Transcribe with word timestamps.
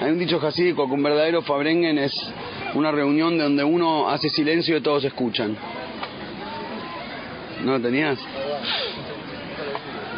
Hay 0.00 0.12
un 0.12 0.18
dicho 0.18 0.38
jasídico 0.38 0.86
que 0.86 0.94
un 0.94 1.02
verdadero 1.02 1.42
Fabrengen 1.42 1.98
es 1.98 2.14
una 2.74 2.92
reunión 2.92 3.36
donde 3.36 3.64
uno 3.64 4.08
hace 4.08 4.28
silencio 4.28 4.76
y 4.76 4.80
todos 4.80 5.02
escuchan. 5.02 5.56
¿No 7.64 7.72
lo 7.72 7.80
tenías? 7.80 8.16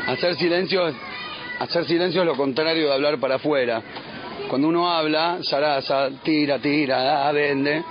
Hacer 0.06 0.36
silencio, 0.36 0.82
hacer 1.58 1.86
silencio 1.86 2.20
es 2.20 2.26
lo 2.26 2.36
contrario 2.36 2.88
de 2.88 2.92
hablar 2.92 3.18
para 3.18 3.36
afuera. 3.36 3.82
Cuando 4.48 4.68
uno 4.68 4.90
habla, 4.90 5.38
zaraza, 5.44 6.10
tira, 6.22 6.58
tira, 6.58 7.02
da, 7.02 7.32
vende. 7.32 7.82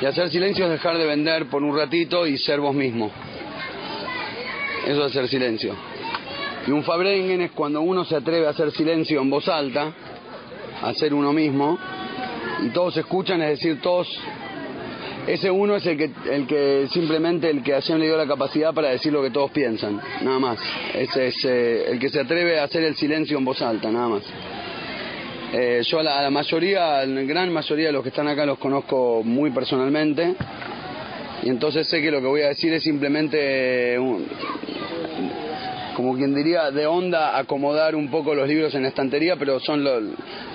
Y 0.00 0.06
hacer 0.06 0.30
silencio 0.30 0.66
es 0.66 0.70
dejar 0.70 0.96
de 0.96 1.06
vender 1.06 1.46
por 1.46 1.64
un 1.64 1.76
ratito 1.76 2.28
y 2.28 2.38
ser 2.38 2.60
vos 2.60 2.74
mismo. 2.74 3.10
Eso 4.86 5.04
es 5.04 5.10
hacer 5.10 5.28
silencio. 5.28 5.74
Y 6.64 6.70
un 6.70 6.84
Fabrengen 6.84 7.40
es 7.40 7.50
cuando 7.50 7.80
uno 7.80 8.04
se 8.04 8.14
atreve 8.14 8.46
a 8.46 8.50
hacer 8.50 8.70
silencio 8.70 9.20
en 9.20 9.30
voz 9.30 9.48
alta, 9.48 9.92
a 10.88 10.94
ser 10.94 11.14
uno 11.14 11.32
mismo, 11.32 11.78
y 12.62 12.68
todos 12.68 12.96
escuchan, 12.96 13.42
es 13.42 13.50
decir, 13.50 13.80
todos 13.80 14.08
ese 15.26 15.50
uno 15.50 15.76
es 15.76 15.86
el 15.86 15.96
que, 15.96 16.10
el 16.30 16.46
que 16.46 16.86
simplemente 16.92 17.48
el 17.48 17.62
que 17.62 17.72
hayan 17.74 17.98
le 17.98 18.14
la 18.14 18.26
capacidad 18.26 18.74
para 18.74 18.90
decir 18.90 19.10
lo 19.10 19.22
que 19.22 19.30
todos 19.30 19.50
piensan, 19.52 19.98
nada 20.20 20.38
más. 20.38 20.58
Ese 20.94 21.28
es 21.28 21.44
eh, 21.46 21.86
el 21.92 21.98
que 21.98 22.10
se 22.10 22.20
atreve 22.20 22.60
a 22.60 22.64
hacer 22.64 22.84
el 22.84 22.94
silencio 22.94 23.38
en 23.38 23.44
voz 23.46 23.62
alta, 23.62 23.90
nada 23.90 24.08
más. 24.08 24.22
Eh, 25.54 25.80
yo 25.86 26.00
a 26.00 26.02
la, 26.02 26.18
a 26.18 26.22
la 26.22 26.30
mayoría, 26.30 26.98
a 27.00 27.06
la 27.06 27.22
gran 27.22 27.50
mayoría 27.52 27.86
de 27.86 27.92
los 27.92 28.02
que 28.02 28.10
están 28.10 28.28
acá 28.28 28.44
los 28.44 28.58
conozco 28.58 29.22
muy 29.24 29.50
personalmente 29.50 30.34
y 31.42 31.48
entonces 31.48 31.86
sé 31.86 32.02
que 32.02 32.10
lo 32.10 32.20
que 32.20 32.26
voy 32.26 32.42
a 32.42 32.48
decir 32.48 32.72
es 32.74 32.82
simplemente, 32.82 33.98
un- 33.98 34.26
como 35.94 36.14
quien 36.14 36.34
diría, 36.34 36.70
de 36.70 36.86
onda 36.86 37.38
acomodar 37.38 37.94
un 37.94 38.08
poco 38.10 38.34
los 38.34 38.46
libros 38.48 38.74
en 38.74 38.82
la 38.82 38.88
estantería, 38.88 39.36
pero 39.36 39.60
son 39.60 39.82
lo- 39.84 40.00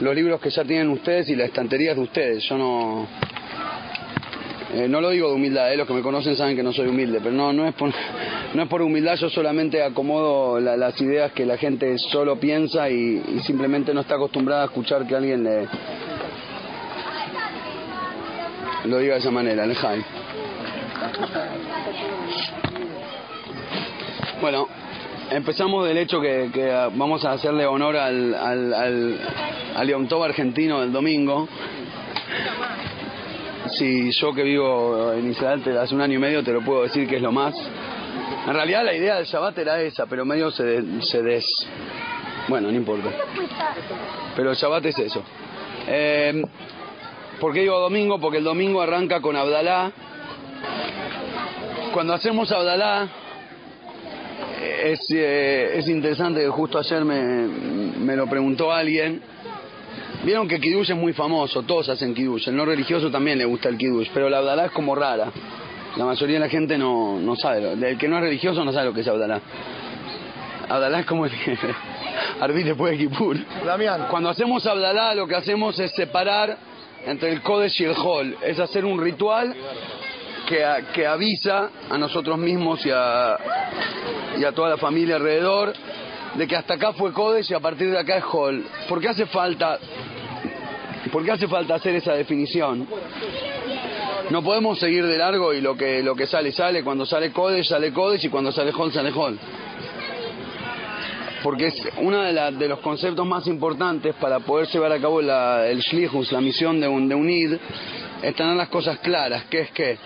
los 0.01 0.15
libros 0.15 0.39
que 0.41 0.49
ya 0.49 0.63
tienen 0.63 0.89
ustedes 0.89 1.29
y 1.29 1.35
la 1.35 1.45
estantería 1.45 1.91
es 1.91 1.97
de 1.97 2.03
ustedes. 2.03 2.43
Yo 2.43 2.57
no... 2.57 3.07
Eh, 4.71 4.87
no 4.87 5.01
lo 5.01 5.09
digo 5.09 5.29
de 5.29 5.33
humildad, 5.33 5.73
eh, 5.73 5.77
los 5.77 5.87
que 5.87 5.93
me 5.93 6.03
conocen 6.03 6.35
saben 6.35 6.55
que 6.55 6.61
no 6.61 6.71
soy 6.71 6.87
humilde, 6.89 7.19
pero 7.23 7.33
no, 7.33 7.51
no, 7.51 7.67
es, 7.67 7.73
por, 7.73 7.89
no 8.53 8.61
es 8.61 8.69
por 8.69 8.83
humildad, 8.83 9.15
yo 9.15 9.27
solamente 9.29 9.81
acomodo 9.81 10.59
la- 10.59 10.77
las 10.77 10.99
ideas 11.01 11.31
que 11.31 11.43
la 11.43 11.57
gente 11.57 11.97
solo 11.97 12.39
piensa 12.39 12.87
y, 12.87 13.19
simplemente 13.45 13.95
no 13.95 14.01
está 14.01 14.13
acostumbrada 14.15 14.61
a 14.61 14.65
escuchar 14.65 15.07
que 15.07 15.15
alguien 15.15 15.43
le 15.43 15.67
lo 18.85 18.97
diga 18.99 19.15
de 19.15 19.19
esa 19.19 19.31
manera, 19.31 19.65
Jai. 19.75 20.03
Bueno, 24.41 24.67
empezamos 25.31 25.87
del 25.87 25.97
hecho 25.97 26.19
que, 26.21 26.49
ah, 26.71 26.89
vamos 26.93 27.23
a 27.25 27.31
hacerle 27.33 27.65
honor 27.65 27.95
al, 27.97 28.33
al, 28.33 28.73
al, 28.73 29.19
al 29.75 29.89
argentino 30.23 30.81
del 30.81 30.91
domingo. 30.91 31.47
Si 33.77 34.11
yo 34.11 34.33
que 34.33 34.43
vivo 34.43 35.13
en 35.13 35.29
Israel 35.29 35.61
te- 35.63 35.77
hace 35.77 35.93
un 35.93 36.01
año 36.01 36.15
y 36.15 36.17
medio 36.19 36.43
te 36.43 36.51
lo 36.51 36.61
puedo 36.61 36.83
decir 36.83 37.07
que 37.07 37.17
es 37.17 37.21
lo 37.21 37.31
más. 37.31 37.53
En 38.47 38.53
realidad 38.53 38.83
la 38.83 38.93
idea 38.95 39.15
del 39.17 39.25
Shabbat 39.25 39.57
era 39.59 39.79
esa, 39.81 40.05
pero 40.07 40.25
medio 40.25 40.49
se, 40.51 40.63
de- 40.63 41.01
se 41.03 41.21
des... 41.21 41.45
Bueno, 42.47 42.71
no 42.71 42.77
importa. 42.77 43.09
Pero 44.35 44.51
el 44.51 44.55
Shabbat 44.57 44.85
es 44.85 44.97
eso. 44.97 45.21
Eh, 45.87 46.43
¿Por 47.39 47.53
qué 47.53 47.61
digo 47.61 47.79
domingo? 47.79 48.19
Porque 48.19 48.39
el 48.39 48.43
domingo 48.43 48.81
arranca 48.81 49.21
con 49.21 49.35
Abdalá. 49.35 49.91
Cuando 51.93 52.13
hacemos 52.13 52.51
Abdalá, 52.51 53.07
es, 54.61 54.99
eh, 55.11 55.71
es 55.77 55.87
interesante 55.87 56.41
que 56.41 56.49
justo 56.49 56.77
ayer 56.79 57.03
me, 57.05 57.47
me 57.99 58.15
lo 58.15 58.27
preguntó 58.27 58.71
alguien. 58.71 59.21
Vieron 60.23 60.47
que 60.47 60.59
Kiddush 60.59 60.91
es 60.91 60.97
muy 60.97 61.13
famoso, 61.13 61.63
todos 61.63 61.87
hacen 61.89 62.13
Kiddush. 62.13 62.49
El 62.49 62.55
no 62.57 62.65
religioso 62.65 63.09
también 63.09 63.37
le 63.37 63.45
gusta 63.45 63.69
el 63.69 63.77
Kiddush, 63.77 64.09
pero 64.13 64.29
la 64.29 64.39
Abdalá 64.39 64.65
es 64.65 64.71
como 64.71 64.93
rara. 64.95 65.31
La 65.95 66.05
mayoría 66.05 66.35
de 66.35 66.39
la 66.41 66.49
gente 66.49 66.77
no, 66.77 67.19
no 67.19 67.35
sabe. 67.35 67.61
lo- 67.61 67.87
El 67.87 67.97
que 67.97 68.07
no 68.07 68.17
es 68.17 68.23
religioso 68.23 68.63
no 68.65 68.71
sabe 68.73 68.87
lo 68.87 68.93
que 68.93 69.01
es 69.01 69.07
Abdalá. 69.07 69.41
Abdalá 70.67 70.99
es 70.99 71.05
como 71.05 71.25
el 71.25 71.31
que 71.31 71.57
Arbit 72.41 72.65
después 72.65 72.91
de 72.91 72.97
Kippur. 72.97 73.37
Damián. 73.65 74.07
Cuando 74.09 74.29
hacemos 74.29 74.65
Abdalá 74.65 75.15
lo 75.15 75.27
que 75.27 75.35
hacemos 75.35 75.79
es 75.79 75.91
separar 75.93 76.57
entre 77.05 77.31
el 77.31 77.41
Kodesh 77.41 77.81
y 77.81 77.85
el 77.85 77.95
Hol. 77.97 78.35
Es 78.43 78.59
hacer 78.59 78.85
un 78.85 79.01
ritual 79.01 79.55
que, 80.49 80.65
que 80.93 81.05
avisa 81.05 81.69
a 81.91 81.97
nosotros 81.99 82.39
mismos 82.39 82.83
y 82.83 82.89
a, 82.91 83.37
y 84.35 84.43
a 84.43 84.51
toda 84.51 84.71
la 84.71 84.77
familia 84.77 85.17
alrededor 85.17 85.71
de 86.33 86.47
que 86.47 86.55
hasta 86.55 86.73
acá 86.73 86.93
fue 86.93 87.13
Kodesh 87.13 87.51
y 87.51 87.53
a 87.53 87.59
partir 87.59 87.91
de 87.91 87.99
acá 87.99 88.17
es 88.17 88.23
Hol. 88.31 88.65
¿Por 88.87 88.99
qué 88.99 89.09
hace 89.09 89.27
falta, 89.27 89.77
por 91.11 91.29
hace 91.29 91.47
falta 91.47 91.75
hacer 91.75 91.95
esa 91.95 92.13
definición? 92.13 92.87
No 94.31 94.43
podemos 94.43 94.79
seguir 94.79 95.05
de 95.05 95.17
largo 95.19 95.53
y 95.53 95.61
lo 95.61 95.77
que, 95.77 96.01
lo 96.01 96.15
que 96.15 96.25
sale, 96.25 96.51
sale. 96.51 96.83
Cuando 96.83 97.05
sale 97.05 97.31
Kodesh, 97.31 97.67
sale 97.67 97.93
Kodesh 97.93 98.25
y 98.25 98.29
cuando 98.29 98.51
sale 98.51 98.71
Hol, 98.75 98.91
sale 98.91 99.11
Hol 99.15 99.37
porque 101.41 101.67
es 101.67 101.81
uno 101.95 102.21
de, 102.21 102.67
los 102.67 102.79
conceptos 102.79 103.25
más 103.25 103.47
importantes 103.47 104.13
para 104.15 104.39
poder 104.39 104.67
llevar 104.67 104.91
a 104.91 104.99
cabo 104.99 105.21
el 105.21 105.79
Shlichus, 105.79 106.33
la 106.33 106.41
misión 106.41 106.81
de 106.81 106.87
un, 106.89 107.07
de 107.07 107.15
un 107.15 107.29
Id, 107.29 107.53
es 108.21 108.35
tener 108.35 108.57
las 108.57 108.67
cosas 108.67 108.99
claras, 108.99 109.45
que 109.45 109.61
es 109.61 109.71
que 109.71 109.97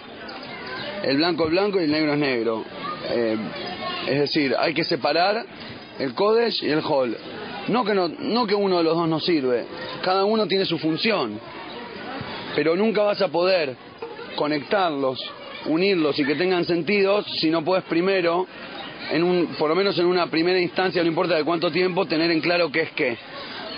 el 1.03 1.18
blanco 1.18 1.46
es 1.46 1.52
blanco 1.52 1.80
y 1.80 1.84
el 1.84 1.91
negro 1.91 2.14
es 2.14 2.19
negro. 2.19 2.64
Eh, 3.09 3.38
es 4.08 4.19
decir, 4.19 4.56
hay 4.58 4.74
que 4.74 4.84
separar 4.84 5.46
el 6.00 6.14
Kodesh 6.14 6.64
y 6.64 6.69
el 6.69 6.81
Hol. 6.84 7.16
No 7.68 7.86
que, 7.86 7.94
no, 7.94 8.08
no 8.08 8.46
que 8.46 8.56
uno 8.56 8.78
de 8.78 8.84
los 8.84 8.96
dos 8.96 9.08
no 9.08 9.19
sirve, 9.19 9.66
cada 10.02 10.25
uno 10.25 10.47
tiene 10.47 10.66
su 10.66 10.78
función, 10.80 11.40
pero 12.56 12.75
nunca 12.75 13.03
vas 13.03 13.22
a 13.22 13.30
poder 13.30 13.75
conectarlos, 14.36 15.24
unirlos 15.68 16.19
y 16.19 16.25
que 16.25 16.36
tengan 16.36 16.66
sentidos 16.66 17.25
si 17.40 17.50
no 17.50 17.63
puedes 17.63 17.86
primero 17.86 18.46
en 19.12 19.24
un, 19.24 19.47
por 19.58 19.69
lo 19.69 19.75
menos 19.75 19.97
en 19.97 20.06
una 20.06 20.28
primera 20.28 20.59
instancia, 20.59 21.02
no 21.02 21.08
importa 21.08 21.36
de 21.36 21.44
cuánto 21.44 21.72
tiempo, 21.72 22.06
tener 22.06 22.31
en 22.31 22.42
claro 22.42 22.72
qué 22.72 22.81
es 22.81 22.92
qué. 22.92 23.18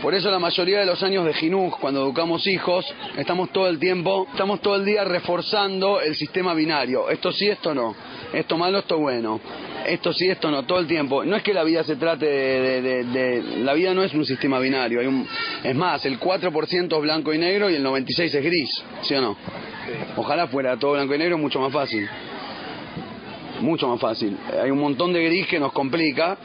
Por 0.01 0.13
eso 0.13 0.29
la 0.29 0.39
mayoría 0.39 0.79
de 0.79 0.85
los 0.85 1.01
años 1.03 1.25
de 1.25 1.33
Jinuj, 1.33 1.79
cuando 1.79 2.01
educamos 2.03 2.45
hijos, 2.47 2.85
estamos 3.17 3.49
todo 3.51 3.67
el 3.67 3.79
tiempo, 3.79 4.27
estamos 4.31 4.61
todo 4.61 4.75
el 4.75 4.85
día 4.85 5.03
reforzando 5.03 5.99
el 6.01 6.15
sistema 6.15 6.53
binario. 6.53 7.09
Esto 7.09 7.31
sí, 7.31 7.47
esto 7.49 7.73
no. 7.73 7.95
Esto 8.33 8.57
malo, 8.57 8.79
esto 8.79 8.97
bueno. 8.99 9.39
Esto 9.87 10.13
sí, 10.13 10.27
esto 10.29 10.51
no, 10.51 10.63
todo 10.63 10.79
el 10.79 10.87
tiempo. 10.87 11.23
No 11.23 11.35
es 11.35 11.43
que 11.43 11.53
la 11.53 11.63
vida 11.63 11.83
se 11.83 11.95
trate 11.95 12.25
de... 12.25 12.81
de- 12.81 12.81
de- 12.81 13.03
de- 13.05 13.57
la 13.63 13.73
vida 13.73 13.93
no 13.93 14.03
es 14.03 14.13
un 14.13 14.25
sistema 14.25 14.59
binario. 14.59 14.99
Hay 14.99 15.07
un, 15.07 15.27
es 15.63 15.75
más, 15.75 16.05
el 16.05 16.19
4% 16.19 16.95
es 16.95 17.01
blanco 17.01 17.33
y 17.33 17.37
negro 17.37 17.69
y 17.69 17.75
el 17.75 17.83
96% 17.85 18.23
es 18.25 18.43
gris. 18.43 18.83
¿Sí 19.01 19.15
o 19.15 19.21
no? 19.21 19.37
Ojalá 20.17 20.47
fuera 20.47 20.77
todo 20.77 20.93
blanco 20.93 21.15
y 21.15 21.17
negro, 21.17 21.37
mucho 21.37 21.59
más 21.59 21.71
fácil 21.71 22.07
mucho 23.61 23.87
más 23.87 23.99
fácil. 24.01 24.37
Hay 24.61 24.69
un 24.69 24.79
montón 24.79 25.13
de 25.13 25.23
gris 25.23 25.47
que 25.47 25.59
nos 25.59 25.71
complica, 25.71 26.37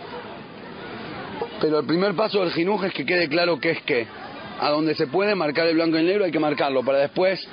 pero 1.60 1.80
el 1.80 1.86
primer 1.86 2.14
paso 2.14 2.40
del 2.40 2.52
jinuj 2.52 2.84
es 2.84 2.92
que 2.92 3.04
quede 3.04 3.28
claro 3.28 3.58
qué 3.60 3.70
es 3.72 3.82
qué. 3.82 4.06
A 4.60 4.70
donde 4.70 4.94
se 4.94 5.06
puede 5.06 5.34
marcar 5.34 5.66
el 5.66 5.74
blanco 5.74 5.96
y 5.96 6.00
el 6.00 6.06
negro 6.06 6.24
hay 6.24 6.30
que 6.32 6.38
marcarlo 6.38 6.82
para 6.82 6.98
después. 6.98 7.46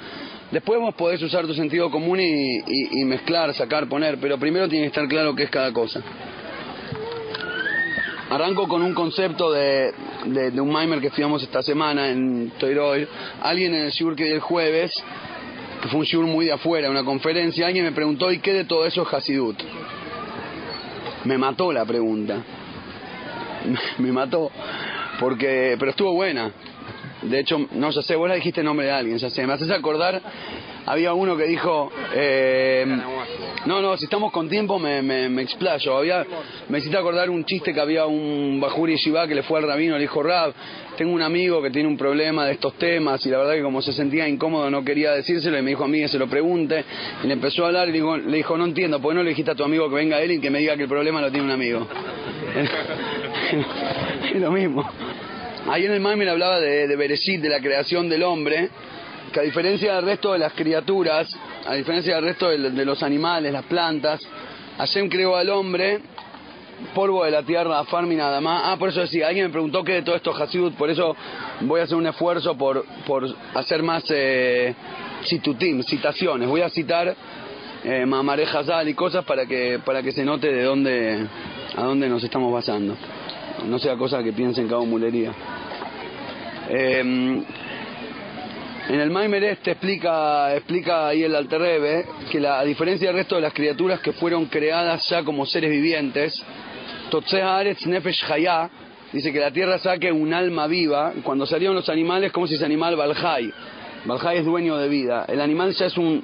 Después 0.52 0.80
vos 0.80 0.96
podés 0.96 1.22
usar 1.22 1.46
tu 1.46 1.54
sentido 1.54 1.90
común 1.92 2.20
y, 2.20 2.58
y- 2.68 3.06
mezclar, 3.06 3.54
sacar, 3.54 3.88
poner, 3.88 4.18
pero 4.20 4.38
primero 4.38 4.68
tiene 4.68 4.86
que 4.86 4.88
estar 4.88 5.08
claro 5.08 5.36
qué 5.36 5.44
es 5.44 5.50
cada 5.50 5.72
cosa. 5.74 6.02
Arranco 8.30 8.68
con 8.68 8.82
un 8.82 8.94
concepto 8.94 9.52
de, 9.52 9.94
de, 10.26 10.62
un 10.62 10.68
mimer 10.74 11.00
que 11.00 11.08
estudiamos 11.08 11.42
esta 11.44 11.62
semana 11.64 12.10
en 12.10 12.52
Toiroy. 12.60 13.08
Alguien 13.42 13.74
en 13.74 13.86
el 13.86 13.92
shiur 13.92 14.16
que 14.16 14.26
di 14.26 14.32
el 14.32 14.40
jueves 14.42 14.92
que 15.82 15.88
fue 15.90 16.00
un 16.00 16.06
shiur 16.06 16.26
muy 16.26 16.46
de 16.46 16.54
afuera, 16.54 16.90
una 16.90 17.04
conferencia, 17.04 17.68
alguien 17.68 17.86
me 17.86 17.92
preguntó, 17.92 18.32
¿y 18.32 18.40
qué 18.40 18.52
de 18.54 18.66
todo 18.66 18.86
eso 18.86 19.04
es 19.04 19.14
Hasidut? 19.14 19.58
Me 21.24 21.38
mató 21.38 21.72
la 21.72 21.86
pregunta. 21.86 22.42
Me 23.98 24.12
mató. 24.12 24.52
Porque, 25.20 25.76
pero 25.80 25.92
estuvo 25.92 26.14
buena. 26.14 26.52
De 27.22 27.40
hecho, 27.40 27.68
no, 27.72 27.90
ya 27.90 28.02
sé, 28.04 28.16
vos 28.16 28.30
la 28.30 28.36
dijiste 28.36 28.62
en 28.62 28.66
nombre 28.66 28.86
de 28.86 28.92
alguien, 28.92 29.18
ya 29.18 29.30
sé. 29.30 29.46
Me 29.48 29.54
haces 29.54 29.72
acordar, 29.72 30.22
había 30.86 31.14
uno 31.14 31.36
que 31.36 31.46
dijo, 31.46 31.92
eh, 32.14 32.86
no, 33.66 33.82
no, 33.82 33.98
si 33.98 34.06
estamos 34.06 34.32
con 34.32 34.48
tiempo 34.48 34.78
me, 34.78 35.02
me, 35.02 35.28
me 35.28 35.42
explayo. 35.42 35.98
Había, 35.98 36.26
me 36.70 36.78
hiciste 36.78 36.96
acordar 36.96 37.30
un 37.32 37.44
chiste 37.44 37.74
que 37.74 37.82
había 37.82 38.06
un 38.06 38.60
Bajuri 38.62 38.94
Yeshiva 38.94 39.28
que 39.28 39.34
le 39.34 39.44
fue 39.44 39.60
al 39.60 39.68
rabino, 39.68 39.96
le 39.96 40.02
dijo, 40.02 40.22
Rab, 40.22 40.54
tengo 40.96 41.12
un 41.12 41.22
amigo 41.24 41.62
que 41.62 41.72
tiene 41.72 41.90
un 41.90 41.98
problema 41.98 42.46
de 42.46 42.54
estos 42.54 42.76
temas 42.76 43.26
y 43.26 43.30
la 43.30 43.40
verdad 43.40 43.54
que 43.54 43.64
como 43.64 43.82
se 43.82 43.94
sentía 43.94 44.28
incómodo 44.28 44.70
no 44.70 44.86
quería 44.86 45.12
decírselo 45.12 45.58
y 45.58 45.62
me 45.64 45.72
dijo 45.72 45.84
a 45.84 45.88
mí 45.88 46.00
que 46.00 46.08
se 46.08 46.20
lo 46.20 46.28
pregunte 46.28 46.86
y 47.24 47.28
le 47.28 47.34
empezó 47.34 47.64
a 47.64 47.68
hablar 47.68 47.90
y 47.90 47.92
le 47.92 47.98
dijo, 47.98 48.18
le 48.18 48.38
dijo 48.38 48.58
no 48.58 48.66
entiendo, 48.66 49.02
¿por 49.02 49.12
qué 49.12 49.16
no 49.16 49.24
le 49.24 49.30
dijiste 49.30 49.52
a 49.52 49.56
tu 49.56 49.64
amigo 49.64 49.90
que 49.90 49.96
venga 49.96 50.22
él 50.22 50.32
y 50.32 50.40
que 50.40 50.50
me 50.50 50.60
diga 50.60 50.76
que 50.76 50.84
el 50.84 50.90
problema 50.90 51.20
lo 51.20 51.32
tiene 51.32 51.46
un 51.46 51.52
amigo? 51.52 51.88
es 54.34 54.42
lo 54.42 54.52
mismo. 54.52 54.88
Ahí 55.70 55.86
en 55.86 55.92
el 55.92 56.00
Maimer 56.00 56.30
hablaba 56.30 56.60
de, 56.60 56.88
de 56.88 56.96
de 56.96 57.50
la 57.50 57.60
creación 57.60 58.08
del 58.08 58.24
hombre, 58.24 58.70
que 59.34 59.40
a 59.40 59.44
diferencia 59.44 59.96
del 59.96 60.06
resto 60.06 60.32
de 60.32 60.40
las 60.40 60.54
criaturas, 60.54 61.30
a 61.66 61.74
diferencia 61.74 62.16
del 62.16 62.24
resto 62.24 62.50
de, 62.50 62.86
los 62.86 63.04
animales, 63.04 63.52
las 63.52 63.66
plantas, 63.66 64.22
Hashem 64.78 65.10
creó 65.10 65.36
al 65.36 65.50
hombre 65.50 66.00
polvo 66.94 67.26
de 67.26 67.32
la 67.32 67.44
tierra, 67.44 67.84
farmi 67.86 68.16
nada 68.16 68.40
más. 68.40 68.62
Ah, 68.66 68.78
por 68.78 68.90
eso 68.90 69.02
decía, 69.02 69.28
alguien 69.28 69.48
me 69.48 69.52
preguntó 69.52 69.84
qué 69.84 69.94
de 69.94 70.02
todo 70.04 70.16
esto 70.16 70.34
Hasidut, 70.34 70.76
por 70.76 70.90
eso 70.90 71.16
voy 71.62 71.82
a 71.82 71.84
hacer 71.84 71.98
un 71.98 72.08
esfuerzo 72.08 72.56
por, 72.56 72.86
por 73.06 73.28
hacer 73.56 73.84
más 73.84 74.04
eh, 74.10 74.74
citutim, 75.26 75.84
citaciones. 75.84 76.48
Voy 76.48 76.62
a 76.62 76.70
citar 76.70 77.16
eh, 77.84 78.06
Mamaré 78.06 78.46
y 78.86 78.94
cosas 78.94 79.26
para 79.26 79.46
que, 79.46 79.80
para 79.84 80.02
que 80.02 80.12
se 80.12 80.24
note 80.24 80.52
de 80.52 80.64
dónde, 80.64 81.28
a 81.76 81.84
dónde 81.84 82.08
nos 82.08 82.24
estamos 82.24 82.54
basando. 82.54 82.96
No 83.66 83.80
sea 83.80 83.96
cosa 83.96 84.24
que 84.24 84.34
piensen 84.34 84.72
hago 84.72 84.86
mulería. 84.86 85.34
Eh, 86.70 87.44
en 88.90 89.02
el 89.02 89.12
Maimer 89.12 89.44
este 89.44 89.72
explica, 89.72 90.56
explica 90.56 91.10
ahí 91.10 91.22
el 91.24 91.36
Alterrebe 91.36 92.06
que 92.32 92.40
la, 92.40 92.60
a 92.60 92.64
diferencia 92.64 93.08
del 93.08 93.18
resto 93.18 93.36
de 93.36 93.42
las 93.42 93.54
criaturas 93.54 94.00
que 94.00 94.14
fueron 94.14 94.46
creadas 94.46 95.10
ya 95.10 95.24
como 95.24 95.46
seres 95.46 95.70
vivientes, 95.70 96.42
Aretz 97.44 97.86
Nefesh 97.86 98.24
Hayah, 98.32 98.70
dice 99.12 99.34
que 99.34 99.40
la 99.40 99.52
tierra 99.52 99.78
saque 99.80 100.10
un 100.10 100.34
alma 100.34 100.68
viva. 100.68 101.12
Cuando 101.24 101.46
salieron 101.46 101.76
los 101.76 101.90
animales, 101.90 102.32
como 102.32 102.48
si 102.48 102.56
ese 102.56 102.64
animal 102.64 102.96
Balhai. 102.96 103.52
Balhai 104.06 104.38
es 104.38 104.46
dueño 104.46 104.78
de 104.78 104.88
vida. 104.88 105.26
El 105.28 105.42
animal 105.42 105.74
ya 105.74 105.88
es 105.88 105.98
un. 105.98 106.24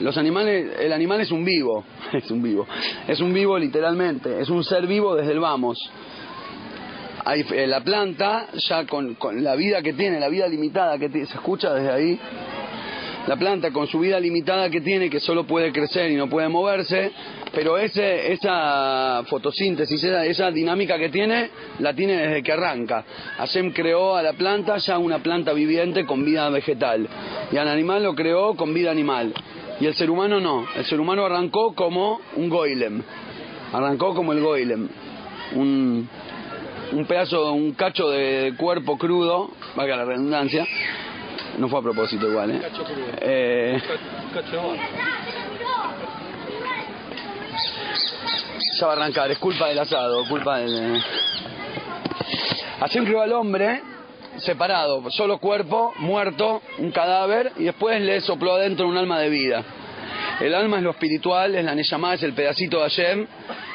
Los 0.00 0.16
animales, 0.16 0.70
el 0.80 0.92
animal 0.94 1.20
es 1.20 1.30
un 1.30 1.44
vivo, 1.44 1.84
es 2.14 2.30
un 2.30 2.42
vivo, 2.42 2.66
es 3.06 3.20
un 3.20 3.34
vivo 3.34 3.58
literalmente, 3.58 4.40
es 4.40 4.48
un 4.48 4.62
ser 4.64 4.86
vivo 4.86 5.16
desde 5.16 5.32
el 5.32 5.40
vamos. 5.40 5.78
Eh, 7.30 7.66
la 7.66 7.80
planta, 7.80 8.48
ya 8.54 8.86
con, 8.86 9.16
la 9.42 9.54
vida 9.54 9.82
que 9.82 9.92
tiene, 9.92 10.18
la 10.18 10.28
vida 10.28 10.48
limitada 10.48 10.98
que 10.98 11.10
se 11.10 11.34
escucha 11.34 11.74
desde 11.74 11.90
ahí, 11.90 12.20
la 13.28 13.36
planta 13.36 13.70
con 13.70 13.86
su 13.86 13.98
vida 13.98 14.18
limitada 14.18 14.70
que 14.70 14.80
tiene, 14.80 15.10
que 15.10 15.20
solo 15.20 15.46
puede 15.46 15.70
crecer 15.70 16.10
y 16.10 16.16
no 16.16 16.30
puede 16.30 16.48
moverse, 16.48 17.12
pero 17.52 17.76
ese, 17.76 18.32
esa 18.32 19.22
fotosíntesis, 19.26 20.02
esa, 20.02 20.50
dinámica 20.50 20.98
que 20.98 21.10
tiene, 21.10 21.50
la 21.80 21.92
tiene 21.92 22.14
desde 22.16 22.42
que 22.42 22.52
arranca. 22.52 23.04
Hashem 23.36 23.72
creó 23.74 24.16
a 24.16 24.22
la 24.22 24.32
planta 24.32 24.78
ya 24.78 24.96
una 24.96 25.18
planta 25.18 25.52
viviente 25.52 26.06
con 26.06 26.24
vida 26.24 26.48
vegetal, 26.48 27.06
y 27.52 27.58
al 27.58 27.68
animal 27.68 28.02
lo 28.02 28.14
creó 28.14 28.54
con 28.54 28.72
vida 28.72 28.90
animal. 28.90 29.34
Y 29.78 29.84
el 29.84 29.94
ser 29.94 30.10
humano 30.10 30.40
no, 30.40 30.66
el 30.74 30.86
ser 30.86 30.98
humano 30.98 31.26
arrancó 31.26 31.74
como 31.74 32.20
un 32.36 32.48
goilem, 32.48 33.02
arrancó 33.74 34.14
como 34.14 34.32
el 34.32 34.40
goilem, 34.40 34.88
un, 35.54 36.08
un 36.92 37.04
pedazo, 37.06 37.52
un 37.52 37.72
cacho 37.72 38.08
de 38.10 38.54
cuerpo 38.56 38.96
crudo, 38.96 39.50
valga 39.76 39.96
la 39.96 40.04
redundancia, 40.04 40.66
no 41.58 41.68
fue 41.68 41.80
a 41.80 41.82
propósito 41.82 42.28
igual, 42.28 42.50
¿eh? 42.52 42.60
eh 43.20 43.82
ya 48.78 48.86
va 48.86 48.92
a 48.92 48.96
arrancar, 48.96 49.30
es 49.30 49.38
culpa 49.38 49.68
del 49.68 49.78
asado, 49.78 50.24
culpa 50.28 50.58
del... 50.58 51.02
Así 52.80 53.00
creó 53.00 53.22
al 53.22 53.32
hombre 53.32 53.82
separado, 54.36 55.10
solo 55.10 55.38
cuerpo, 55.38 55.92
muerto, 55.98 56.62
un 56.78 56.92
cadáver, 56.92 57.52
y 57.56 57.64
después 57.64 58.00
le 58.00 58.20
sopló 58.20 58.54
adentro 58.54 58.86
un 58.86 58.96
alma 58.96 59.18
de 59.18 59.28
vida. 59.30 59.64
El 60.40 60.54
alma 60.54 60.76
es 60.76 60.84
lo 60.84 60.90
espiritual, 60.90 61.56
es 61.56 61.64
la 61.64 61.74
Neyamá, 61.74 62.14
es 62.14 62.22
el 62.22 62.34
pedacito 62.34 62.76
de 62.78 62.82
Hashem, 62.84 63.26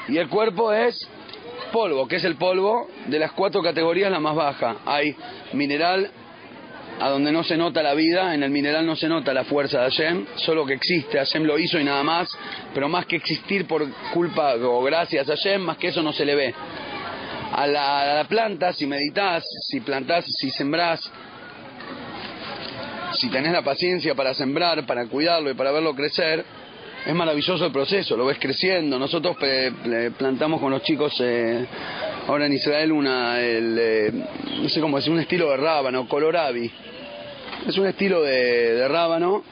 y 0.07 0.17
el 0.17 0.29
cuerpo 0.29 0.71
es 0.71 1.05
polvo, 1.73 2.07
que 2.07 2.17
es 2.17 2.23
el 2.23 2.35
polvo 2.35 2.87
de 3.07 3.19
las 3.19 3.33
cuatro 3.33 3.61
categorías 3.61 4.11
la 4.11 4.19
más 4.19 4.35
baja. 4.35 4.77
Hay 4.85 5.15
mineral, 5.53 6.09
a 6.99 7.09
donde 7.09 7.31
no 7.31 7.43
se 7.43 7.57
nota 7.57 7.81
la 7.81 7.95
vida, 7.95 8.35
en 8.35 8.43
el 8.43 8.51
mineral 8.51 8.85
no 8.85 8.95
se 8.95 9.09
nota 9.09 9.33
la 9.33 9.43
fuerza 9.43 9.81
de 9.81 9.89
Hashem, 9.89 10.25
solo 10.35 10.65
que 10.65 10.73
existe, 10.73 11.17
Hashem 11.17 11.43
lo 11.43 11.57
hizo 11.57 11.79
y 11.79 11.83
nada 11.83 12.03
más, 12.03 12.29
pero 12.73 12.87
más 12.87 13.07
que 13.07 13.15
existir 13.15 13.65
por 13.67 13.91
culpa 14.13 14.55
o 14.55 14.83
gracias 14.83 15.27
a 15.27 15.35
Hashem, 15.35 15.61
más 15.63 15.77
que 15.77 15.87
eso 15.87 16.03
no 16.03 16.13
se 16.13 16.23
le 16.23 16.35
ve. 16.35 16.53
A 17.55 17.67
la, 17.67 18.25
planta, 18.29 18.71
si 18.73 18.85
meditas, 18.85 19.43
si 19.69 19.81
plantás, 19.81 20.25
si 20.39 20.51
sembrás, 20.51 21.11
si 23.13 23.29
tenés 23.29 23.51
la 23.51 23.63
paciencia 23.63 24.15
para 24.15 24.33
sembrar, 24.33 24.85
para 24.85 25.05
cuidarlo 25.07 25.49
y 25.49 25.53
para 25.53 25.71
verlo 25.71 25.95
crecer, 25.95 26.45
es 27.05 27.13
maravilloso 27.13 27.65
el 27.65 27.71
proceso, 27.71 28.15
lo 28.15 28.25
ves 28.25 28.37
creciendo. 28.39 28.97
Nosotros 28.97 29.37
plantamos 30.17 30.61
con 30.61 30.71
los 30.71 30.83
chicos 30.83 31.13
eh, 31.19 31.65
ahora 32.27 32.45
en 32.45 32.53
Israel 32.53 32.91
una, 32.91 33.41
eh, 33.41 34.11
no 34.61 34.69
sé 34.69 34.79
cómo 34.79 34.97
decir, 34.97 35.11
un 35.11 35.19
estilo 35.19 35.49
de 35.51 35.57
rábano, 35.57 36.07
colorabi. 36.07 36.71
Es 37.67 37.77
un 37.77 37.87
estilo 37.87 38.21
de, 38.21 38.73
de 38.73 38.87
rábano. 38.87 39.43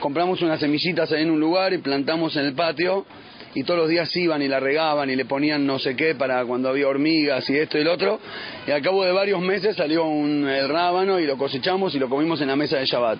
Compramos 0.00 0.40
unas 0.42 0.60
semillitas 0.60 1.12
ahí 1.12 1.22
en 1.22 1.30
un 1.30 1.40
lugar 1.40 1.72
y 1.72 1.78
plantamos 1.78 2.36
en 2.36 2.46
el 2.46 2.54
patio 2.54 3.06
y 3.54 3.62
todos 3.62 3.80
los 3.80 3.88
días 3.88 4.14
iban 4.16 4.42
y 4.42 4.48
la 4.48 4.58
regaban 4.58 5.08
y 5.10 5.16
le 5.16 5.24
ponían 5.24 5.64
no 5.64 5.78
sé 5.78 5.94
qué 5.94 6.14
para 6.14 6.44
cuando 6.44 6.68
había 6.68 6.88
hormigas 6.88 7.48
y 7.48 7.56
esto 7.56 7.78
y 7.78 7.84
lo 7.84 7.92
otro. 7.92 8.18
Y 8.66 8.70
al 8.70 8.82
cabo 8.82 9.04
de 9.04 9.12
varios 9.12 9.40
meses 9.40 9.76
salió 9.76 10.04
un 10.04 10.48
el 10.48 10.68
rábano 10.68 11.20
y 11.20 11.26
lo 11.26 11.38
cosechamos 11.38 11.94
y 11.94 11.98
lo 11.98 12.08
comimos 12.08 12.40
en 12.40 12.48
la 12.48 12.56
mesa 12.56 12.78
de 12.78 12.86
Shabbat. 12.86 13.18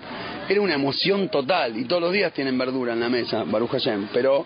Era 0.49 0.61
una 0.61 0.73
emoción 0.73 1.29
total 1.29 1.77
y 1.77 1.85
todos 1.85 2.01
los 2.01 2.11
días 2.11 2.33
tienen 2.33 2.57
verdura 2.57 2.93
en 2.93 2.99
la 2.99 3.09
mesa, 3.09 3.43
Baruch 3.45 3.71
Hashem, 3.71 4.09
pero 4.13 4.45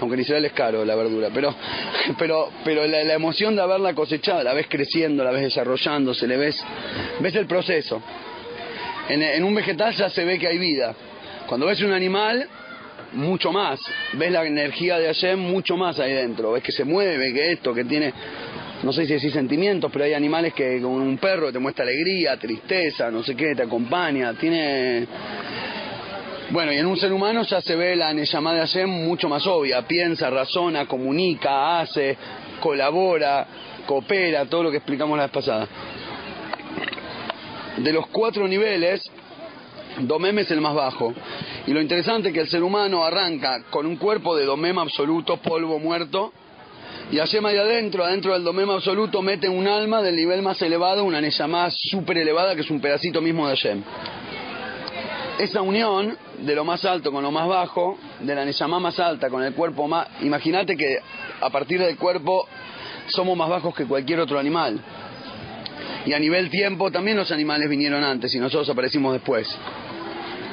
aunque 0.00 0.14
en 0.14 0.20
Israel 0.20 0.44
es 0.44 0.52
caro 0.52 0.84
la 0.84 0.94
verdura, 0.94 1.28
pero 1.32 1.54
pero 2.18 2.50
pero 2.64 2.86
la, 2.86 3.12
emoción 3.12 3.54
de 3.54 3.62
haberla 3.62 3.94
cosechado, 3.94 4.42
la 4.42 4.54
ves 4.54 4.66
creciendo, 4.68 5.24
la 5.24 5.30
ves 5.30 5.42
desarrollándose, 5.42 6.26
le 6.26 6.36
ves 6.38 6.64
ves 7.20 7.34
el 7.34 7.46
proceso. 7.46 8.02
En 9.10 9.42
un 9.42 9.54
vegetal 9.54 9.94
ya 9.94 10.10
se 10.10 10.22
ve 10.22 10.38
que 10.38 10.46
hay 10.46 10.58
vida. 10.58 10.94
Cuando 11.46 11.64
ves 11.64 11.80
un 11.80 11.92
animal, 11.92 12.46
mucho 13.12 13.52
más. 13.52 13.80
Ves 14.14 14.30
la 14.30 14.44
energía 14.44 14.98
de 14.98 15.06
Hashem 15.06 15.38
mucho 15.38 15.76
más 15.76 15.98
ahí 15.98 16.12
dentro. 16.12 16.52
Ves 16.52 16.62
que 16.62 16.72
se 16.72 16.84
mueve, 16.84 17.32
que 17.32 17.52
esto, 17.52 17.74
que 17.74 17.84
tiene, 17.84 18.12
no 18.82 18.92
sé 18.92 19.06
si 19.06 19.14
decir 19.14 19.32
sentimientos, 19.32 19.90
pero 19.92 20.04
hay 20.04 20.14
animales 20.14 20.54
que 20.54 20.80
con 20.80 20.92
un 20.92 21.18
perro 21.18 21.52
te 21.52 21.58
muestra 21.58 21.84
alegría, 21.84 22.36
tristeza, 22.36 23.10
no 23.10 23.22
sé 23.22 23.34
qué, 23.34 23.54
te 23.54 23.62
acompaña, 23.62 24.34
tiene... 24.34 25.06
Bueno, 26.50 26.72
y 26.72 26.78
en 26.78 26.86
un 26.86 26.96
ser 26.96 27.12
humano 27.12 27.42
ya 27.42 27.60
se 27.60 27.76
ve 27.76 27.94
la 27.94 28.10
llamada 28.12 28.56
de 28.56 28.62
Hashem 28.62 28.88
mucho 28.88 29.28
más 29.28 29.46
obvia. 29.46 29.82
Piensa, 29.82 30.30
razona, 30.30 30.86
comunica, 30.86 31.80
hace, 31.80 32.16
colabora, 32.60 33.46
coopera, 33.84 34.46
todo 34.46 34.62
lo 34.64 34.70
que 34.70 34.78
explicamos 34.78 35.18
la 35.18 35.24
vez 35.24 35.32
pasada. 35.32 35.68
De 37.76 37.92
los 37.92 38.06
cuatro 38.06 38.48
niveles, 38.48 39.10
Domem 40.00 40.38
es 40.38 40.50
el 40.50 40.60
más 40.60 40.74
bajo. 40.74 41.12
Y 41.66 41.72
lo 41.72 41.80
interesante 41.80 42.28
es 42.28 42.34
que 42.34 42.40
el 42.40 42.48
ser 42.48 42.62
humano 42.62 43.04
arranca 43.04 43.64
con 43.70 43.86
un 43.86 43.96
cuerpo 43.96 44.36
de 44.36 44.44
domem 44.44 44.78
absoluto, 44.78 45.38
polvo 45.38 45.78
muerto, 45.78 46.32
y 47.10 47.16
Hashem 47.16 47.44
ahí 47.46 47.56
adentro, 47.56 48.04
adentro 48.04 48.34
del 48.34 48.44
domem 48.44 48.68
absoluto, 48.68 49.22
mete 49.22 49.48
un 49.48 49.66
alma 49.66 50.02
del 50.02 50.14
nivel 50.14 50.42
más 50.42 50.60
elevado, 50.60 51.04
una 51.04 51.22
más 51.48 51.74
súper 51.90 52.18
elevada, 52.18 52.54
que 52.54 52.60
es 52.60 52.70
un 52.70 52.80
pedacito 52.80 53.22
mismo 53.22 53.48
de 53.48 53.56
Hashem. 53.56 53.82
Esa 55.38 55.62
unión 55.62 56.18
de 56.38 56.54
lo 56.54 56.64
más 56.64 56.84
alto 56.84 57.10
con 57.10 57.22
lo 57.22 57.30
más 57.30 57.48
bajo, 57.48 57.96
de 58.20 58.34
la 58.34 58.44
Neshama 58.44 58.78
más 58.78 58.98
alta 58.98 59.30
con 59.30 59.42
el 59.42 59.54
cuerpo 59.54 59.88
más... 59.88 60.06
Imagínate 60.20 60.76
que 60.76 60.98
a 61.40 61.48
partir 61.48 61.80
del 61.80 61.96
cuerpo 61.96 62.46
somos 63.06 63.36
más 63.36 63.48
bajos 63.48 63.74
que 63.74 63.86
cualquier 63.86 64.20
otro 64.20 64.38
animal. 64.38 64.78
Y 66.08 66.14
a 66.14 66.18
nivel 66.18 66.48
tiempo 66.48 66.90
también 66.90 67.18
los 67.18 67.30
animales 67.30 67.68
vinieron 67.68 68.02
antes 68.02 68.34
y 68.34 68.38
nosotros 68.38 68.66
aparecimos 68.70 69.12
después 69.12 69.46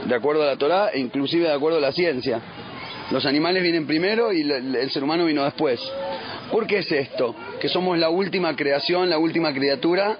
de 0.04 0.14
acuerdo 0.14 0.44
a 0.44 0.48
la 0.48 0.58
Torah 0.58 0.90
e 0.90 1.00
inclusive 1.00 1.48
de 1.48 1.54
acuerdo 1.54 1.78
a 1.78 1.82
la 1.82 1.94
ciencia. 1.94 2.42
Los 3.10 3.26
animales 3.26 3.64
vienen 3.64 3.88
primero 3.88 4.34
y 4.34 4.42
el 4.42 4.92
ser 4.92 5.06
humano 5.06 5.24
vino 5.24 5.46
después. 5.46 5.80
¿Por 6.52 6.68
qué 6.68 6.80
es 6.80 6.92
esto? 6.92 7.34
Que 7.62 7.70
somos 7.70 7.98
la 7.98 8.10
última 8.10 8.54
creación, 8.54 9.10
la 9.10 9.18
última 9.18 9.54
criatura 9.54 10.18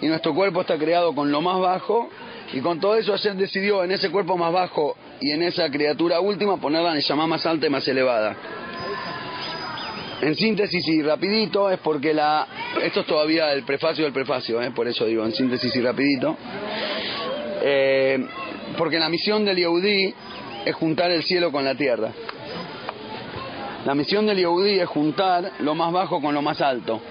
y 0.00 0.08
nuestro 0.08 0.34
cuerpo 0.34 0.62
está 0.62 0.76
creado 0.76 1.14
con 1.14 1.30
lo 1.30 1.40
más 1.40 1.60
bajo 1.60 2.10
y 2.52 2.58
con 2.58 2.80
todo 2.80 2.96
eso 2.96 3.14
ayer 3.14 3.36
decidió 3.36 3.84
en 3.84 3.92
ese 3.92 4.10
cuerpo 4.10 4.36
más 4.36 4.52
bajo 4.52 4.96
y 5.20 5.30
en 5.30 5.44
esa 5.44 5.70
criatura 5.70 6.18
última 6.18 6.56
ponerla 6.56 6.96
en 6.96 7.00
llama 7.00 7.28
más 7.28 7.46
alta 7.46 7.68
y 7.68 7.70
más 7.70 7.86
elevada. 7.86 8.36
En 10.24 10.36
síntesis 10.36 10.88
y 10.88 11.02
rapidito 11.02 11.68
es 11.68 11.78
porque 11.80 12.14
la... 12.14 12.46
Esto 12.82 13.00
es 13.00 13.06
todavía 13.06 13.52
el 13.52 13.62
prefacio 13.64 14.04
del 14.04 14.14
prefacio, 14.14 14.62
¿eh? 14.62 14.70
por 14.70 14.88
eso 14.88 15.04
digo 15.04 15.22
en 15.22 15.32
síntesis 15.32 15.76
y 15.76 15.82
rapidito. 15.82 16.34
Eh, 17.60 18.26
porque 18.78 18.98
la 18.98 19.10
misión 19.10 19.44
del 19.44 19.58
Yehudí 19.58 20.14
es 20.64 20.74
juntar 20.76 21.10
el 21.10 21.24
cielo 21.24 21.52
con 21.52 21.62
la 21.62 21.74
tierra. 21.74 22.10
La 23.84 23.94
misión 23.94 24.24
del 24.24 24.38
Yehudí 24.38 24.80
es 24.80 24.88
juntar 24.88 25.52
lo 25.58 25.74
más 25.74 25.92
bajo 25.92 26.22
con 26.22 26.32
lo 26.32 26.40
más 26.40 26.58
alto. 26.62 27.02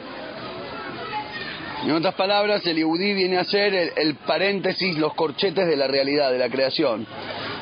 En 1.83 1.91
otras 1.91 2.15
palabras, 2.15 2.65
el 2.65 2.77
Yehudí 2.77 3.13
viene 3.13 3.37
a 3.37 3.43
ser 3.43 3.75
el, 3.75 3.91
el, 3.95 4.15
paréntesis, 4.15 4.97
los 4.97 5.13
corchetes 5.13 5.67
de 5.67 5.75
la 5.75 5.85
realidad, 5.85 6.31
de 6.31 6.39
la 6.39 6.49
creación. 6.49 7.05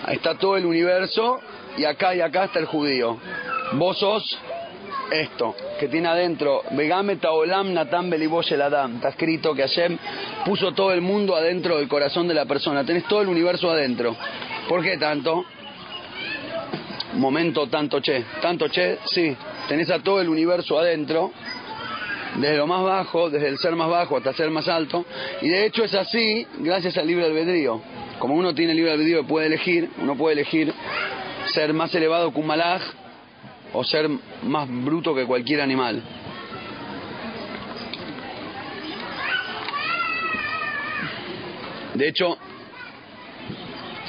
Ahí 0.06 0.16
está 0.16 0.38
todo 0.38 0.56
el 0.56 0.66
universo 0.66 1.42
y 1.78 1.84
acá 1.84 2.16
y 2.16 2.22
acá 2.22 2.46
está 2.46 2.60
el 2.60 2.68
judío. 2.68 3.18
Vos 3.74 3.98
sos 4.00 4.40
esto, 5.12 5.56
que 5.80 5.88
tiene 5.88 6.08
adentro, 6.08 6.64
Taolam 7.20 7.74
Natan 7.74 8.12
el 8.12 8.62
Adam. 8.62 8.96
Está 8.96 9.10
escrito 9.10 9.54
que 9.54 9.64
Hashem 9.64 9.98
puso 10.46 10.72
todo 10.74 10.92
el 10.94 11.02
mundo 11.02 11.36
adentro 11.36 11.78
del 11.78 11.88
corazón 11.88 12.28
de 12.28 12.34
la 12.34 12.46
persona. 12.46 12.86
Tenés 12.86 13.06
todo 13.06 13.22
el 13.22 13.28
universo 13.28 13.70
adentro. 13.70 14.16
¿Por 14.68 14.82
qué 14.82 14.98
tanto? 14.98 15.46
Momento 17.14 17.68
tanto 17.68 18.00
che. 18.00 18.24
Tanto 18.42 18.68
che, 18.70 19.00
sí. 19.06 19.36
tenés 19.68 19.90
a 19.90 20.00
todo 20.00 20.22
el 20.22 20.30
universo 20.30 20.80
adentro, 20.80 21.32
desde 22.36 22.58
lo 22.58 22.68
más 22.68 22.84
bajo, 22.84 23.30
desde 23.30 23.48
el 23.48 23.58
ser 23.58 23.76
más 23.76 23.90
bajo 23.90 24.18
hasta 24.18 24.34
ser 24.34 24.50
más 24.50 24.68
alto, 24.68 25.06
y 25.42 25.50
de 25.50 25.66
hecho 25.66 25.84
es 25.84 25.94
así 25.94 26.48
gracias 26.60 26.98
al 26.98 27.08
libre 27.08 27.26
albedrío. 27.26 27.82
Como 28.20 28.36
uno 28.36 28.54
tiene 28.54 28.74
libre 28.74 28.92
albedrío 28.92 29.22
y 29.22 29.24
puede 29.24 29.48
elegir, 29.48 29.90
uno 30.02 30.16
puede 30.16 30.34
elegir 30.34 30.74
ser 31.54 31.74
más 31.74 31.94
elevado 31.96 32.32
que 32.32 32.40
un 32.40 32.48
malaj 32.48 32.82
o 33.74 33.84
ser 33.84 34.10
más 34.44 34.68
bruto 34.70 35.16
que 35.16 35.26
cualquier 35.26 35.62
animal. 35.62 36.04
De 41.94 42.08
hecho, 42.08 42.38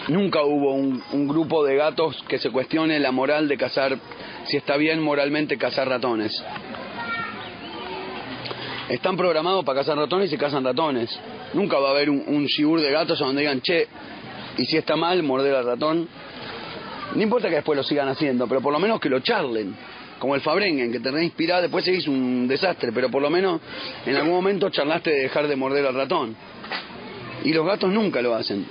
nunca 0.09 0.42
hubo 0.45 0.75
un, 0.75 1.28
grupo 1.28 1.64
de 1.64 1.76
gatos 1.76 2.23
que 2.28 2.38
se 2.38 2.50
cuestione 2.50 2.99
la 3.00 3.12
moral 3.12 3.49
de 3.49 3.57
cazar, 3.57 3.99
si 4.45 4.57
está 4.57 4.76
bien 4.76 5.02
moralmente 5.02 5.59
cazar 5.59 5.88
ratones. 5.88 6.42
Están 8.88 9.16
programados 9.16 9.64
para 9.64 9.81
cazar 9.81 9.97
ratones 9.97 10.33
y 10.33 10.37
cazan 10.37 10.64
ratones. 10.64 11.19
Nunca 11.54 11.78
va 11.78 11.88
a 11.88 11.90
haber 11.92 12.11
un, 12.11 12.23
un 12.26 12.47
shiur 12.47 12.81
de 12.81 12.90
gatos 12.90 13.19
donde 13.19 13.42
digan, 13.42 13.61
che, 13.61 13.88
y 14.59 14.64
si 14.66 14.76
está 14.76 14.97
mal, 14.97 15.23
morder 15.23 15.54
al 15.54 15.66
ratón. 15.66 16.09
No 17.14 17.23
importa 17.23 17.49
que 17.49 17.57
después 17.57 17.76
lo 17.76 17.83
sigan 17.83 18.09
haciendo, 18.09 18.47
pero 18.47 18.61
por 18.61 18.73
lo 18.73 18.78
menos 18.78 19.00
que 19.00 19.09
lo 19.09 19.21
charlen. 19.21 19.75
Como 20.19 20.35
el 20.35 20.40
Fabrengen, 20.40 20.92
que 20.92 21.00
te 21.00 21.11
reinspira, 21.11 21.61
después 21.61 21.85
se 21.85 21.92
hizo 21.92 22.11
un 22.11 22.47
desastre, 22.47 22.92
pero 22.92 23.11
por 23.11 23.21
lo 23.21 23.28
menos 23.28 23.61
en 24.07 24.14
algún 24.16 24.33
momento 24.33 24.71
charlaste 24.71 25.11
de 25.11 25.23
dejar 25.23 25.49
de 25.49 25.57
morder 25.57 25.85
al 25.85 25.95
ratón. 25.95 26.37
Y 27.45 27.52
los 27.52 27.66
gatos 27.66 27.90
nunca 27.90 28.23
lo 28.23 28.35
hacen. 28.35 28.64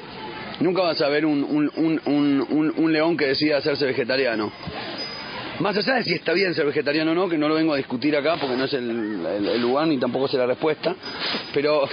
Nunca 0.62 0.82
vas 0.82 1.02
a 1.02 1.10
ver 1.10 1.26
un, 1.26 1.44
un, 1.44 2.02
un, 2.06 2.74
un, 2.78 2.94
león 2.94 3.18
que 3.18 3.26
decida 3.26 3.58
hacerse 3.58 3.86
vegetariano. 3.86 4.52
Más 5.60 5.76
allá 5.76 5.96
de 5.96 6.04
si 6.04 6.14
está 6.14 6.34
bien 6.34 6.54
ser 6.54 6.66
vegetariano 6.66 7.12
o 7.12 7.16
no, 7.16 7.28
que 7.28 7.38
no 7.38 7.48
lo 7.48 7.56
vengo 7.56 7.74
a 7.74 7.78
discutir 7.78 8.16
acá 8.16 8.38
porque 8.40 8.56
no 8.56 8.66
es 8.66 8.74
el, 8.74 9.26
el 9.26 9.62
lugar 9.62 9.88
ni 9.88 9.98
tampoco 9.98 10.28
es 10.28 10.34
la 10.34 10.46
respuesta, 10.46 10.96
pero 11.54 11.88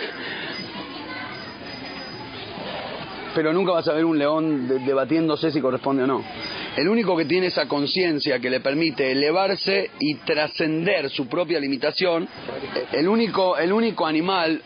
pero 3.35 3.53
nunca 3.53 3.73
vas 3.73 3.89
a 3.89 3.93
ver 3.93 4.05
un 4.05 4.19
león 4.19 4.69
de, 4.69 4.79
debatiéndose 4.81 5.51
si 5.51 5.61
corresponde 5.61 6.05
o 6.05 6.07
no. 6.07 6.25
El 6.77 6.89
único 6.89 7.17
que 7.17 7.25
tiene 7.25 7.49
esa 7.49 7.67
conciencia 7.67 8.39
que 8.39 8.51
le 8.51 8.61
permite 8.61 9.11
elevarse 9.11 9.91
y 9.99 10.15
trascender 10.17 11.11
su 11.11 11.27
propia 11.29 11.61
limitación, 11.61 12.29
el 12.93 13.09
único, 13.09 13.57
el 13.57 13.73
único 13.73 14.07
animal 14.07 14.63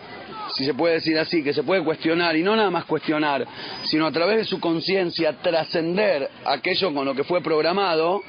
si 0.55 0.65
se 0.65 0.75
puede 0.75 0.95
decir 0.95 1.19
así, 1.19 1.43
que 1.43 1.55
se 1.55 1.63
puede 1.63 1.83
cuestionar, 1.83 2.37
y 2.37 2.43
no 2.43 2.55
nada 2.55 2.71
más 2.71 2.85
cuestionar, 2.85 3.47
sino 3.85 4.07
a 4.07 4.13
través 4.13 4.37
de 4.39 4.45
su 4.45 4.61
conciencia 4.61 5.33
trascender 5.41 6.29
aquello 6.45 6.93
con 6.93 7.07
lo 7.07 7.15
que 7.15 7.25
fue 7.25 7.41
programado, 7.41 8.23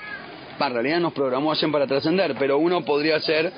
en 0.60 0.74
realidad 0.74 1.00
nos 1.00 1.14
programó 1.14 1.52
ayer 1.52 1.70
para 1.72 1.88
trascender, 1.88 2.36
pero 2.40 2.58
uno 2.58 2.86
podría 2.86 3.20
ser 3.20 3.52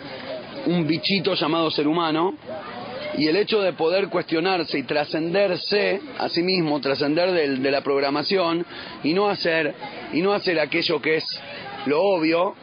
un 0.66 0.88
bichito 0.88 1.36
llamado 1.36 1.70
ser 1.70 1.88
humano, 1.88 2.36
y 3.18 3.28
el 3.28 3.36
hecho 3.36 3.62
de 3.62 3.74
poder 3.74 4.10
cuestionarse 4.10 4.78
y 4.78 4.84
trascenderse 4.84 6.02
a 6.18 6.30
sí 6.30 6.44
mismo, 6.44 6.80
trascender 6.82 7.32
de 7.32 7.72
la 7.72 7.82
programación 7.82 8.66
y 9.04 9.14
no 9.14 9.30
hacer 9.30 9.74
y 10.14 10.22
no 10.22 10.34
hacer 10.34 10.60
aquello 10.60 11.02
que 11.02 11.18
es 11.18 11.42
lo 11.86 12.02
obvio, 12.02 12.56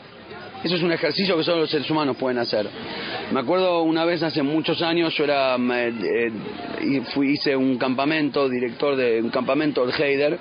eso 0.64 0.76
es 0.76 0.82
un 0.82 0.92
ejercicio 0.92 1.36
que 1.36 1.42
solo 1.42 1.62
los 1.62 1.70
seres 1.70 1.90
humanos 1.90 2.16
pueden 2.16 2.38
hacer. 2.38 2.68
Me 3.32 3.40
acuerdo 3.40 3.82
una 3.82 4.04
vez 4.04 4.22
hace 4.22 4.42
muchos 4.42 4.80
años, 4.82 5.14
yo 5.16 5.24
era 5.24 5.56
eh, 5.56 6.30
fui 7.12 7.32
hice 7.32 7.56
un 7.56 7.78
campamento, 7.78 8.48
director 8.48 8.94
de 8.94 9.20
un 9.20 9.30
campamento 9.30 9.84
del 9.84 10.00
Heider, 10.00 10.38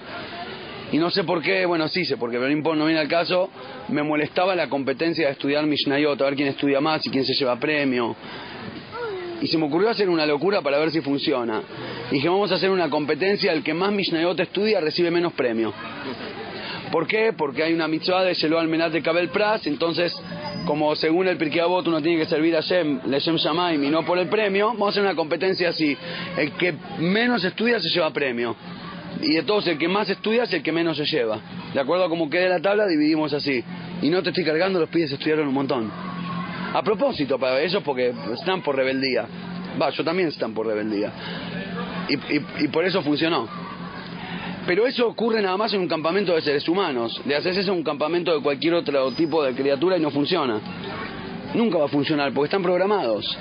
y 0.91 0.97
no 0.97 1.09
sé 1.09 1.23
por 1.23 1.41
qué, 1.41 1.65
bueno, 1.65 1.87
sí 1.87 2.05
sé 2.05 2.17
porque, 2.17 2.37
pero 2.37 2.75
no 2.75 2.85
viene 2.85 2.99
al 2.99 3.07
caso, 3.07 3.49
me 3.89 4.03
molestaba 4.03 4.55
la 4.55 4.67
competencia 4.67 5.25
de 5.25 5.31
estudiar 5.31 5.65
Mishnayot, 5.65 6.21
a 6.21 6.25
ver 6.25 6.35
quién 6.35 6.49
estudia 6.49 6.81
más 6.81 7.05
y 7.07 7.09
quién 7.09 7.23
se 7.23 7.33
lleva 7.33 7.55
premio 7.55 8.15
y 9.41 9.47
se 9.47 9.57
me 9.57 9.65
ocurrió 9.65 9.89
hacer 9.89 10.09
una 10.09 10.25
locura 10.25 10.61
para 10.61 10.77
ver 10.77 10.91
si 10.91 11.01
funciona. 11.01 11.63
Dije, 12.11 12.29
vamos 12.29 12.51
a 12.51 12.55
hacer 12.55 12.69
una 12.69 12.89
competencia, 12.89 13.51
el 13.51 13.63
que 13.63 13.73
más 13.73 13.91
Mishnayot 13.91 14.39
estudia 14.39 14.79
recibe 14.79 15.09
menos 15.09 15.33
premio. 15.33 15.73
¿Por 16.91 17.07
qué? 17.07 17.33
Porque 17.35 17.63
hay 17.63 17.73
una 17.73 17.87
mitzvah 17.87 18.23
de 18.23 18.33
Shelo 18.33 18.59
Almenat 18.59 18.91
de 18.91 19.01
Kabel 19.01 19.29
Pras, 19.29 19.65
entonces, 19.65 20.13
como 20.65 20.95
según 20.95 21.27
el 21.27 21.37
Pirkei 21.37 21.61
Avot 21.61 21.87
uno 21.87 22.01
tiene 22.01 22.19
que 22.19 22.25
servir 22.25 22.55
a 22.55 22.61
Shem, 22.61 22.99
Leshem 23.07 23.37
Shamaim 23.37 23.83
y 23.83 23.89
no 23.89 24.03
por 24.05 24.19
el 24.19 24.27
premio, 24.27 24.67
vamos 24.67 24.87
a 24.87 24.89
hacer 24.91 25.03
una 25.03 25.15
competencia 25.15 25.69
así. 25.69 25.97
El 26.37 26.51
que 26.51 26.75
menos 26.99 27.43
estudia 27.43 27.79
se 27.79 27.89
lleva 27.89 28.11
premio. 28.11 28.55
Y 29.21 29.37
entonces 29.37 29.73
el 29.73 29.77
que 29.79 29.87
más 29.87 30.09
estudia 30.09 30.43
es 30.43 30.53
el 30.53 30.61
que 30.61 30.71
menos 30.71 30.97
se 30.97 31.05
lleva. 31.05 31.39
De 31.73 31.79
acuerdo 31.79 32.05
a 32.05 32.09
cómo 32.09 32.29
quede 32.29 32.49
la 32.49 32.59
tabla, 32.59 32.85
dividimos 32.87 33.33
así. 33.33 33.63
Y 34.01 34.09
no 34.09 34.21
te 34.21 34.29
estoy 34.29 34.43
cargando, 34.43 34.79
los 34.79 34.89
pibes 34.89 35.11
estudiaron 35.11 35.47
un 35.47 35.53
montón. 35.53 35.91
A 36.73 36.81
propósito, 36.83 37.37
para 37.37 37.61
ellos 37.61 37.83
porque 37.83 38.13
están 38.33 38.61
por 38.61 38.75
rebeldía. 38.75 39.25
Va, 39.81 39.89
yo 39.89 40.03
también 40.03 40.29
están 40.29 40.53
por 40.53 40.67
rebeldía. 40.67 41.11
Y, 42.07 42.13
y, 42.13 42.45
y, 42.59 42.67
por 42.69 42.85
eso 42.85 43.01
funcionó. 43.01 43.47
Pero 44.65 44.85
eso 44.85 45.07
ocurre 45.07 45.41
nada 45.41 45.57
más 45.57 45.73
en 45.73 45.81
un 45.81 45.87
campamento 45.87 46.33
de 46.33 46.41
seres 46.41 46.67
humanos. 46.69 47.21
De 47.25 47.35
hacerse 47.35 47.61
eso 47.61 47.71
en 47.71 47.79
un 47.79 47.83
campamento 47.83 48.33
de 48.33 48.41
cualquier 48.41 48.75
otro 48.75 49.11
tipo 49.11 49.43
de 49.43 49.53
criatura 49.53 49.97
y 49.97 50.01
no 50.01 50.11
funciona. 50.11 50.59
Nunca 51.53 51.77
va 51.77 51.85
a 51.85 51.89
funcionar 51.89 52.33
porque 52.33 52.45
están 52.45 52.63
programados. 52.63 53.37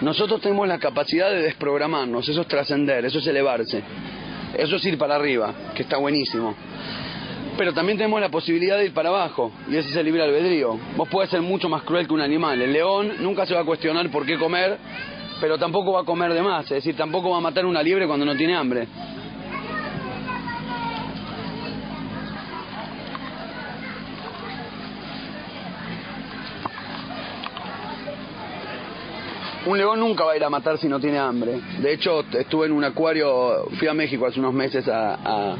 Nosotros 0.00 0.40
tenemos 0.40 0.66
la 0.66 0.78
capacidad 0.78 1.30
de 1.30 1.42
desprogramarnos, 1.42 2.28
eso 2.28 2.40
es 2.40 2.48
trascender, 2.48 3.04
eso 3.04 3.18
es 3.18 3.26
elevarse. 3.28 3.82
Eso 4.58 4.76
es 4.76 4.84
ir 4.84 4.98
para 4.98 5.14
arriba, 5.14 5.54
que 5.74 5.82
está 5.82 5.96
buenísimo 5.98 6.56
pero 7.56 7.72
también 7.72 7.98
tenemos 7.98 8.20
la 8.20 8.30
posibilidad 8.30 8.78
de 8.78 8.86
ir 8.86 8.94
para 8.94 9.10
abajo, 9.10 9.52
y 9.68 9.76
ese 9.76 9.90
es 9.90 9.96
el 9.96 10.06
libre 10.06 10.22
albedrío. 10.22 10.78
Vos 10.96 11.08
puedes 11.08 11.30
ser 11.30 11.42
mucho 11.42 11.68
más 11.68 11.82
cruel 11.82 12.06
que 12.06 12.14
un 12.14 12.20
animal. 12.20 12.60
El 12.60 12.72
león 12.72 13.12
nunca 13.20 13.46
se 13.46 13.54
va 13.54 13.60
a 13.60 13.64
cuestionar 13.64 14.10
por 14.10 14.24
qué 14.24 14.38
comer, 14.38 14.78
pero 15.40 15.58
tampoco 15.58 15.92
va 15.92 16.00
a 16.00 16.04
comer 16.04 16.32
de 16.34 16.42
más, 16.42 16.64
es 16.64 16.70
decir, 16.70 16.96
tampoco 16.96 17.30
va 17.30 17.38
a 17.38 17.40
matar 17.40 17.66
una 17.66 17.82
liebre 17.82 18.06
cuando 18.06 18.24
no 18.24 18.36
tiene 18.36 18.54
hambre. 18.54 18.86
Un 29.64 29.78
león 29.78 30.00
nunca 30.00 30.24
va 30.24 30.32
a 30.32 30.36
ir 30.36 30.42
a 30.42 30.50
matar 30.50 30.76
si 30.78 30.88
no 30.88 30.98
tiene 30.98 31.18
hambre. 31.18 31.60
De 31.78 31.92
hecho, 31.92 32.24
estuve 32.32 32.66
en 32.66 32.72
un 32.72 32.82
acuario, 32.82 33.66
fui 33.78 33.86
a 33.86 33.94
México 33.94 34.26
hace 34.26 34.40
unos 34.40 34.52
meses 34.52 34.88
a 34.88 35.56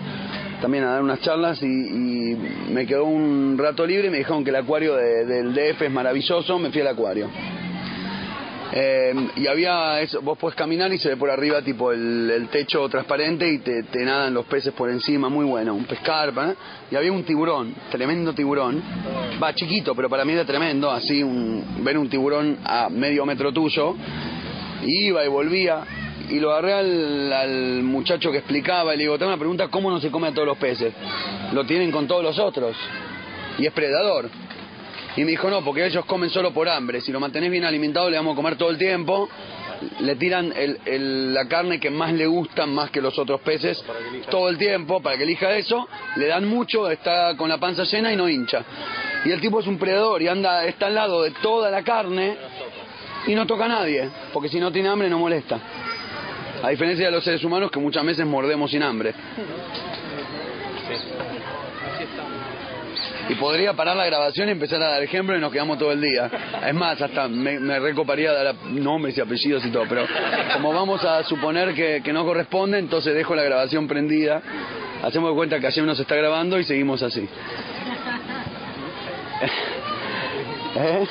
también 0.62 0.84
a 0.84 0.92
dar 0.92 1.02
unas 1.02 1.20
charlas 1.20 1.60
y, 1.62 1.66
y, 1.66 2.36
me 2.70 2.86
quedó 2.86 3.04
un 3.04 3.58
rato 3.58 3.84
libre 3.84 4.06
y 4.06 4.10
me 4.10 4.18
dijeron 4.18 4.44
que 4.44 4.50
el 4.50 4.56
acuario 4.56 4.94
de, 4.94 5.26
del 5.26 5.52
DF 5.52 5.82
es 5.82 5.90
maravilloso, 5.90 6.58
me 6.58 6.70
fui 6.70 6.80
al 6.80 6.86
acuario. 6.86 7.28
Eh, 8.74 9.12
y 9.36 9.46
había 9.48 10.00
eso, 10.00 10.22
vos 10.22 10.38
puedes 10.38 10.56
caminar 10.56 10.90
y 10.92 10.98
se 10.98 11.10
ve 11.10 11.16
por 11.18 11.28
arriba 11.28 11.60
tipo 11.60 11.92
el, 11.92 12.30
el 12.30 12.48
techo 12.48 12.88
transparente 12.88 13.46
y 13.46 13.58
te, 13.58 13.84
nadan 14.04 14.32
los 14.32 14.46
peces 14.46 14.72
por 14.72 14.88
encima, 14.88 15.28
muy 15.28 15.44
bueno, 15.44 15.74
un 15.74 15.84
pescarpa. 15.84 16.52
¿eh? 16.52 16.54
Y 16.90 16.96
había 16.96 17.12
un 17.12 17.24
tiburón, 17.24 17.74
tremendo 17.90 18.32
tiburón, 18.32 18.82
va 19.42 19.52
chiquito, 19.54 19.94
pero 19.94 20.08
para 20.08 20.24
mí 20.24 20.32
era 20.32 20.46
tremendo, 20.46 20.90
así 20.90 21.22
un, 21.22 21.84
ver 21.84 21.98
un 21.98 22.08
tiburón 22.08 22.58
a 22.64 22.88
medio 22.88 23.26
metro 23.26 23.52
tuyo, 23.52 23.94
iba 24.86 25.22
y 25.22 25.28
volvía, 25.28 25.84
y 26.32 26.40
lo 26.40 26.50
agarré 26.50 26.72
al, 26.72 27.32
al, 27.32 27.82
muchacho 27.82 28.32
que 28.32 28.38
explicaba 28.38 28.94
y 28.94 28.96
le 28.96 29.02
digo, 29.02 29.18
te 29.18 29.26
una 29.26 29.36
pregunta, 29.36 29.68
¿cómo 29.68 29.90
no 29.90 30.00
se 30.00 30.10
come 30.10 30.28
a 30.28 30.32
todos 30.32 30.48
los 30.48 30.56
peces? 30.56 30.94
Lo 31.52 31.66
tienen 31.66 31.90
con 31.90 32.06
todos 32.06 32.24
los 32.24 32.38
otros. 32.38 32.74
Y 33.58 33.66
es 33.66 33.72
predador. 33.74 34.30
Y 35.14 35.24
me 35.24 35.32
dijo, 35.32 35.50
no, 35.50 35.62
porque 35.62 35.84
ellos 35.84 36.06
comen 36.06 36.30
solo 36.30 36.50
por 36.52 36.70
hambre. 36.70 37.02
Si 37.02 37.12
lo 37.12 37.20
mantenés 37.20 37.50
bien 37.50 37.64
alimentado, 37.64 38.08
le 38.08 38.16
vamos 38.16 38.32
a 38.32 38.36
comer 38.36 38.56
todo 38.56 38.70
el 38.70 38.78
tiempo. 38.78 39.28
Le 40.00 40.16
tiran 40.16 40.54
el, 40.56 40.78
el, 40.86 41.34
la 41.34 41.46
carne 41.48 41.78
que 41.78 41.90
más 41.90 42.14
le 42.14 42.26
gusta, 42.26 42.64
más 42.64 42.90
que 42.90 43.02
los 43.02 43.18
otros 43.18 43.42
peces, 43.42 43.84
todo 44.30 44.48
el 44.48 44.56
tiempo, 44.56 45.02
para 45.02 45.18
que 45.18 45.24
elija 45.24 45.54
eso. 45.54 45.86
Le 46.16 46.28
dan 46.28 46.48
mucho, 46.48 46.90
está 46.90 47.36
con 47.36 47.50
la 47.50 47.58
panza 47.58 47.84
llena 47.84 48.10
y 48.10 48.16
no 48.16 48.26
hincha. 48.26 48.64
Y 49.26 49.32
el 49.32 49.40
tipo 49.42 49.60
es 49.60 49.66
un 49.66 49.76
predador 49.76 50.22
y 50.22 50.28
anda, 50.28 50.64
está 50.64 50.86
al 50.86 50.94
lado 50.94 51.24
de 51.24 51.32
toda 51.42 51.70
la 51.70 51.82
carne 51.82 52.38
y 53.26 53.34
no 53.34 53.46
toca 53.46 53.66
a 53.66 53.68
nadie, 53.68 54.08
porque 54.32 54.48
si 54.48 54.58
no 54.58 54.72
tiene 54.72 54.88
hambre 54.88 55.10
no 55.10 55.18
molesta. 55.18 55.60
A 56.62 56.70
diferencia 56.70 57.06
de 57.06 57.12
los 57.12 57.24
seres 57.24 57.42
humanos 57.42 57.70
que 57.70 57.80
muchas 57.80 58.04
veces 58.04 58.24
mordemos 58.26 58.70
sin 58.70 58.82
hambre. 58.82 59.14
Y 63.28 63.34
podría 63.36 63.72
parar 63.72 63.96
la 63.96 64.06
grabación 64.06 64.48
y 64.48 64.52
empezar 64.52 64.82
a 64.82 64.90
dar 64.90 65.02
ejemplo 65.02 65.36
y 65.36 65.40
nos 65.40 65.52
quedamos 65.52 65.78
todo 65.78 65.92
el 65.92 66.00
día. 66.00 66.30
Es 66.66 66.74
más, 66.74 67.00
hasta 67.00 67.28
me, 67.28 67.58
me 67.58 67.78
recoparía 67.78 68.32
dar 68.32 68.54
nombres 68.64 69.16
y 69.16 69.20
apellidos 69.20 69.64
y 69.64 69.70
todo, 69.70 69.84
pero 69.88 70.06
como 70.54 70.72
vamos 70.72 71.04
a 71.04 71.22
suponer 71.24 71.74
que, 71.74 72.02
que 72.04 72.12
no 72.12 72.24
corresponde, 72.24 72.78
entonces 72.78 73.14
dejo 73.14 73.34
la 73.34 73.42
grabación 73.42 73.88
prendida. 73.88 74.42
Hacemos 75.02 75.30
de 75.30 75.36
cuenta 75.36 75.58
que 75.60 75.66
ayer 75.66 75.84
nos 75.84 75.98
está 75.98 76.14
grabando 76.14 76.58
y 76.58 76.64
seguimos 76.64 77.02
así. 77.02 77.20
¿Eh? 80.76 81.06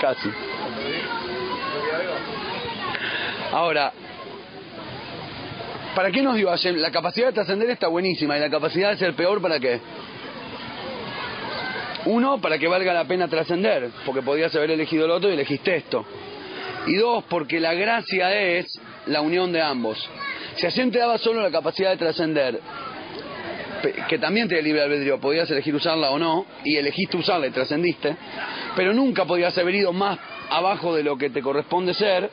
Casi. 0.00 0.28
Ahora, 3.54 3.92
¿para 5.94 6.10
qué 6.10 6.22
nos 6.22 6.34
dio 6.34 6.48
Hashem? 6.48 6.74
La 6.74 6.90
capacidad 6.90 7.28
de 7.28 7.34
trascender 7.34 7.70
está 7.70 7.86
buenísima 7.86 8.36
y 8.36 8.40
la 8.40 8.50
capacidad 8.50 8.90
de 8.90 8.96
ser 8.96 9.14
peor, 9.14 9.40
¿para 9.40 9.60
qué? 9.60 9.78
Uno, 12.06 12.40
para 12.40 12.58
que 12.58 12.66
valga 12.66 12.92
la 12.92 13.04
pena 13.04 13.28
trascender, 13.28 13.90
porque 14.04 14.22
podías 14.22 14.52
haber 14.56 14.72
elegido 14.72 15.04
el 15.04 15.12
otro 15.12 15.30
y 15.30 15.34
elegiste 15.34 15.76
esto. 15.76 16.04
Y 16.88 16.96
dos, 16.96 17.22
porque 17.30 17.60
la 17.60 17.74
gracia 17.74 18.34
es 18.34 18.76
la 19.06 19.20
unión 19.20 19.52
de 19.52 19.62
ambos. 19.62 20.04
Si 20.56 20.62
Hashem 20.62 20.90
te 20.90 20.98
daba 20.98 21.18
solo 21.18 21.40
la 21.40 21.52
capacidad 21.52 21.90
de 21.90 21.96
trascender, 21.96 22.58
que 24.08 24.18
también 24.18 24.48
te 24.48 24.60
libre 24.62 24.82
albedrío, 24.82 25.20
podías 25.20 25.48
elegir 25.52 25.76
usarla 25.76 26.10
o 26.10 26.18
no, 26.18 26.44
y 26.64 26.74
elegiste 26.74 27.16
usarla 27.18 27.46
y 27.46 27.50
trascendiste, 27.50 28.16
pero 28.74 28.92
nunca 28.92 29.24
podías 29.26 29.56
haber 29.56 29.76
ido 29.76 29.92
más 29.92 30.18
abajo 30.50 30.92
de 30.92 31.04
lo 31.04 31.16
que 31.16 31.30
te 31.30 31.40
corresponde 31.40 31.94
ser, 31.94 32.30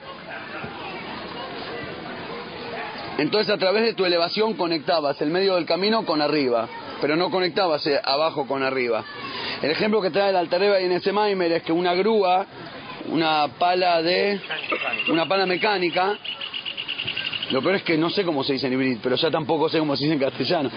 entonces 3.22 3.54
a 3.54 3.58
través 3.60 3.84
de 3.84 3.94
tu 3.94 4.04
elevación 4.04 4.56
conectabas 4.56 5.22
el 5.22 5.30
medio 5.30 5.54
del 5.54 5.66
camino 5.66 6.04
con 6.06 6.24
arriba, 6.24 6.68
pero 7.00 7.16
no 7.16 7.30
conectabas 7.30 7.86
eh, 7.86 8.00
abajo 8.04 8.48
con 8.48 8.64
arriba. 8.64 9.04
El 9.62 9.70
ejemplo 9.70 10.02
que 10.02 10.10
trae 10.10 10.32
el 10.32 10.36
Altereba 10.36 10.82
y 10.82 10.86
en 10.86 10.94
ese 10.94 11.12
Maimer 11.12 11.52
es 11.52 11.62
que 11.62 11.72
una 11.72 11.94
grúa, 11.94 12.48
una 13.12 13.48
pala 13.60 14.02
de 14.02 14.42
una 15.08 15.28
pala 15.28 15.46
mecánica, 15.46 16.18
lo 17.52 17.62
peor 17.62 17.76
es 17.76 17.84
que 17.84 17.96
no 17.96 18.10
sé 18.10 18.24
cómo 18.24 18.44
se 18.44 18.54
dice 18.54 18.66
en 18.66 18.74
hibrid, 18.74 18.98
pero 19.04 19.16
ya 19.18 19.30
tampoco 19.30 19.70
sé 19.70 19.78
cómo 19.78 19.96
se 19.96 20.06
dice 20.06 20.16
en 20.16 20.20
castellano. 20.20 20.72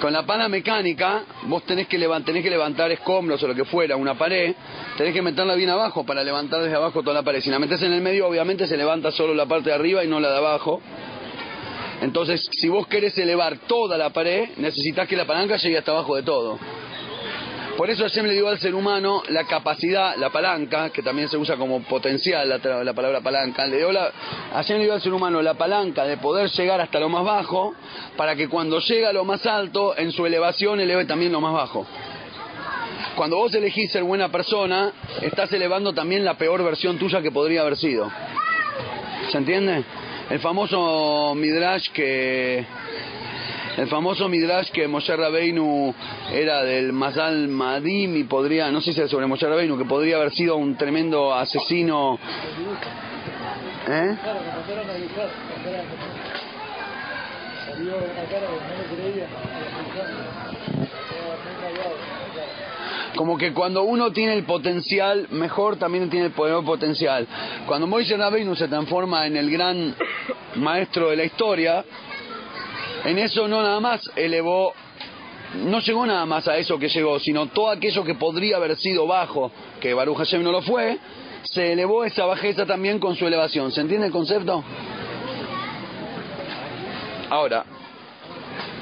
Con 0.00 0.12
la 0.12 0.24
pala 0.24 0.48
mecánica, 0.48 1.24
vos 1.46 1.64
tenés 1.64 1.88
que, 1.88 1.98
tenés 1.98 2.44
que 2.44 2.50
levantar 2.50 2.92
escombros 2.92 3.42
o 3.42 3.48
lo 3.48 3.56
que 3.56 3.64
fuera, 3.64 3.96
una 3.96 4.16
pared, 4.16 4.54
tenés 4.96 5.14
que 5.14 5.22
meterla 5.22 5.56
bien 5.56 5.70
abajo 5.70 6.04
para 6.04 6.22
levantar 6.22 6.60
desde 6.60 6.76
abajo 6.76 7.02
toda 7.02 7.14
la 7.14 7.22
pared. 7.22 7.40
Si 7.40 7.50
la 7.50 7.58
metes 7.58 7.82
en 7.82 7.92
el 7.92 8.02
medio, 8.02 8.28
obviamente 8.28 8.68
se 8.68 8.76
levanta 8.76 9.10
solo 9.10 9.34
la 9.34 9.46
parte 9.46 9.70
de 9.70 9.74
arriba 9.74 10.04
y 10.04 10.06
no 10.06 10.20
la 10.20 10.30
de 10.30 10.36
abajo. 10.36 10.80
Entonces, 12.00 12.48
si 12.52 12.68
vos 12.68 12.86
querés 12.86 13.16
elevar 13.18 13.58
toda 13.66 13.98
la 13.98 14.10
pared, 14.10 14.50
necesitas 14.56 15.08
que 15.08 15.16
la 15.16 15.26
palanca 15.26 15.56
llegue 15.56 15.78
hasta 15.78 15.90
abajo 15.92 16.16
de 16.16 16.22
todo. 16.22 16.58
Por 17.78 17.90
eso 17.90 18.02
Hashem 18.02 18.26
le 18.26 18.32
dio 18.32 18.48
al 18.48 18.58
ser 18.58 18.74
humano 18.74 19.22
la 19.28 19.44
capacidad, 19.44 20.16
la 20.16 20.30
palanca, 20.30 20.90
que 20.90 21.00
también 21.00 21.28
se 21.28 21.36
usa 21.36 21.56
como 21.56 21.80
potencial 21.84 22.48
la, 22.48 22.58
palabra 22.92 23.20
palanca, 23.20 23.68
le 23.68 23.76
dio 23.76 23.92
la, 23.92 24.10
Hashem 24.52 24.78
le 24.78 24.84
dio 24.84 24.94
al 24.94 25.00
ser 25.00 25.12
humano 25.12 25.40
la 25.42 25.54
palanca 25.54 26.02
de 26.04 26.16
poder 26.16 26.50
llegar 26.50 26.80
hasta 26.80 26.98
lo 26.98 27.08
más 27.08 27.24
bajo, 27.24 27.76
para 28.16 28.34
que 28.34 28.48
cuando 28.48 28.80
llega 28.80 29.10
a 29.10 29.12
lo 29.12 29.24
más 29.24 29.46
alto, 29.46 29.96
en 29.96 30.10
su 30.10 30.26
elevación 30.26 30.80
eleve 30.80 31.04
también 31.04 31.30
lo 31.30 31.40
más 31.40 31.52
bajo. 31.54 31.86
Cuando 33.14 33.36
vos 33.36 33.54
elegís 33.54 33.92
ser 33.92 34.02
buena 34.02 34.28
persona, 34.28 34.92
estás 35.22 35.52
elevando 35.52 35.92
también 35.92 36.24
la 36.24 36.36
peor 36.36 36.64
versión 36.64 36.98
tuya 36.98 37.22
que 37.22 37.30
podría 37.30 37.60
haber 37.60 37.76
sido. 37.76 38.10
¿Se 39.30 39.38
entiende? 39.38 39.84
El 40.30 40.40
famoso 40.40 41.34
Midrash 41.34 41.90
que 41.90 42.66
el 43.78 43.86
famoso 43.86 44.28
Midrash 44.28 44.70
que 44.70 44.88
Moshe 44.88 45.16
Rabbeinu 45.16 45.94
era 46.32 46.64
del 46.64 46.92
Mazal 46.92 47.46
Madim 47.46 48.16
y 48.16 48.24
podría, 48.24 48.72
no 48.72 48.80
sé 48.80 48.92
si 48.92 49.00
es 49.00 49.10
sobre 49.10 49.26
Moshe 49.26 49.46
Rabbeinu, 49.46 49.78
que 49.78 49.84
podría 49.84 50.16
haber 50.16 50.32
sido 50.32 50.56
un 50.56 50.76
tremendo 50.76 51.32
asesino. 51.32 52.18
¿Eh? 53.88 54.16
Como 63.18 63.36
que 63.36 63.52
cuando 63.52 63.82
uno 63.82 64.12
tiene 64.12 64.34
el 64.34 64.44
potencial, 64.44 65.26
mejor 65.32 65.74
también 65.74 66.08
tiene 66.08 66.26
el 66.26 66.32
poder 66.32 66.64
potencial. 66.64 67.26
Cuando 67.66 67.88
Moisés 67.88 68.16
Rabbeinu 68.16 68.54
se 68.54 68.68
transforma 68.68 69.26
en 69.26 69.36
el 69.36 69.50
gran 69.50 69.92
maestro 70.54 71.10
de 71.10 71.16
la 71.16 71.24
historia, 71.24 71.84
en 73.04 73.18
eso 73.18 73.48
no 73.48 73.60
nada 73.60 73.80
más 73.80 74.08
elevó, 74.14 74.72
no 75.64 75.80
llegó 75.80 76.06
nada 76.06 76.26
más 76.26 76.46
a 76.46 76.58
eso 76.58 76.78
que 76.78 76.88
llegó, 76.88 77.18
sino 77.18 77.46
todo 77.46 77.70
aquello 77.70 78.04
que 78.04 78.14
podría 78.14 78.56
haber 78.56 78.76
sido 78.76 79.04
bajo, 79.08 79.50
que 79.80 79.94
Baruch 79.94 80.18
Hashem 80.18 80.44
no 80.44 80.52
lo 80.52 80.62
fue, 80.62 80.96
se 81.42 81.72
elevó 81.72 82.04
esa 82.04 82.24
bajeza 82.24 82.66
también 82.66 83.00
con 83.00 83.16
su 83.16 83.26
elevación. 83.26 83.72
¿Se 83.72 83.80
entiende 83.80 84.06
el 84.06 84.12
concepto? 84.12 84.62
Ahora, 87.30 87.64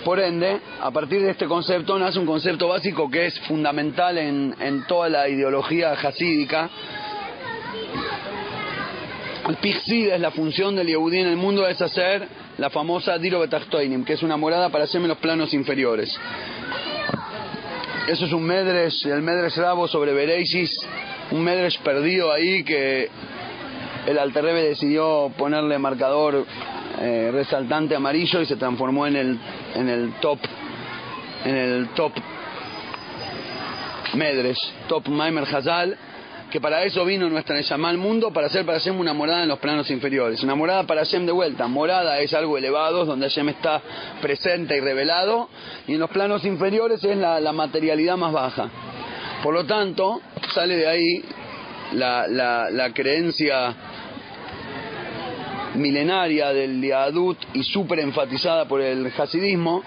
por 0.07 0.21
ende, 0.21 0.61
a 0.81 0.93
partir 0.93 1.21
de 1.21 1.33
este 1.33 1.47
concepto 1.47 1.99
nace 1.99 2.21
un 2.21 2.27
concepto 2.27 2.69
básico 2.69 3.11
que 3.11 3.27
es 3.27 3.41
fundamental 3.41 4.17
en, 4.17 4.85
toda 4.87 5.09
la 5.09 5.29
ideología 5.29 5.95
hasídica. 5.95 6.71
El 9.49 9.57
Pixid 9.57 10.11
es 10.11 10.21
la 10.21 10.31
función 10.31 10.77
del 10.77 10.87
Yehudí 10.87 11.19
en 11.19 11.27
el 11.27 11.37
mundo, 11.37 11.67
es 11.67 11.83
hacer 11.83 12.29
la 12.57 12.71
famosa 12.71 13.19
Diro 13.19 13.41
Betachtoinim, 13.41 14.05
que 14.05 14.13
es 14.13 14.23
una 14.23 14.37
morada 14.37 14.69
para 14.69 14.85
hacerme 14.85 15.09
los 15.09 15.19
planos 15.19 15.53
inferiores. 15.53 16.17
Eso 18.07 18.27
es 18.27 18.33
un 18.33 18.45
Medresh, 18.45 19.07
el 19.07 19.23
Medresh 19.23 19.57
Rabo 19.57 19.89
sobre 19.89 20.13
Bereisis, 20.13 20.71
un 21.33 21.43
Medresh 21.43 21.81
perdido 21.81 22.31
ahí 22.31 22.63
que 22.63 23.11
el 24.07 24.21
Alterrebe 24.21 24.63
decidió 24.69 25.33
ponerle 25.37 25.81
marcador 25.81 26.47
eh, 27.01 27.31
resaltante 27.33 27.95
amarillo 27.95 28.41
y 28.41 28.47
se 28.47 28.57
transformó 28.57 29.07
en 29.07 29.17
el, 29.17 29.39
en 29.75 29.89
el 29.89 30.13
top, 30.21 30.39
en 31.45 31.57
el 31.57 31.89
top 31.91 32.13
Medres, 34.15 34.59
top 34.89 35.09
Maimer 35.09 35.45
Hazal, 35.45 35.97
que 36.51 36.61
para 36.61 36.85
eso 36.85 37.05
vino 37.05 37.29
nuestra 37.29 37.57
Neshama 37.57 37.89
al 37.89 37.99
mundo, 37.99 38.33
para 38.33 38.47
hacer 38.47 38.65
para 38.65 38.79
Hashem 38.79 38.99
una 38.99 39.13
morada 39.13 39.43
en 39.43 39.49
los 39.49 39.59
planos 39.59 39.91
inferiores. 39.91 40.43
Una 40.43 40.55
morada 40.55 40.85
para 40.85 41.01
Hashem 41.01 41.27
de 41.27 41.33
vuelta. 41.33 41.67
Morada 41.67 42.19
es 42.21 42.33
algo 42.33 42.57
elevado, 42.57 43.05
donde 43.05 43.29
Hashem 43.29 43.49
está 43.51 43.83
presente 44.23 44.77
y 44.77 44.81
revelado, 44.81 45.51
y 45.87 45.95
en 45.95 46.01
los 46.01 46.09
planos 46.09 46.45
inferiores 46.45 47.03
es 47.05 47.17
la, 47.17 47.41
la 47.41 47.53
materialidad 47.53 48.17
más 48.17 48.33
baja. 48.33 48.71
Por 49.43 49.55
lo 49.55 49.67
tanto, 49.67 50.23
sale 50.55 50.77
de 50.77 50.89
ahí 50.89 51.25
la, 51.93 52.27
la, 52.29 52.71
la 52.71 52.93
creencia 52.95 53.75
milenaria 55.77 56.53
del 56.53 56.83
Yadut 56.83 57.39
y 57.55 57.63
súper 57.63 58.01
enfatizada 58.01 58.67
por 58.67 58.81
el 58.81 59.13
hasidismo, 59.17 59.83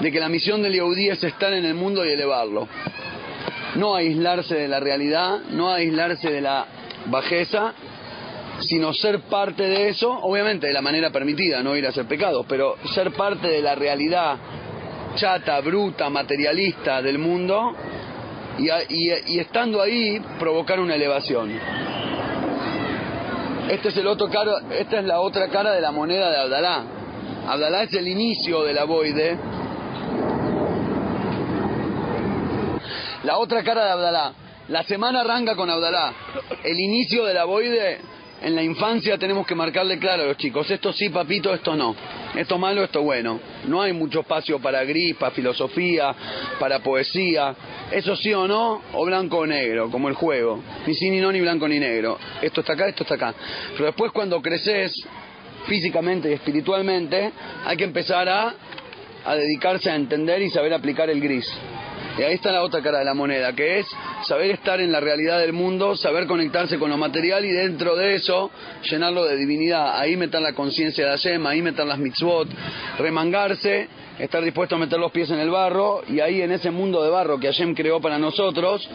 de 0.00 0.10
que 0.10 0.20
la 0.20 0.28
misión 0.28 0.62
del 0.62 0.72
Yehudí 0.72 1.08
es 1.08 1.22
estar 1.22 1.52
en 1.52 1.64
el 1.64 1.74
mundo 1.74 2.04
y 2.04 2.10
elevarlo. 2.10 2.68
No 3.76 3.94
aislarse 3.94 4.54
de 4.54 4.68
la 4.68 4.80
realidad, 4.80 5.40
no 5.50 5.70
aislarse 5.70 6.30
de 6.30 6.40
la 6.40 6.66
bajeza, 7.06 7.74
sino 8.60 8.92
ser 8.92 9.20
parte 9.20 9.64
de 9.64 9.88
eso, 9.88 10.10
obviamente 10.10 10.66
de 10.66 10.72
la 10.72 10.82
manera 10.82 11.10
permitida, 11.10 11.62
no 11.62 11.76
ir 11.76 11.86
a 11.86 11.90
hacer 11.90 12.06
pecados, 12.06 12.46
pero 12.48 12.76
ser 12.94 13.12
parte 13.12 13.48
de 13.48 13.60
la 13.60 13.74
realidad 13.74 14.38
chata, 15.16 15.60
bruta, 15.60 16.10
materialista 16.10 17.00
del 17.02 17.18
mundo 17.18 17.74
y, 18.58 18.68
y 18.88 19.38
estando 19.38 19.80
ahí 19.80 20.20
provocar 20.38 20.80
una 20.80 20.94
elevación. 20.94 21.52
Este 23.68 23.88
es 23.88 23.96
el 23.96 24.06
otro 24.06 24.28
esta 24.70 24.98
es 24.98 25.04
la 25.04 25.20
otra 25.20 25.48
cara 25.48 25.72
de 25.72 25.80
la 25.80 25.90
moneda 25.90 26.30
de 26.30 26.36
Abdalá. 26.36 26.84
Abdalá 27.46 27.82
es 27.84 27.94
el 27.94 28.06
inicio 28.06 28.62
de 28.62 28.74
la 28.74 28.84
boide. 28.84 29.38
La 33.24 33.38
otra 33.38 33.62
cara 33.64 33.86
de 33.86 33.90
Abdalá. 33.92 34.32
La 34.68 34.82
semana 34.82 35.22
arranca 35.22 35.56
con 35.56 35.70
Abdalá. 35.70 36.12
El 36.62 36.78
inicio 36.78 37.24
de 37.24 37.34
la 37.34 37.44
boide, 37.44 38.00
en 38.44 38.54
la 38.54 38.62
infancia 38.62 39.16
tenemos 39.16 39.46
que 39.46 39.54
marcarle 39.54 39.98
claro 39.98 40.24
a 40.24 40.26
los 40.26 40.36
chicos, 40.36 40.70
esto 40.70 40.92
sí, 40.92 41.08
papito, 41.08 41.54
esto 41.54 41.74
no. 41.74 41.96
Esto 42.34 42.58
malo, 42.58 42.84
esto 42.84 43.00
bueno. 43.00 43.40
No 43.66 43.80
hay 43.80 43.94
mucho 43.94 44.20
espacio 44.20 44.58
para 44.58 44.84
gris, 44.84 45.16
para 45.16 45.30
filosofía, 45.30 46.14
para 46.60 46.80
poesía. 46.80 47.54
Eso 47.90 48.14
sí 48.14 48.34
o 48.34 48.46
no, 48.46 48.82
o 48.92 49.06
blanco 49.06 49.38
o 49.38 49.46
negro, 49.46 49.90
como 49.90 50.10
el 50.10 50.14
juego. 50.14 50.62
Ni 50.86 50.92
sí 50.92 51.08
ni 51.08 51.20
no, 51.20 51.32
ni 51.32 51.40
blanco 51.40 51.66
ni 51.66 51.78
negro. 51.78 52.18
Esto 52.42 52.60
está 52.60 52.74
acá, 52.74 52.86
esto 52.88 53.04
está 53.04 53.14
acá. 53.14 53.34
Pero 53.72 53.86
después 53.86 54.12
cuando 54.12 54.42
creces 54.42 54.92
físicamente 55.66 56.28
y 56.28 56.34
espiritualmente, 56.34 57.32
hay 57.64 57.76
que 57.78 57.84
empezar 57.84 58.28
a, 58.28 58.54
a 59.24 59.34
dedicarse 59.36 59.90
a 59.90 59.94
entender 59.94 60.42
y 60.42 60.50
saber 60.50 60.74
aplicar 60.74 61.08
el 61.08 61.18
gris. 61.18 61.50
Y 62.16 62.22
ahí 62.22 62.34
está 62.34 62.52
la 62.52 62.62
otra 62.62 62.80
cara 62.80 63.00
de 63.00 63.04
la 63.04 63.14
moneda, 63.14 63.52
que 63.54 63.80
es 63.80 63.86
saber 64.22 64.52
estar 64.52 64.80
en 64.80 64.92
la 64.92 65.00
realidad 65.00 65.40
del 65.40 65.52
mundo, 65.52 65.96
saber 65.96 66.28
conectarse 66.28 66.78
con 66.78 66.90
lo 66.90 66.96
material 66.96 67.44
y 67.44 67.50
dentro 67.50 67.96
de 67.96 68.14
eso 68.14 68.52
llenarlo 68.88 69.24
de 69.24 69.36
divinidad. 69.36 69.98
Ahí 69.98 70.16
meter 70.16 70.40
la 70.40 70.52
conciencia 70.52 71.04
de 71.04 71.10
Hashem, 71.10 71.44
ahí 71.44 71.60
meter 71.60 71.84
las 71.84 71.98
mitzvot, 71.98 72.48
remangarse, 72.98 73.88
estar 74.20 74.44
dispuesto 74.44 74.76
a 74.76 74.78
meter 74.78 74.98
los 75.00 75.10
pies 75.10 75.28
en 75.30 75.40
el 75.40 75.50
barro 75.50 76.02
y 76.08 76.20
ahí 76.20 76.40
en 76.40 76.52
ese 76.52 76.70
mundo 76.70 77.02
de 77.02 77.10
barro 77.10 77.40
que 77.40 77.48
Hashem 77.48 77.74
creó 77.74 78.00
para 78.00 78.16
nosotros, 78.16 78.88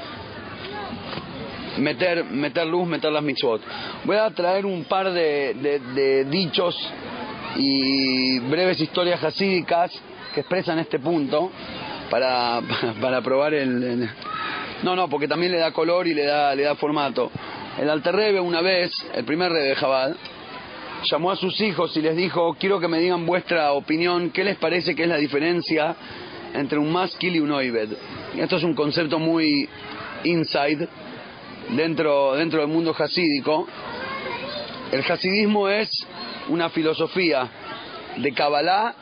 meter, 1.77 2.23
meter 2.23 2.67
luz, 2.67 2.87
meter 2.87 3.11
las 3.11 3.23
mitzvot. 3.23 3.61
Voy 4.05 4.15
a 4.15 4.29
traer 4.29 4.65
un 4.65 4.85
par 4.85 5.11
de, 5.11 5.81
de 5.93 6.23
dichos 6.23 6.73
y 7.57 8.39
breves 8.39 8.79
historias 8.79 9.21
hasídicas 9.21 9.91
que 10.33 10.39
expresan 10.39 10.79
este 10.79 10.99
punto 10.99 11.51
para, 12.09 12.61
para 13.01 13.21
probar 13.21 13.53
el, 13.53 14.09
No, 14.83 14.95
no, 14.95 15.09
porque 15.09 15.27
también 15.27 15.51
le 15.51 15.59
da 15.59 15.71
color 15.71 16.07
y 16.07 16.13
le 16.13 16.25
da, 16.25 16.55
le 16.55 16.63
da 16.63 16.75
formato. 16.75 17.31
El 17.77 17.89
Alterrebe 17.89 18.39
una 18.39 18.61
vez, 18.61 18.91
el 19.13 19.23
primer 19.23 19.51
rebe 19.51 19.69
de 19.69 19.75
Jabal, 19.75 20.17
llamó 21.03 21.31
a 21.31 21.35
sus 21.35 21.59
hijos 21.61 21.95
y 21.95 22.01
les 22.01 22.15
dijo, 22.15 22.55
quiero 22.59 22.79
que 22.79 22.87
me 22.87 22.99
digan 22.99 23.25
vuestra 23.25 23.71
opinión, 23.71 24.31
¿qué 24.31 24.43
les 24.43 24.57
parece 24.57 24.95
que 24.95 25.03
es 25.03 25.09
la 25.09 25.17
diferencia 25.17 25.95
entre 26.53 26.77
un 26.77 26.91
maskil 26.91 27.35
y 27.35 27.39
un 27.39 27.51
oibed? 27.51 27.89
Esto 28.37 28.57
es 28.57 28.63
un 28.63 28.73
concepto 28.73 29.19
muy 29.19 29.69
inside, 30.23 30.87
dentro, 31.69 32.35
dentro 32.35 32.59
del 32.59 32.67
mundo 32.67 32.95
hasídico, 32.97 33.67
el 34.91 35.03
hasidismo 35.09 35.69
es 35.69 35.89
una 36.49 36.69
filosofía 36.69 37.47
de 38.17 38.33
Kabbalah, 38.33 38.95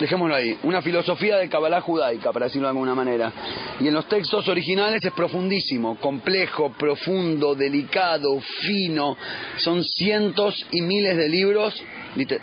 dejémoslo 0.00 0.34
ahí, 0.34 0.58
una 0.62 0.82
filosofía 0.82 1.36
de 1.36 1.48
Kabbalah 1.48 1.82
judaica, 1.82 2.32
para 2.32 2.46
decirlo 2.46 2.66
de 2.66 2.72
alguna 2.72 2.94
manera. 2.94 3.32
Y 3.78 3.86
en 3.86 3.94
los 3.94 4.08
textos 4.08 4.48
originales 4.48 5.04
es 5.04 5.12
profundísimo, 5.12 5.96
complejo, 5.96 6.72
profundo, 6.72 7.54
delicado, 7.54 8.40
fino. 8.40 9.16
Son 9.58 9.84
cientos 9.84 10.66
y 10.70 10.80
miles 10.82 11.16
de 11.16 11.28
libros, 11.28 11.82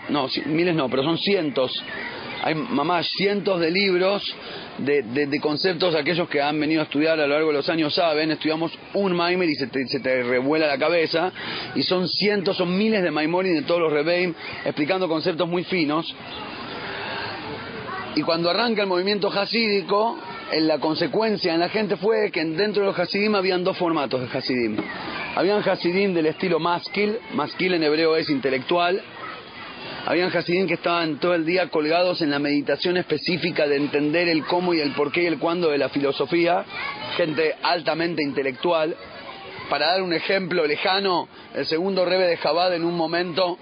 no, 0.10 0.28
miles 0.46 0.76
no, 0.76 0.90
pero 0.90 1.04
son 1.04 1.18
cientos 1.18 1.84
hay 2.44 2.56
mamás 2.56 3.08
cientos 3.18 3.60
de 3.60 3.72
libros 3.72 4.24
de, 4.78 5.02
de, 5.02 5.40
conceptos, 5.40 5.96
aquellos 5.96 6.30
que 6.30 6.42
han 6.42 6.60
venido 6.60 6.82
a 6.82 6.84
estudiar 6.84 7.20
a 7.20 7.28
lo 7.28 7.34
largo 7.34 7.48
de 7.48 7.56
los 7.56 7.70
años 7.70 7.96
saben, 7.96 8.32
estudiamos 8.32 8.72
un 8.94 9.14
Maimer 9.16 9.50
y 9.50 9.56
se 9.56 9.68
te, 9.68 10.24
revuela 10.24 10.68
la 10.68 10.78
cabeza, 10.78 11.32
y 11.76 11.84
son 11.84 12.08
cientos, 12.08 12.58
son 12.58 12.78
miles 12.78 13.02
de 13.02 13.12
Maimorim 13.12 13.56
de 13.56 13.64
todos 13.64 13.82
los 13.82 13.92
Rebeim, 13.92 14.34
explicando 14.66 15.08
conceptos 15.08 15.48
muy 15.48 15.64
finos. 15.64 16.14
Y 18.18 18.24
cuando 18.24 18.50
arranca 18.50 18.82
el 18.82 18.88
movimiento 18.88 19.30
hasídico, 19.30 20.18
la 20.52 20.80
consecuencia 20.80 21.54
en 21.54 21.60
la 21.60 21.70
gente 21.70 21.98
fue 21.98 22.32
que 22.32 22.44
dentro 22.44 22.82
de 22.82 22.88
los 22.88 22.98
hasidim 22.98 23.36
habían 23.36 23.64
dos 23.64 23.78
formatos 23.78 24.22
de 24.22 24.36
hasidim. 24.36 24.76
Habían 25.36 25.62
hasidim 25.62 26.16
del 26.16 26.26
estilo 26.26 26.60
maskil, 26.60 27.20
maskil 27.36 27.76
en 27.76 27.84
hebreo 27.84 28.16
es 28.16 28.28
intelectual, 28.32 29.00
habían 30.08 30.36
Hasidim 30.36 30.66
que 30.66 30.74
estaban 30.74 31.20
todo 31.20 31.36
el 31.36 31.46
día 31.46 31.70
colgados 31.70 32.24
en 32.24 32.32
la 32.32 32.40
meditación 32.40 32.98
específica 32.98 33.68
de 33.68 33.76
entender 33.76 34.30
el 34.30 34.46
cómo 34.46 34.74
y 34.74 34.80
el 34.80 34.94
por 34.94 35.12
qué 35.12 35.22
y 35.22 35.26
el 35.28 35.38
cuándo 35.38 35.70
de 35.70 35.78
la 35.78 35.90
filosofía, 35.90 36.66
gente 37.18 37.54
altamente 37.62 38.24
intelectual. 38.24 38.96
Para 39.70 39.92
dar 39.92 40.02
un 40.02 40.14
ejemplo 40.14 40.66
lejano, 40.66 41.28
el 41.54 41.68
segundo 41.68 42.04
rebe 42.04 42.26
de 42.26 42.38
Jabad 42.38 42.74
en 42.74 42.84
un 42.84 42.96
momento 42.96 43.60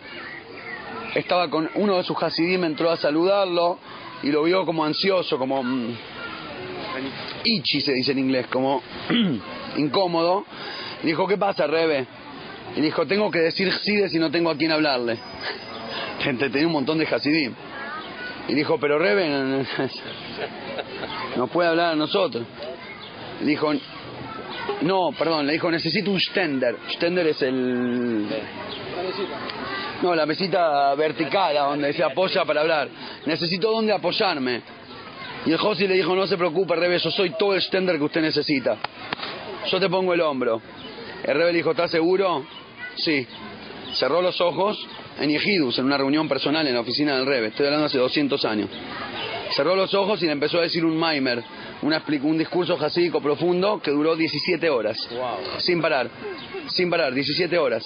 estaba 1.13 1.49
con 1.49 1.69
uno 1.75 1.97
de 1.97 2.03
sus 2.03 2.15
Hasidim, 2.23 2.63
entró 2.63 2.89
a 2.89 2.95
saludarlo 2.95 3.79
y 4.25 4.31
lo 4.31 4.41
vio 4.41 4.65
como 4.65 4.83
ansioso, 4.83 5.37
como 5.37 5.61
mm, 5.61 5.95
ichi 7.43 7.79
se 7.79 7.93
dice 7.93 8.11
en 8.11 8.19
inglés, 8.19 8.47
como 8.47 8.81
incómodo. 9.77 10.45
Y 11.03 11.07
dijo, 11.07 11.27
¿qué 11.27 11.37
pasa, 11.37 11.67
Rebe? 11.67 12.07
Y 12.75 12.81
dijo, 12.81 13.05
tengo 13.05 13.29
que 13.29 13.37
decir 13.39 13.71
sí 13.71 14.09
si 14.09 14.17
no 14.17 14.31
tengo 14.31 14.49
a 14.49 14.57
quién 14.57 14.71
hablarle 14.71 15.19
gente 16.21 16.49
tenía 16.49 16.65
un 16.65 16.73
montón 16.73 16.97
de 16.97 17.05
Hasidim. 17.05 17.53
Y 18.47 18.55
dijo, 18.55 18.79
pero 18.79 18.97
Reben 18.97 19.67
no 21.37 21.47
puede 21.47 21.69
hablar 21.69 21.93
a 21.93 21.95
nosotros. 21.95 22.47
Dijo, 23.41 23.73
no, 24.81 25.11
perdón, 25.17 25.45
le 25.45 25.53
dijo, 25.53 25.69
necesito 25.69 26.09
un 26.09 26.19
stender. 26.19 26.77
Stender 26.93 27.27
es 27.27 27.41
el... 27.43 28.25
No, 30.05 30.13
la 30.13 30.27
mesita 30.27 30.93
vertical, 30.93 31.55
donde 31.55 31.91
se 31.91 32.03
apoya 32.03 32.45
para 32.45 32.61
hablar. 32.61 32.87
Necesito 33.25 33.71
dónde 33.71 33.91
apoyarme. 33.91 34.61
Y 35.47 35.51
el 35.51 35.57
Josi 35.57 35.87
le 35.87 35.95
dijo, 35.95 36.15
no 36.15 36.27
se 36.27 36.37
preocupe, 36.37 36.75
Rebe, 36.75 36.99
yo 36.99 37.09
soy 37.09 37.31
todo 37.31 37.55
el 37.55 37.61
stender 37.63 37.97
que 37.97 38.03
usted 38.03 38.21
necesita. 38.21 38.77
Yo 39.65 39.79
te 39.79 39.89
pongo 39.89 40.13
el 40.13 40.21
hombro. 40.21 40.61
El 41.23 41.33
Rebe 41.35 41.53
le 41.53 41.57
dijo, 41.57 41.71
¿estás 41.71 41.89
seguro? 41.89 42.45
Sí. 42.97 43.25
Cerró 43.93 44.21
los 44.21 44.39
ojos 44.41 44.77
en 45.19 45.31
Yehidus, 45.31 45.79
en 45.79 45.85
una 45.85 45.97
reunión 45.97 46.29
personal 46.29 46.67
en 46.67 46.75
la 46.75 46.81
oficina 46.81 47.17
del 47.17 47.25
Rebe, 47.25 47.47
estoy 47.47 47.65
hablando 47.65 47.87
hace 47.87 47.97
200 47.97 48.45
años. 48.45 48.69
Cerró 49.55 49.75
los 49.75 49.91
ojos 49.95 50.21
y 50.21 50.27
le 50.27 50.33
empezó 50.33 50.59
a 50.59 50.61
decir 50.61 50.85
un 50.85 50.97
Maimer, 51.81 52.01
un 52.23 52.37
discurso 52.37 52.77
jasídico 52.77 53.21
profundo 53.21 53.79
que 53.81 53.91
duró 53.91 54.15
17 54.15 54.69
horas, 54.69 54.97
sin 55.59 55.81
parar, 55.81 56.09
sin 56.67 56.89
parar, 56.89 57.13
17 57.13 57.57
horas, 57.57 57.85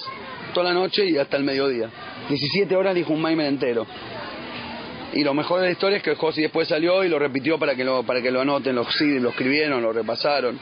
toda 0.54 0.72
la 0.72 0.74
noche 0.74 1.04
y 1.06 1.16
hasta 1.16 1.36
el 1.36 1.44
mediodía. 1.44 1.90
17 2.28 2.74
horas 2.76 2.94
dijo 2.94 3.12
un 3.12 3.20
Maimer 3.20 3.46
entero. 3.46 3.86
Y 5.12 5.24
lo 5.24 5.34
mejor 5.34 5.60
de 5.60 5.66
la 5.66 5.72
historia 5.72 5.96
es 5.96 6.02
que 6.04 6.14
Josi 6.14 6.42
después 6.42 6.68
salió 6.68 7.02
y 7.02 7.08
lo 7.08 7.18
repitió 7.18 7.58
para 7.58 7.74
que 7.74 7.84
lo, 7.84 8.04
para 8.04 8.22
que 8.22 8.30
lo 8.30 8.40
anoten, 8.40 8.76
lo, 8.76 8.82
lo 8.84 9.28
escribieron, 9.30 9.82
lo 9.82 9.92
repasaron. 9.92 10.58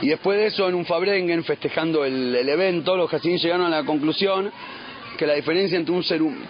Y 0.00 0.08
después 0.08 0.38
de 0.38 0.46
eso, 0.46 0.68
en 0.68 0.74
un 0.74 0.86
Fabrengen, 0.86 1.44
festejando 1.44 2.04
el, 2.04 2.34
el 2.34 2.48
evento, 2.48 2.96
los 2.96 3.12
Hasidim 3.12 3.38
llegaron 3.38 3.66
a 3.66 3.70
la 3.70 3.84
conclusión 3.84 4.50
que 5.16 5.26
la 5.26 5.34
diferencia 5.34 5.78
entre 5.78 5.94
un 5.94 6.02
ser 6.02 6.22
humano, 6.22 6.46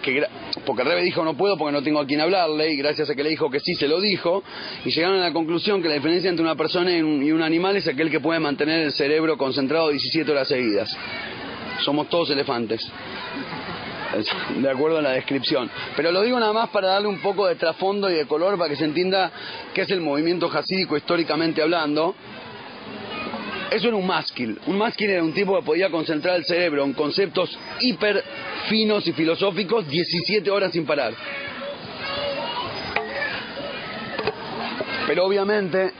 porque 0.65 0.83
Rebe 0.83 1.01
dijo 1.01 1.23
no 1.23 1.35
puedo 1.35 1.57
porque 1.57 1.71
no 1.71 1.81
tengo 1.81 1.99
a 1.99 2.05
quien 2.05 2.21
hablarle, 2.21 2.71
y 2.71 2.77
gracias 2.77 3.09
a 3.09 3.15
que 3.15 3.23
le 3.23 3.29
dijo 3.29 3.49
que 3.49 3.59
sí, 3.59 3.75
se 3.75 3.87
lo 3.87 3.99
dijo, 3.99 4.43
y 4.85 4.91
llegaron 4.91 5.19
a 5.19 5.23
la 5.23 5.33
conclusión 5.33 5.81
que 5.81 5.87
la 5.87 5.95
diferencia 5.95 6.29
entre 6.29 6.43
una 6.43 6.55
persona 6.55 6.91
y 6.91 7.01
un, 7.01 7.41
animal 7.41 7.77
es 7.77 7.87
aquel 7.87 8.09
que 8.09 8.19
puede 8.19 8.39
mantener 8.39 8.81
el 8.81 8.91
cerebro 8.91 9.37
concentrado 9.37 9.89
17 9.89 10.29
horas 10.31 10.47
seguidas. 10.47 10.95
Somos 11.79 12.09
todos 12.09 12.29
elefantes 12.31 12.91
de 14.55 14.69
acuerdo 14.69 14.97
a 14.97 15.01
la 15.01 15.11
descripción. 15.11 15.69
Pero 15.95 16.11
lo 16.11 16.21
digo 16.21 16.39
nada 16.39 16.53
más 16.53 16.69
para 16.69 16.89
darle 16.89 17.07
un 17.07 17.19
poco 17.19 17.45
de 17.47 17.55
trasfondo 17.55 18.09
y 18.09 18.15
de 18.15 18.25
color 18.25 18.57
para 18.57 18.69
que 18.69 18.75
se 18.75 18.85
entienda 18.85 19.31
qué 19.73 19.81
es 19.81 19.91
el 19.91 20.01
movimiento 20.01 20.49
jasídico 20.49 20.97
históricamente 20.97 21.61
hablando. 21.61 22.15
Eso 23.71 23.87
era 23.87 23.97
un 23.97 24.07
másquil. 24.07 24.59
Un 24.67 24.77
másquil 24.77 25.09
era 25.09 25.23
un 25.23 25.33
tipo 25.33 25.55
que 25.57 25.65
podía 25.65 25.89
concentrar 25.89 26.35
el 26.35 26.45
cerebro 26.45 26.83
en 26.83 26.93
conceptos 26.93 27.57
hiper 27.81 28.23
finos 28.69 29.05
y 29.07 29.13
filosóficos 29.13 29.87
17 29.87 30.49
horas 30.49 30.71
sin 30.71 30.85
parar. 30.85 31.13
Pero 35.07 35.25
obviamente 35.25 35.91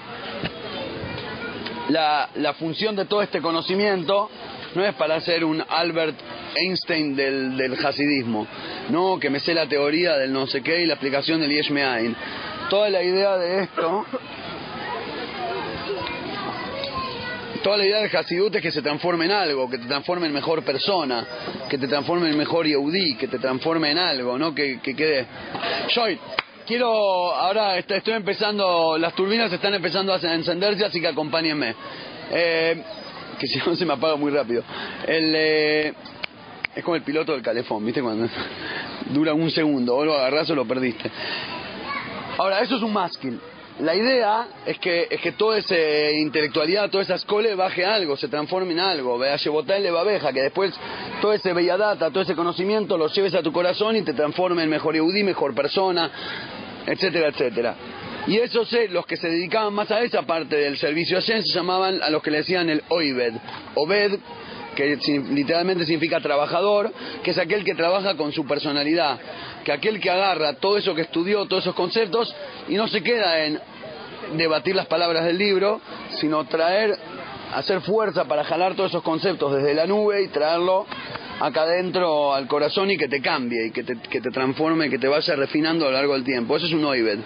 la, 1.90 2.54
función 2.60 2.96
de 2.96 3.06
todo 3.06 3.22
este 3.22 3.42
conocimiento 3.42 4.30
no 4.76 4.86
es 4.86 4.94
para 4.96 5.20
ser 5.22 5.44
un 5.46 5.64
Albert 5.68 6.16
Einstein 6.56 7.16
del, 7.16 7.58
del 7.58 7.74
hasidismo, 7.86 8.48
no 8.90 9.20
que 9.20 9.30
me 9.30 9.40
sé 9.40 9.54
la 9.54 9.68
teoría 9.68 10.18
del 10.18 10.34
no 10.34 10.48
sé 10.48 10.62
qué 10.62 10.82
y 10.82 10.86
la 10.86 10.94
explicación 10.94 11.40
del 11.40 11.52
Yesh 11.52 11.72
Toda 12.70 12.90
la 12.90 13.02
idea 13.02 13.38
de 13.38 13.64
esto 13.64 14.06
toda 17.68 17.80
la 17.80 17.86
idea 17.86 18.00
del 18.00 18.16
Hasidut 18.16 18.56
es 18.56 18.62
que 18.62 18.72
se 18.72 18.82
transforme 18.82 19.26
en 19.26 19.32
algo, 19.32 19.70
que 19.70 19.78
te 19.78 19.88
transforme 19.88 20.28
en 20.28 20.32
mejor 20.32 20.64
persona, 20.64 21.28
que 21.70 21.78
te 21.78 21.86
transforme 21.86 22.30
en 22.30 22.38
mejor 22.38 22.66
Yehudi, 22.66 23.16
que 23.18 23.28
te 23.28 23.40
transforme 23.40 23.92
en 23.92 23.98
algo, 23.98 24.38
¿no? 24.38 24.56
Que, 24.56 24.80
que 24.80 24.96
quede. 24.96 25.26
Joy, 25.90 26.18
quiero, 26.66 26.88
ahora 26.90 27.78
estoy 27.78 28.14
empezando, 28.14 28.98
las 28.98 29.14
turbinas 29.16 29.52
están 29.52 29.74
empezando 29.74 30.14
a 30.14 30.34
encenderse, 30.34 30.86
así 30.86 31.02
que 31.02 31.08
acompáñenme. 31.10 31.76
Eh, 32.32 32.82
que 33.38 33.48
si 33.48 33.60
no 33.60 33.76
se 33.76 33.86
me 33.86 33.96
apaga 33.96 34.16
muy 34.16 34.32
rápido. 34.32 34.64
El, 35.06 35.34
eh, 35.36 35.94
es 36.74 36.84
como 36.86 36.96
el 36.96 37.02
piloto 37.02 37.34
del 37.34 37.42
calefón, 37.42 37.86
¿viste? 37.86 38.02
Cuando 38.02 38.30
dura 39.08 39.34
un 39.34 39.52
segundo, 39.52 39.94
o 39.94 40.06
lo 40.06 40.14
agarras 40.14 40.50
o 40.52 40.56
lo 40.56 40.66
perdiste. 40.66 41.12
Ahora, 42.38 42.62
eso 42.62 42.78
es 42.78 42.82
un 42.82 42.94
másquil 42.94 43.38
la 43.80 43.96
idea 43.96 44.48
es 44.66 44.80
que, 44.80 45.08
es 45.10 45.22
que 45.22 45.34
toda 45.34 45.58
esa 45.58 45.76
intelectualidad, 46.12 46.90
toda 46.90 47.04
esa 47.04 47.16
escuela 47.16 47.54
baje 47.56 47.86
algo, 47.86 48.18
se 48.18 48.28
transforme 48.28 48.74
en 48.74 48.80
algo, 48.80 49.18
vea 49.18 49.38
le 49.80 49.92
babeja, 49.92 50.34
que 50.34 50.42
después 50.42 50.74
todo 51.22 51.34
ese 51.34 51.54
bella 51.54 51.78
data, 51.78 52.10
todo 52.10 52.22
ese 52.22 52.36
conocimiento 52.36 52.98
lo 52.98 53.08
lleves 53.08 53.36
a 53.36 53.44
tu 53.44 53.52
corazón 53.52 53.96
y 53.96 54.02
te 54.02 54.14
transforme 54.14 54.64
en 54.64 54.70
mejor 54.70 54.96
eudí, 54.96 55.24
mejor 55.24 55.54
persona, 55.54 56.10
etcétera, 56.88 57.28
etcétera. 57.30 57.76
Y 58.26 58.38
esos, 58.40 58.70
los 58.90 59.06
que 59.06 59.16
se 59.16 59.30
dedicaban 59.30 59.74
más 59.74 59.90
a 59.92 60.02
esa 60.02 60.24
parte 60.24 60.56
del 60.58 60.78
servicio 60.78 61.20
a 61.20 61.22
se 61.22 61.42
llamaban 61.44 62.02
a 62.02 62.10
los 62.10 62.22
que 62.22 62.32
le 62.32 62.40
decían 62.40 62.70
el 62.70 62.84
oibed. 62.90 63.34
Obed, 63.76 64.20
que 64.78 64.96
literalmente 65.32 65.86
significa 65.86 66.22
trabajador, 66.22 66.94
que 67.24 67.32
es 67.32 67.38
aquel 67.40 67.64
que 67.64 67.74
trabaja 67.74 68.16
con 68.16 68.32
su 68.32 68.46
personalidad, 68.46 69.18
que 69.64 69.72
aquel 69.72 70.00
que 70.00 70.12
agarra 70.12 70.54
todo 70.54 70.78
eso 70.78 70.94
que 70.94 71.02
estudió, 71.02 71.48
todos 71.48 71.64
esos 71.64 71.74
conceptos, 71.74 72.34
y 72.70 72.76
no 72.76 72.88
se 72.88 73.02
queda 73.02 73.44
en 73.44 73.60
debatir 74.36 74.76
las 74.76 74.86
palabras 74.86 75.26
del 75.26 75.40
libro, 75.40 75.82
sino 76.20 76.46
traer, 76.46 76.96
hacer 77.56 77.82
fuerza 77.82 78.26
para 78.26 78.44
jalar 78.44 78.76
todos 78.76 78.92
esos 78.92 79.02
conceptos 79.02 79.56
desde 79.56 79.74
la 79.74 79.88
nube 79.88 80.22
y 80.22 80.28
traerlo 80.28 80.86
acá 81.40 81.64
adentro 81.64 82.36
al 82.36 82.48
corazón 82.48 82.92
y 82.92 82.98
que 82.98 83.08
te 83.08 83.20
cambie 83.20 83.68
y 83.68 83.72
que 83.72 83.84
te, 83.84 83.98
que 83.98 84.22
te 84.22 84.30
transforme, 84.30 84.92
que 84.92 85.00
te 85.00 85.08
vaya 85.08 85.36
refinando 85.36 85.86
a 85.86 85.90
lo 85.90 85.96
largo 85.96 86.14
del 86.14 86.24
tiempo. 86.24 86.56
Eso 86.56 86.68
es 86.68 86.74
un 86.74 86.86
oibed. 86.86 87.18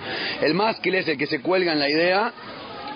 El 0.41 0.53
másquil 0.53 0.95
es 0.95 1.07
el 1.09 1.17
que 1.17 1.27
se 1.27 1.41
cuelga 1.41 1.73
en 1.73 1.79
la 1.79 1.89
idea 1.89 2.33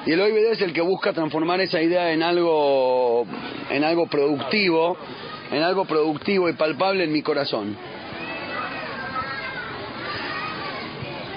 y 0.06 0.12
el 0.12 0.22
oibed 0.22 0.52
es 0.52 0.62
el 0.62 0.72
que 0.72 0.82
busca 0.82 1.14
transformar 1.14 1.62
esa 1.62 1.82
idea 1.82 2.12
en 2.12 2.22
algo, 2.22 3.26
en 3.70 3.84
algo 3.84 4.08
productivo, 4.08 4.98
en 5.52 5.64
algo 5.64 5.86
productivo 5.86 6.48
y 6.48 6.54
palpable 6.54 7.04
en 7.04 7.12
mi 7.12 7.22
corazón. 7.22 7.76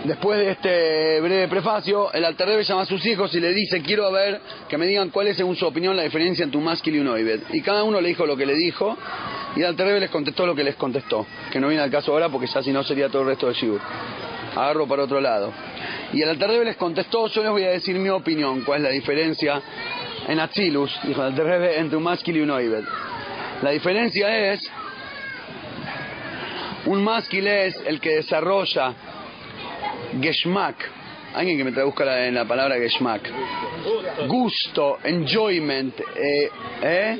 Después 0.04 0.38
de 0.38 0.50
este 0.50 1.20
breve 1.20 1.48
prefacio, 1.48 2.12
el 2.12 2.24
Alterrebe 2.24 2.62
llama 2.64 2.83
a 2.83 2.87
sus 2.87 3.04
hijos 3.04 3.35
y 3.35 3.40
le 3.40 3.52
dice, 3.52 3.83
quiero 3.83 4.11
ver 4.12 4.40
que 4.68 4.78
me 4.78 4.87
digan 4.87 5.11
cuál 5.11 5.28
es 5.28 5.37
según 5.37 5.57
su 5.57 5.66
opinión 5.66 5.96
la 5.96 6.04
diferencia 6.04 6.44
entre 6.44 6.57
un 6.57 6.64
másquil 6.64 6.96
y 6.96 6.98
un 7.00 7.09
oibed. 7.09 7.40
Y 7.52 7.61
cada 7.62 7.85
uno 7.85 8.00
le 8.00 8.09
dijo 8.09 8.24
lo 8.24 8.37
que 8.37 8.46
le 8.46 8.54
dijo 8.54 8.96
y 9.57 9.61
el 9.61 9.66
Alterrebe 9.66 10.00
les 10.00 10.11
contestó 10.11 10.46
lo 10.46 10.54
que 10.54 10.64
les 10.64 10.76
contestó, 10.76 11.26
que 11.50 11.61
no 11.61 11.68
viene 11.68 11.83
al 11.83 11.90
caso 11.90 12.12
ahora 12.12 12.28
porque 12.28 12.46
ya 12.46 12.62
si 12.62 12.70
no 12.70 12.85
sería 12.85 13.09
todo 13.09 13.22
el 13.22 13.28
resto 13.28 13.46
del 13.46 13.57
shibur. 13.57 13.81
Agarro 14.55 14.87
para 14.87 15.05
otro 15.05 15.21
lado. 15.21 15.53
Y 16.13 16.23
el 16.23 16.29
Alter 16.31 16.65
les 16.65 16.77
contestó, 16.77 17.27
yo 17.29 17.43
les 17.43 17.51
voy 17.51 17.65
a 17.65 17.71
decir 17.71 17.97
mi 17.99 18.09
opinión, 18.09 18.63
cuál 18.63 18.79
es 18.79 18.85
la 18.85 18.91
diferencia 18.91 19.61
en 20.27 20.41
Atzilus, 20.41 20.99
dijo 21.05 21.21
el 21.21 21.39
Alter 21.39 21.79
entre 21.79 21.97
un 21.97 22.03
másquil 22.03 22.37
y 22.37 22.41
un 22.41 22.51
oibed. 22.51 22.85
La 23.63 23.71
diferencia 23.71 24.53
es, 24.53 24.71
un 26.87 27.03
másquil 27.03 27.47
es 27.47 27.81
el 27.87 28.01
que 28.01 28.17
desarrolla 28.17 28.95
Geshmak, 30.21 30.77
alguien 31.35 31.59
que 31.59 31.65
me 31.65 31.73
traduzca 31.73 32.05
la, 32.05 32.27
en 32.27 32.35
la 32.35 32.47
palabra 32.47 32.77
Geshmak, 32.77 33.23
gusto, 34.27 34.99
enjoyment, 35.05 35.99
eh, 36.01 36.51
eh, 36.83 37.19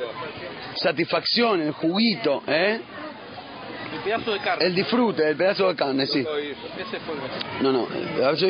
satisfacción, 0.77 1.61
el 1.61 1.73
juguito, 1.73 2.43
¿eh? 2.47 2.81
El 3.93 4.01
pedazo 4.01 4.33
de 4.33 4.39
carne. 4.41 4.65
el 4.67 4.75
disfrute, 4.75 5.29
el 5.31 5.37
pedazo 5.37 5.69
de 5.69 5.75
carne, 5.77 6.07
sí. 6.07 6.21
Ese 6.21 6.27
fue 7.01 7.15
el- 7.15 7.63
No, 7.63 7.73
no, 7.73 7.89
el 7.95 8.09
pedazo 8.09 8.47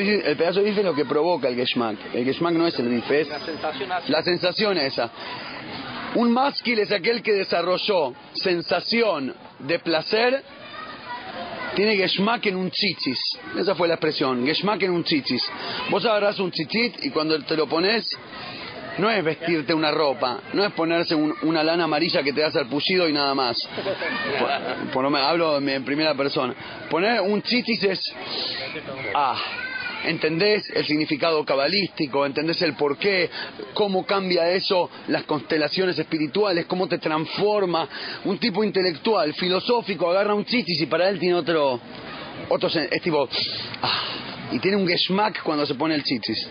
de 0.60 0.64
bife, 0.64 0.80
es 0.80 0.84
lo 0.84 0.94
que 0.94 1.04
provoca 1.04 1.48
el 1.48 1.54
Geshmak. 1.56 1.96
El 2.14 2.24
Geshmak 2.24 2.54
no 2.54 2.66
es 2.66 2.78
el 2.78 2.88
bife, 2.88 3.20
es 3.22 3.28
la 3.28 3.40
sensación 3.40 3.88
la 4.08 4.22
sensación 4.22 4.78
esa. 4.78 5.10
Un 6.14 6.32
másquil 6.32 6.78
es 6.78 6.90
aquel 6.90 7.22
que 7.22 7.32
desarrolló 7.32 8.14
sensación 8.34 9.34
de 9.60 9.78
placer, 9.78 10.42
tiene 11.74 11.96
Geshmak 11.96 12.46
en 12.46 12.56
un 12.56 12.70
chichis. 12.70 13.20
Esa 13.56 13.74
fue 13.74 13.86
la 13.88 13.94
expresión, 13.94 14.44
Geshmak 14.44 14.82
en 14.82 14.90
un 14.90 15.04
chichis. 15.04 15.42
Vos 15.90 16.04
agarrás 16.04 16.38
un 16.40 16.50
chichit 16.50 17.04
y 17.04 17.10
cuando 17.10 17.38
te 17.44 17.56
lo 17.56 17.66
pones, 17.68 18.08
no 18.98 19.10
es 19.10 19.22
vestirte 19.24 19.72
una 19.74 19.90
ropa, 19.90 20.40
no 20.52 20.64
es 20.64 20.72
ponerse 20.72 21.14
un- 21.14 21.34
una 21.42 21.62
lana 21.62 21.84
amarilla 21.84 22.22
que 22.22 22.32
te 22.32 22.40
das 22.40 22.54
al 22.56 22.66
pullido 22.66 23.08
y 23.08 23.12
nada 23.12 23.34
más. 23.34 23.56
Por, 24.92 25.02
lo 25.02 25.10
menos 25.10 25.26
hablo 25.28 25.58
en 25.58 25.84
primera 25.84 26.14
persona. 26.14 26.54
Poner 26.90 27.20
un 27.20 27.42
chichis 27.42 27.82
es. 27.84 28.00
Ah. 29.14 29.36
¿Entendés 30.04 30.70
el 30.70 30.86
significado 30.86 31.44
cabalístico? 31.44 32.24
¿Entendés 32.24 32.62
el 32.62 32.74
porqué? 32.74 33.28
¿Cómo 33.74 34.06
cambia 34.06 34.48
eso 34.50 34.88
las 35.08 35.24
constelaciones 35.24 35.98
espirituales? 35.98 36.66
¿Cómo 36.66 36.86
te 36.86 36.98
transforma? 36.98 37.88
Un 38.24 38.38
tipo 38.38 38.62
intelectual, 38.62 39.34
filosófico, 39.34 40.08
agarra 40.08 40.34
un 40.34 40.44
chichis 40.44 40.80
y 40.82 40.86
para 40.86 41.08
él 41.08 41.18
tiene 41.18 41.34
otro... 41.34 41.80
otro 42.48 42.68
es 42.68 43.02
tipo... 43.02 43.28
ah, 43.82 44.02
y 44.52 44.60
tiene 44.60 44.76
un 44.76 44.86
geschmack 44.86 45.42
cuando 45.42 45.66
se 45.66 45.74
pone 45.74 45.96
el 45.96 46.04
chichis. 46.04 46.48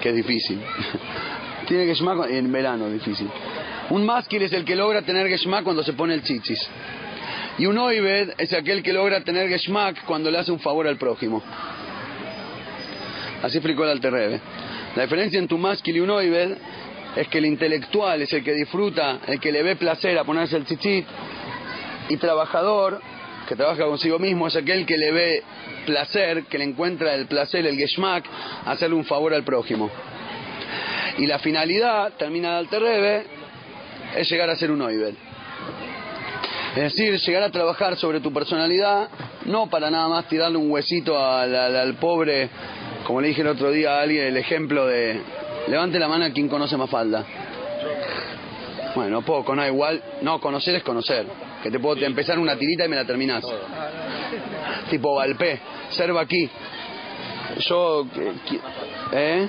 Que 0.00 0.10
es 0.10 0.16
difícil. 0.16 0.60
tiene 1.68 1.86
geschmack 1.86 2.30
en 2.30 2.50
verano, 2.52 2.88
difícil. 2.88 3.28
Un 3.90 4.04
másquil 4.04 4.42
es 4.42 4.52
el 4.52 4.64
que 4.64 4.74
logra 4.74 5.02
tener 5.02 5.28
geschmack 5.28 5.64
cuando 5.64 5.82
se 5.82 5.92
pone 5.92 6.14
el 6.14 6.22
chichis. 6.22 6.68
Y 7.58 7.66
un 7.66 7.78
oibed 7.78 8.34
es 8.38 8.52
aquel 8.52 8.82
que 8.82 8.92
logra 8.92 9.20
tener 9.22 9.48
geschmack 9.48 10.04
cuando 10.04 10.30
le 10.30 10.38
hace 10.38 10.52
un 10.52 10.60
favor 10.60 10.86
al 10.86 10.96
prójimo. 10.96 11.42
Así 13.42 13.58
explicó 13.58 13.84
el 13.84 13.90
Alter 13.90 14.12
Rebbe. 14.12 14.40
La 14.94 15.02
diferencia 15.02 15.38
entre 15.38 15.54
un 15.54 15.62
másquil 15.62 15.96
y 15.96 16.00
un 16.00 16.10
oibed 16.10 16.56
es 17.16 17.28
que 17.28 17.38
el 17.38 17.46
intelectual 17.46 18.20
es 18.22 18.32
el 18.32 18.44
que 18.44 18.52
disfruta, 18.52 19.20
el 19.26 19.40
que 19.40 19.52
le 19.52 19.62
ve 19.62 19.76
placer 19.76 20.18
a 20.18 20.24
ponerse 20.24 20.56
el 20.56 20.66
chichit, 20.66 21.06
y 22.08 22.16
trabajador, 22.18 23.00
que 23.48 23.56
trabaja 23.56 23.84
consigo 23.84 24.18
mismo, 24.18 24.46
es 24.48 24.56
aquel 24.56 24.84
que 24.84 24.96
le 24.98 25.12
ve 25.12 25.42
placer, 25.86 26.44
que 26.44 26.58
le 26.58 26.64
encuentra 26.64 27.14
el 27.14 27.26
placer, 27.26 27.66
el 27.66 27.76
geschmack, 27.78 28.26
hacerle 28.66 28.96
un 28.96 29.04
favor 29.06 29.32
al 29.32 29.42
prójimo. 29.44 29.90
Y 31.16 31.26
la 31.26 31.38
finalidad, 31.38 32.12
termina 32.18 32.50
el 32.50 32.54
Alter 32.66 32.82
Rebbe, 32.82 33.24
es 34.16 34.30
llegar 34.30 34.50
a 34.50 34.56
ser 34.56 34.70
un 34.70 34.82
oibed. 34.82 35.14
Es 36.76 36.82
decir, 36.94 37.18
llegar 37.20 37.42
a 37.44 37.50
trabajar 37.50 37.96
sobre 37.96 38.20
tu 38.20 38.30
personalidad, 38.34 39.08
no 39.46 39.70
para 39.70 39.90
nada 39.90 40.08
más 40.08 40.26
tirarle 40.28 40.58
un 40.58 40.70
huesito 40.70 41.18
al, 41.18 41.54
al- 41.54 41.76
al 41.76 41.94
pobre, 41.94 42.50
como 43.06 43.22
le 43.22 43.28
dije 43.28 43.40
el 43.40 43.48
otro 43.48 43.70
día 43.70 43.92
a 43.98 44.02
alguien, 44.02 44.24
el 44.26 44.36
ejemplo 44.36 44.86
de, 44.86 45.18
levante 45.68 45.98
la 45.98 46.06
mano 46.08 46.26
a 46.26 46.30
quien 46.30 46.48
conoce 46.48 46.76
más 46.76 46.90
falda. 46.90 47.24
Bueno, 48.94 49.22
poco, 49.22 49.54
no, 49.54 49.66
igual, 49.66 50.02
no, 50.22 50.38
conocer 50.40 50.74
es 50.74 50.82
conocer, 50.82 51.26
que 51.66 51.72
te 51.72 51.80
puedo 51.80 52.04
empezar 52.04 52.38
una 52.38 52.56
tirita 52.56 52.84
y 52.84 52.88
me 52.88 52.94
la 52.94 53.04
terminás. 53.04 53.44
Tipo 54.88 55.16
Valpé, 55.16 55.60
serva 55.90 56.20
aquí. 56.20 56.48
Yo, 57.60 58.06
que- 58.14 58.60
¿eh? 59.12 59.48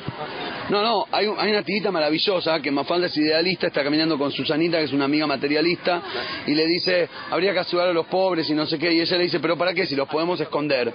No, 0.69 0.81
no, 0.81 1.05
hay, 1.12 1.27
hay 1.38 1.51
una 1.51 1.63
tirita 1.63 1.91
maravillosa 1.91 2.60
que 2.62 2.71
Mafalda 2.71 3.07
es 3.07 3.17
idealista, 3.17 3.67
está 3.67 3.83
caminando 3.83 4.17
con 4.17 4.31
Susanita, 4.31 4.77
que 4.77 4.86
es 4.86 4.93
una 4.93 5.05
amiga 5.05 5.25
materialista, 5.25 6.01
y 6.45 6.53
le 6.53 6.65
dice, 6.65 7.07
habría 7.31 7.53
que 7.53 7.60
ayudar 7.60 7.89
a 7.89 7.93
los 7.93 8.05
pobres 8.07 8.49
y 8.49 8.53
no 8.53 8.65
sé 8.65 8.77
qué, 8.77 8.91
y 8.93 8.99
ella 9.01 9.17
le 9.17 9.23
dice, 9.23 9.39
pero 9.39 9.57
¿para 9.57 9.73
qué 9.73 9.86
si 9.86 9.95
los 9.95 10.07
podemos 10.07 10.39
esconder? 10.39 10.93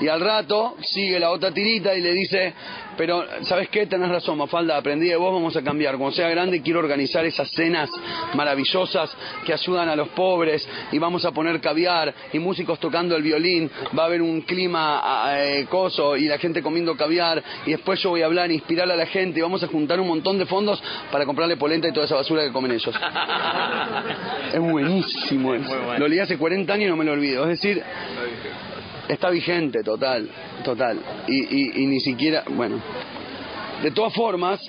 Y 0.00 0.08
al 0.08 0.20
rato 0.20 0.76
sigue 0.80 1.18
la 1.18 1.30
otra 1.30 1.50
tirita 1.52 1.94
y 1.94 2.00
le 2.00 2.12
dice, 2.12 2.54
pero 2.96 3.24
¿sabes 3.42 3.68
qué? 3.70 3.86
Tenés 3.86 4.08
razón, 4.10 4.38
Mafalda, 4.38 4.76
aprendí 4.76 5.08
de 5.08 5.16
vos, 5.16 5.32
vamos 5.32 5.56
a 5.56 5.62
cambiar. 5.62 5.96
Cuando 5.96 6.14
sea 6.14 6.28
grande 6.28 6.62
quiero 6.62 6.78
organizar 6.80 7.24
esas 7.24 7.50
cenas 7.50 7.90
maravillosas 8.34 9.14
que 9.44 9.52
ayudan 9.52 9.88
a 9.88 9.96
los 9.96 10.08
pobres 10.08 10.68
y 10.92 10.98
vamos 10.98 11.24
a 11.24 11.32
poner 11.32 11.60
caviar 11.60 12.14
y 12.32 12.38
músicos 12.38 12.78
tocando 12.78 13.16
el 13.16 13.22
violín, 13.22 13.70
va 13.98 14.04
a 14.04 14.06
haber 14.06 14.22
un 14.22 14.42
clima 14.42 15.24
eh, 15.38 15.66
coso 15.68 16.16
y 16.16 16.26
la 16.26 16.38
gente 16.44 16.62
comiendo 16.62 16.96
caviar 16.96 17.42
y 17.64 17.70
después 17.70 18.00
yo 18.02 18.10
voy 18.10 18.22
a 18.22 18.26
hablar, 18.26 18.50
inspirar 18.50 18.90
a 18.90 18.96
la 18.96 19.06
gente 19.06 19.38
y 19.38 19.42
vamos 19.42 19.62
a 19.62 19.66
juntar 19.66 19.98
un 19.98 20.08
montón 20.08 20.38
de 20.38 20.44
fondos 20.46 20.82
para 21.10 21.24
comprarle 21.24 21.56
polenta 21.56 21.88
y 21.88 21.92
toda 21.92 22.04
esa 22.06 22.16
basura 22.16 22.44
que 22.44 22.52
comen 22.52 22.72
ellos. 22.72 22.94
es 24.52 24.60
buenísimo 24.60 25.54
eso. 25.54 25.74
Lo 25.98 26.06
leí 26.06 26.18
hace 26.18 26.36
40 26.36 26.72
años 26.72 26.86
y 26.86 26.90
no 26.90 26.96
me 26.96 27.04
lo 27.04 27.12
olvido. 27.12 27.44
Es 27.44 27.60
decir, 27.60 27.82
está 29.08 29.30
vigente, 29.30 29.82
total, 29.82 30.28
total. 30.62 30.98
Y, 31.26 31.42
y, 31.42 31.82
y 31.82 31.86
ni 31.86 32.00
siquiera, 32.00 32.44
bueno. 32.48 32.76
De 33.82 33.90
todas 33.90 34.12
formas, 34.12 34.60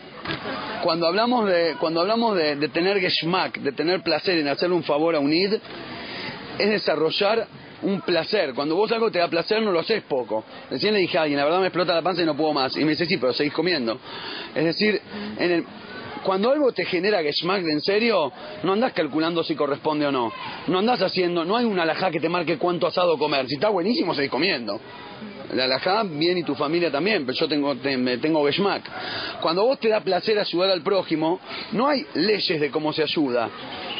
cuando 0.81 1.07
hablamos 1.07 1.47
de, 1.47 1.75
cuando 1.79 2.01
hablamos 2.01 2.35
de, 2.37 2.55
de 2.55 2.69
tener 2.69 2.99
geschmack, 2.99 3.59
de 3.59 3.71
tener 3.71 4.01
placer 4.01 4.37
en 4.37 4.47
hacerle 4.47 4.75
un 4.75 4.83
favor 4.83 5.15
a 5.15 5.19
un 5.19 5.31
id, 5.31 5.53
es 6.57 6.69
desarrollar 6.69 7.47
un 7.85 8.01
placer. 8.01 8.53
Cuando 8.53 8.75
vos 8.75 8.91
algo 8.91 9.11
te 9.11 9.19
da 9.19 9.27
placer, 9.27 9.61
no 9.61 9.71
lo 9.71 9.79
haces 9.79 10.03
poco. 10.03 10.43
Recién 10.69 10.93
le 10.93 10.99
dije 10.99 11.17
a 11.17 11.21
alguien, 11.21 11.37
la 11.37 11.45
verdad 11.45 11.59
me 11.59 11.67
explota 11.67 11.93
la 11.93 12.01
panza 12.01 12.21
y 12.21 12.25
no 12.25 12.35
puedo 12.35 12.53
más. 12.53 12.75
Y 12.75 12.83
me 12.83 12.91
dice, 12.91 13.05
sí, 13.05 13.17
pero 13.17 13.33
seguís 13.33 13.53
comiendo. 13.53 13.97
Es 14.53 14.65
decir, 14.65 15.01
en 15.37 15.51
el, 15.51 15.65
cuando 16.23 16.51
algo 16.51 16.71
te 16.71 16.85
genera 16.85 17.21
geschmack 17.21 17.61
de 17.61 17.71
en 17.71 17.81
serio, 17.81 18.31
no 18.63 18.73
andás 18.73 18.93
calculando 18.93 19.43
si 19.43 19.55
corresponde 19.55 20.07
o 20.07 20.11
no. 20.11 20.31
No 20.67 20.79
andás 20.79 21.01
haciendo, 21.01 21.45
no 21.45 21.55
hay 21.55 21.65
una 21.65 21.83
alajá 21.83 22.09
que 22.09 22.19
te 22.19 22.29
marque 22.29 22.57
cuánto 22.57 22.87
asado 22.87 23.17
comer. 23.17 23.47
Si 23.47 23.55
está 23.55 23.69
buenísimo, 23.69 24.15
seguís 24.15 24.31
comiendo. 24.31 24.79
La 25.53 25.65
alajá, 25.65 26.03
bien 26.03 26.37
y 26.37 26.43
tu 26.43 26.55
familia 26.55 26.91
también, 26.91 27.25
pero 27.25 27.37
yo 27.37 27.47
tengo, 27.47 27.75
te- 27.75 28.17
tengo 28.17 28.45
geschmack. 28.45 28.83
Cuando 29.41 29.63
vos 29.65 29.79
te 29.79 29.89
da 29.89 30.01
placer 30.01 30.37
ayudar 30.39 30.71
al 30.71 30.81
prójimo, 30.81 31.39
no 31.71 31.87
hay 31.87 32.05
leyes 32.15 32.59
de 32.59 32.71
cómo 32.71 32.91
se 32.93 33.03
ayuda. 33.03 33.49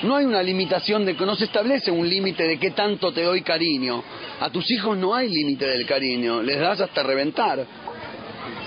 No 0.04 0.16
hay 0.16 0.26
una 0.26 0.42
limitación 0.44 1.06
de 1.06 1.16
que 1.16 1.26
no 1.26 1.36
se 1.36 1.46
establece 1.46 1.92
un 1.92 2.08
límite 2.10 2.44
de 2.48 2.58
qué 2.60 2.72
tanto 2.72 3.12
te 3.14 3.24
doy 3.24 3.42
cariño. 3.42 4.04
A 4.40 4.50
tus 4.50 4.70
hijos 4.72 4.98
no 4.98 5.14
hay 5.16 5.30
límite 5.30 5.66
del 5.68 5.86
cariño, 5.86 6.42
les 6.42 6.60
das 6.60 6.82
hasta 6.82 7.04
reventar. 7.04 7.66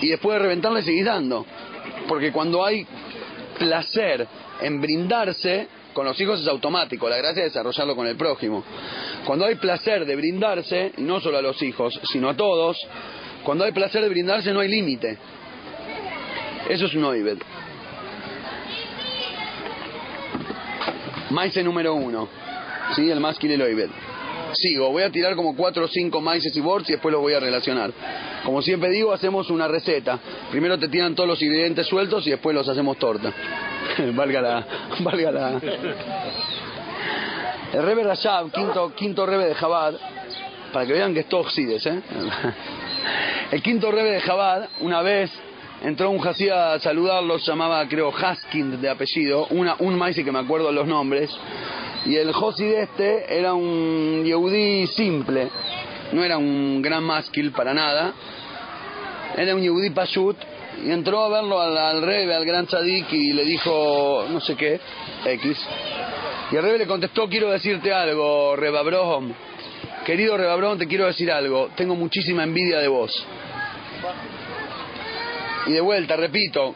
Y 0.01 0.09
después 0.09 0.35
de 0.35 0.39
reventar 0.45 0.73
le 0.73 0.83
seguís 0.83 1.05
dando. 1.05 1.45
Porque 2.07 2.33
cuando 2.33 2.65
hay 2.65 2.87
placer 3.59 4.27
en 4.63 4.81
brindarse, 4.81 5.69
con 5.99 6.07
los 6.07 6.21
hijos 6.21 6.41
es 6.41 6.47
automático, 6.47 7.09
la 7.09 7.17
gracia 7.17 7.45
es 7.45 7.53
desarrollarlo 7.53 7.97
con 7.97 8.07
el 8.07 8.15
prójimo. 8.15 8.63
Cuando 9.27 9.47
hay 9.47 9.57
placer 9.57 10.07
de 10.07 10.15
brindarse, 10.15 10.93
no 10.99 11.19
solo 11.19 11.39
a 11.39 11.43
los 11.43 11.61
hijos, 11.61 11.99
sino 12.13 12.29
a 12.29 12.37
todos, 12.37 12.79
cuando 13.43 13.65
hay 13.65 13.73
placer 13.73 14.03
de 14.03 14.09
brindarse 14.09 14.53
no 14.53 14.61
hay 14.61 14.69
límite. 14.69 15.19
Eso 16.69 16.87
es 16.87 16.95
un 16.95 17.03
oibed. 17.03 17.39
Maize 21.31 21.65
número 21.65 21.95
uno. 21.95 22.29
¿Sí? 22.95 23.11
El 23.11 23.21
y 23.21 23.53
el 23.53 23.63
oibed. 23.63 23.91
Sigo, 24.61 24.91
voy 24.91 25.05
a 25.05 25.11
tirar 25.11 25.37
como 25.37 25.55
cuatro 25.55 25.85
o 25.85 25.89
cinco 25.89 26.21
maices 26.21 26.57
y 26.57 26.61
borts 26.61 26.89
y 26.91 26.95
después 26.95 27.13
los 27.13 27.21
voy 27.21 27.33
a 27.33 27.39
relacionar. 27.39 27.93
Como 28.45 28.61
siempre 28.61 28.91
digo, 28.91 29.13
hacemos 29.13 29.51
una 29.51 29.69
receta. 29.69 30.19
Primero 30.51 30.77
te 30.77 30.89
tiran 30.89 31.15
todos 31.15 31.29
los 31.29 31.41
ingredientes 31.41 31.87
sueltos 31.87 32.27
y 32.27 32.31
después 32.31 32.57
los 32.57 32.69
hacemos 32.69 32.99
torta. 32.99 33.33
valga 34.15 34.43
la... 34.43 34.67
Valga 35.01 35.31
la... 35.31 35.61
El 37.73 37.83
Rebe 37.85 38.03
Rashab, 38.03 38.51
quinto, 38.51 38.93
quinto 38.97 39.27
Rebe 39.27 39.47
de 39.47 39.55
Jabad, 39.55 39.95
para 40.73 40.87
que 40.87 40.93
vean 40.93 41.15
que 41.15 41.21
es 41.21 41.27
todo 41.29 41.43
Oxides, 41.43 41.87
¿eh? 41.87 42.01
El 43.53 43.63
quinto 43.63 43.93
Rebe 43.93 44.11
de 44.11 44.21
Jabad, 44.21 44.69
una 44.81 45.03
vez 45.03 45.31
entró 45.83 46.11
un 46.11 46.27
Hasí 46.27 46.49
a 46.49 46.79
saludarlos, 46.81 47.47
llamaba 47.47 47.87
creo 47.89 48.13
Haskind 48.13 48.81
de 48.81 48.89
apellido, 48.89 49.47
una, 49.51 49.77
un 49.79 49.97
maíz 49.97 50.17
que 50.17 50.33
me 50.33 50.39
acuerdo 50.39 50.71
los 50.73 50.87
nombres, 50.87 51.31
y 52.05 52.17
el 52.17 52.33
Josi 52.33 52.65
de 52.65 52.83
este 52.83 53.39
era 53.39 53.55
un 53.55 54.25
Yehudí 54.25 54.87
simple, 54.89 55.49
no 56.13 56.25
era 56.25 56.39
un 56.39 56.83
gran 56.83 57.05
másquil 57.05 57.53
para 57.53 57.75
nada, 57.75 58.13
era 59.37 59.55
un 59.55 59.63
Yehudí 59.63 59.91
Pashut, 59.91 60.37
y 60.85 60.91
entró 60.91 61.25
a 61.25 61.29
verlo 61.29 61.61
al, 61.61 62.03
Rebe, 62.03 62.35
al 62.35 62.45
gran 62.45 62.67
Tzadik, 62.67 63.13
y 63.13 63.33
le 63.33 63.45
dijo, 63.45 64.27
no 64.31 64.41
sé 64.41 64.55
qué, 64.55 64.81
X. 65.25 65.59
Y 66.51 66.57
el 66.57 66.63
Rebe 66.63 66.79
le 66.79 66.87
contestó, 66.87 67.29
quiero 67.29 67.51
decirte 67.51 67.93
algo, 67.93 68.57
Reba 68.57 68.81
Abraham. 68.81 69.35
Querido 70.07 70.37
Reba 70.37 70.55
Abraham, 70.55 70.79
te 70.79 70.87
quiero 70.87 71.07
decir 71.07 71.31
algo. 71.31 71.69
Tengo 71.77 71.95
muchísima 71.95 72.43
envidia 72.45 72.79
de 72.79 72.89
vos. 72.89 73.27
Y 75.67 75.73
de 75.73 75.81
vuelta, 75.81 76.17
repito, 76.17 76.75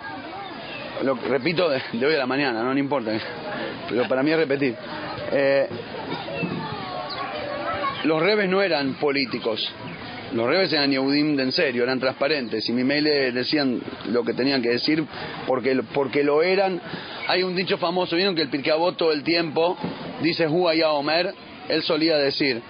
lo 1.02 1.14
repito 1.14 1.68
de, 1.68 1.80
hoy 2.06 2.14
a 2.14 2.18
la 2.18 2.26
mañana, 2.26 2.62
no, 2.62 2.72
no 2.72 2.78
importa, 2.78 3.12
pero 3.88 4.06
para 4.08 4.22
mí 4.22 4.30
es 4.30 4.36
repetir. 4.36 4.74
Eh, 5.32 5.68
los 8.04 8.22
rebes 8.22 8.48
no 8.48 8.62
eran 8.62 8.94
políticos, 8.94 9.72
los 10.34 10.46
rebes 10.46 10.72
eran 10.72 10.90
Yehudim 10.90 11.36
de 11.36 11.44
en 11.44 11.52
serio, 11.52 11.82
eran 11.82 12.00
transparentes. 12.00 12.68
Y 12.68 12.72
mi 12.72 12.84
mail 12.84 13.04
decían 13.34 13.80
lo 14.06 14.24
que 14.24 14.32
tenían 14.32 14.62
que 14.62 14.70
decir 14.70 15.04
porque, 15.46 15.80
porque 15.92 16.24
lo 16.24 16.42
eran. 16.42 16.80
Hay 17.28 17.42
un 17.42 17.54
dicho 17.54 17.78
famoso, 17.78 18.16
vieron 18.16 18.34
que 18.34 18.42
el 18.42 18.48
Pirkeabot 18.48 18.96
todo 18.96 19.12
el 19.12 19.22
tiempo 19.22 19.76
dice 20.22 20.46
Huaya 20.46 20.90
Omer, 20.90 21.34
él 21.68 21.82
solía 21.82 22.16
decir, 22.16 22.62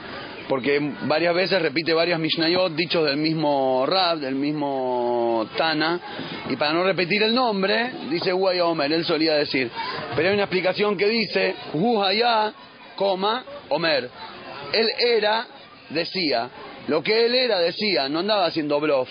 porque 0.48 0.80
varias 1.02 1.34
veces 1.34 1.62
repite 1.62 1.92
varias 1.92 2.18
Mishnayot 2.18 2.74
dichos 2.74 3.04
del 3.04 3.16
mismo 3.16 3.84
Rab, 3.86 4.18
del 4.18 4.34
mismo 4.34 5.46
Tana, 5.56 6.00
y 6.48 6.56
para 6.56 6.72
no 6.72 6.84
repetir 6.84 7.22
el 7.22 7.34
nombre, 7.34 7.90
dice 8.10 8.32
Huaya 8.32 8.66
Omer, 8.66 8.92
él 8.92 9.04
solía 9.04 9.34
decir. 9.34 9.70
Pero 10.14 10.28
hay 10.28 10.34
una 10.34 10.44
explicación 10.44 10.96
que 10.96 11.08
dice 11.08 11.54
Huaya, 11.74 12.52
coma, 12.96 13.44
Omer. 13.68 14.08
Él 14.72 14.88
era, 14.98 15.46
decía, 15.90 16.48
lo 16.88 17.02
que 17.02 17.26
él 17.26 17.34
era 17.34 17.58
decía, 17.60 18.08
no 18.08 18.20
andaba 18.20 18.46
haciendo 18.46 18.80
bluff, 18.80 19.08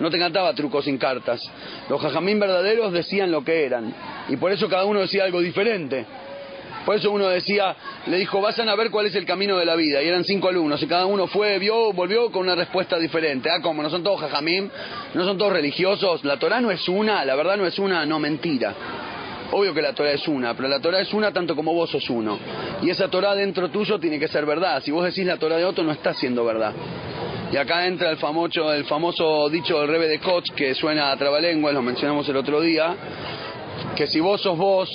no 0.00 0.10
te 0.10 0.18
cantaba 0.18 0.54
trucos 0.54 0.84
sin 0.84 0.98
cartas. 0.98 1.40
Los 1.88 2.00
jajamín 2.00 2.38
verdaderos 2.38 2.92
decían 2.92 3.30
lo 3.30 3.44
que 3.44 3.64
eran, 3.64 3.94
y 4.28 4.36
por 4.36 4.52
eso 4.52 4.68
cada 4.68 4.84
uno 4.84 5.00
decía 5.00 5.24
algo 5.24 5.40
diferente. 5.40 6.04
Por 6.84 6.96
eso 6.96 7.10
uno 7.10 7.28
decía, 7.28 7.74
le 8.06 8.18
dijo, 8.18 8.40
vayan 8.40 8.68
a 8.68 8.74
ver 8.74 8.90
cuál 8.90 9.06
es 9.06 9.14
el 9.14 9.24
camino 9.24 9.56
de 9.56 9.64
la 9.64 9.74
vida. 9.74 10.02
Y 10.02 10.08
eran 10.08 10.24
cinco 10.24 10.48
alumnos, 10.48 10.82
y 10.82 10.86
cada 10.86 11.06
uno 11.06 11.26
fue, 11.26 11.58
vio, 11.58 11.92
volvió 11.92 12.30
con 12.30 12.42
una 12.42 12.54
respuesta 12.54 12.98
diferente. 12.98 13.50
Ah, 13.50 13.60
como 13.62 13.82
no 13.82 13.90
son 13.90 14.02
todos 14.02 14.20
jajamín, 14.20 14.70
no 15.14 15.24
son 15.24 15.38
todos 15.38 15.52
religiosos, 15.52 16.24
la 16.24 16.38
Torah 16.38 16.60
no 16.60 16.70
es 16.70 16.86
una, 16.88 17.24
la 17.24 17.34
verdad 17.34 17.56
no 17.56 17.66
es 17.66 17.78
una, 17.78 18.04
no 18.04 18.18
mentira. 18.18 18.74
Obvio 19.52 19.72
que 19.72 19.82
la 19.82 19.92
Torah 19.92 20.12
es 20.12 20.26
una, 20.26 20.54
pero 20.54 20.68
la 20.68 20.80
Torah 20.80 21.00
es 21.00 21.12
una 21.14 21.32
tanto 21.32 21.54
como 21.54 21.72
vos 21.72 21.90
sos 21.90 22.08
uno. 22.10 22.38
Y 22.82 22.90
esa 22.90 23.08
Torah 23.08 23.34
dentro 23.34 23.68
tuyo 23.68 23.98
tiene 23.98 24.18
que 24.18 24.28
ser 24.28 24.44
verdad. 24.46 24.82
Si 24.82 24.90
vos 24.90 25.04
decís 25.04 25.24
la 25.24 25.36
Torah 25.36 25.56
de 25.56 25.64
otro, 25.64 25.84
no 25.84 25.92
está 25.92 26.12
siendo 26.14 26.44
verdad. 26.44 26.72
Y 27.52 27.56
acá 27.56 27.86
entra 27.86 28.10
el 28.10 28.16
famoso, 28.16 28.72
el 28.72 28.84
famoso 28.84 29.48
dicho 29.48 29.78
del 29.78 29.88
Rebe 29.88 30.08
de 30.08 30.18
Koch 30.18 30.50
que 30.56 30.74
suena 30.74 31.12
a 31.12 31.16
trabalengua, 31.16 31.70
lo 31.72 31.82
mencionamos 31.82 32.28
el 32.28 32.36
otro 32.36 32.60
día, 32.60 32.96
que 33.94 34.08
si 34.08 34.18
vos 34.18 34.40
sos 34.40 34.58
vos, 34.58 34.90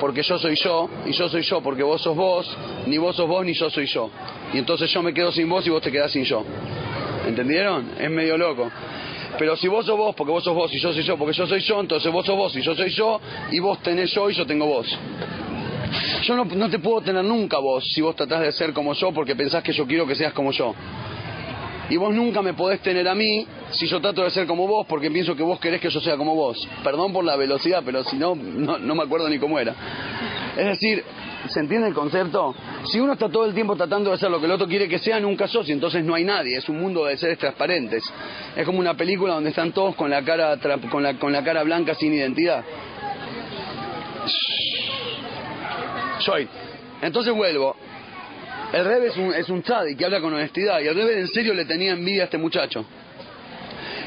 porque 0.00 0.22
yo 0.22 0.38
soy 0.38 0.54
yo, 0.56 0.88
y 1.06 1.12
yo 1.12 1.28
soy 1.28 1.42
yo 1.42 1.60
porque 1.60 1.82
vos 1.82 2.00
sos 2.00 2.16
vos, 2.16 2.56
ni 2.86 2.98
vos 2.98 3.16
sos 3.16 3.28
vos 3.28 3.44
ni 3.44 3.52
yo 3.54 3.70
soy 3.70 3.86
yo. 3.86 4.10
Y 4.52 4.58
entonces 4.58 4.90
yo 4.90 5.02
me 5.02 5.12
quedo 5.12 5.32
sin 5.32 5.48
vos 5.48 5.66
y 5.66 5.70
vos 5.70 5.82
te 5.82 5.90
quedás 5.90 6.12
sin 6.12 6.24
yo. 6.24 6.44
¿Entendieron? 7.26 7.90
Es 7.98 8.10
medio 8.10 8.36
loco. 8.38 8.70
Pero 9.38 9.56
si 9.56 9.68
vos 9.68 9.84
sos 9.86 9.96
vos, 9.96 10.14
porque 10.14 10.32
vos 10.32 10.42
sos 10.42 10.54
vos 10.54 10.72
y 10.74 10.78
yo 10.78 10.92
soy 10.92 11.02
yo, 11.02 11.16
porque 11.16 11.36
yo 11.36 11.46
soy 11.46 11.60
yo, 11.60 11.80
entonces 11.80 12.10
vos 12.12 12.24
sos 12.24 12.36
vos 12.36 12.56
y 12.56 12.62
yo 12.62 12.74
soy 12.74 12.90
yo, 12.90 13.20
y 13.50 13.58
vos 13.60 13.80
tenés 13.82 14.12
yo 14.12 14.28
y 14.30 14.34
yo 14.34 14.46
tengo 14.46 14.66
vos. 14.66 14.86
Yo 16.22 16.36
no, 16.36 16.44
no 16.44 16.68
te 16.68 16.78
puedo 16.78 17.00
tener 17.00 17.24
nunca 17.24 17.58
vos 17.58 17.86
si 17.92 18.00
vos 18.00 18.14
tratás 18.16 18.40
de 18.40 18.52
ser 18.52 18.72
como 18.72 18.92
yo 18.94 19.12
porque 19.12 19.34
pensás 19.36 19.62
que 19.62 19.72
yo 19.72 19.86
quiero 19.86 20.06
que 20.06 20.14
seas 20.14 20.32
como 20.32 20.52
yo. 20.52 20.74
Y 21.90 21.96
vos 21.96 22.14
nunca 22.14 22.42
me 22.42 22.52
podés 22.52 22.80
tener 22.80 23.08
a 23.08 23.14
mí 23.14 23.46
si 23.70 23.86
yo 23.86 24.00
trato 24.00 24.22
de 24.22 24.30
ser 24.30 24.46
como 24.46 24.66
vos 24.66 24.86
porque 24.86 25.10
pienso 25.10 25.34
que 25.34 25.42
vos 25.42 25.58
querés 25.58 25.80
que 25.80 25.88
yo 25.88 26.00
sea 26.00 26.16
como 26.16 26.34
vos. 26.34 26.68
Perdón 26.84 27.12
por 27.12 27.24
la 27.24 27.36
velocidad, 27.36 27.82
pero 27.84 28.04
si 28.04 28.16
no, 28.16 28.34
no, 28.34 28.94
me 28.94 29.02
acuerdo 29.02 29.28
ni 29.28 29.38
cómo 29.38 29.58
era. 29.58 29.74
Es 30.56 30.66
decir, 30.66 31.02
¿se 31.48 31.60
entiende 31.60 31.88
el 31.88 31.94
concepto? 31.94 32.54
Si 32.84 33.00
uno 33.00 33.14
está 33.14 33.28
todo 33.30 33.46
el 33.46 33.54
tiempo 33.54 33.74
tratando 33.76 34.10
de 34.10 34.18
ser 34.18 34.30
lo 34.30 34.38
que 34.38 34.46
el 34.46 34.52
otro 34.52 34.66
quiere 34.66 34.88
que 34.88 34.98
sea, 34.98 35.18
nunca 35.18 35.48
sos 35.48 35.68
y 35.68 35.72
entonces 35.72 36.04
no 36.04 36.14
hay 36.14 36.24
nadie. 36.24 36.58
Es 36.58 36.68
un 36.68 36.78
mundo 36.78 37.06
de 37.06 37.16
seres 37.16 37.38
transparentes. 37.38 38.04
Es 38.54 38.66
como 38.66 38.80
una 38.80 38.94
película 38.94 39.34
donde 39.34 39.50
están 39.50 39.72
todos 39.72 39.94
con 39.94 40.10
la 40.10 40.22
cara, 40.22 40.58
con 40.90 41.02
la, 41.02 41.14
con 41.14 41.32
la 41.32 41.42
cara 41.42 41.62
blanca 41.62 41.94
sin 41.94 42.12
identidad. 42.12 42.64
Soy. 46.18 46.48
Entonces 47.00 47.32
vuelvo. 47.34 47.76
El 48.72 48.84
Rebe 48.84 49.06
es 49.06 49.16
un, 49.16 49.34
es 49.34 49.48
un 49.48 49.62
tzadi 49.62 49.96
que 49.96 50.04
habla 50.04 50.20
con 50.20 50.32
honestidad 50.34 50.80
y 50.80 50.86
el 50.88 50.94
Rebe 50.94 51.20
en 51.20 51.28
serio 51.28 51.54
le 51.54 51.64
tenía 51.64 51.92
envidia 51.92 52.22
a 52.22 52.24
este 52.24 52.38
muchacho. 52.38 52.84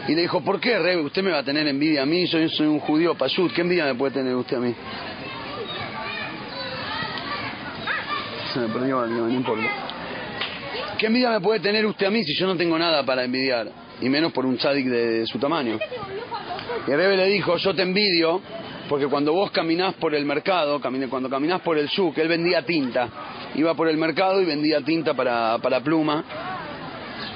Y 0.07 0.15
le 0.15 0.21
dijo, 0.21 0.41
¿por 0.41 0.59
qué 0.59 0.77
Rebe? 0.77 1.01
Usted 1.01 1.23
me 1.23 1.31
va 1.31 1.39
a 1.39 1.43
tener 1.43 1.67
envidia 1.67 2.03
a 2.03 2.05
mí, 2.05 2.25
yo 2.27 2.47
soy 2.49 2.67
un 2.67 2.79
judío 2.79 3.15
payut, 3.15 3.51
¿qué 3.53 3.61
envidia 3.61 3.85
me 3.85 3.95
puede 3.95 4.13
tener 4.13 4.35
usted 4.35 4.57
a 4.57 4.59
mí? 4.59 4.75
Se 8.53 8.59
me 8.59 8.67
perdió, 8.67 9.05
no, 9.07 9.29
importa. 9.29 9.63
¿Qué 10.97 11.07
envidia 11.07 11.31
me 11.31 11.41
puede 11.41 11.59
tener 11.59 11.85
usted 11.85 12.07
a 12.07 12.11
mí 12.11 12.23
si 12.23 12.35
yo 12.35 12.45
no 12.45 12.55
tengo 12.55 12.77
nada 12.77 13.03
para 13.03 13.23
envidiar? 13.23 13.71
Y 13.99 14.09
menos 14.09 14.31
por 14.31 14.45
un 14.45 14.57
tzadik 14.57 14.87
de 14.87 15.25
su 15.25 15.39
tamaño. 15.39 15.79
Y 16.87 16.91
el 16.91 16.97
Rebe 16.97 17.17
le 17.17 17.27
dijo, 17.27 17.57
yo 17.57 17.73
te 17.73 17.81
envidio 17.83 18.41
porque 18.91 19.07
cuando 19.07 19.31
vos 19.31 19.51
caminás 19.51 19.93
por 19.93 20.13
el 20.13 20.25
mercado, 20.25 20.81
cuando 20.81 21.29
caminás 21.29 21.61
por 21.61 21.77
el 21.77 21.87
shuk, 21.87 22.17
él 22.17 22.27
vendía 22.27 22.65
tinta. 22.65 23.07
Iba 23.55 23.73
por 23.73 23.87
el 23.87 23.95
mercado 23.95 24.41
y 24.41 24.43
vendía 24.43 24.81
tinta 24.81 25.13
para, 25.13 25.59
para 25.59 25.79
pluma. 25.79 26.21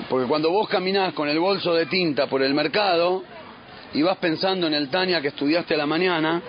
Porque 0.10 0.28
cuando 0.28 0.52
vos 0.52 0.68
caminás 0.68 1.14
con 1.14 1.30
el 1.30 1.40
bolso 1.40 1.74
de 1.74 1.86
tinta 1.86 2.28
por 2.28 2.44
el 2.44 2.54
mercado 2.54 3.24
y 3.94 4.02
vas 4.02 4.18
pensando 4.18 4.68
en 4.68 4.74
el 4.74 4.90
Tania 4.90 5.22
que 5.22 5.30
estudiaste 5.30 5.76
a 5.76 5.78
la 5.78 5.86
mañana, 5.86 6.42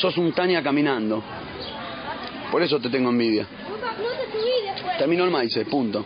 sos 0.00 0.18
un 0.18 0.32
Tania 0.32 0.60
caminando. 0.60 1.22
Por 2.50 2.60
eso 2.60 2.80
te 2.80 2.90
tengo 2.90 3.10
envidia. 3.10 3.46
Terminó 4.98 5.22
el 5.22 5.30
maíz, 5.30 5.56
punto. 5.70 6.04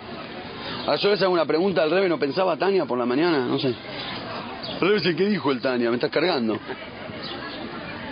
Ahora 0.85 0.97
yo 0.97 1.09
les 1.13 1.23
hago 1.23 1.33
una 1.33 1.47
pregunta 1.47 1.83
al 1.83 1.91
Rebe, 1.91 2.11
¿no 2.11 2.19
pensaba 2.19 2.59
Tania 2.59 2.85
por 2.85 2.99
la 2.99 3.07
mañana? 3.07 3.47
No 3.47 3.59
sé. 3.59 3.75
Rebe, 4.83 5.01
¿qué 5.17 5.25
dijo 5.25 5.51
el 5.51 5.63
Tania? 5.63 5.89
Me 5.89 5.97
estás 5.97 6.11
cargando. 6.11 6.59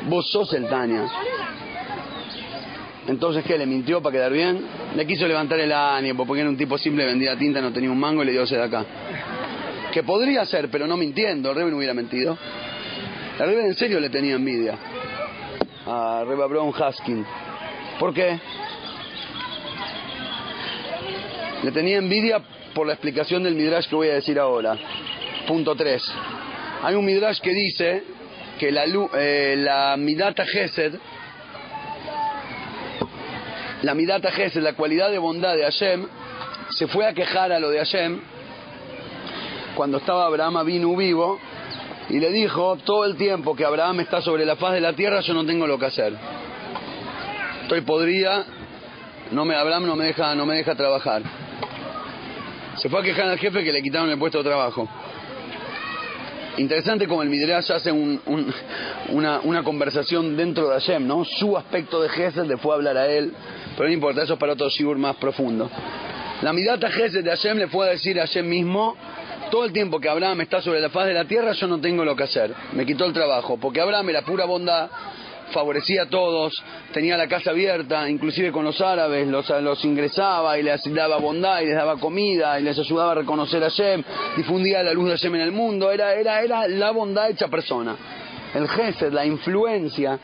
Vos 0.06 0.30
sos 0.30 0.52
el 0.54 0.68
Tania. 0.68 1.04
Entonces, 3.08 3.44
¿qué? 3.44 3.56
¿Le 3.58 3.66
mintió 3.66 4.02
para 4.02 4.12
quedar 4.12 4.32
bien? 4.32 4.60
Le 4.94 5.06
quiso 5.06 5.26
levantar 5.26 5.60
el 5.60 5.72
ánimo 5.72 6.26
porque 6.26 6.40
era 6.40 6.50
un 6.50 6.56
tipo 6.56 6.76
simple, 6.78 7.04
vendía 7.04 7.36
tinta, 7.36 7.60
no 7.60 7.72
tenía 7.72 7.90
un 7.90 7.98
mango 7.98 8.22
y 8.22 8.26
le 8.26 8.32
dio 8.32 8.42
ese 8.42 8.56
de 8.56 8.64
acá. 8.64 8.84
Que 9.92 10.02
podría 10.02 10.44
ser, 10.44 10.70
pero 10.70 10.86
no 10.86 10.96
mintiendo. 10.96 11.54
Rebe 11.54 11.70
no 11.70 11.76
hubiera 11.76 11.94
mentido. 11.94 12.36
El 13.38 13.46
Rebe 13.46 13.66
en 13.66 13.74
serio 13.74 14.00
le 14.00 14.10
tenía 14.10 14.34
envidia 14.34 14.76
a 15.86 16.24
Reba 16.26 16.46
Brown 16.46 16.72
Haskin. 16.72 17.24
¿Por 17.98 18.12
qué? 18.12 18.38
Le 21.62 21.72
tenía 21.72 21.98
envidia 21.98 22.40
por 22.74 22.86
la 22.86 22.92
explicación 22.92 23.42
del 23.42 23.54
Midrash 23.54 23.88
que 23.88 23.96
voy 23.96 24.08
a 24.08 24.14
decir 24.14 24.38
ahora. 24.38 24.76
Punto 25.46 25.74
3. 25.74 26.02
Hay 26.82 26.94
un 26.94 27.04
Midrash 27.04 27.40
que 27.40 27.52
dice 27.52 28.15
que 28.58 28.70
la, 28.70 28.84
eh, 28.84 29.54
la 29.58 29.96
Midata 29.96 30.46
Gesed, 30.46 30.94
la 33.82 33.94
Midata 33.94 34.30
Gesed, 34.32 34.62
la 34.62 34.72
cualidad 34.72 35.10
de 35.10 35.18
bondad 35.18 35.54
de 35.54 35.62
Hashem, 35.62 36.06
se 36.70 36.86
fue 36.86 37.06
a 37.06 37.14
quejar 37.14 37.52
a 37.52 37.60
lo 37.60 37.70
de 37.70 37.78
Hashem 37.78 38.20
cuando 39.76 39.98
estaba 39.98 40.26
Abraham 40.26 40.64
vino 40.64 40.96
vivo 40.96 41.38
y 42.08 42.18
le 42.18 42.30
dijo, 42.30 42.76
todo 42.84 43.04
el 43.04 43.16
tiempo 43.16 43.54
que 43.54 43.64
Abraham 43.64 44.00
está 44.00 44.22
sobre 44.22 44.44
la 44.44 44.56
faz 44.56 44.72
de 44.72 44.80
la 44.80 44.94
tierra 44.94 45.20
yo 45.20 45.34
no 45.34 45.44
tengo 45.44 45.66
lo 45.66 45.78
que 45.78 45.86
hacer. 45.86 46.14
Estoy 47.62 47.82
podrida, 47.82 48.46
no 49.32 49.44
me, 49.44 49.54
Abraham 49.54 49.86
no 49.86 49.96
me 49.96 50.06
deja, 50.06 50.34
no 50.34 50.46
me 50.46 50.54
deja 50.54 50.74
trabajar. 50.74 51.22
Se 52.76 52.88
fue 52.88 53.00
a 53.00 53.02
quejar 53.02 53.28
al 53.28 53.38
jefe 53.38 53.64
que 53.64 53.72
le 53.72 53.82
quitaron 53.82 54.08
el 54.08 54.18
puesto 54.18 54.38
de 54.38 54.44
trabajo. 54.44 54.88
Interesante 56.58 57.06
como 57.06 57.22
el 57.22 57.28
Midrash 57.28 57.70
hace 57.70 57.92
un, 57.92 58.20
un, 58.26 58.52
una, 59.44 59.62
conversación 59.62 60.36
dentro 60.36 60.68
de 60.68 60.74
Hashem, 60.74 61.06
¿no? 61.06 61.24
Su 61.24 61.56
aspecto 61.56 62.00
de 62.00 62.08
Gesed 62.08 62.46
le 62.46 62.56
fue 62.56 62.72
a 62.72 62.76
hablar 62.76 62.96
a 62.96 63.06
él, 63.06 63.32
pero 63.76 63.88
no 63.88 63.94
importa, 63.94 64.22
eso 64.22 64.34
es 64.34 64.38
para 64.38 64.54
otro 64.54 64.68
Shibur 64.70 64.96
más 64.96 65.16
profundo. 65.16 65.70
La 66.42 66.52
Midata 66.52 66.90
Gesed 66.90 67.24
de 67.24 67.30
Hashem 67.30 67.58
le 67.58 67.68
fue 67.68 67.86
a 67.86 67.90
decir 67.90 68.18
a 68.18 68.22
Hashem 68.22 68.48
mismo, 68.48 68.96
todo 69.50 69.64
el 69.64 69.72
tiempo 69.72 70.00
que 70.00 70.08
Abraham 70.08 70.40
está 70.40 70.62
sobre 70.62 70.80
la 70.80 70.88
faz 70.88 71.06
de 71.06 71.14
la 71.14 71.26
tierra, 71.26 71.52
yo 71.52 71.66
no 71.66 71.78
tengo 71.78 72.04
lo 72.04 72.16
que 72.16 72.24
hacer. 72.24 72.52
Me 72.72 72.86
quitó 72.86 73.04
el 73.04 73.12
trabajo, 73.12 73.58
porque 73.58 73.80
Abraham 73.80 74.08
era 74.10 74.22
pura 74.22 74.44
bondad, 74.46 74.88
favorecía 75.52 76.02
a 76.02 76.06
todos, 76.06 76.62
tenía 76.92 77.16
la 77.16 77.28
casa 77.28 77.50
abierta, 77.50 78.08
inclusive 78.08 78.52
con 78.52 78.64
los 78.64 78.80
árabes, 78.80 79.26
los, 79.28 79.84
ingresaba 79.84 80.58
y 80.58 80.62
les 80.62 80.82
daba 80.92 81.18
bondad 81.18 81.60
y 81.60 81.66
les 81.66 81.76
daba 81.76 81.96
comida 81.96 82.58
y 82.58 82.62
les 82.62 82.78
ayudaba 82.78 83.12
a 83.12 83.14
reconocer 83.16 83.62
a 83.62 83.70
Hashem, 83.70 84.02
difundía 84.36 84.82
la 84.82 84.92
luz 84.92 85.06
de 85.06 85.10
Hashem 85.12 85.34
en 85.36 85.40
el 85.42 85.52
mundo, 85.52 85.90
era, 85.90 86.14
era, 86.14 86.42
era 86.42 86.68
la 86.68 86.90
bondad 86.90 87.30
hecha 87.30 87.48
persona. 87.48 87.96
El 88.54 88.68
Gesed, 88.68 89.12
la 89.12 89.26
influencia 89.26 90.18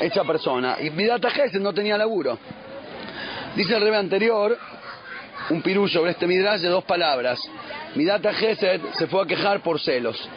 hecha 0.00 0.24
persona. 0.24 0.76
Y 0.80 0.90
Midata 0.90 1.30
Gesed 1.30 1.60
no 1.60 1.72
tenía 1.72 1.98
laburo. 1.98 2.38
Dice 3.54 3.74
el 3.74 3.82
rebe 3.82 3.96
anterior, 3.96 4.56
un 5.50 5.62
pirú 5.62 5.88
sobre 5.88 6.12
este 6.12 6.26
midrash 6.26 6.60
de 6.60 6.68
dos 6.68 6.84
palabras. 6.84 7.40
Midata 7.94 8.32
Gesed 8.32 8.80
se 8.92 9.06
fue 9.08 9.22
a 9.22 9.26
quejar 9.26 9.62
por 9.62 9.80
celos. 9.80 10.28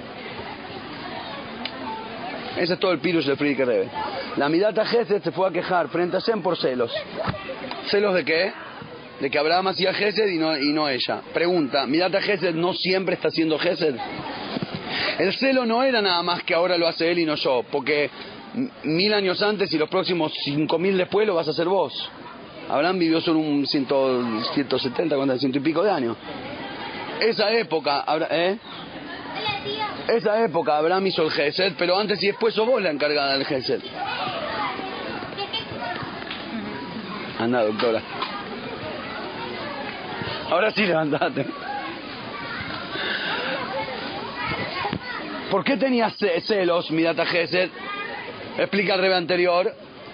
Ese 2.57 2.73
es 2.73 2.79
todo 2.79 2.91
el 2.91 2.99
pirush 2.99 3.25
del 3.25 3.37
Friedrich 3.37 3.65
Rebbe. 3.65 3.89
La 4.37 4.47
Midata 4.49 4.85
Gesed 4.85 5.23
se 5.23 5.31
fue 5.31 5.47
a 5.47 5.51
quejar 5.51 5.89
frente 5.89 6.17
a 6.17 6.19
Hashem 6.19 6.41
por 6.41 6.57
celos. 6.57 6.91
¿Celos 7.87 8.13
de 8.13 8.23
qué? 8.23 8.53
De 9.19 9.29
que 9.29 9.39
Abraham 9.39 9.67
hacía 9.67 9.93
Gesed 9.93 10.27
y 10.27 10.37
no, 10.37 10.57
y 10.57 10.71
no 10.71 10.87
ella. 10.87 11.21
Pregunta, 11.33 11.87
¿Midata 11.87 12.21
Gesed 12.21 12.53
no 12.53 12.73
siempre 12.73 13.15
está 13.15 13.29
haciendo 13.29 13.57
Gesed? 13.57 13.95
El 15.17 15.33
celo 15.33 15.65
no 15.65 15.83
era 15.83 16.01
nada 16.01 16.21
más 16.23 16.43
que 16.43 16.53
ahora 16.53 16.77
lo 16.77 16.87
hace 16.87 17.11
él 17.11 17.19
y 17.19 17.25
no 17.25 17.35
yo, 17.35 17.63
porque 17.71 18.09
mil 18.83 19.13
años 19.13 19.41
antes 19.41 19.73
y 19.73 19.77
los 19.77 19.89
próximos 19.89 20.33
cinco 20.43 20.77
mil 20.77 20.97
después 20.97 21.27
lo 21.27 21.35
vas 21.35 21.47
a 21.47 21.51
hacer 21.51 21.67
vos. 21.67 21.93
Abraham 22.69 22.99
vivió 22.99 23.19
solo 23.21 23.39
un 23.39 23.67
ciento, 23.67 24.23
170, 24.53 25.15
¿cuánto? 25.15 25.37
ciento 25.37 25.57
y 25.57 25.61
pico 25.61 25.83
de 25.83 25.91
años. 25.91 26.17
Esa 27.19 27.51
época, 27.51 28.05
¿eh? 28.29 28.57
Esa 30.07 30.43
época 30.43 30.77
Abraham 30.77 31.07
hizo 31.07 31.23
el 31.23 31.31
Gesed, 31.31 31.73
pero 31.77 31.97
antes 31.97 32.21
y 32.23 32.27
después 32.27 32.53
sos 32.53 32.67
vos 32.67 32.81
la 32.81 32.89
encargada 32.91 33.33
del 33.37 33.45
Gesed. 33.45 33.81
Anda, 37.39 37.63
doctora. 37.63 38.01
Ahora 40.51 40.71
sí 40.71 40.85
levantate. 40.85 41.45
¿Por 45.49 45.63
qué 45.63 45.77
tenías 45.77 46.15
ce- 46.17 46.41
celos, 46.41 46.89
Midata 46.91 47.25
Gesed? 47.25 47.69
Explica 48.57 48.95
el 48.95 49.01
rebe 49.01 49.15
anterior. 49.15 49.73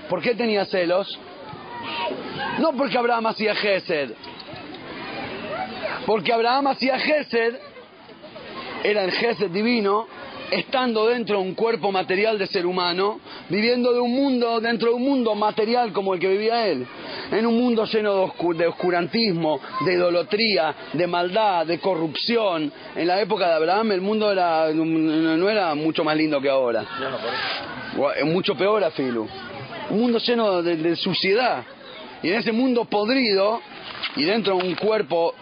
¿Por 0.09 0.21
qué 0.21 0.35
tenía 0.35 0.65
celos? 0.65 1.19
No 2.59 2.73
porque 2.73 2.97
Abraham 2.97 3.27
hacía 3.27 3.55
Gesed. 3.55 4.11
Porque 6.05 6.33
Abraham 6.33 6.67
hacía 6.67 6.97
Gesed, 6.99 7.55
era 8.83 9.03
el 9.03 9.11
Gesed 9.11 9.51
divino, 9.51 10.07
estando 10.51 11.07
dentro 11.07 11.37
de 11.37 11.43
un 11.43 11.53
cuerpo 11.53 11.91
material 11.91 12.37
de 12.39 12.47
ser 12.47 12.65
humano, 12.65 13.19
viviendo 13.49 13.93
de 13.93 13.99
un 13.99 14.11
mundo, 14.11 14.59
dentro 14.59 14.89
de 14.89 14.95
un 14.95 15.03
mundo 15.03 15.35
material 15.35 15.91
como 15.93 16.13
el 16.13 16.19
que 16.19 16.27
vivía 16.27 16.67
él, 16.67 16.87
en 17.31 17.45
un 17.45 17.57
mundo 17.57 17.85
lleno 17.85 18.15
de, 18.15 18.57
de 18.57 18.67
oscurantismo, 18.67 19.59
de 19.85 19.93
idolatría, 19.93 20.75
de 20.93 21.07
maldad, 21.07 21.65
de 21.65 21.79
corrupción. 21.79 22.71
En 22.95 23.07
la 23.07 23.21
época 23.21 23.47
de 23.47 23.53
Abraham 23.53 23.91
el 23.91 24.01
mundo 24.01 24.31
era, 24.31 24.71
no 24.73 25.49
era 25.49 25.75
mucho 25.75 26.03
más 26.03 26.15
lindo 26.17 26.41
que 26.41 26.49
ahora. 26.49 26.85
Mucho 28.25 28.55
peor 28.55 28.83
a 28.83 28.91
Filu. 28.91 29.27
Un 29.89 29.99
mundo 29.99 30.19
lleno 30.19 30.61
de, 30.61 30.77
de 30.77 30.95
suciedad. 30.95 31.63
Y 32.21 32.29
en 32.29 32.35
ese 32.35 32.51
mundo 32.51 32.85
podrido, 32.85 33.61
y 34.15 34.23
dentro 34.23 34.57
de 34.57 34.67
un 34.67 34.75
cuerpo 34.75 35.35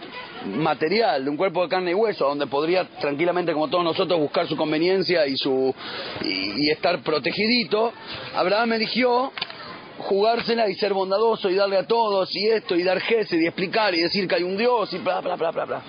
material, 0.46 1.24
de 1.24 1.30
un 1.30 1.36
cuerpo 1.36 1.62
de 1.62 1.68
carne 1.68 1.90
y 1.92 1.94
hueso, 1.94 2.26
donde 2.26 2.46
podría 2.46 2.84
tranquilamente, 3.00 3.52
como 3.52 3.68
todos 3.68 3.84
nosotros, 3.84 4.18
buscar 4.18 4.46
su 4.46 4.56
conveniencia 4.56 5.26
y, 5.26 5.36
su, 5.36 5.74
y, 6.22 6.70
estar 6.70 7.00
protegidito, 7.02 7.92
Abraham 8.34 8.74
eligió 8.74 9.32
jugársela 9.98 10.68
y 10.68 10.74
ser 10.74 10.94
bondadoso 10.94 11.50
y 11.50 11.54
darle 11.54 11.76
a 11.76 11.86
todos 11.86 12.34
y 12.34 12.46
esto 12.46 12.76
y 12.76 12.84
dar 12.84 13.00
gesed 13.00 13.40
y 13.40 13.46
explicar 13.46 13.94
y 13.94 14.02
decir 14.02 14.28
que 14.28 14.36
hay 14.36 14.44
un 14.44 14.56
Dios 14.56 14.92
y 14.92 14.98
bla 14.98 15.20
bla 15.20 15.34
bla 15.34 15.50
bla 15.50 15.64
bla. 15.64 15.82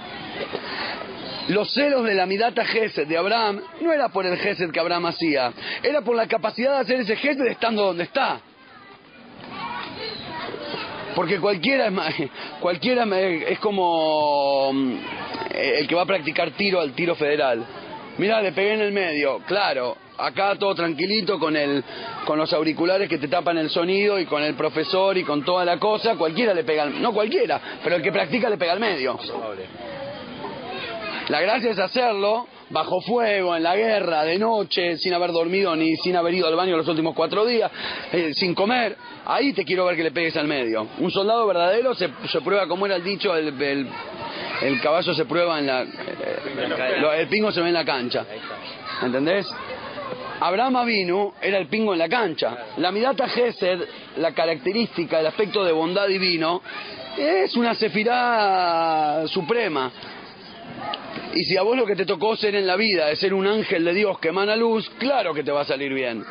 Los 1.49 1.73
celos 1.73 2.03
de 2.03 2.13
la 2.13 2.25
midata 2.25 2.63
Gesed 2.63 3.07
de 3.07 3.17
Abraham 3.17 3.61
no 3.81 3.91
era 3.91 4.09
por 4.09 4.25
el 4.25 4.37
Gesed 4.37 4.71
que 4.71 4.79
Abraham 4.79 5.07
hacía, 5.07 5.51
era 5.81 6.01
por 6.01 6.15
la 6.15 6.27
capacidad 6.27 6.75
de 6.75 6.79
hacer 6.79 6.99
ese 7.01 7.15
Gesed 7.15 7.45
estando 7.47 7.85
donde 7.85 8.03
está. 8.03 8.41
Porque 11.15 11.39
cualquiera 11.39 11.87
es, 11.87 12.29
cualquiera 12.59 13.05
es 13.19 13.59
como 13.59 14.71
mm, 14.73 14.93
el 15.53 15.87
que 15.87 15.95
va 15.95 16.03
a 16.03 16.05
practicar 16.05 16.51
tiro 16.51 16.79
al 16.79 16.93
tiro 16.93 17.15
federal. 17.15 17.63
Mira, 18.17 18.41
le 18.41 18.51
pegué 18.51 18.73
en 18.73 18.81
el 18.81 18.91
medio, 18.91 19.39
claro, 19.47 19.95
acá 20.17 20.55
todo 20.59 20.75
tranquilito 20.75 21.39
con 21.39 21.55
el 21.55 21.81
con 22.25 22.37
los 22.37 22.51
auriculares 22.51 23.07
que 23.07 23.17
te 23.17 23.29
tapan 23.29 23.57
el 23.57 23.69
sonido 23.69 24.19
y 24.19 24.25
con 24.25 24.43
el 24.43 24.55
profesor 24.55 25.17
y 25.17 25.23
con 25.23 25.45
toda 25.45 25.63
la 25.63 25.77
cosa, 25.79 26.15
cualquiera 26.15 26.53
le 26.53 26.63
pega, 26.65 26.83
al- 26.83 27.01
no 27.01 27.13
cualquiera, 27.13 27.59
pero 27.83 27.95
el 27.95 28.01
que 28.01 28.11
practica 28.11 28.49
le 28.49 28.57
pega 28.57 28.73
al 28.73 28.79
medio. 28.81 29.17
La 31.29 31.39
gracia 31.41 31.71
es 31.71 31.79
hacerlo 31.79 32.47
bajo 32.69 33.01
fuego, 33.01 33.55
en 33.55 33.63
la 33.63 33.75
guerra, 33.75 34.23
de 34.23 34.37
noche, 34.37 34.97
sin 34.97 35.13
haber 35.13 35.31
dormido 35.31 35.75
ni 35.75 35.95
sin 35.97 36.15
haber 36.15 36.33
ido 36.33 36.47
al 36.47 36.55
baño 36.55 36.77
los 36.77 36.87
últimos 36.87 37.15
cuatro 37.15 37.45
días, 37.45 37.71
eh, 38.11 38.33
sin 38.33 38.53
comer. 38.53 38.95
Ahí 39.25 39.53
te 39.53 39.65
quiero 39.65 39.85
ver 39.85 39.95
que 39.95 40.03
le 40.03 40.11
pegues 40.11 40.35
al 40.37 40.47
medio. 40.47 40.87
Un 40.99 41.11
soldado 41.11 41.45
verdadero 41.47 41.93
se, 41.95 42.09
se 42.31 42.41
prueba, 42.41 42.67
como 42.67 42.85
era 42.85 42.95
el 42.95 43.03
dicho, 43.03 43.35
el, 43.35 43.59
el- 43.61 43.87
caballo 44.81 45.13
se 45.13 45.25
prueba 45.25 45.59
en 45.59 45.67
la... 45.67 45.83
eh, 45.83 47.21
el 47.21 47.27
pingo 47.27 47.51
se 47.51 47.61
ve 47.61 47.67
en 47.69 47.73
la 47.73 47.85
cancha. 47.85 48.25
¿Entendés? 49.01 49.47
Abraham 50.41 50.77
Avinu 50.77 51.33
era 51.41 51.57
el 51.57 51.67
pingo 51.67 51.93
en 51.93 51.99
la 51.99 52.07
cancha. 52.07 52.65
La 52.77 52.91
Midata 52.91 53.27
Gesed, 53.27 53.81
la 54.17 54.33
característica, 54.33 55.19
el 55.19 55.27
aspecto 55.27 55.63
de 55.65 55.71
bondad 55.71 56.07
divino, 56.07 56.61
es 57.17 57.55
una 57.57 57.75
sefirá 57.75 59.23
suprema. 59.27 59.91
Y 61.33 61.43
si 61.43 61.57
a 61.57 61.61
vos 61.61 61.77
lo 61.77 61.85
que 61.85 61.95
te 61.95 62.05
tocó 62.05 62.35
ser 62.35 62.55
en 62.55 62.65
la 62.65 62.75
vida 62.75 63.11
es 63.11 63.19
ser 63.19 63.33
un 63.33 63.45
ángel 63.45 63.85
de 63.85 63.93
Dios 63.93 64.19
que 64.19 64.29
emana 64.29 64.55
luz, 64.55 64.89
claro 64.97 65.33
que 65.33 65.43
te 65.43 65.51
va 65.51 65.61
a 65.61 65.65
salir 65.65 65.93
bien. 65.93 66.23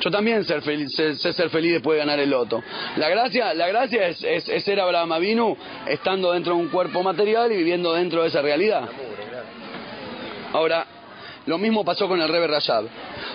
Yo 0.00 0.10
también 0.10 0.44
ser 0.44 0.62
feliz, 0.62 0.92
sé, 0.96 1.14
ser 1.14 1.48
feliz 1.48 1.74
después 1.74 1.94
de 1.94 2.00
ganar 2.00 2.18
el 2.18 2.28
loto. 2.28 2.60
La 2.96 3.08
gracia, 3.08 3.54
la 3.54 3.68
gracia 3.68 4.08
es, 4.08 4.18
ser 4.64 4.80
Abraham 4.80 5.12
Avinu 5.12 5.56
estando 5.86 6.32
dentro 6.32 6.56
de 6.56 6.60
un 6.60 6.68
cuerpo 6.70 7.04
material 7.04 7.52
y 7.52 7.56
viviendo 7.56 7.92
dentro 7.92 8.22
de 8.22 8.28
esa 8.28 8.42
realidad. 8.42 8.88
Ahora, 10.52 10.84
lo 11.46 11.56
mismo 11.56 11.84
pasó 11.84 12.08
con 12.08 12.20
el 12.20 12.28
Rebe 12.28 12.48
Rashab. 12.48 12.86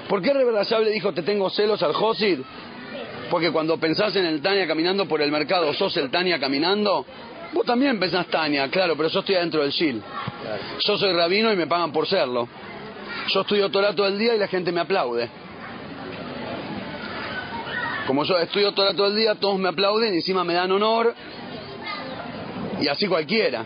¿Por 0.10 0.22
qué 0.22 0.32
el 0.32 0.54
Rashab 0.54 0.84
le 0.84 0.92
dijo 0.92 1.14
te 1.14 1.24
tengo 1.24 1.50
celos 1.50 1.82
al 1.84 1.94
Josid? 1.94 2.40
Porque 3.30 3.52
cuando 3.52 3.78
pensás 3.78 4.14
en 4.18 4.26
el 4.26 4.42
Tania 4.42 4.68
caminando 4.68 5.06
por 5.08 5.22
el 5.22 5.32
mercado, 5.32 5.74
sos 5.74 5.96
el 5.96 6.10
Tania 6.10 6.38
caminando, 6.38 7.06
vos 7.54 7.66
también 7.66 8.00
pensás 8.00 8.28
Tania, 8.28 8.70
claro, 8.70 8.96
pero 8.96 9.10
yo 9.10 9.20
estoy 9.20 9.36
adentro 9.36 9.62
del 9.62 9.72
Shil. 9.72 10.02
Yo 10.80 10.98
soy 10.98 11.14
rabino 11.14 11.52
y 11.52 11.56
me 11.56 11.68
pagan 11.68 11.92
por 11.92 12.08
serlo. 12.08 12.48
Yo 13.28 13.42
estudio 13.42 13.70
Torah 13.70 13.94
todo 13.94 14.08
el 14.08 14.18
día 14.18 14.36
y 14.36 14.40
la 14.40 14.48
gente 14.48 14.72
me 14.72 14.82
aplaude. 14.82 15.30
Como 18.06 18.24
yo 18.24 18.38
estudio 18.38 18.72
Torah 18.72 18.94
todo 18.94 19.08
el 19.08 19.16
día, 19.16 19.36
todos 19.36 19.60
me 19.60 19.70
aplauden 19.70 20.14
y 20.14 20.18
encima 20.18 20.44
me 20.44 20.54
dan 20.54 20.72
honor. 20.72 21.14
Y 22.80 22.88
así 22.88 23.08
cualquiera. 23.08 23.66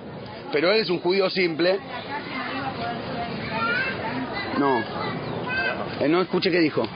Pero 0.52 0.72
él 0.72 0.82
es 0.82 0.90
un 0.90 1.00
judío 1.00 1.30
simple. 1.30 1.80
No. 4.58 4.80
Eh, 6.00 6.08
no 6.08 6.22
escuché 6.22 6.50
qué 6.50 6.60
dijo. 6.60 6.88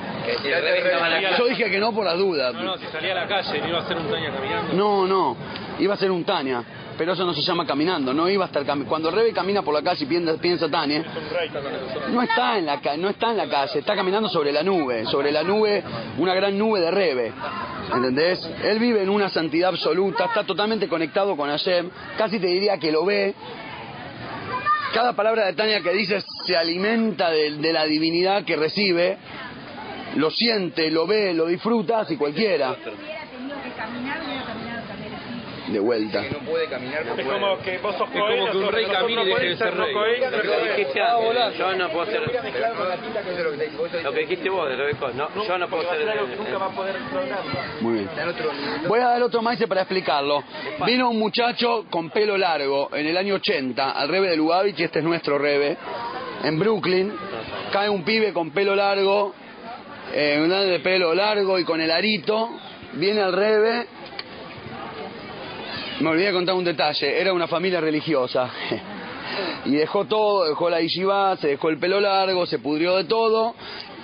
Yo 1.38 1.46
dije 1.46 1.70
que 1.70 1.80
no 1.80 1.94
por 1.94 2.06
las 2.06 2.18
dudas. 2.18 2.54
No, 2.54 2.64
no, 2.64 2.78
si 2.78 2.88
salía 2.88 3.12
a 3.12 3.16
la 3.16 3.28
calle, 3.28 3.62
iba 3.68 3.78
a 3.78 3.82
hacer 3.82 3.98
un 3.98 4.10
Tania 4.10 4.32
caminando. 4.32 4.74
No, 4.74 5.06
no, 5.06 5.38
iba 5.80 5.94
a 5.94 5.98
ser 5.98 6.12
un 6.12 6.24
Tania, 6.24 6.64
pero 6.98 7.14
eso 7.14 7.26
no 7.26 7.34
se 7.34 7.42
llama 7.42 7.66
caminando, 7.66 8.14
no 8.14 8.30
iba 8.30 8.46
a 8.46 8.48
estar 8.48 8.66
cami- 8.66 8.86
cuando 8.86 9.12
Rebe 9.12 9.34
camina 9.34 9.62
por 9.62 9.74
la 9.74 9.82
calle 9.82 10.06
y 10.06 10.38
piensa, 10.38 10.70
Tania, 10.70 11.04
no 12.12 12.22
está 12.22 12.58
en 12.58 12.66
la 12.66 12.80
no 12.98 13.10
está 13.10 13.32
en 13.32 13.38
la 13.38 13.50
calle, 13.50 13.80
está 13.80 13.96
caminando 13.96 14.30
sobre 14.30 14.52
la 14.52 14.64
nube, 14.64 15.06
sobre 15.06 15.32
la 15.32 15.44
nube, 15.44 15.84
una 16.18 16.34
gran 16.34 16.58
nube 16.58 16.80
de 16.80 16.92
Rebe. 16.92 17.34
¿Entendés? 17.94 18.50
Él 18.64 18.80
vive 18.80 19.04
en 19.04 19.10
una 19.10 19.30
santidad 19.30 19.70
absoluta, 19.70 20.26
está 20.26 20.44
totalmente 20.44 20.88
conectado 20.88 21.36
con 21.36 21.50
Hashem, 21.50 21.90
casi 22.18 22.40
te 22.40 22.48
diría 22.48 22.78
que 22.78 22.92
lo 22.92 23.06
ve. 23.06 23.34
Cada 24.94 25.14
palabra 25.14 25.46
de 25.48 25.54
Tania 25.54 25.82
que 25.82 25.92
dice 25.92 26.24
se 26.46 26.56
alimenta 26.56 27.30
de, 27.30 27.58
de 27.58 27.74
la 27.74 27.84
divinidad 27.86 28.46
que 28.46 28.56
recibe, 28.56 29.18
lo 30.16 30.32
siente, 30.32 30.90
lo 30.90 31.06
ve, 31.06 31.34
lo 31.34 31.48
disfruta, 31.48 32.00
así 32.02 32.16
cualquiera. 32.16 32.72
hubiera 32.72 33.26
tenido 33.26 33.62
que 33.62 33.72
caminar, 33.72 34.22
hubiera 34.26 34.46
caminado 34.46 34.88
también 34.88 35.14
así. 35.14 35.26
De 35.68 35.80
vuelta. 35.80 36.24
no 36.32 36.40
puede 36.40 36.68
caminar, 36.68 37.06
no 37.06 37.16
Es 37.16 37.26
puede. 37.26 37.40
como 37.40 37.58
que 37.60 37.78
vos 37.80 37.96
sos 37.96 38.08
Es 38.08 38.14
como 38.14 38.26
Cohen, 38.26 38.52
que 38.52 38.58
un 38.58 38.72
rey 38.72 38.86
camine 38.86 39.24
y 39.24 39.26
deje 39.26 39.46
de 39.46 39.58
ser 39.58 39.76
rey. 39.76 39.94
Cohen, 39.94 40.22
Lo 40.22 40.30
que 40.30 41.02
Ah, 41.02 41.52
yo 41.58 41.76
no 41.76 41.90
puedo 41.90 42.06
ser... 42.06 42.22
Lo 42.22 42.28
que 42.32 42.38
vos 43.78 44.04
Lo 44.04 44.12
que 44.12 44.20
dijiste 44.20 44.50
vos 44.50 44.70
de 44.70 44.76
Rebeco, 44.76 45.10
no, 45.12 45.30
yo 45.48 45.58
no 45.58 45.68
puedo 45.68 45.84
ser... 45.90 46.00
que 46.00 46.36
nunca 46.36 46.58
va 46.58 46.66
a 46.66 46.70
poder. 46.70 46.96
Muy 47.82 47.94
bien. 47.94 48.10
Voy 48.88 49.00
a 49.00 49.08
dar 49.10 49.24
otro 49.24 49.42
maíz 49.42 49.64
para 49.68 49.82
explicarlo. 49.82 50.44
Vino 50.86 51.10
un 51.10 51.20
muchacho 51.20 51.86
con 51.90 52.10
pelo 52.10 52.38
largo 52.38 52.90
en 52.94 53.08
el 53.08 53.18
año 53.18 53.36
80 53.36 53.92
al 53.92 54.10
rebe 54.10 54.30
de 54.30 54.38
Lubavitch, 54.38 54.80
y 54.80 54.84
este 54.84 55.00
es 55.00 55.06
nuestro 55.06 55.38
rebe, 55.38 55.78
en 56.44 56.60
Brooklyn. 56.60 57.14
Cae 57.72 57.90
un 57.90 58.04
pibe 58.04 58.34
con 58.34 58.52
pelo 58.52 58.76
largo, 58.76 59.34
eh, 60.14 60.40
un 60.42 60.50
de 60.50 60.80
pelo 60.80 61.14
largo 61.14 61.60
y 61.60 61.64
con 61.64 61.82
el 61.82 61.92
arito. 61.92 62.50
Viene 62.94 63.22
al 63.22 63.34
rebe. 63.34 63.88
Me 66.00 66.10
olvidé 66.10 66.28
de 66.28 66.34
contar 66.34 66.56
un 66.56 66.64
detalle, 66.64 67.20
era 67.20 67.34
una 67.34 67.48
familia 67.48 67.80
religiosa. 67.80 68.50
Y 69.66 69.72
dejó 69.72 70.06
todo, 70.06 70.48
dejó 70.48 70.70
la 70.70 70.82
yeshiva, 70.82 71.38
se 71.38 71.48
dejó 71.50 71.70
el 71.70 71.78
pelo 71.78 72.00
largo, 72.00 72.46
se 72.46 72.60
pudrió 72.60 72.96
de 72.98 73.06
todo. 73.06 73.56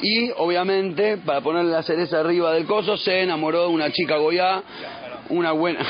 Y 0.01 0.31
obviamente, 0.37 1.17
para 1.17 1.41
ponerle 1.41 1.71
la 1.71 1.83
cereza 1.83 2.19
arriba 2.19 2.53
del 2.53 2.65
coso, 2.65 2.97
se 2.97 3.21
enamoró 3.21 3.63
de 3.63 3.67
una 3.67 3.91
chica 3.91 4.17
goya, 4.17 4.63
una 5.29 5.51
buena. 5.51 5.85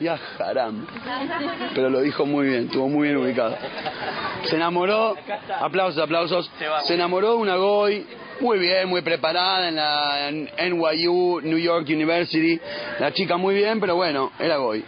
Ya 0.00 0.18
haram. 0.38 0.86
Pero 1.74 1.90
lo 1.90 2.00
dijo 2.00 2.24
muy 2.24 2.48
bien, 2.48 2.64
estuvo 2.66 2.88
muy 2.88 3.08
bien 3.08 3.18
ubicado. 3.18 3.56
Se 4.44 4.56
enamoró, 4.56 5.16
aplausos, 5.60 6.02
aplausos. 6.02 6.50
Se 6.84 6.94
enamoró 6.94 7.32
de 7.32 7.36
una 7.36 7.56
goy 7.56 8.06
Muy 8.40 8.58
bien, 8.58 8.88
muy 8.88 9.02
preparada 9.02 9.68
en 9.68 9.76
la 9.76 10.30
NYU, 10.30 11.40
New 11.42 11.58
York 11.58 11.86
University. 11.88 12.60
La 13.00 13.12
chica 13.12 13.36
muy 13.36 13.54
bien, 13.56 13.80
pero 13.80 13.96
bueno, 13.96 14.30
era 14.38 14.56
Goy. 14.58 14.84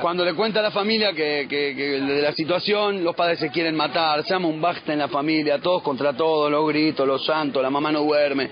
Cuando 0.00 0.24
le 0.24 0.34
cuenta 0.34 0.60
a 0.60 0.62
la 0.62 0.70
familia 0.70 1.12
que, 1.12 1.46
que- 1.48 1.74
que 1.74 2.00
de 2.00 2.22
la 2.22 2.32
situación, 2.32 3.02
los 3.02 3.16
padres 3.16 3.40
se 3.40 3.50
quieren 3.50 3.74
matar, 3.74 4.22
se 4.22 4.30
llama 4.32 4.46
un 4.48 4.60
basta 4.60 4.92
en 4.92 5.00
la 5.00 5.08
familia, 5.08 5.58
todos 5.58 5.82
contra 5.82 6.12
todos, 6.12 6.50
los 6.50 6.68
gritos, 6.68 7.06
los 7.06 7.24
santos, 7.26 7.60
la 7.62 7.70
mamá 7.70 7.90
no 7.90 8.00
duerme. 8.02 8.48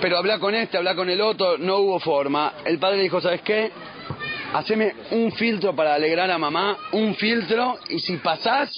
Pero 0.00 0.18
habla 0.18 0.38
con 0.40 0.54
este, 0.54 0.76
habla 0.76 0.96
con 0.96 1.08
el 1.08 1.20
otro, 1.20 1.56
no 1.58 1.76
hubo 1.78 2.00
forma. 2.00 2.54
El 2.64 2.78
padre 2.78 2.96
le 2.96 3.02
dijo, 3.04 3.20
¿sabes 3.20 3.42
qué? 3.42 3.70
Haceme 4.54 4.92
un 5.12 5.30
filtro 5.32 5.76
para 5.76 5.94
alegrar 5.94 6.28
a 6.32 6.38
mamá, 6.38 6.76
un 6.92 7.14
filtro, 7.14 7.78
y 7.90 8.00
si 8.00 8.16
pasás, 8.16 8.72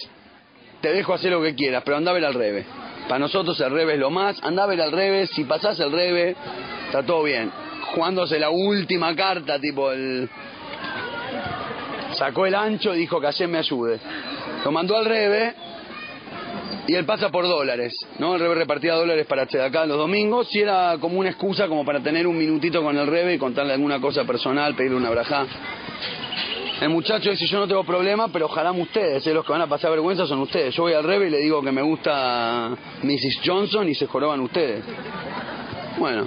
te 0.82 0.92
dejo 0.92 1.14
hacer 1.14 1.30
lo 1.30 1.40
que 1.42 1.54
quieras, 1.54 1.82
pero 1.86 1.96
anda 1.96 2.10
a 2.10 2.14
ver 2.14 2.24
al 2.26 2.34
revés. 2.34 2.66
Para 3.08 3.18
nosotros 3.18 3.60
el 3.60 3.70
revés 3.70 3.94
es 3.94 4.00
lo 4.00 4.10
más, 4.10 4.42
anda 4.42 4.64
a 4.64 4.66
ver 4.66 4.80
al 4.80 4.92
revés, 4.92 5.30
si 5.30 5.44
pasás 5.44 5.78
el 5.80 5.92
revés, 5.92 6.36
está 6.86 7.02
todo 7.02 7.24
bien. 7.24 7.50
Jugándose 7.94 8.38
la 8.38 8.50
última 8.50 9.14
carta, 9.14 9.58
tipo 9.58 9.90
el... 9.92 10.28
Sacó 12.12 12.46
el 12.46 12.54
ancho 12.54 12.94
y 12.94 12.98
dijo 12.98 13.20
que 13.20 13.26
ayer 13.26 13.48
me 13.48 13.58
ayude. 13.58 13.98
Lo 14.64 14.70
mandó 14.70 14.96
al 14.96 15.04
revés 15.06 15.54
y 16.86 16.94
él 16.94 17.04
pasa 17.04 17.30
por 17.30 17.46
dólares, 17.46 17.94
¿no? 18.18 18.34
El 18.34 18.40
rebe 18.40 18.54
repartía 18.56 18.94
dólares 18.94 19.26
para 19.26 19.42
acá 19.42 19.86
los 19.86 19.96
domingos 19.96 20.54
y 20.54 20.60
era 20.60 20.96
como 21.00 21.18
una 21.18 21.30
excusa 21.30 21.68
como 21.68 21.84
para 21.84 22.00
tener 22.00 22.26
un 22.26 22.36
minutito 22.36 22.82
con 22.82 22.96
el 22.98 23.06
rebe 23.06 23.34
y 23.34 23.38
contarle 23.38 23.74
alguna 23.74 24.00
cosa 24.00 24.24
personal, 24.24 24.74
pedirle 24.74 24.96
una 24.96 25.10
brajá. 25.10 25.46
El 26.82 26.88
muchacho 26.88 27.30
dice, 27.30 27.46
yo 27.46 27.60
no 27.60 27.68
tengo 27.68 27.84
problema, 27.84 28.26
pero 28.26 28.46
ojalá 28.46 28.72
ustedes, 28.72 29.24
¿eh? 29.24 29.32
los 29.32 29.46
que 29.46 29.52
van 29.52 29.60
a 29.60 29.68
pasar 29.68 29.92
vergüenza 29.92 30.26
son 30.26 30.40
ustedes. 30.40 30.74
Yo 30.74 30.82
voy 30.82 30.94
al 30.94 31.04
rebe 31.04 31.28
y 31.28 31.30
le 31.30 31.38
digo 31.38 31.62
que 31.62 31.70
me 31.70 31.80
gusta 31.80 32.76
Mrs. 33.04 33.38
Johnson 33.44 33.88
y 33.88 33.94
se 33.94 34.08
joroban 34.08 34.40
ustedes. 34.40 34.82
Bueno, 35.96 36.24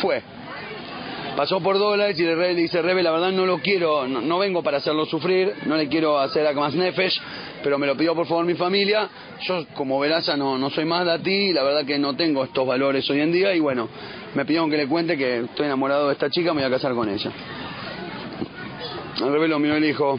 fue. 0.00 0.22
Pasó 1.36 1.60
por 1.60 1.78
dólares 1.78 2.18
y 2.18 2.22
le 2.22 2.54
dice, 2.54 2.80
Rebe, 2.80 3.02
la 3.02 3.10
verdad 3.10 3.32
no 3.32 3.44
lo 3.44 3.58
quiero, 3.58 4.08
no, 4.08 4.38
vengo 4.38 4.62
para 4.62 4.78
hacerlo 4.78 5.04
sufrir, 5.04 5.56
no 5.66 5.76
le 5.76 5.88
quiero 5.88 6.18
hacer 6.18 6.46
a 6.46 6.54
más 6.54 6.74
nefesh, 6.74 7.20
pero 7.62 7.76
me 7.78 7.86
lo 7.86 7.94
pidió 7.94 8.14
por 8.14 8.26
favor 8.26 8.46
mi 8.46 8.54
familia. 8.54 9.10
Yo, 9.42 9.66
como 9.74 10.00
verás, 10.00 10.24
ya 10.24 10.38
no, 10.38 10.56
no 10.56 10.70
soy 10.70 10.86
más 10.86 11.04
de 11.04 11.18
ti, 11.18 11.34
y 11.50 11.52
la 11.52 11.62
verdad 11.62 11.84
que 11.84 11.98
no 11.98 12.16
tengo 12.16 12.44
estos 12.44 12.66
valores 12.66 13.08
hoy 13.10 13.20
en 13.20 13.30
día 13.30 13.54
y 13.54 13.60
bueno, 13.60 13.90
me 14.34 14.46
pidieron 14.46 14.70
que 14.70 14.78
le 14.78 14.86
cuente 14.86 15.18
que 15.18 15.40
estoy 15.40 15.66
enamorado 15.66 16.06
de 16.06 16.14
esta 16.14 16.30
chica, 16.30 16.54
me 16.54 16.62
voy 16.62 16.68
a 16.68 16.74
casar 16.74 16.94
con 16.94 17.10
ella. 17.10 17.30
El 19.20 19.32
rebe 19.32 19.48
lo 19.48 19.58
miró 19.58 19.76
y 19.76 19.80
le 19.80 19.86
dijo, 19.88 20.18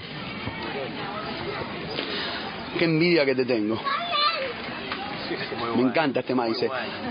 qué 2.77 2.85
envidia 2.85 3.25
que 3.25 3.35
te 3.35 3.45
tengo. 3.45 3.79
Me 5.75 5.81
encanta 5.81 6.19
este 6.19 6.35
maíz. 6.35 6.57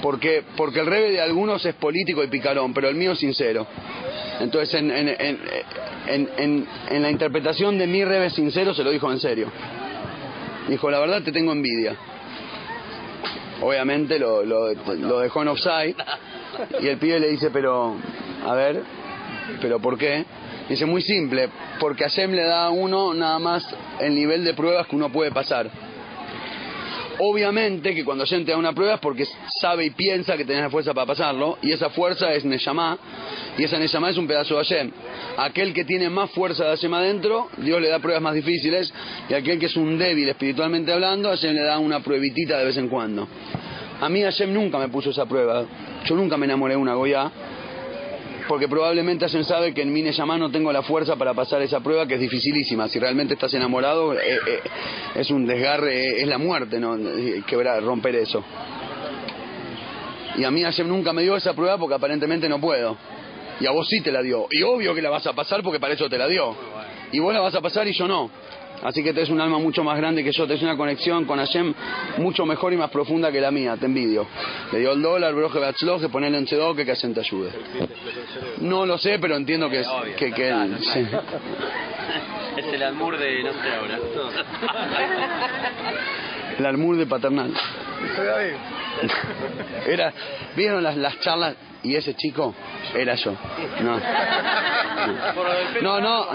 Porque, 0.01 0.45
porque 0.57 0.81
el 0.81 0.87
rebe 0.87 1.11
de 1.11 1.21
algunos 1.21 1.65
es 1.67 1.75
político 1.75 2.23
y 2.23 2.29
picarón, 2.29 2.73
pero 2.73 2.89
el 2.89 2.95
mío 2.95 3.13
es 3.13 3.19
sincero. 3.19 3.67
Entonces, 4.41 4.75
en, 4.75 4.91
en, 4.91 5.09
en, 5.09 5.39
en, 6.07 6.29
en- 6.37 6.69
en 6.91 7.03
la 7.03 7.11
interpretación 7.11 7.79
de 7.79 7.87
mi 7.87 8.05
rebe 8.05 8.31
sincero, 8.31 8.75
se 8.75 8.85
lo 8.85 8.91
dijo 8.91 9.11
en 9.11 9.19
serio. 9.19 9.49
Dijo, 10.69 10.91
la 10.91 11.01
verdad 11.01 11.23
te 11.23 11.33
tengo 11.33 11.53
envidia. 11.53 11.97
Obviamente 13.61 14.19
lo, 14.19 14.45
lo, 14.45 14.73
lo 14.73 15.19
dejó 15.21 15.43
en 15.43 15.49
offside. 15.49 15.97
Y 16.81 16.87
el 16.87 16.99
pibe 16.99 17.19
le 17.19 17.29
dice, 17.31 17.51
pero, 17.51 17.97
a 18.47 18.55
ver, 18.55 18.83
¿pero 19.61 19.81
por 19.81 19.99
qué? 19.99 20.25
Dice, 20.69 20.87
muy 20.87 21.03
simple, 21.03 21.49
porque 21.81 22.05
a 22.05 22.09
Shem 22.09 22.33
le 22.33 22.43
da 22.43 22.67
a 22.67 22.71
uno 22.71 23.13
nada 23.15 23.39
más 23.39 23.67
el 24.01 24.15
nivel 24.15 24.45
de 24.45 24.55
pruebas 24.55 24.87
que 24.87 24.97
uno 24.97 25.11
puede 25.11 25.31
pasar. 25.31 25.71
Obviamente 27.19 27.95
que 27.95 28.05
cuando 28.05 28.25
Hashem 28.25 28.45
te 28.45 28.53
da 28.53 28.57
una 28.57 28.73
prueba 28.73 28.95
es 28.95 29.01
porque 29.01 29.27
sabe 29.61 29.85
y 29.85 29.91
piensa 29.91 30.37
que 30.37 30.45
tenés 30.45 30.63
la 30.63 30.71
fuerza 30.71 30.95
para 30.95 31.07
pasarlo, 31.07 31.59
y 31.63 31.71
esa 31.71 31.91
fuerza 31.91 32.33
es 32.33 32.45
Neshama, 32.45 32.99
y 33.59 33.65
esa 33.65 33.79
Neshama 33.79 34.11
es 34.11 34.17
un 34.17 34.27
pedazo 34.27 34.55
de 34.57 34.65
Hashem. 34.65 34.91
Aquel 35.37 35.73
que 35.73 35.85
tiene 35.85 36.09
más 36.11 36.31
fuerza 36.31 36.65
de 36.65 36.71
Hashem 36.71 36.93
adentro, 36.95 37.49
Dios 37.59 37.81
le 37.81 37.89
da 37.89 37.99
pruebas 37.99 38.23
más 38.23 38.35
difíciles, 38.35 38.93
y 39.29 39.35
aquel 39.35 39.59
que 39.59 39.67
es 39.67 39.77
un 39.77 39.99
débil 39.99 40.29
espiritualmente 40.29 40.93
hablando, 40.93 41.29
Hashem 41.29 41.55
le 41.55 41.63
da 41.63 41.79
una 41.79 42.01
pruebitita 42.01 42.59
de 42.59 42.65
vez 42.65 42.77
en 42.77 42.89
cuando. 42.89 43.29
A 44.01 44.09
mí 44.09 44.23
Hashem 44.23 44.53
nunca 44.53 44.79
me 44.79 44.89
puso 44.89 45.11
esa 45.11 45.27
prueba, 45.27 45.65
yo 46.05 46.17
nunca 46.17 46.37
me 46.37 46.47
enamoré 46.47 46.75
de 46.75 46.81
una 46.81 46.95
Goya, 46.95 47.31
porque 48.53 48.69
probablemente 48.69 49.25
Hashem 49.25 49.45
sabe 49.45 49.73
que 49.73 49.81
en 49.81 49.91
mi 49.91 50.03
Neshama 50.03 50.37
no 50.37 50.51
tengo 50.51 50.71
la 50.75 50.83
fuerza 50.83 51.17
para 51.17 51.33
pasar 51.33 51.63
esa 51.63 51.81
prueba 51.81 52.07
que 52.07 52.17
es 52.17 52.21
dificilísima. 52.21 52.87
Si 52.87 52.99
realmente 52.99 53.33
estás 53.33 53.55
enamorado, 53.55 54.13
eh, 54.13 54.19
eh, 54.47 54.61
es 55.15 55.31
un 55.31 55.47
desgarre, 55.47 56.03
eh, 56.03 56.21
es 56.21 56.29
la 56.29 56.37
muerte, 56.37 56.79
¿no? 56.79 56.99
Quebrar, 57.47 57.83
romper 57.83 58.15
eso. 58.17 58.45
Y 60.37 60.45
a 60.45 60.51
mí 60.51 60.63
Hashem 60.63 60.87
nunca 60.87 61.15
me 61.15 61.23
dio 61.23 61.35
esa 61.35 61.55
prueba 61.55 61.79
porque 61.79 61.95
aparentemente 61.95 62.47
no 62.47 62.61
puedo. 62.61 62.95
Y 63.59 63.65
a 63.65 63.71
vos 63.71 63.89
sí 63.89 64.03
te 64.03 64.13
la 64.13 64.21
dio. 64.21 64.49
Y 64.51 64.63
obvio 64.63 64.95
que 64.95 65.01
la 65.01 65.09
vas 65.09 65.27
a 65.27 65.33
pasar 65.33 65.63
porque 65.63 65.81
para 65.81 65.95
eso 65.95 66.11
te 66.11 66.19
la 66.19 66.29
dio. 66.29 66.55
Y 67.11 67.21
vos 67.21 67.33
la 67.33 67.41
vas 67.41 67.55
a 67.55 67.63
pasar 67.63 67.89
y 67.89 67.95
yo 67.95 68.07
no. 68.07 68.31
Así 68.83 69.03
que 69.03 69.13
tenés 69.13 69.31
un 69.31 69.41
alma 69.41 69.59
mucho 69.59 69.85
más 69.85 69.97
grande 69.97 70.25
que 70.25 70.33
yo, 70.33 70.47
tenés 70.47 70.63
una 70.63 70.77
conexión 70.77 71.25
con 71.25 71.39
Hashem 71.39 71.73
mucho 72.19 72.45
mejor 72.45 72.73
y 72.73 72.77
más 72.77 72.91
profunda 72.91 73.31
que 73.31 73.41
la 73.41 73.51
mía, 73.51 73.77
te 73.77 73.87
envidio. 73.87 74.27
Le 74.73 74.81
dio 74.81 74.93
el 74.93 75.03
dólar, 75.03 75.35
broje 75.35 75.59
batzloje, 75.59 76.09
ponele 76.09 76.39
en 76.39 76.47
chedo 76.47 76.75
que 76.75 76.85
Hashem 76.85 77.15
te 77.15 77.21
ayude. 77.21 77.51
No 78.59 78.85
lo 78.85 78.99
sé, 78.99 79.19
pero 79.19 79.37
entiendo 79.37 79.71
que, 79.71 79.81
es, 79.81 79.87
Obvio, 79.87 80.17
que, 80.17 80.33
que 80.33 80.33
claro, 80.33 80.63
él... 80.65 80.77
claro. 80.79 80.93
sí. 80.93 81.07
Es 82.57 82.67
el 82.67 82.83
almur 82.83 83.17
de 83.17 83.43
no 83.43 83.53
sé 83.53 83.75
ahora. 83.75 83.99
El 86.59 86.67
almur 86.67 86.99
de 86.99 87.07
paternal. 87.07 87.51
Era, 89.87 90.13
¿vieron 90.55 90.83
las, 90.83 90.97
las 90.97 91.19
charlas? 91.21 91.57
Y 91.83 91.97
ese 91.97 92.15
chico 92.15 92.55
era 92.95 93.15
yo. 93.17 93.33
No. 93.81 94.01
No, 95.83 96.01
no. 96.01 96.01
No. 96.01 96.31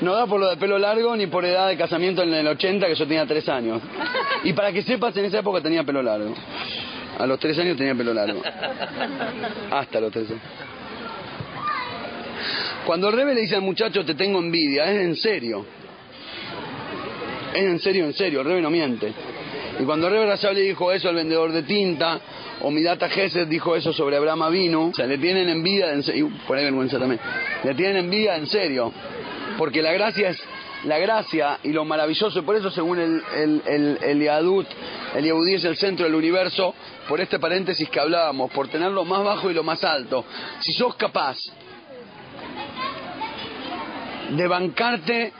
No 0.00 0.14
da 0.14 0.26
por 0.26 0.40
lo 0.40 0.48
de 0.50 0.56
pelo 0.56 0.78
largo 0.78 1.16
ni 1.16 1.26
por 1.26 1.44
edad 1.44 1.68
de 1.68 1.76
casamiento 1.76 2.22
en 2.22 2.32
el 2.32 2.46
80 2.46 2.86
que 2.86 2.94
yo 2.94 3.06
tenía 3.06 3.26
3 3.26 3.48
años. 3.48 3.82
Y 4.44 4.52
para 4.52 4.72
que 4.72 4.82
sepas, 4.82 5.16
en 5.16 5.26
esa 5.26 5.40
época 5.40 5.60
tenía 5.60 5.84
pelo 5.84 6.02
largo. 6.02 6.34
A 7.18 7.26
los 7.26 7.38
3 7.38 7.58
años 7.58 7.76
tenía 7.76 7.94
pelo 7.94 8.14
largo. 8.14 8.42
Hasta 9.70 10.00
los 10.00 10.12
3 10.12 10.30
años. 10.30 10.42
Cuando 12.86 13.08
el 13.08 13.16
rebe 13.16 13.34
le 13.34 13.42
dice 13.42 13.54
al 13.54 13.62
muchacho 13.62 14.04
te 14.04 14.14
tengo 14.14 14.38
envidia, 14.38 14.84
es 14.90 15.00
en 15.00 15.16
serio. 15.16 15.66
Es 17.52 17.64
en 17.64 17.78
serio, 17.80 18.04
en 18.04 18.14
serio, 18.14 18.40
el 18.40 18.46
rebe 18.46 18.62
no 18.62 18.70
miente. 18.70 19.12
Y 19.78 19.84
cuando 19.84 20.10
le 20.10 20.62
dijo 20.62 20.92
eso 20.92 21.08
al 21.08 21.14
vendedor 21.14 21.52
de 21.52 21.62
tinta, 21.62 22.20
o 22.62 22.70
Midata 22.70 23.08
Gesed 23.08 23.46
dijo 23.46 23.76
eso 23.76 23.92
sobre 23.92 24.16
Abraham 24.16 24.42
Avinu, 24.42 24.90
o 24.90 24.94
sea, 24.94 25.06
le 25.06 25.18
tienen 25.18 25.48
envidia, 25.48 25.92
en 25.92 26.02
serio, 26.02 26.30
por 26.46 26.56
ahí 26.56 26.64
vergüenza 26.64 26.98
también, 26.98 27.20
le 27.62 27.74
tienen 27.74 28.04
envidia 28.04 28.36
en 28.36 28.46
serio. 28.46 28.92
Porque 29.56 29.82
la 29.82 29.92
gracia 29.92 30.30
es 30.30 30.42
la 30.84 30.98
gracia 30.98 31.58
y 31.62 31.72
lo 31.72 31.84
maravilloso, 31.84 32.38
y 32.38 32.42
por 32.42 32.56
eso 32.56 32.70
según 32.70 32.98
el, 32.98 33.22
el, 33.36 33.62
el, 33.66 33.98
el 34.02 34.22
Yadut, 34.22 34.66
el 35.16 35.24
Yehudí 35.24 35.54
es 35.54 35.64
el 35.64 35.76
centro 35.76 36.06
del 36.06 36.14
universo, 36.14 36.74
por 37.08 37.20
este 37.20 37.38
paréntesis 37.38 37.88
que 37.88 38.00
hablábamos, 38.00 38.50
por 38.52 38.68
tener 38.68 38.90
lo 38.90 39.04
más 39.04 39.24
bajo 39.24 39.50
y 39.50 39.54
lo 39.54 39.62
más 39.62 39.82
alto. 39.84 40.24
Si 40.60 40.72
sos 40.72 40.94
capaz 40.96 41.38
de 44.30 44.46
bancarte 44.46 45.32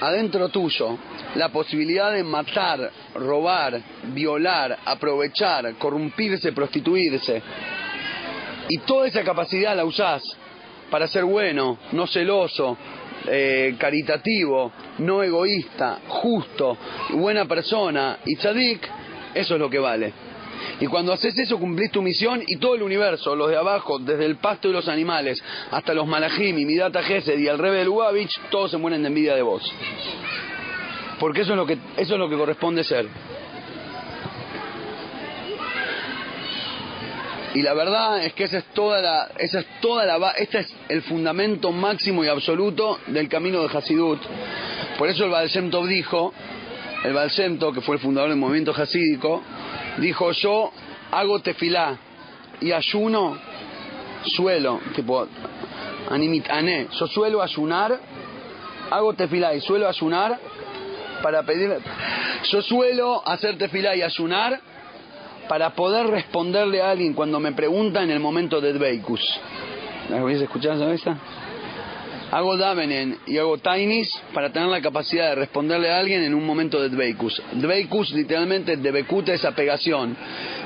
adentro 0.00 0.48
tuyo 0.48 0.98
la 1.34 1.50
posibilidad 1.50 2.12
de 2.12 2.24
matar, 2.24 2.90
robar, 3.14 3.80
violar, 4.12 4.78
aprovechar, 4.84 5.74
corrompirse, 5.76 6.52
prostituirse, 6.52 7.42
y 8.68 8.78
toda 8.78 9.08
esa 9.08 9.22
capacidad 9.22 9.76
la 9.76 9.84
usás 9.84 10.22
para 10.90 11.06
ser 11.06 11.24
bueno, 11.24 11.78
no 11.92 12.06
celoso, 12.06 12.76
eh, 13.26 13.76
caritativo, 13.78 14.72
no 14.98 15.22
egoísta, 15.22 15.98
justo, 16.08 16.76
buena 17.10 17.44
persona 17.44 18.18
y 18.24 18.36
tzadik, 18.36 18.88
eso 19.34 19.54
es 19.54 19.60
lo 19.60 19.68
que 19.68 19.78
vale. 19.78 20.29
Y 20.80 20.86
cuando 20.86 21.12
haces 21.12 21.38
eso 21.38 21.58
cumplís 21.58 21.90
tu 21.90 22.02
misión 22.02 22.42
y 22.46 22.56
todo 22.56 22.74
el 22.74 22.82
universo, 22.82 23.34
los 23.36 23.50
de 23.50 23.56
abajo, 23.56 23.98
desde 23.98 24.26
el 24.26 24.36
pasto 24.36 24.68
y 24.68 24.72
los 24.72 24.88
animales, 24.88 25.42
hasta 25.70 25.94
los 25.94 26.06
malajim 26.06 26.58
y 26.58 26.64
Midata 26.64 27.02
Gesed 27.02 27.38
y 27.38 27.46
el 27.46 27.58
Rebe 27.58 27.78
del 27.78 27.86
Lubavitch, 27.86 28.40
todos 28.50 28.70
se 28.70 28.78
mueren 28.78 29.02
de 29.02 29.08
envidia 29.08 29.34
de 29.34 29.42
vos. 29.42 29.62
Porque 31.18 31.42
eso 31.42 31.52
es 31.52 31.56
lo 31.56 31.66
que, 31.66 31.78
eso 31.96 32.14
es 32.14 32.18
lo 32.18 32.28
que 32.28 32.36
corresponde 32.36 32.82
ser. 32.84 33.06
Y 37.52 37.62
la 37.62 37.74
verdad 37.74 38.24
es 38.24 38.32
que 38.34 38.44
esa 38.44 38.58
es 38.58 38.64
toda 38.66 39.00
la, 39.00 39.28
esa 39.38 39.60
es 39.60 39.66
toda 39.80 40.06
la, 40.06 40.30
este 40.32 40.60
es 40.60 40.72
el 40.88 41.02
fundamento 41.02 41.72
máximo 41.72 42.24
y 42.24 42.28
absoluto 42.28 43.00
del 43.08 43.28
camino 43.28 43.60
de 43.66 43.76
Hasidut. 43.76 44.20
Por 44.96 45.08
eso 45.08 45.24
el 45.24 45.30
Baal 45.30 45.50
dijo, 45.88 46.32
el 47.04 47.12
Baal 47.12 47.30
que 47.74 47.80
fue 47.80 47.96
el 47.96 48.00
fundador 48.00 48.30
del 48.30 48.38
movimiento 48.38 48.72
hasídico, 48.72 49.42
dijo 50.00 50.32
yo 50.32 50.72
hago 51.10 51.40
tefilá 51.40 51.96
y 52.60 52.72
ayuno, 52.72 53.38
suelo, 54.24 54.80
tipo, 54.94 55.26
animit, 56.10 56.48
ané, 56.50 56.88
yo 56.98 57.06
suelo 57.06 57.42
ayunar, 57.42 57.98
hago 58.90 59.14
tefilá 59.14 59.54
y 59.54 59.60
suelo 59.60 59.88
ayunar 59.88 60.38
para 61.22 61.42
pedir... 61.42 61.78
Yo 62.44 62.62
suelo 62.62 63.22
hacer 63.26 63.58
tefilá 63.58 63.94
y 63.94 64.02
ayunar 64.02 64.60
para 65.48 65.70
poder 65.70 66.06
responderle 66.06 66.80
a 66.80 66.90
alguien 66.90 67.12
cuando 67.12 67.40
me 67.40 67.52
pregunta 67.52 68.02
en 68.02 68.10
el 68.10 68.20
momento 68.20 68.60
de 68.60 68.72
Dveikus. 68.72 69.20
¿La 70.08 70.20
habéis 70.20 70.40
escuchado 70.40 70.90
esa? 70.92 71.16
Hago 72.30 72.56
Davenen 72.56 73.18
y 73.26 73.38
hago 73.38 73.58
Tainis 73.58 74.08
para 74.32 74.52
tener 74.52 74.68
la 74.68 74.80
capacidad 74.80 75.30
de 75.30 75.34
responderle 75.34 75.90
a 75.90 75.98
alguien 75.98 76.22
en 76.22 76.32
un 76.32 76.46
momento 76.46 76.80
de 76.80 76.88
Dveikus. 76.88 77.42
Dveikus 77.54 78.12
literalmente 78.12 78.76
Dvekuta 78.76 79.34
es 79.34 79.44
apegación. 79.44 80.16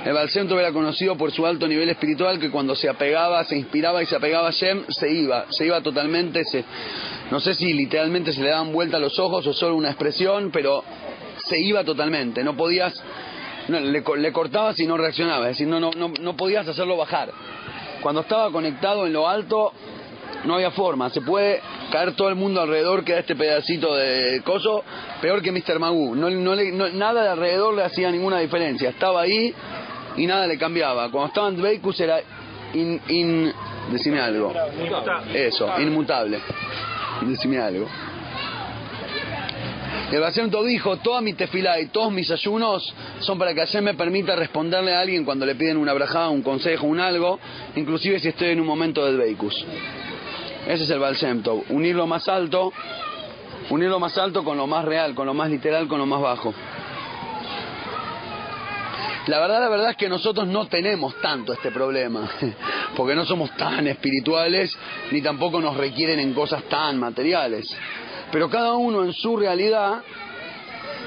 El 0.05 0.13
Balcento 0.13 0.61
era 0.61 0.73
conocido 0.73 1.17
por 1.17 1.33
su 1.33 1.47
alto 1.47 1.67
nivel 1.67 1.89
espiritual 1.89 2.39
que 2.39 2.51
cuando 2.51 2.75
se 2.75 2.87
apegaba, 2.87 3.43
se 3.45 3.57
inspiraba 3.57 4.03
y 4.03 4.07
se 4.07 4.15
apegaba 4.15 4.49
a 4.49 4.51
Shem, 4.51 4.85
se 4.89 5.11
iba, 5.11 5.47
se 5.49 5.65
iba 5.65 5.81
totalmente, 5.81 6.45
se, 6.45 6.63
no 7.31 7.41
sé 7.41 7.55
si 7.55 7.73
literalmente 7.73 8.35
se 8.35 8.43
le 8.43 8.51
daban 8.51 8.71
vuelta 8.71 8.99
los 8.99 9.19
ojos 9.19 9.47
o 9.47 9.55
solo 9.55 9.77
una 9.77 9.89
expresión, 9.89 10.51
pero 10.53 10.85
se 11.47 11.59
iba 11.59 11.83
totalmente, 11.83 12.45
no 12.45 12.55
podías, 12.55 12.93
no, 13.69 13.81
le, 13.81 14.03
le 14.03 14.33
cortabas 14.33 14.79
y 14.81 14.87
no 14.87 14.99
reaccionaba, 14.99 15.49
es 15.49 15.57
decir, 15.57 15.67
no, 15.67 15.81
no, 15.81 15.93
no, 15.97 16.13
no 16.21 16.37
podías 16.37 16.69
hacerlo 16.69 16.99
bajar. 16.99 17.31
Cuando 18.03 18.21
estaba 18.21 18.53
conectado 18.53 19.07
en 19.07 19.15
lo 19.15 19.27
alto, 19.27 19.73
no 20.45 20.55
había 20.57 20.71
forma. 20.73 21.11
Se 21.11 21.21
puede 21.21 21.61
caer 21.93 22.13
todo 22.15 22.29
el 22.29 22.35
mundo 22.35 22.61
alrededor, 22.61 23.05
queda 23.05 23.21
este 23.21 23.37
pedacito 23.37 23.95
de 23.95 24.43
coso, 24.45 24.83
peor 25.21 25.41
que 25.43 25.53
Mr. 25.53 25.79
Magoo. 25.79 26.15
No, 26.15 26.29
no 26.31 26.55
le- 26.55 26.73
no- 26.73 26.89
nada 26.89 27.23
de 27.23 27.29
alrededor 27.31 27.75
le 27.75 27.85
hacía 27.85 28.11
ninguna 28.11 28.39
diferencia. 28.41 28.91
Estaba 28.91 29.23
ahí 29.23 29.55
y 30.17 30.27
nada 30.27 30.47
le 30.47 30.59
cambiaba. 30.59 31.11
Cuando 31.11 31.29
estaba 31.29 31.49
en 31.49 31.57
Dveikus 31.57 32.01
era 32.01 32.21
in, 32.75 33.01
in- 33.09 33.53
Decime 33.93 34.19
algo. 34.19 34.51
Eso, 35.35 35.69
inmutable. 35.79 36.41
Decime 37.21 37.59
algo. 37.59 37.87
El 40.11 40.21
Bacento 40.21 40.63
dijo, 40.63 40.97
toda 40.99 41.21
mi 41.21 41.33
tefilá 41.35 41.81
y 41.81 41.87
todos 41.87 42.13
mis 42.13 42.31
ayunos 42.31 42.95
son 43.21 43.39
para 43.39 43.53
que 43.53 43.61
Hashem 43.61 43.83
me 43.85 43.95
permita 43.95 44.37
responderle 44.37 44.95
a 44.95 45.01
alguien 45.01 45.25
cuando 45.25 45.45
le 45.45 45.55
piden 45.55 45.77
una 45.77 45.93
brajada, 45.93 46.29
un 46.29 46.43
consejo, 46.43 46.87
un 46.87 47.01
algo, 47.01 47.39
inclusive 47.75 48.21
si 48.21 48.29
estoy 48.29 48.51
en 48.51 48.61
un 48.61 48.67
momento 48.67 49.05
de 49.05 49.13
Dveikus. 49.15 49.65
Ese 50.67 50.85
es 50.85 50.91
el 50.91 50.99
Baal 50.99 51.15
Shem 51.15 51.43
Tov. 51.43 51.65
Unir 51.69 51.95
lo 51.95 52.07
más 52.07 52.27
alto, 52.27 52.73
unir 53.71 53.91
lo 53.91 54.01
más 54.01 54.17
alto 54.17 54.43
con 54.45 54.57
lo 54.57 54.67
más 54.67 54.85
real, 54.85 55.15
con 55.15 55.27
lo 55.27 55.35
más 55.35 55.51
literal, 55.51 55.87
con 55.89 55.99
lo 55.99 56.07
más 56.07 56.23
bajo. 56.23 56.55
La 59.27 59.41
verdad, 59.41 59.61
la 59.61 59.69
verdad 59.69 59.91
es 59.91 59.97
que 59.97 60.09
nosotros 60.09 60.47
no 60.47 60.67
tenemos 60.67 61.19
tanto 61.21 61.53
este 61.53 61.71
problema, 61.71 62.31
porque 62.97 63.15
no 63.15 63.25
somos 63.25 63.51
tan 63.57 63.87
espirituales 63.87 64.77
ni 65.11 65.23
tampoco 65.23 65.61
nos 65.61 65.77
requieren 65.77 66.19
en 66.19 66.35
cosas 66.35 66.63
tan 66.65 66.99
materiales. 66.99 67.67
Pero 68.31 68.49
cada 68.49 68.75
uno 68.75 69.05
en 69.05 69.13
su 69.13 69.37
realidad, 69.37 70.03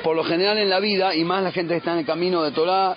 por 0.03 0.15
lo 0.15 0.23
general 0.23 0.57
en 0.57 0.69
la 0.69 0.79
vida, 0.79 1.15
y 1.15 1.23
más 1.23 1.43
la 1.43 1.51
gente 1.51 1.73
que 1.73 1.79
está 1.79 1.93
en 1.93 1.99
el 1.99 2.05
camino 2.05 2.43
de 2.43 2.51
Torah, 2.51 2.95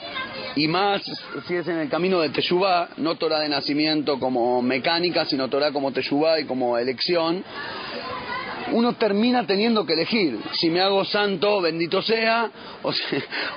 y 0.56 0.68
más 0.68 1.02
si 1.46 1.54
es 1.54 1.68
en 1.68 1.78
el 1.78 1.88
camino 1.88 2.20
de 2.20 2.30
Teshuvah, 2.30 2.90
no 2.98 3.14
Torah 3.16 3.40
de 3.40 3.48
nacimiento 3.48 4.18
como 4.18 4.62
mecánica, 4.62 5.24
sino 5.24 5.48
Torah 5.48 5.72
como 5.72 5.92
Teshuvah 5.92 6.40
y 6.40 6.44
como 6.44 6.76
elección, 6.76 7.44
uno 8.72 8.92
termina 8.94 9.46
teniendo 9.46 9.84
que 9.84 9.94
elegir 9.94 10.38
si 10.52 10.70
me 10.70 10.80
hago 10.80 11.04
santo, 11.04 11.60
bendito 11.60 12.02
sea, 12.02 12.50
o 12.82 12.92
si, 12.92 13.02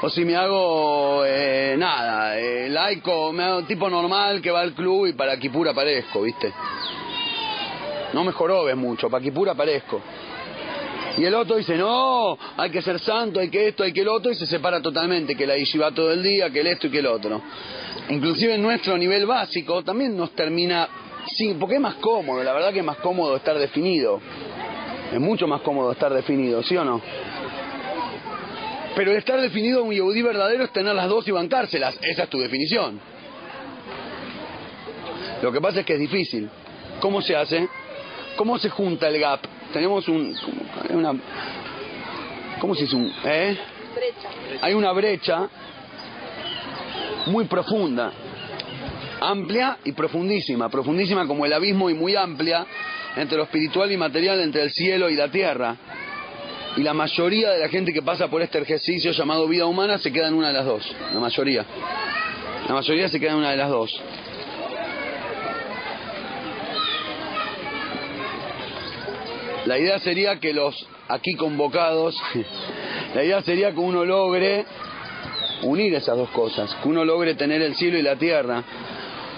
o 0.01 0.09
si 0.09 0.25
me 0.25 0.35
hago 0.35 1.23
eh, 1.25 1.75
nada, 1.77 2.39
eh, 2.39 2.69
laico, 2.69 3.31
me 3.31 3.43
hago 3.43 3.63
tipo 3.63 3.89
normal 3.89 4.41
que 4.41 4.51
va 4.51 4.61
al 4.61 4.73
club 4.73 5.07
y 5.07 5.13
para 5.13 5.37
Kipur 5.37 5.67
aparezco, 5.67 6.21
¿viste? 6.21 6.51
No 8.13 8.23
me 8.23 8.31
jorobes 8.31 8.75
mucho, 8.75 9.09
para 9.09 9.23
Kipur 9.23 9.49
aparezco. 9.49 10.01
Y 11.17 11.25
el 11.25 11.33
otro 11.35 11.57
dice, 11.57 11.77
no, 11.77 12.37
hay 12.57 12.71
que 12.71 12.81
ser 12.81 12.99
santo, 12.99 13.39
hay 13.39 13.49
que 13.49 13.67
esto, 13.67 13.83
hay 13.83 13.93
que 13.93 14.01
el 14.01 14.07
otro, 14.07 14.31
y 14.31 14.35
se 14.35 14.47
separa 14.47 14.81
totalmente, 14.81 15.35
que 15.35 15.45
la 15.45 15.55
yeshiva 15.57 15.91
todo 15.91 16.11
el 16.11 16.23
día, 16.23 16.49
que 16.49 16.61
el 16.61 16.67
esto 16.67 16.87
y 16.87 16.89
que 16.89 16.99
el 16.99 17.07
otro. 17.07 17.41
Inclusive 18.09 18.55
en 18.55 18.61
nuestro 18.63 18.97
nivel 18.97 19.25
básico 19.25 19.83
también 19.83 20.17
nos 20.17 20.31
termina, 20.31 20.87
sí, 21.35 21.55
porque 21.59 21.75
es 21.75 21.81
más 21.81 21.95
cómodo, 21.95 22.43
la 22.43 22.53
verdad 22.53 22.73
que 22.73 22.79
es 22.79 22.85
más 22.85 22.97
cómodo 22.97 23.35
estar 23.35 23.57
definido. 23.59 24.19
Es 25.11 25.19
mucho 25.19 25.47
más 25.47 25.61
cómodo 25.61 25.91
estar 25.91 26.11
definido, 26.11 26.63
¿sí 26.63 26.75
o 26.75 26.83
no? 26.83 26.99
Pero 28.95 29.11
el 29.11 29.17
estar 29.17 29.39
definido 29.39 29.83
un 29.83 29.93
yehudí 29.93 30.21
verdadero 30.23 30.63
es 30.63 30.73
tener 30.73 30.95
las 30.95 31.07
dos 31.07 31.27
y 31.27 31.31
bancárselas. 31.31 31.97
Esa 32.01 32.23
es 32.23 32.29
tu 32.29 32.39
definición. 32.39 32.99
Lo 35.41 35.51
que 35.51 35.61
pasa 35.61 35.81
es 35.81 35.85
que 35.85 35.93
es 35.93 35.99
difícil. 35.99 36.49
¿Cómo 36.99 37.21
se 37.21 37.35
hace? 37.35 37.67
¿Cómo 38.35 38.57
se 38.57 38.69
junta 38.69 39.07
el 39.07 39.19
gap? 39.19 39.41
Tenemos 39.73 40.07
un... 40.07 40.35
Una, 40.91 41.13
¿Cómo 42.59 42.75
se 42.75 42.83
dice 42.83 42.95
un...? 42.95 43.11
¿Eh? 43.25 43.57
Hay 44.61 44.73
una 44.73 44.91
brecha 44.91 45.49
muy 47.25 47.45
profunda, 47.45 48.11
amplia 49.19 49.79
y 49.83 49.91
profundísima. 49.93 50.69
Profundísima 50.69 51.25
como 51.27 51.45
el 51.45 51.53
abismo 51.53 51.89
y 51.89 51.93
muy 51.93 52.15
amplia 52.15 52.65
entre 53.15 53.37
lo 53.37 53.43
espiritual 53.43 53.91
y 53.91 53.97
material, 53.97 54.39
entre 54.41 54.61
el 54.61 54.71
cielo 54.71 55.09
y 55.09 55.15
la 55.15 55.29
tierra. 55.29 55.75
Y 56.75 56.81
la 56.81 56.93
mayoría 56.93 57.51
de 57.51 57.59
la 57.59 57.69
gente 57.69 57.93
que 57.93 58.01
pasa 58.01 58.29
por 58.29 58.41
este 58.41 58.59
ejercicio 58.59 59.11
llamado 59.11 59.47
vida 59.47 59.65
humana 59.65 59.97
se 59.97 60.11
queda 60.11 60.27
en 60.27 60.35
una 60.35 60.47
de 60.47 60.53
las 60.53 60.65
dos. 60.65 60.95
La 61.13 61.19
mayoría. 61.19 61.65
La 62.67 62.73
mayoría 62.73 63.09
se 63.09 63.19
queda 63.19 63.31
en 63.31 63.37
una 63.37 63.51
de 63.51 63.57
las 63.57 63.69
dos. 63.69 64.01
La 69.65 69.79
idea 69.79 69.99
sería 69.99 70.39
que 70.39 70.53
los 70.53 70.75
aquí 71.07 71.35
convocados, 71.35 72.21
la 73.15 73.23
idea 73.23 73.41
sería 73.43 73.71
que 73.71 73.79
uno 73.79 74.03
logre 74.03 74.65
unir 75.61 75.93
esas 75.95 76.17
dos 76.17 76.29
cosas, 76.29 76.73
que 76.75 76.89
uno 76.89 77.05
logre 77.05 77.35
tener 77.35 77.61
el 77.61 77.75
cielo 77.75 77.97
y 77.97 78.01
la 78.01 78.17
tierra. 78.17 78.63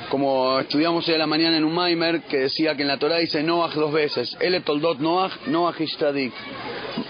Como 0.09 0.59
estudiamos 0.59 1.07
hoy 1.07 1.15
a 1.15 1.17
la 1.17 1.28
mañana 1.28 1.57
en 1.57 1.63
un 1.63 1.73
Maimer 1.73 2.21
que 2.23 2.38
decía 2.38 2.76
que 2.76 2.84
en 2.84 2.88
la 2.88 2.97
Torah 2.97 3.17
dice 3.17 3.41
Noach 3.43 3.73
dos 3.73 3.91
veces, 3.91 4.36
El 4.39 4.61
toldot 4.63 4.99
Noach, 4.99 5.47
Noach 5.47 5.80
ishtadik. 5.82 6.34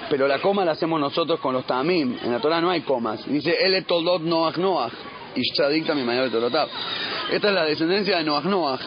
Pero 0.09 0.27
la 0.27 0.39
coma 0.39 0.65
la 0.65 0.71
hacemos 0.71 0.99
nosotros 0.99 1.39
con 1.39 1.53
los 1.53 1.65
tamim. 1.65 2.17
En 2.23 2.31
la 2.31 2.39
Torah 2.39 2.61
no 2.61 2.69
hay 2.69 2.81
comas. 2.81 3.25
Dice 3.27 3.55
El 3.59 3.83
toldot 3.85 4.21
Noach 4.21 4.57
Noach. 4.57 4.93
Ishtadik 5.35 5.85
también 5.85 6.07
mayor 6.07 6.29
Torotab. 6.31 6.69
Esta 7.31 7.49
es 7.49 7.53
la 7.53 7.65
descendencia 7.65 8.17
de 8.17 8.23
Noach 8.23 8.45
Noach. 8.45 8.81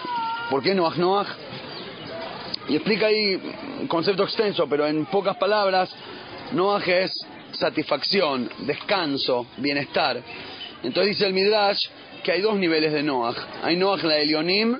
¿Por 0.50 0.62
qué 0.62 0.74
Noach 0.74 0.96
Noach? 0.96 1.28
Y 2.68 2.76
explica 2.76 3.06
ahí 3.06 3.40
concepto 3.86 4.24
extenso, 4.24 4.66
pero 4.68 4.86
en 4.86 5.06
pocas 5.06 5.36
palabras, 5.36 5.94
Noaj 6.52 6.88
es 6.88 7.12
satisfacción, 7.52 8.50
descanso, 8.60 9.46
bienestar. 9.58 10.20
Entonces 10.82 11.16
dice 11.16 11.26
el 11.26 11.34
Midrash 11.34 11.86
que 12.22 12.32
hay 12.32 12.40
dos 12.40 12.56
niveles 12.56 12.92
de 12.92 13.02
Noaj. 13.02 13.36
Hay 13.62 13.76
Noaj 13.76 14.02
la 14.04 14.18
Elionim, 14.18 14.78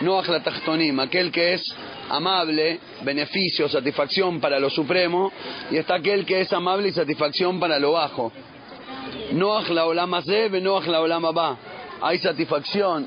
Noaj 0.00 0.28
la 0.28 0.42
Tachtonim, 0.42 0.98
aquel 1.00 1.30
que 1.30 1.54
es 1.54 1.74
amable, 2.08 2.80
beneficio, 3.02 3.68
satisfacción 3.68 4.40
para 4.40 4.58
lo 4.58 4.70
supremo, 4.70 5.32
y 5.70 5.76
está 5.76 5.94
aquel 5.96 6.24
que 6.24 6.40
es 6.40 6.52
amable 6.52 6.88
y 6.88 6.92
satisfacción 6.92 7.60
para 7.60 7.78
lo 7.78 7.92
bajo. 7.92 8.32
Noaj 9.32 9.70
la 9.70 9.86
Olama 9.86 10.22
Zeb, 10.22 10.60
Noaj 10.60 10.86
la 10.88 11.00
Olama 11.00 11.30
Ba. 11.30 11.56
Hay 12.02 12.18
satisfacción 12.18 13.06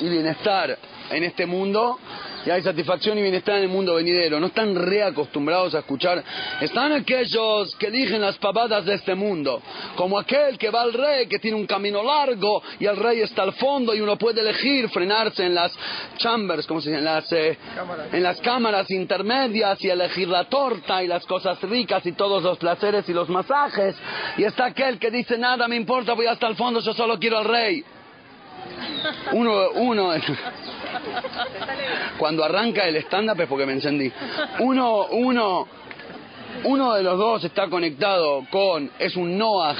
y 0.00 0.08
bienestar 0.08 0.78
en 1.10 1.24
este 1.24 1.46
mundo 1.46 1.98
y 2.46 2.50
hay 2.50 2.62
satisfacción 2.62 3.18
y 3.18 3.22
bienestar 3.22 3.56
en 3.56 3.64
el 3.64 3.68
mundo 3.68 3.94
venidero. 3.94 4.40
No 4.40 4.46
están 4.46 4.74
reacostumbrados 4.74 5.74
a 5.74 5.80
escuchar. 5.80 6.22
Están 6.60 6.92
aquellos 6.92 7.74
que 7.76 7.86
eligen 7.86 8.20
las 8.20 8.38
pavadas 8.38 8.84
de 8.84 8.94
este 8.94 9.14
mundo, 9.14 9.62
como 9.96 10.18
aquel 10.18 10.58
que 10.58 10.70
va 10.70 10.82
al 10.82 10.92
rey, 10.92 11.26
que 11.26 11.38
tiene 11.38 11.56
un 11.56 11.66
camino 11.66 12.02
largo 12.02 12.62
y 12.78 12.86
el 12.86 12.96
rey 12.96 13.20
está 13.20 13.42
al 13.42 13.52
fondo 13.54 13.94
y 13.94 14.00
uno 14.00 14.16
puede 14.16 14.40
elegir 14.40 14.88
frenarse 14.90 15.44
en 15.44 15.54
las 15.54 15.72
chambers, 16.16 16.66
como 16.66 16.80
se 16.80 16.90
dice, 16.90 16.98
en 16.98 17.04
las, 17.04 17.32
eh, 17.32 17.58
en 18.12 18.22
las 18.22 18.40
cámaras 18.40 18.90
intermedias 18.90 19.82
y 19.84 19.88
elegir 19.88 20.28
la 20.28 20.44
torta 20.44 21.02
y 21.02 21.06
las 21.06 21.24
cosas 21.26 21.60
ricas 21.62 22.04
y 22.06 22.12
todos 22.12 22.42
los 22.42 22.58
placeres 22.58 23.08
y 23.08 23.12
los 23.12 23.28
masajes. 23.28 23.96
Y 24.36 24.44
está 24.44 24.66
aquel 24.66 24.98
que 24.98 25.10
dice, 25.10 25.38
nada 25.38 25.68
me 25.68 25.76
importa, 25.76 26.14
voy 26.14 26.26
hasta 26.26 26.46
el 26.46 26.56
fondo, 26.56 26.80
yo 26.80 26.92
solo 26.92 27.18
quiero 27.18 27.38
al 27.38 27.44
rey. 27.44 27.84
Uno, 29.32 29.70
uno, 29.74 30.12
cuando 32.18 32.44
arranca 32.44 32.86
el 32.86 32.96
stand-up 32.96 33.40
es 33.40 33.48
porque 33.48 33.66
me 33.66 33.74
encendí. 33.74 34.12
Uno, 34.60 35.06
uno, 35.10 35.68
uno 36.64 36.94
de 36.94 37.02
los 37.02 37.18
dos 37.18 37.44
está 37.44 37.68
conectado 37.68 38.44
con, 38.50 38.90
es 38.98 39.16
un 39.16 39.38
Noah, 39.38 39.76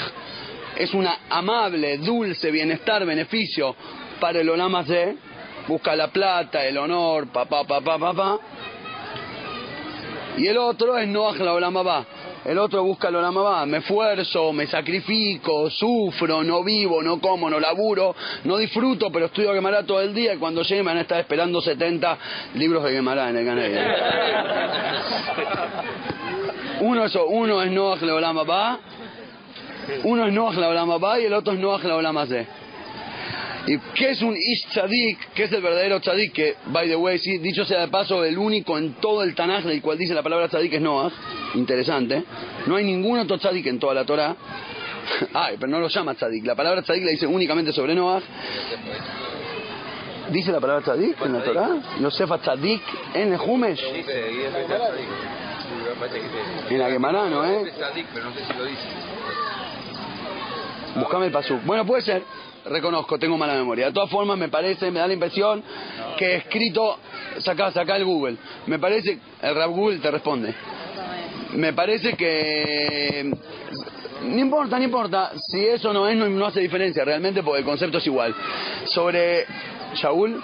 es 0.76 0.94
una 0.94 1.18
amable, 1.30 1.98
dulce, 1.98 2.50
bienestar, 2.50 3.04
beneficio 3.04 3.74
para 4.20 4.40
el 4.40 4.48
Olama 4.48 4.84
busca 5.66 5.94
la 5.94 6.08
plata, 6.08 6.64
el 6.64 6.78
honor, 6.78 7.28
papá, 7.28 7.64
papá, 7.64 7.98
papá. 7.98 8.38
Y 10.38 10.46
el 10.46 10.56
otro 10.56 10.96
es 10.96 11.06
Noah 11.08 11.36
la 11.38 11.52
Olama. 11.52 12.06
El 12.44 12.58
otro 12.58 12.82
busca 12.82 13.08
Olama 13.08 13.42
Va. 13.42 13.66
Me 13.66 13.78
esfuerzo, 13.78 14.52
me 14.52 14.66
sacrifico, 14.66 15.70
sufro, 15.70 16.42
no 16.44 16.62
vivo, 16.62 17.02
no 17.02 17.20
como, 17.20 17.50
no 17.50 17.58
laburo, 17.58 18.14
no 18.44 18.56
disfruto, 18.56 19.10
pero 19.10 19.26
estudio 19.26 19.52
Gemara 19.52 19.84
todo 19.84 20.00
el 20.00 20.14
día 20.14 20.34
y 20.34 20.38
cuando 20.38 20.62
llegue 20.62 20.82
me 20.82 20.90
van 20.90 20.98
a 20.98 21.02
estar 21.02 21.20
esperando 21.20 21.60
70 21.60 22.18
libros 22.54 22.84
de 22.84 22.92
Gemara 22.92 23.30
en 23.30 23.36
el 23.36 23.46
Canel. 23.46 23.78
Uno 26.80 27.04
es, 27.04 27.18
uno 27.28 27.62
es 27.62 27.72
Noach 27.72 28.02
Leolam 28.02 28.38
Abba, 28.38 28.78
uno 30.04 30.26
es 30.26 30.32
Noach 30.32 30.56
Leolam 30.56 30.90
y 31.20 31.24
el 31.24 31.32
otro 31.32 31.52
es 31.52 31.58
Noach 31.58 31.82
Leolam. 31.82 32.16
¿Y 33.68 33.78
qué 33.94 34.12
es 34.12 34.22
un 34.22 34.34
Ish 34.34 34.68
Tzadik? 34.70 35.34
¿Qué 35.34 35.44
es 35.44 35.52
el 35.52 35.60
verdadero 35.60 36.00
Tzadik? 36.00 36.32
Que, 36.32 36.54
by 36.68 36.88
the 36.88 36.96
way, 36.96 37.18
sí, 37.18 37.36
dicho 37.36 37.66
sea 37.66 37.80
de 37.80 37.88
paso, 37.88 38.24
el 38.24 38.38
único 38.38 38.78
en 38.78 38.94
todo 38.94 39.22
el 39.22 39.34
Tanaj 39.34 39.64
del 39.64 39.82
cual 39.82 39.98
dice 39.98 40.14
la 40.14 40.22
palabra 40.22 40.48
Tzadik 40.48 40.72
es 40.72 40.80
Noach. 40.80 41.12
Interesante. 41.54 42.24
No 42.66 42.76
hay 42.76 42.84
ningún 42.84 43.18
otro 43.18 43.36
Tzadik 43.36 43.66
en 43.66 43.78
toda 43.78 43.92
la 43.92 44.06
Torah. 44.06 44.34
Ay, 45.34 45.56
pero 45.60 45.70
no 45.70 45.80
lo 45.80 45.88
llama 45.88 46.14
Tzadik. 46.14 46.46
La 46.46 46.54
palabra 46.54 46.80
Tzadik 46.80 47.04
la 47.04 47.10
dice 47.10 47.26
únicamente 47.26 47.70
sobre 47.74 47.94
Noach. 47.94 48.24
¿Dice 50.30 50.50
la 50.50 50.60
palabra 50.60 50.82
Tzadik 50.82 51.20
en 51.20 51.32
la 51.34 51.44
Torah? 51.44 51.68
Yosefa 52.00 52.38
Tzadik 52.38 52.82
en 53.12 53.32
el 53.34 53.38
Jumesh. 53.38 53.82
En 56.70 56.78
la 56.78 56.88
Gemara, 56.88 57.28
¿no, 57.28 57.44
eh? 57.44 57.70
Buscame 60.94 61.26
el 61.26 61.32
pasú. 61.32 61.60
Bueno, 61.66 61.84
puede 61.84 62.00
ser. 62.00 62.22
Reconozco, 62.68 63.18
tengo 63.18 63.38
mala 63.38 63.54
memoria. 63.54 63.86
De 63.86 63.92
todas 63.92 64.10
formas, 64.10 64.38
me 64.38 64.48
parece, 64.48 64.90
me 64.90 65.00
da 65.00 65.06
la 65.06 65.14
impresión 65.14 65.62
que 66.16 66.36
escrito, 66.36 66.98
saca, 67.38 67.70
saca 67.70 67.96
el 67.96 68.04
Google. 68.04 68.36
Me 68.66 68.78
parece, 68.78 69.18
el 69.42 69.54
rap 69.54 69.70
Google 69.70 69.98
te 69.98 70.10
responde. 70.10 70.54
Me 71.54 71.72
parece 71.72 72.14
que 72.14 73.30
no 74.22 74.38
importa, 74.38 74.78
no 74.78 74.84
importa. 74.84 75.32
Si 75.50 75.64
eso 75.64 75.92
no 75.92 76.08
es, 76.08 76.16
no, 76.16 76.28
no 76.28 76.46
hace 76.46 76.60
diferencia 76.60 77.04
realmente 77.04 77.42
porque 77.42 77.60
el 77.60 77.64
concepto 77.64 77.98
es 77.98 78.06
igual. 78.06 78.34
Sobre 78.84 79.46
Shaul, 79.94 80.42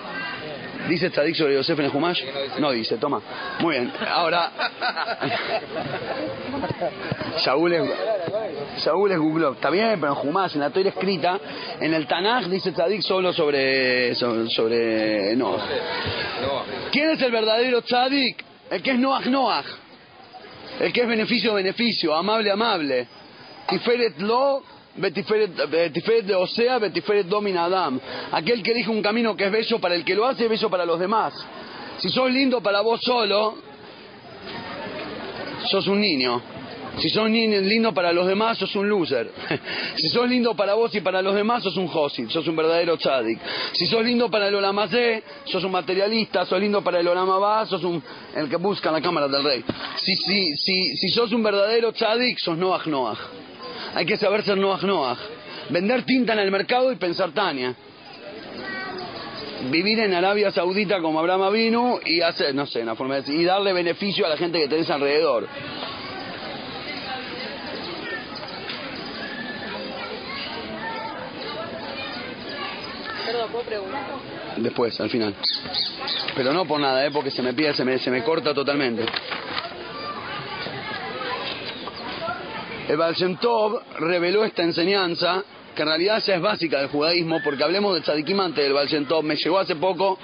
¿dice 0.88 1.10
Tzadik 1.10 1.34
sobre 1.34 1.54
Yosef 1.54 1.78
en 1.78 1.84
el 1.86 1.90
Humash? 1.94 2.22
No 2.58 2.70
dice, 2.70 2.96
toma. 2.96 3.20
Muy 3.60 3.74
bien. 3.74 3.92
Ahora, 4.08 4.52
Shaul 7.38 7.72
es, 7.72 7.90
Shaul 8.84 9.12
es 9.12 9.18
Google. 9.18 9.52
Está 9.52 9.70
bien, 9.70 9.98
pero 10.00 10.20
en 10.20 10.28
Humash, 10.28 10.54
en 10.54 10.60
la 10.60 10.70
Torah 10.70 10.88
escrita, 10.88 11.40
en 11.80 11.94
el 11.94 12.06
Tanaj 12.06 12.46
dice 12.46 12.72
Tzadik 12.72 13.02
solo 13.02 13.32
sobre, 13.32 14.14
sobre. 14.14 15.36
No, 15.36 15.56
¿Quién 16.92 17.10
es 17.10 17.22
el 17.22 17.32
verdadero 17.32 17.82
Tzadik? 17.82 18.44
El 18.70 18.82
que 18.82 18.92
es 18.92 18.98
Noach 18.98 19.26
Noach. 19.26 19.66
El 20.80 20.92
que 20.92 21.02
es 21.02 21.08
beneficio 21.08 21.54
beneficio, 21.54 22.14
amable 22.14 22.50
amable. 22.50 23.06
Tiferet 23.68 24.18
lo, 24.20 24.62
betiferet, 24.96 25.70
betiferet 25.70 26.26
de 26.26 26.34
Osea, 26.34 26.78
betiferet 26.78 27.28
domina 27.28 27.64
Adam. 27.64 28.00
Aquel 28.32 28.62
que 28.62 28.72
elige 28.72 28.90
un 28.90 29.02
camino 29.02 29.36
que 29.36 29.46
es 29.46 29.52
bello 29.52 29.78
para 29.78 29.94
el 29.94 30.04
que 30.04 30.14
lo 30.14 30.26
hace 30.26 30.44
y 30.44 30.48
bello 30.48 30.70
para 30.70 30.84
los 30.84 30.98
demás. 30.98 31.34
Si 31.98 32.08
sos 32.08 32.30
lindo 32.30 32.60
para 32.60 32.80
vos 32.80 33.00
solo, 33.02 33.56
sos 35.70 35.86
un 35.86 36.00
niño. 36.00 36.42
Si 36.98 37.08
sos 37.08 37.28
lindo 37.28 37.92
para 37.92 38.12
los 38.12 38.26
demás, 38.26 38.56
sos 38.58 38.74
un 38.76 38.88
loser. 38.88 39.30
Si 39.96 40.08
sos 40.08 40.28
lindo 40.28 40.54
para 40.54 40.74
vos 40.74 40.94
y 40.94 41.00
para 41.00 41.22
los 41.22 41.34
demás, 41.34 41.62
sos 41.62 41.76
un 41.76 41.88
josid, 41.88 42.28
sos 42.28 42.46
un 42.46 42.56
verdadero 42.56 42.96
tzadik. 42.96 43.38
Si 43.72 43.86
sos 43.86 44.04
lindo 44.04 44.30
para 44.30 44.48
el 44.48 44.54
olamazé, 44.54 45.22
sos 45.44 45.64
un 45.64 45.72
materialista. 45.72 46.44
Sos 46.46 46.60
lindo 46.60 46.82
para 46.82 47.00
el 47.00 47.08
olamabá, 47.08 47.66
sos 47.66 47.82
un, 47.82 48.02
el 48.36 48.48
que 48.48 48.56
busca 48.56 48.92
la 48.92 49.00
cámara 49.00 49.28
del 49.28 49.42
rey. 49.42 49.64
Si, 49.96 50.14
si, 50.16 50.56
si, 50.56 50.96
si 50.96 51.08
sos 51.08 51.32
un 51.32 51.42
verdadero 51.42 51.92
tzadik, 51.92 52.38
sos 52.38 52.56
Noach 52.56 52.86
Noach. 52.86 53.18
Hay 53.94 54.06
que 54.06 54.16
saber 54.16 54.42
ser 54.42 54.58
Noach 54.58 54.82
Noach. 54.82 55.18
Vender 55.70 56.04
tinta 56.04 56.32
en 56.32 56.40
el 56.40 56.50
mercado 56.50 56.90
y 56.92 56.96
pensar 56.96 57.32
Tania. 57.32 57.74
Vivir 59.70 59.98
en 60.00 60.12
Arabia 60.12 60.50
Saudita 60.50 61.00
como 61.00 61.18
Abraham 61.20 61.42
Avinu 61.42 61.98
y 62.04 62.20
hacer, 62.20 62.54
no 62.54 62.66
sé, 62.66 62.82
una 62.82 62.96
forma 62.96 63.14
de 63.14 63.20
decir, 63.22 63.40
y 63.40 63.44
darle 63.44 63.72
beneficio 63.72 64.26
a 64.26 64.28
la 64.28 64.36
gente 64.36 64.58
que 64.60 64.68
tenés 64.68 64.90
alrededor. 64.90 65.48
Perdón, 73.24 73.50
¿puedo 73.52 73.64
preguntar? 73.64 74.00
Después, 74.56 75.00
al 75.00 75.08
final. 75.08 75.34
Pero 76.36 76.52
no 76.52 76.66
por 76.66 76.80
nada, 76.80 77.06
¿eh? 77.06 77.10
porque 77.10 77.30
se 77.30 77.42
me 77.42 77.54
pide, 77.54 77.72
se 77.72 77.84
me, 77.84 77.98
se 77.98 78.10
me 78.10 78.22
corta 78.22 78.52
totalmente. 78.52 79.06
El 82.88 82.98
Baal 82.98 83.14
Shem 83.14 83.36
Tov 83.36 83.80
reveló 83.98 84.44
esta 84.44 84.62
enseñanza, 84.62 85.42
que 85.74 85.82
en 85.82 85.88
realidad 85.88 86.22
ya 86.22 86.34
es 86.34 86.42
básica 86.42 86.80
del 86.80 86.88
judaísmo, 86.88 87.40
porque 87.42 87.64
hablemos 87.64 87.94
del 87.94 88.02
tzadikim 88.02 88.38
antes 88.40 88.62
del 88.62 88.74
Baal 88.74 88.88
Shem 88.88 89.06
Tov. 89.06 89.24
Me 89.24 89.36
llegó 89.36 89.58
hace 89.58 89.74
poco, 89.76 90.18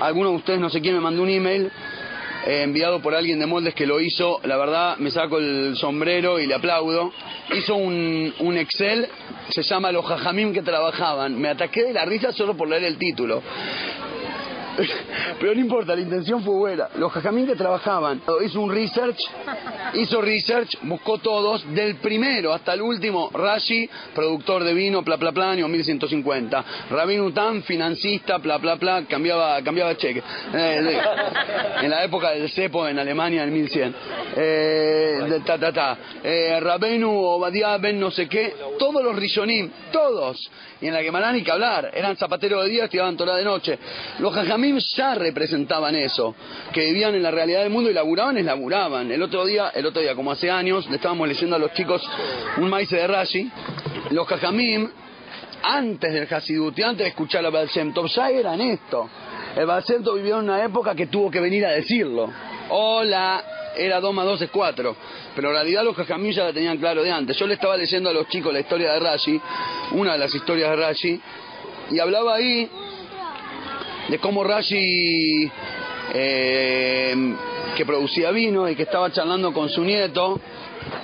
alguno 0.00 0.30
de 0.30 0.36
ustedes, 0.36 0.58
no 0.58 0.68
sé 0.68 0.80
quién, 0.80 0.96
me 0.96 1.00
mandó 1.00 1.22
un 1.22 1.28
email 1.28 1.70
eh, 2.44 2.62
enviado 2.62 3.00
por 3.00 3.14
alguien 3.14 3.38
de 3.38 3.46
Moldes 3.46 3.72
que 3.72 3.86
lo 3.86 4.00
hizo. 4.00 4.40
La 4.42 4.56
verdad, 4.56 4.96
me 4.96 5.12
saco 5.12 5.38
el 5.38 5.76
sombrero 5.76 6.40
y 6.40 6.46
le 6.48 6.54
aplaudo. 6.54 7.12
Hizo 7.54 7.76
un, 7.76 8.34
un 8.40 8.58
Excel, 8.58 9.06
se 9.50 9.62
llama 9.62 9.92
Los 9.92 10.06
Jajamim 10.06 10.52
que 10.52 10.62
trabajaban. 10.62 11.40
Me 11.40 11.48
ataqué 11.48 11.84
de 11.84 11.92
la 11.92 12.04
risa 12.04 12.32
solo 12.32 12.56
por 12.56 12.68
leer 12.68 12.82
el 12.82 12.98
título. 12.98 13.44
Pero 15.40 15.54
no 15.54 15.60
importa, 15.60 15.94
la 15.94 16.02
intención 16.02 16.42
fue 16.42 16.54
buena. 16.54 16.88
Los 16.96 17.12
jajamín 17.12 17.46
que 17.46 17.56
trabajaban, 17.56 18.22
hizo 18.44 18.60
un 18.60 18.70
research, 18.70 19.18
hizo 19.94 20.20
research, 20.20 20.78
buscó 20.82 21.18
todos, 21.18 21.64
del 21.74 21.96
primero 21.96 22.52
hasta 22.52 22.74
el 22.74 22.82
último, 22.82 23.30
Rashi, 23.32 23.88
productor 24.14 24.64
de 24.64 24.74
vino, 24.74 25.02
bla 25.02 25.16
bla 25.16 25.30
bla, 25.30 25.50
año 25.50 25.68
1150. 25.68 26.64
Rabin 26.90 27.20
Utam, 27.20 27.62
financista, 27.62 28.38
bla 28.38 28.58
bla 28.58 28.74
bla, 28.76 29.04
cambiaba, 29.08 29.62
cambiaba 29.62 29.96
cheque. 29.96 30.22
Eh, 30.52 31.00
en 31.82 31.90
la 31.90 32.04
época 32.04 32.30
del 32.30 32.50
cepo 32.50 32.86
en 32.86 32.98
Alemania, 32.98 33.44
en 33.44 33.52
1100. 33.52 33.94
Eh, 34.36 35.40
ta 35.44 35.58
ta 35.58 35.72
ta. 35.72 35.98
Eh, 36.22 36.58
Rabenu 36.60 37.10
Obadiah 37.10 37.78
Ben 37.78 37.98
no 37.98 38.10
sé 38.10 38.28
qué, 38.28 38.54
todos 38.78 39.02
los 39.02 39.16
Rishonim, 39.16 39.70
todos. 39.92 40.50
Y 40.80 40.88
en 40.88 40.94
la 40.94 41.02
Gemara 41.02 41.32
ni 41.32 41.42
que 41.42 41.50
hablar, 41.50 41.90
eran 41.94 42.16
zapateros 42.16 42.64
de 42.64 42.70
día, 42.70 42.84
estudiaban 42.84 43.16
Torah 43.16 43.36
de 43.36 43.44
noche. 43.44 43.78
Los 44.18 44.34
Jajamim 44.34 44.78
ya 44.78 45.14
representaban 45.14 45.94
eso, 45.94 46.34
que 46.72 46.84
vivían 46.86 47.14
en 47.14 47.22
la 47.22 47.30
realidad 47.30 47.62
del 47.62 47.70
mundo 47.70 47.90
y 47.90 47.94
laburaban, 47.94 48.36
es 48.36 48.44
laburaban. 48.44 49.10
El 49.10 49.22
otro 49.22 49.46
día, 49.46 49.70
el 49.74 49.86
otro 49.86 50.02
día, 50.02 50.14
como 50.14 50.32
hace 50.32 50.50
años, 50.50 50.88
le 50.90 50.96
estábamos 50.96 51.28
leyendo 51.28 51.56
a 51.56 51.58
los 51.58 51.72
chicos 51.72 52.06
un 52.58 52.68
maíz 52.68 52.90
de 52.90 53.06
Rashi. 53.06 53.50
Los 54.10 54.26
Jajamim, 54.26 54.90
antes 55.62 56.12
del 56.12 56.32
Hasidut 56.32 56.78
antes 56.80 57.04
de 57.04 57.08
escuchar 57.08 57.44
a 57.46 57.50
Baal 57.50 57.68
Shem 57.68 57.94
Tov, 57.94 58.06
ya 58.08 58.30
eran 58.30 58.60
esto. 58.60 59.08
El 59.56 59.64
Baal 59.64 59.82
Shem 59.82 60.02
Tov 60.02 60.16
vivió 60.16 60.38
en 60.38 60.44
una 60.44 60.62
época 60.62 60.94
que 60.94 61.06
tuvo 61.06 61.30
que 61.30 61.40
venir 61.40 61.64
a 61.64 61.70
decirlo. 61.70 62.30
Hola, 62.68 63.42
era 63.76 64.00
2 64.00 64.14
más 64.14 64.24
2 64.24 64.42
es 64.42 64.50
4. 64.50 64.96
Pero 65.34 65.48
en 65.48 65.54
realidad 65.54 65.84
los 65.84 65.96
Jajamim 65.96 66.32
ya 66.32 66.44
la 66.44 66.52
tenían 66.52 66.78
claro 66.78 67.02
de 67.02 67.10
antes. 67.10 67.36
Yo 67.36 67.46
le 67.46 67.54
estaba 67.54 67.76
leyendo 67.76 68.10
a 68.10 68.12
los 68.12 68.28
chicos 68.28 68.52
la 68.52 68.60
historia 68.60 68.92
de 68.92 69.00
Rashi, 69.00 69.40
una 69.92 70.12
de 70.12 70.18
las 70.18 70.34
historias 70.34 70.70
de 70.70 70.76
Rashi, 70.76 71.20
y 71.90 71.98
hablaba 71.98 72.34
ahí 72.34 72.68
de 74.08 74.18
cómo 74.18 74.44
Rashi, 74.44 75.50
eh, 76.14 77.34
que 77.76 77.84
producía 77.84 78.30
vino 78.30 78.68
y 78.68 78.76
que 78.76 78.84
estaba 78.84 79.10
charlando 79.12 79.52
con 79.52 79.68
su 79.68 79.82
nieto, 79.82 80.40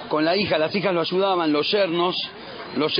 con 0.09 0.25
la 0.25 0.37
hija, 0.37 0.59
las 0.59 0.75
hijas 0.75 0.95
lo 0.95 1.01
ayudaban, 1.01 1.53
los 1.53 1.71
yernos, 1.71 2.17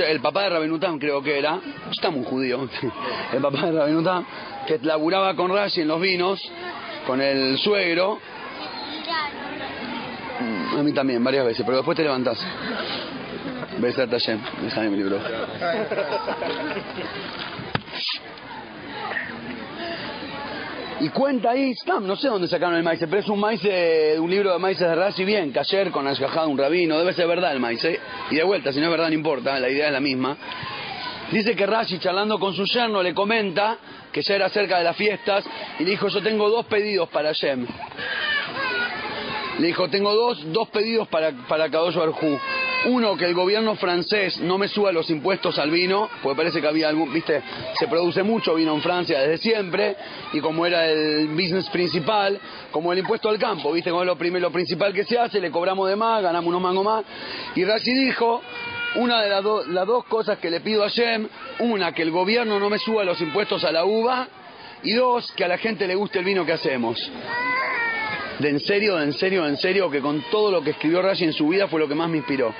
el 0.07 0.19
papá 0.19 0.43
de 0.43 0.49
Rabenutam 0.49 0.99
creo 0.99 1.23
que 1.23 1.37
era, 1.37 1.59
estamos 1.91 2.19
un 2.19 2.25
judío, 2.25 2.67
el 3.33 3.41
papá 3.41 3.65
de 3.65 3.71
Rabenutam, 3.71 4.25
que 4.67 4.79
laburaba 4.83 5.35
con 5.35 5.51
Rashi 5.51 5.81
en 5.81 5.87
los 5.87 5.99
vinos, 5.99 6.41
con 7.07 7.21
el 7.21 7.57
suegro, 7.57 8.19
a 10.39 10.83
mí 10.83 10.91
también, 10.93 11.23
varias 11.23 11.45
veces, 11.45 11.63
pero 11.65 11.77
después 11.77 11.95
te 11.95 12.03
levantás. 12.03 12.39
Besar 13.79 14.09
Tashem, 14.09 14.39
déjame 14.61 14.89
mi 14.89 14.97
libro. 14.97 15.19
Y 20.99 21.09
cuenta 21.09 21.51
ahí, 21.51 21.73
Stam, 21.75 22.07
no 22.07 22.15
sé 22.15 22.29
dónde 22.29 22.47
sacaron 22.47 22.75
el 22.75 22.83
maíz, 22.83 22.99
pero 22.99 23.19
es 23.19 23.27
un 23.27 23.39
maíz 23.39 23.61
de 23.61 24.15
un 24.19 24.29
libro 24.29 24.53
de 24.53 24.59
maíces 24.59 24.87
de 24.87 24.95
Rashi 24.95 25.25
bien, 25.25 25.51
Cayer 25.51 25.91
con 25.91 26.07
Ashgajá, 26.07 26.45
un 26.45 26.57
rabino, 26.57 26.97
debe 26.97 27.13
ser 27.13 27.27
verdad 27.27 27.51
el 27.51 27.59
maíz, 27.59 27.83
¿eh? 27.83 27.99
Y 28.31 28.35
de 28.35 28.43
vuelta, 28.43 28.71
si 28.71 28.79
no 28.79 28.85
es 28.85 28.91
verdad 28.91 29.07
no 29.09 29.13
importa, 29.13 29.59
la 29.59 29.69
idea 29.69 29.87
es 29.87 29.91
la 29.91 29.99
misma. 29.99 30.37
Dice 31.31 31.55
que 31.55 31.65
Rashi, 31.65 31.99
charlando 31.99 32.39
con 32.39 32.53
su 32.53 32.63
yerno, 32.65 33.03
le 33.03 33.13
comenta 33.13 33.77
que 34.11 34.21
ya 34.21 34.35
era 34.35 34.49
cerca 34.49 34.77
de 34.77 34.83
las 34.83 34.95
fiestas 34.95 35.43
y 35.79 35.83
le 35.83 35.89
dijo, 35.89 36.07
yo 36.07 36.21
tengo 36.21 36.49
dos 36.49 36.67
pedidos 36.67 37.09
para 37.09 37.33
Shem. 37.33 37.67
Le 39.59 39.67
dijo, 39.67 39.87
tengo 39.89 40.13
dos, 40.15 40.51
dos 40.51 40.69
pedidos 40.69 41.07
para, 41.07 41.31
para 41.47 41.67
Barjú. 41.67 42.39
Uno, 42.85 43.15
que 43.15 43.25
el 43.25 43.33
gobierno 43.33 43.75
francés 43.75 44.39
no 44.41 44.57
me 44.57 44.67
suba 44.67 44.91
los 44.91 45.09
impuestos 45.09 45.57
al 45.57 45.71
vino, 45.71 46.09
porque 46.21 46.35
parece 46.35 46.59
que 46.59 46.67
había 46.67 46.89
algún, 46.89 47.13
viste, 47.13 47.41
se 47.79 47.87
produce 47.87 48.23
mucho 48.23 48.55
vino 48.55 48.73
en 48.73 48.81
Francia 48.81 49.21
desde 49.21 49.37
siempre, 49.37 49.95
y 50.33 50.41
como 50.41 50.65
era 50.65 50.89
el 50.89 51.27
business 51.29 51.69
principal, 51.69 52.37
como 52.71 52.91
el 52.91 52.99
impuesto 52.99 53.29
al 53.29 53.39
campo, 53.39 53.71
viste, 53.71 53.89
como 53.89 54.01
es 54.01 54.07
lo, 54.07 54.17
primero, 54.17 54.47
lo 54.47 54.51
principal 54.51 54.91
que 54.91 55.05
se 55.05 55.17
hace, 55.17 55.39
le 55.39 55.49
cobramos 55.49 55.87
de 55.87 55.95
más, 55.95 56.21
ganamos 56.21 56.49
unos 56.49 56.61
mangos 56.61 56.83
más. 56.83 57.05
Y 57.55 57.63
Rashi 57.63 57.93
dijo, 57.93 58.41
una 58.95 59.21
de 59.21 59.29
las, 59.29 59.43
las 59.67 59.87
dos 59.87 60.03
cosas 60.05 60.39
que 60.39 60.49
le 60.49 60.59
pido 60.59 60.83
a 60.83 60.89
Shem, 60.89 61.29
una, 61.59 61.93
que 61.93 62.01
el 62.01 62.11
gobierno 62.11 62.59
no 62.59 62.69
me 62.69 62.79
suba 62.79 63.05
los 63.05 63.21
impuestos 63.21 63.63
a 63.63 63.71
la 63.71 63.85
uva, 63.85 64.27
y 64.83 64.93
dos, 64.93 65.31
que 65.31 65.45
a 65.45 65.47
la 65.47 65.57
gente 65.57 65.87
le 65.87 65.95
guste 65.95 66.19
el 66.19 66.25
vino 66.25 66.45
que 66.45 66.51
hacemos. 66.51 66.99
De 68.43 68.49
en 68.49 68.59
serio, 68.59 68.97
de 68.97 69.05
en 69.05 69.13
serio, 69.13 69.43
de 69.43 69.49
en 69.49 69.57
serio, 69.57 69.89
que 69.89 70.01
con 70.01 70.21
todo 70.29 70.51
lo 70.51 70.61
que 70.61 70.71
escribió 70.71 71.01
Rashi 71.01 71.23
en 71.23 71.33
su 71.33 71.47
vida 71.47 71.67
fue 71.67 71.79
lo 71.79 71.87
que 71.87 71.95
más 71.95 72.09
me 72.09 72.17
inspiró. 72.17 72.53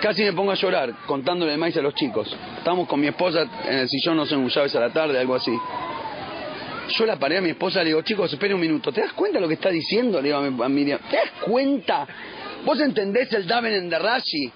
Casi 0.00 0.24
me 0.24 0.32
pongo 0.32 0.50
a 0.50 0.54
llorar 0.54 0.92
contándole 1.06 1.52
el 1.52 1.58
maíz 1.58 1.76
a 1.76 1.82
los 1.82 1.94
chicos. 1.94 2.34
Estábamos 2.56 2.88
con 2.88 2.98
mi 2.98 3.06
esposa 3.06 3.42
en 3.66 3.80
el 3.80 3.88
sillón, 3.88 4.16
no 4.16 4.24
sé, 4.26 4.34
un 4.34 4.48
llaves 4.48 4.74
a 4.74 4.80
la 4.80 4.90
tarde, 4.90 5.18
algo 5.18 5.34
así. 5.34 5.52
Yo 6.88 7.06
la 7.06 7.16
paré 7.16 7.36
a 7.36 7.40
mi 7.40 7.50
esposa, 7.50 7.80
le 7.80 7.90
digo, 7.90 8.02
chicos, 8.02 8.32
espere 8.32 8.54
un 8.54 8.60
minuto, 8.60 8.90
¿te 8.90 9.02
das 9.02 9.12
cuenta 9.12 9.36
de 9.36 9.42
lo 9.42 9.48
que 9.48 9.54
está 9.54 9.68
diciendo? 9.68 10.20
Le 10.20 10.28
digo 10.28 10.38
a, 10.38 10.66
a 10.66 10.68
Miriam, 10.68 10.98
¿te 11.08 11.16
das 11.16 11.30
cuenta? 11.42 12.06
¿Vos 12.64 12.80
entendés 12.80 13.32
el 13.32 13.46
Daven 13.46 13.88
de 13.88 13.98
Rashi? 13.98 14.52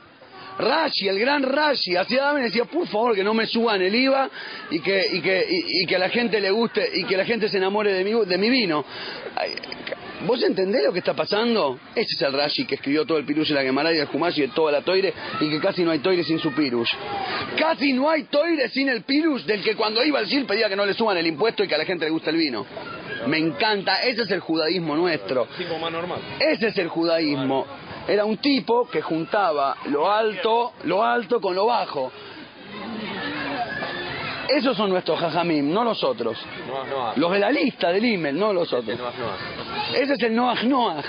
Rashi, 0.59 1.09
el 1.09 1.19
gran 1.19 1.43
Rashi, 1.43 1.97
hacía 1.97 2.33
y 2.39 2.43
decía, 2.43 2.65
por 2.65 2.87
favor, 2.87 3.15
que 3.15 3.25
no 3.25 3.35
me 3.35 3.47
suban 3.47 3.83
el 3.83 3.95
IVA 3.95 4.31
y 4.71 4.81
que, 4.81 5.07
y 5.13 5.21
que, 5.21 5.47
y, 5.51 5.83
y 5.83 5.87
que 5.87 5.97
a 5.97 5.99
la 5.99 6.09
gente 6.09 6.41
le 6.41 6.51
guste 6.51 6.91
y 6.95 7.05
que 7.05 7.17
la 7.17 7.25
gente 7.25 7.49
se 7.49 7.59
enamore 7.59 7.93
de 7.93 8.05
mi, 8.05 8.25
de 8.25 8.39
mi 8.39 8.51
vino. 8.51 8.85
¿Vos 10.27 10.43
entendés 10.43 10.83
lo 10.85 10.93
que 10.93 11.01
está 11.01 11.13
pasando? 11.13 11.79
Ese 11.95 12.15
es 12.15 12.23
el 12.23 12.33
Rashi 12.33 12.65
que 12.65 12.77
escribió 12.77 13.05
todo 13.05 13.19
el 13.19 13.27
Pirush 13.27 13.51
y 13.51 13.55
la 13.55 13.63
Gemara 13.63 13.93
y 13.93 13.99
el 13.99 14.07
Jumash 14.07 14.39
y 14.39 14.49
toda 14.49 14.73
la 14.73 14.81
toire 14.81 15.13
y 15.41 15.51
que 15.51 15.61
casi 15.61 15.83
no 15.83 15.91
hay 15.91 15.99
toire 15.99 16.25
sin 16.25 16.39
su 16.39 16.53
Pirush. 16.53 16.93
Casi 17.59 17.93
no 17.93 18.09
hay 18.09 18.25
toire 18.25 18.69
sin 18.71 18.89
el 18.89 19.03
Pirush 19.03 19.43
del 19.45 19.63
que 19.63 19.75
cuando 19.77 20.03
iba 20.03 20.19
al 20.19 20.27
Gil 20.27 20.47
pedía 20.47 20.69
que 20.69 20.77
no 20.77 20.87
le 20.87 20.95
suban 20.95 21.19
el 21.19 21.27
impuesto 21.27 21.63
y 21.63 21.69
que 21.69 21.75
a 21.75 21.79
la 21.79 21.85
gente 21.85 22.07
le 22.07 22.11
guste 22.11 22.31
el 22.31 22.37
vino. 22.37 22.65
Me 23.27 23.39
encanta, 23.39 24.03
ese 24.03 24.23
es 24.23 24.31
el 24.31 24.41
judaísmo 24.41 24.97
nuestro. 24.97 25.47
Tipo 25.59 25.79
más 25.79 25.93
normal. 25.93 26.21
Ese 26.41 26.69
es 26.69 26.79
el 26.79 26.89
judaísmo. 26.89 27.67
Era 28.07 28.25
un 28.25 28.37
tipo 28.39 28.87
que 28.89 29.01
juntaba 29.01 29.77
lo 29.87 30.11
alto, 30.11 30.73
lo 30.85 31.03
alto 31.03 31.41
con 31.41 31.55
lo 31.55 31.67
bajo. 31.67 32.13
Esos 34.49 34.77
son 34.77 34.91
nuestros 34.91 35.19
jajamim, 35.19 35.73
no 35.73 35.85
los 35.85 36.05
otros. 36.05 36.39
Los 37.17 37.33
de 37.33 37.39
la 37.39 37.51
lista 37.51 37.91
del 37.91 38.05
email, 38.05 38.39
no 38.39 38.53
los 38.53 38.73
otros. 38.73 38.99
Ese 39.95 40.13
es 40.15 40.23
el 40.23 40.35
Noach 40.37 40.63
Noach. 40.65 41.05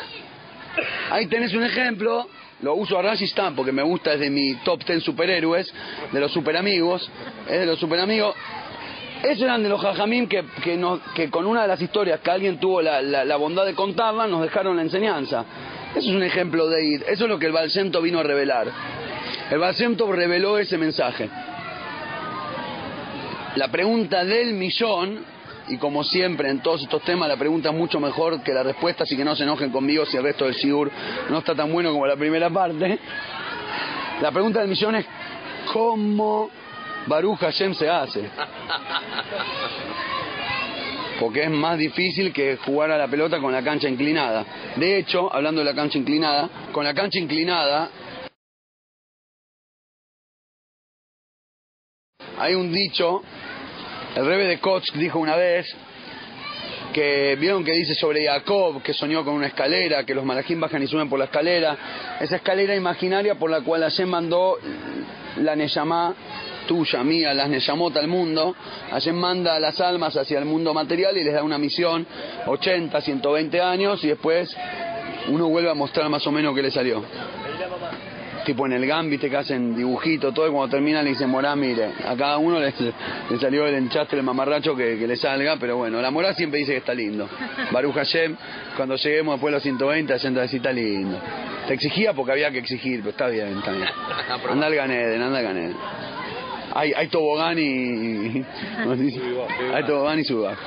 Ahí 1.11 1.27
tenés 1.27 1.53
un 1.53 1.63
ejemplo. 1.63 2.27
Lo 2.61 2.73
uso 2.75 2.97
a 2.97 3.01
Rashi 3.01 3.27
Stamp 3.27 3.57
porque 3.57 3.73
me 3.73 3.83
gusta, 3.83 4.13
es 4.13 4.19
de 4.21 4.29
mi 4.29 4.55
top 4.63 4.81
10 4.85 5.03
superhéroes, 5.03 5.71
de 6.11 6.19
los 6.21 6.31
superamigos. 6.31 7.11
Es 7.47 7.59
de 7.59 7.65
los 7.65 7.77
superamigos. 7.77 8.33
Esos 9.21 9.43
eran 9.43 9.61
de 9.61 9.67
los 9.69 9.81
jajamim 9.81 10.27
que, 10.27 10.45
que, 10.63 10.77
nos- 10.77 11.01
que 11.13 11.29
con 11.29 11.45
una 11.45 11.63
de 11.63 11.67
las 11.67 11.81
historias 11.81 12.21
que 12.21 12.31
alguien 12.31 12.57
tuvo 12.59 12.81
la, 12.81 13.01
la- 13.01 13.25
la 13.25 13.35
bondad 13.35 13.65
de 13.65 13.75
contarla, 13.75 14.27
nos 14.27 14.41
dejaron 14.41 14.77
la 14.77 14.83
enseñanza. 14.83 15.43
Eso 15.95 16.09
es 16.09 16.15
un 16.15 16.23
ejemplo 16.23 16.67
de 16.67 16.85
ir. 16.85 17.05
Eso 17.07 17.23
es 17.23 17.29
lo 17.29 17.39
que 17.39 17.45
el 17.45 17.53
Balsento 17.53 18.01
vino 18.01 18.19
a 18.19 18.23
revelar. 18.23 18.67
El 19.49 19.59
Balsento 19.59 20.11
reveló 20.11 20.57
ese 20.57 20.77
mensaje. 20.77 21.29
La 23.55 23.69
pregunta 23.69 24.25
del 24.25 24.53
millón, 24.53 25.23
y 25.69 25.77
como 25.77 26.03
siempre 26.03 26.49
en 26.49 26.59
todos 26.59 26.81
estos 26.81 27.01
temas, 27.03 27.29
la 27.29 27.37
pregunta 27.37 27.69
es 27.69 27.75
mucho 27.75 28.01
mejor 28.01 28.43
que 28.43 28.53
la 28.53 28.63
respuesta, 28.63 29.03
así 29.03 29.15
que 29.15 29.23
no 29.23 29.37
se 29.37 29.43
enojen 29.43 29.71
conmigo 29.71 30.05
si 30.05 30.17
el 30.17 30.23
resto 30.23 30.43
del 30.45 30.55
Sigur 30.55 30.91
no 31.29 31.37
está 31.37 31.55
tan 31.55 31.71
bueno 31.71 31.93
como 31.93 32.05
la 32.05 32.17
primera 32.17 32.49
parte. 32.49 32.99
La 34.21 34.31
pregunta 34.31 34.59
del 34.59 34.67
millón 34.67 34.95
es, 34.95 35.05
¿cómo 35.71 36.49
Baruch 37.07 37.39
Hashem 37.39 37.73
se 37.73 37.89
hace? 37.89 38.29
Porque 41.19 41.43
es 41.43 41.49
más 41.49 41.77
difícil 41.77 42.33
que 42.33 42.57
jugar 42.57 42.91
a 42.91 42.97
la 42.97 43.07
pelota 43.07 43.39
con 43.39 43.51
la 43.51 43.63
cancha 43.63 43.87
inclinada. 43.87 44.45
De 44.75 44.97
hecho, 44.97 45.33
hablando 45.33 45.61
de 45.61 45.65
la 45.65 45.75
cancha 45.75 45.97
inclinada, 45.97 46.49
con 46.71 46.83
la 46.83 46.93
cancha 46.93 47.19
inclinada 47.19 47.89
hay 52.37 52.53
un 52.53 52.71
dicho, 52.71 53.23
el 54.15 54.25
rebe 54.25 54.45
de 54.45 54.59
Koch 54.59 54.91
dijo 54.93 55.19
una 55.19 55.35
vez, 55.35 55.73
que 56.93 57.35
vieron 57.35 57.63
que 57.63 57.73
dice 57.73 57.93
sobre 57.93 58.25
Jacob, 58.25 58.81
que 58.81 58.93
soñó 58.93 59.25
con 59.25 59.33
una 59.33 59.47
escalera, 59.47 60.05
que 60.05 60.15
los 60.15 60.23
malajim 60.23 60.59
bajan 60.59 60.81
y 60.81 60.87
suben 60.87 61.09
por 61.09 61.19
la 61.19 61.25
escalera, 61.25 61.77
esa 62.21 62.37
escalera 62.37 62.75
imaginaria 62.75 63.35
por 63.35 63.49
la 63.49 63.61
cual 63.61 63.81
Hashem 63.81 64.07
mandó 64.07 64.57
la 65.37 65.55
Neyamá 65.55 66.15
tuya, 66.67 67.03
mía, 67.03 67.33
las 67.33 67.49
Neyamot 67.49 67.95
al 67.97 68.07
mundo, 68.07 68.55
Hashem 68.91 69.15
manda 69.15 69.55
a 69.55 69.59
las 69.59 69.79
almas 69.81 70.15
hacia 70.15 70.39
el 70.39 70.45
mundo 70.45 70.73
material 70.73 71.17
y 71.17 71.23
les 71.23 71.33
da 71.33 71.43
una 71.43 71.57
misión, 71.57 72.05
80, 72.47 73.01
120 73.01 73.61
años, 73.61 74.03
y 74.03 74.07
después 74.07 74.55
uno 75.29 75.47
vuelve 75.47 75.69
a 75.69 75.73
mostrar 75.73 76.09
más 76.09 76.25
o 76.27 76.31
menos 76.31 76.53
qué 76.55 76.61
le 76.61 76.71
salió 76.71 77.03
tipo 78.45 78.65
en 78.65 78.73
el 78.73 78.85
Gambit 78.85 79.21
que 79.21 79.35
hacen 79.35 79.75
dibujito, 79.75 80.31
todo, 80.31 80.47
y 80.47 80.51
cuando 80.51 80.69
termina 80.69 81.01
le 81.01 81.09
dicen, 81.09 81.29
Morá, 81.29 81.55
mire, 81.55 81.89
a 82.05 82.15
cada 82.15 82.37
uno 82.37 82.59
le, 82.59 82.71
salió 83.41 83.67
el 83.67 83.75
enchastre, 83.75 84.19
el 84.19 84.23
mamarracho 84.23 84.75
que, 84.75 84.97
que 84.97 85.07
le 85.07 85.17
salga, 85.17 85.57
pero 85.59 85.75
bueno, 85.75 86.01
la 86.01 86.11
Morá 86.11 86.33
siempre 86.33 86.59
dice 86.59 86.71
que 86.71 86.77
está 86.77 86.93
lindo. 86.93 87.27
Baruch 87.71 87.95
Hashem, 87.95 88.37
cuando 88.77 88.95
lleguemos 88.95 89.35
después 89.35 89.51
de 89.51 89.55
los 89.55 89.63
120, 89.63 90.13
Hashem 90.13 90.33
te 90.33 90.43
está 90.43 90.71
lindo. 90.71 91.19
Te 91.67 91.73
exigía 91.73 92.13
porque 92.13 92.31
había 92.31 92.51
que 92.51 92.59
exigir, 92.59 92.99
pero 92.99 93.09
está 93.09 93.27
bien, 93.27 93.57
está 93.57 93.71
bien. 93.71 93.89
Anda 94.49 94.67
al 94.67 94.75
Ganeden, 94.75 95.21
anda 95.21 95.39
al 95.39 95.43
Ganeden. 95.43 95.75
Hay, 96.75 96.91
hay 96.91 97.07
tobogán 97.07 97.57
y... 97.57 98.43
Hay 99.73 99.83
tobogán 99.85 100.19
y 100.19 100.25
sudbajo. 100.25 100.61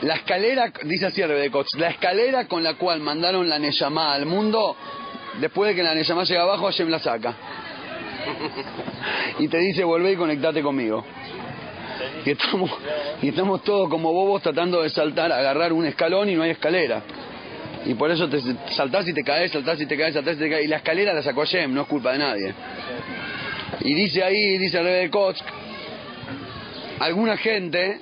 La 0.00 0.14
escalera, 0.14 0.72
dice 0.84 1.06
así 1.06 1.22
Koch, 1.50 1.74
la 1.76 1.88
escalera 1.88 2.46
con 2.46 2.62
la 2.62 2.74
cual 2.74 3.00
mandaron 3.00 3.46
la 3.46 3.58
Neyamá 3.58 4.14
al 4.14 4.24
mundo, 4.24 4.74
después 5.38 5.68
de 5.68 5.76
que 5.76 5.82
la 5.82 5.94
Neyamá 5.94 6.24
llega 6.24 6.42
abajo, 6.42 6.64
Hashem 6.64 6.88
la 6.88 6.98
saca. 6.98 7.34
Y 9.38 9.48
te 9.48 9.58
dice, 9.58 9.84
volvé 9.84 10.12
y 10.12 10.16
conectate 10.16 10.62
conmigo. 10.62 11.04
Y 12.24 12.30
estamos, 12.30 12.70
y 13.20 13.28
estamos 13.28 13.62
todos 13.64 13.90
como 13.90 14.12
bobos 14.14 14.40
tratando 14.40 14.80
de 14.82 14.88
saltar, 14.88 15.30
agarrar 15.30 15.74
un 15.74 15.84
escalón 15.84 16.30
y 16.30 16.36
no 16.36 16.42
hay 16.42 16.50
escalera. 16.50 17.02
Y 17.86 17.94
por 17.94 18.10
eso 18.10 18.28
te 18.28 18.40
saltás 18.70 19.06
y 19.08 19.14
te 19.14 19.22
caes, 19.22 19.52
saltás 19.52 19.80
y 19.80 19.86
te 19.86 19.96
caes, 19.96 20.14
saltás 20.14 20.36
y 20.36 20.38
te 20.38 20.50
caes. 20.50 20.64
Y 20.64 20.68
la 20.68 20.76
escalera 20.76 21.12
la 21.14 21.22
sacó 21.22 21.40
Hashem, 21.40 21.72
no 21.72 21.82
es 21.82 21.88
culpa 21.88 22.12
de 22.12 22.18
nadie. 22.18 22.54
Y 23.80 23.94
dice 23.94 24.22
ahí, 24.22 24.58
dice 24.58 24.78
el 24.78 24.84
rey 24.84 25.02
de 25.04 25.10
Koch, 25.10 25.36
alguna 26.98 27.36
gente 27.36 28.00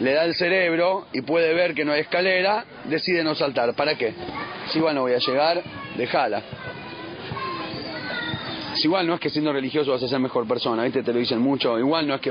le 0.00 0.12
da 0.12 0.24
el 0.24 0.34
cerebro 0.34 1.06
y 1.12 1.22
puede 1.22 1.54
ver 1.54 1.74
que 1.74 1.84
no 1.84 1.92
hay 1.92 2.00
escalera, 2.00 2.64
decide 2.84 3.24
no 3.24 3.34
saltar. 3.34 3.74
¿Para 3.74 3.94
qué? 3.96 4.12
Si 4.70 4.78
igual 4.78 4.94
no 4.94 5.02
voy 5.02 5.12
a 5.12 5.18
llegar, 5.18 5.62
déjala. 5.96 6.42
Si 8.74 8.88
igual 8.88 9.06
no 9.06 9.14
es 9.14 9.20
que 9.20 9.30
siendo 9.30 9.52
religioso 9.52 9.92
vas 9.92 10.02
a 10.02 10.08
ser 10.08 10.18
mejor 10.18 10.46
persona, 10.48 10.82
¿viste? 10.82 11.02
Te 11.02 11.12
lo 11.12 11.18
dicen 11.18 11.38
mucho. 11.38 11.78
Igual 11.78 12.06
no 12.06 12.14
es 12.16 12.20
que... 12.20 12.30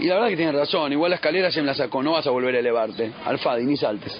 Y 0.00 0.06
la 0.06 0.14
verdad 0.14 0.28
que 0.28 0.36
tienes 0.36 0.54
razón, 0.54 0.92
igual 0.92 1.10
la 1.10 1.16
escalera 1.16 1.50
se 1.50 1.60
me 1.60 1.66
la 1.66 1.74
sacó, 1.74 2.02
no 2.02 2.12
vas 2.12 2.26
a 2.26 2.30
volver 2.30 2.54
a 2.54 2.58
elevarte. 2.58 3.12
Alfadi, 3.24 3.64
ni 3.64 3.76
saltes. 3.76 4.16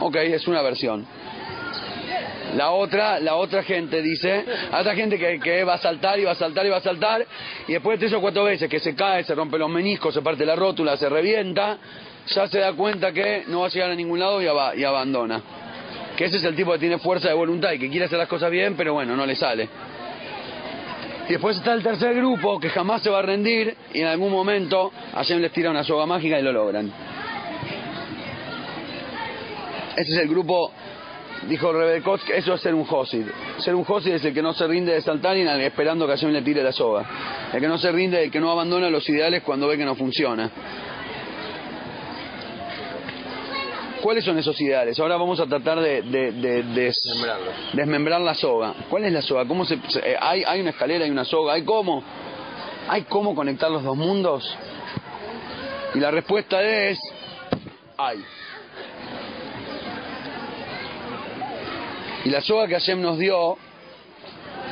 Ok, 0.00 0.16
es 0.16 0.46
una 0.48 0.62
versión. 0.62 1.06
La 2.56 2.72
otra, 2.72 3.20
la 3.20 3.36
otra 3.36 3.62
gente 3.62 4.02
dice, 4.02 4.44
hay 4.72 4.80
otra 4.80 4.94
gente 4.96 5.18
que, 5.18 5.38
que 5.38 5.62
va 5.62 5.74
a 5.74 5.78
saltar 5.78 6.18
y 6.18 6.24
va 6.24 6.32
a 6.32 6.34
saltar 6.34 6.66
y 6.66 6.68
va 6.68 6.78
a 6.78 6.80
saltar, 6.80 7.24
y 7.68 7.72
después 7.74 8.00
de 8.00 8.06
tres 8.08 8.18
o 8.18 8.20
cuatro 8.20 8.42
veces 8.44 8.68
que 8.68 8.80
se 8.80 8.96
cae, 8.96 9.22
se 9.22 9.36
rompe 9.36 9.56
los 9.56 9.70
meniscos, 9.70 10.12
se 10.12 10.20
parte 10.20 10.44
la 10.44 10.56
rótula, 10.56 10.96
se 10.96 11.08
revienta, 11.08 11.78
ya 12.26 12.48
se 12.48 12.58
da 12.58 12.72
cuenta 12.72 13.12
que 13.12 13.44
no 13.46 13.60
va 13.60 13.66
a 13.66 13.70
llegar 13.70 13.90
a 13.90 13.94
ningún 13.94 14.18
lado 14.18 14.42
y, 14.42 14.48
aba- 14.48 14.74
y 14.74 14.82
abandona. 14.82 15.40
Que 16.16 16.24
ese 16.24 16.38
es 16.38 16.44
el 16.44 16.56
tipo 16.56 16.72
que 16.72 16.78
tiene 16.80 16.98
fuerza 16.98 17.28
de 17.28 17.34
voluntad 17.34 17.70
y 17.72 17.78
que 17.78 17.88
quiere 17.88 18.06
hacer 18.06 18.18
las 18.18 18.28
cosas 18.28 18.50
bien, 18.50 18.74
pero 18.76 18.94
bueno, 18.94 19.14
no 19.14 19.24
le 19.26 19.36
sale. 19.36 19.68
Y 21.28 21.32
después 21.34 21.56
está 21.56 21.72
el 21.72 21.84
tercer 21.84 22.16
grupo 22.16 22.58
que 22.58 22.68
jamás 22.68 23.00
se 23.02 23.10
va 23.10 23.20
a 23.20 23.22
rendir 23.22 23.76
y 23.94 24.00
en 24.00 24.08
algún 24.08 24.32
momento 24.32 24.90
Hashem 25.14 25.38
les 25.40 25.52
tira 25.52 25.70
una 25.70 25.84
soga 25.84 26.04
mágica 26.04 26.36
y 26.40 26.42
lo 26.42 26.50
logran. 26.52 26.90
Ese 30.00 30.12
es 30.12 30.18
el 30.18 30.28
grupo, 30.28 30.72
dijo 31.48 31.72
Rebekot, 31.72 32.22
que 32.24 32.36
eso 32.38 32.54
es 32.54 32.60
ser 32.60 32.74
un 32.74 32.84
Josid. 32.84 33.26
Ser 33.58 33.74
un 33.74 33.84
Josid 33.84 34.12
es 34.12 34.24
el 34.24 34.32
que 34.32 34.40
no 34.42 34.52
se 34.54 34.66
rinde 34.66 34.92
de 34.92 35.02
saltar 35.02 35.36
y 35.36 35.42
esperando 35.42 36.06
que 36.06 36.12
Hashem 36.12 36.30
le 36.30 36.42
tire 36.42 36.62
la 36.62 36.72
soga. 36.72 37.04
El 37.52 37.60
que 37.60 37.68
no 37.68 37.76
se 37.78 37.92
rinde, 37.92 38.24
el 38.24 38.30
que 38.30 38.40
no 38.40 38.50
abandona 38.50 38.88
los 38.88 39.06
ideales 39.08 39.42
cuando 39.42 39.68
ve 39.68 39.76
que 39.76 39.84
no 39.84 39.94
funciona. 39.94 40.50
¿Cuáles 44.00 44.24
son 44.24 44.38
esos 44.38 44.58
ideales? 44.62 44.98
Ahora 44.98 45.16
vamos 45.18 45.38
a 45.40 45.46
tratar 45.46 45.78
de, 45.80 46.00
de- 46.00 46.32
de- 46.32 46.62
de- 46.62 46.84
Desmembrarlos. 46.84 47.54
desmembrar 47.74 48.20
la 48.22 48.34
soga. 48.34 48.72
¿Cuál 48.88 49.04
es 49.04 49.12
la 49.12 49.20
soga? 49.20 49.44
¿Cómo 49.46 49.66
se, 49.66 49.78
se- 49.88 49.98
eh, 50.12 50.16
hay, 50.18 50.42
hay 50.44 50.60
una 50.62 50.70
escalera, 50.70 51.04
hay 51.04 51.10
una 51.10 51.26
soga, 51.26 51.52
¿hay 51.52 51.64
cómo? 51.64 52.02
¿Hay 52.88 53.02
cómo 53.02 53.34
conectar 53.34 53.70
los 53.70 53.82
dos 53.84 53.96
mundos? 53.98 54.56
Y 55.94 55.98
la 55.98 56.10
respuesta 56.10 56.62
es, 56.62 56.98
hay. 57.98 58.24
Y 62.24 62.30
la 62.30 62.40
soga 62.40 62.66
que 62.66 62.74
Hashem 62.74 63.00
nos 63.00 63.18
dio, 63.18 63.56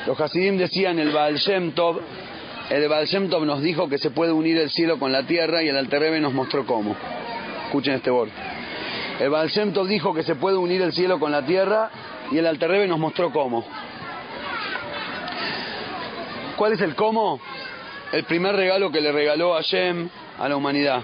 los 0.06 0.20
Hasidim 0.20 0.58
decían 0.58 0.98
el 0.98 1.10
Baal 1.10 1.38
el 2.70 2.86
Baal 2.86 3.08
nos 3.46 3.62
dijo 3.62 3.88
que 3.88 3.96
se 3.96 4.10
puede 4.10 4.32
unir 4.32 4.58
el 4.58 4.68
cielo 4.68 4.98
con 4.98 5.10
la 5.10 5.22
tierra 5.22 5.62
y 5.62 5.68
el 5.68 5.76
Alterrebe 5.76 6.20
nos 6.20 6.34
mostró 6.34 6.66
cómo. 6.66 6.94
Escuchen 7.66 7.94
este 7.94 8.10
borde. 8.10 8.32
El 9.20 9.30
Baal 9.30 9.50
dijo 9.88 10.12
que 10.12 10.22
se 10.22 10.34
puede 10.34 10.58
unir 10.58 10.82
el 10.82 10.92
cielo 10.92 11.18
con 11.18 11.32
la 11.32 11.46
tierra 11.46 11.90
y 12.30 12.36
el 12.36 12.46
Alterrebe 12.46 12.86
nos 12.86 12.98
mostró 12.98 13.32
cómo. 13.32 13.64
¿Cuál 16.56 16.72
es 16.72 16.80
el 16.82 16.94
cómo? 16.94 17.40
El 18.12 18.24
primer 18.24 18.54
regalo 18.54 18.90
que 18.90 19.00
le 19.00 19.12
regaló 19.12 19.54
Hashem 19.54 20.08
a 20.38 20.48
la 20.48 20.56
humanidad. 20.56 21.02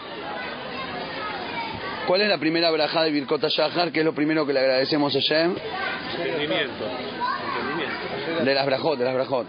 ¿Cuál 2.06 2.20
es 2.20 2.28
la 2.28 2.36
primera 2.38 2.70
brajá 2.70 3.02
de 3.02 3.10
Birkota 3.10 3.48
Shahar? 3.48 3.90
¿Qué 3.90 4.00
es 4.00 4.04
lo 4.04 4.14
primero 4.14 4.46
que 4.46 4.52
le 4.52 4.60
agradecemos 4.60 5.16
a 5.16 5.20
Shem? 5.20 5.54
Entendimiento. 6.18 6.84
Entendimiento. 7.48 8.44
De 8.44 8.54
las 8.54 8.66
brajot, 8.66 8.98
de 8.98 9.04
las 9.06 9.14
brajot. 9.14 9.46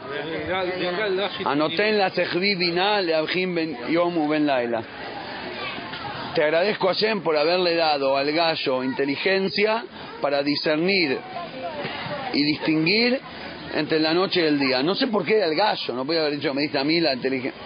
Anoten 1.43 1.97
la 1.97 2.09
sejvi 2.11 2.55
binah 2.55 3.01
leabjim 3.01 3.55
ben 3.55 3.77
yom 3.89 4.17
u 4.17 4.29
ben 4.29 4.45
laila. 4.45 4.81
Te 6.33 6.43
agradezco 6.43 6.89
a 6.89 6.93
Shem 6.93 7.21
por 7.21 7.35
haberle 7.35 7.75
dado 7.75 8.15
al 8.15 8.31
gallo 8.31 8.83
inteligencia 8.83 9.83
para 10.21 10.41
discernir 10.41 11.17
y 12.31 12.43
distinguir 12.43 13.19
entre 13.73 13.99
la 13.99 14.13
noche 14.13 14.41
y 14.41 14.45
el 14.45 14.59
día. 14.59 14.81
No 14.81 14.95
sé 14.95 15.07
por 15.07 15.25
qué 15.25 15.37
era 15.37 15.47
el 15.47 15.55
gallo, 15.55 15.93
no 15.93 16.05
podía 16.05 16.21
haber 16.21 16.37
dicho, 16.37 16.53
me 16.53 16.61
diste 16.61 16.77
a 16.77 16.85
mí 16.85 17.01
la 17.01 17.13
inteligencia. 17.13 17.61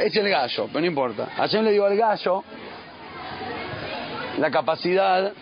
Es 0.00 0.14
el 0.14 0.28
gallo, 0.28 0.68
pero 0.68 0.80
no 0.80 0.86
importa. 0.86 1.30
A 1.36 1.48
Shem 1.48 1.64
le 1.64 1.72
dio 1.72 1.84
al 1.84 1.96
gallo 1.96 2.44
la 4.38 4.50
capacidad, 4.50 5.32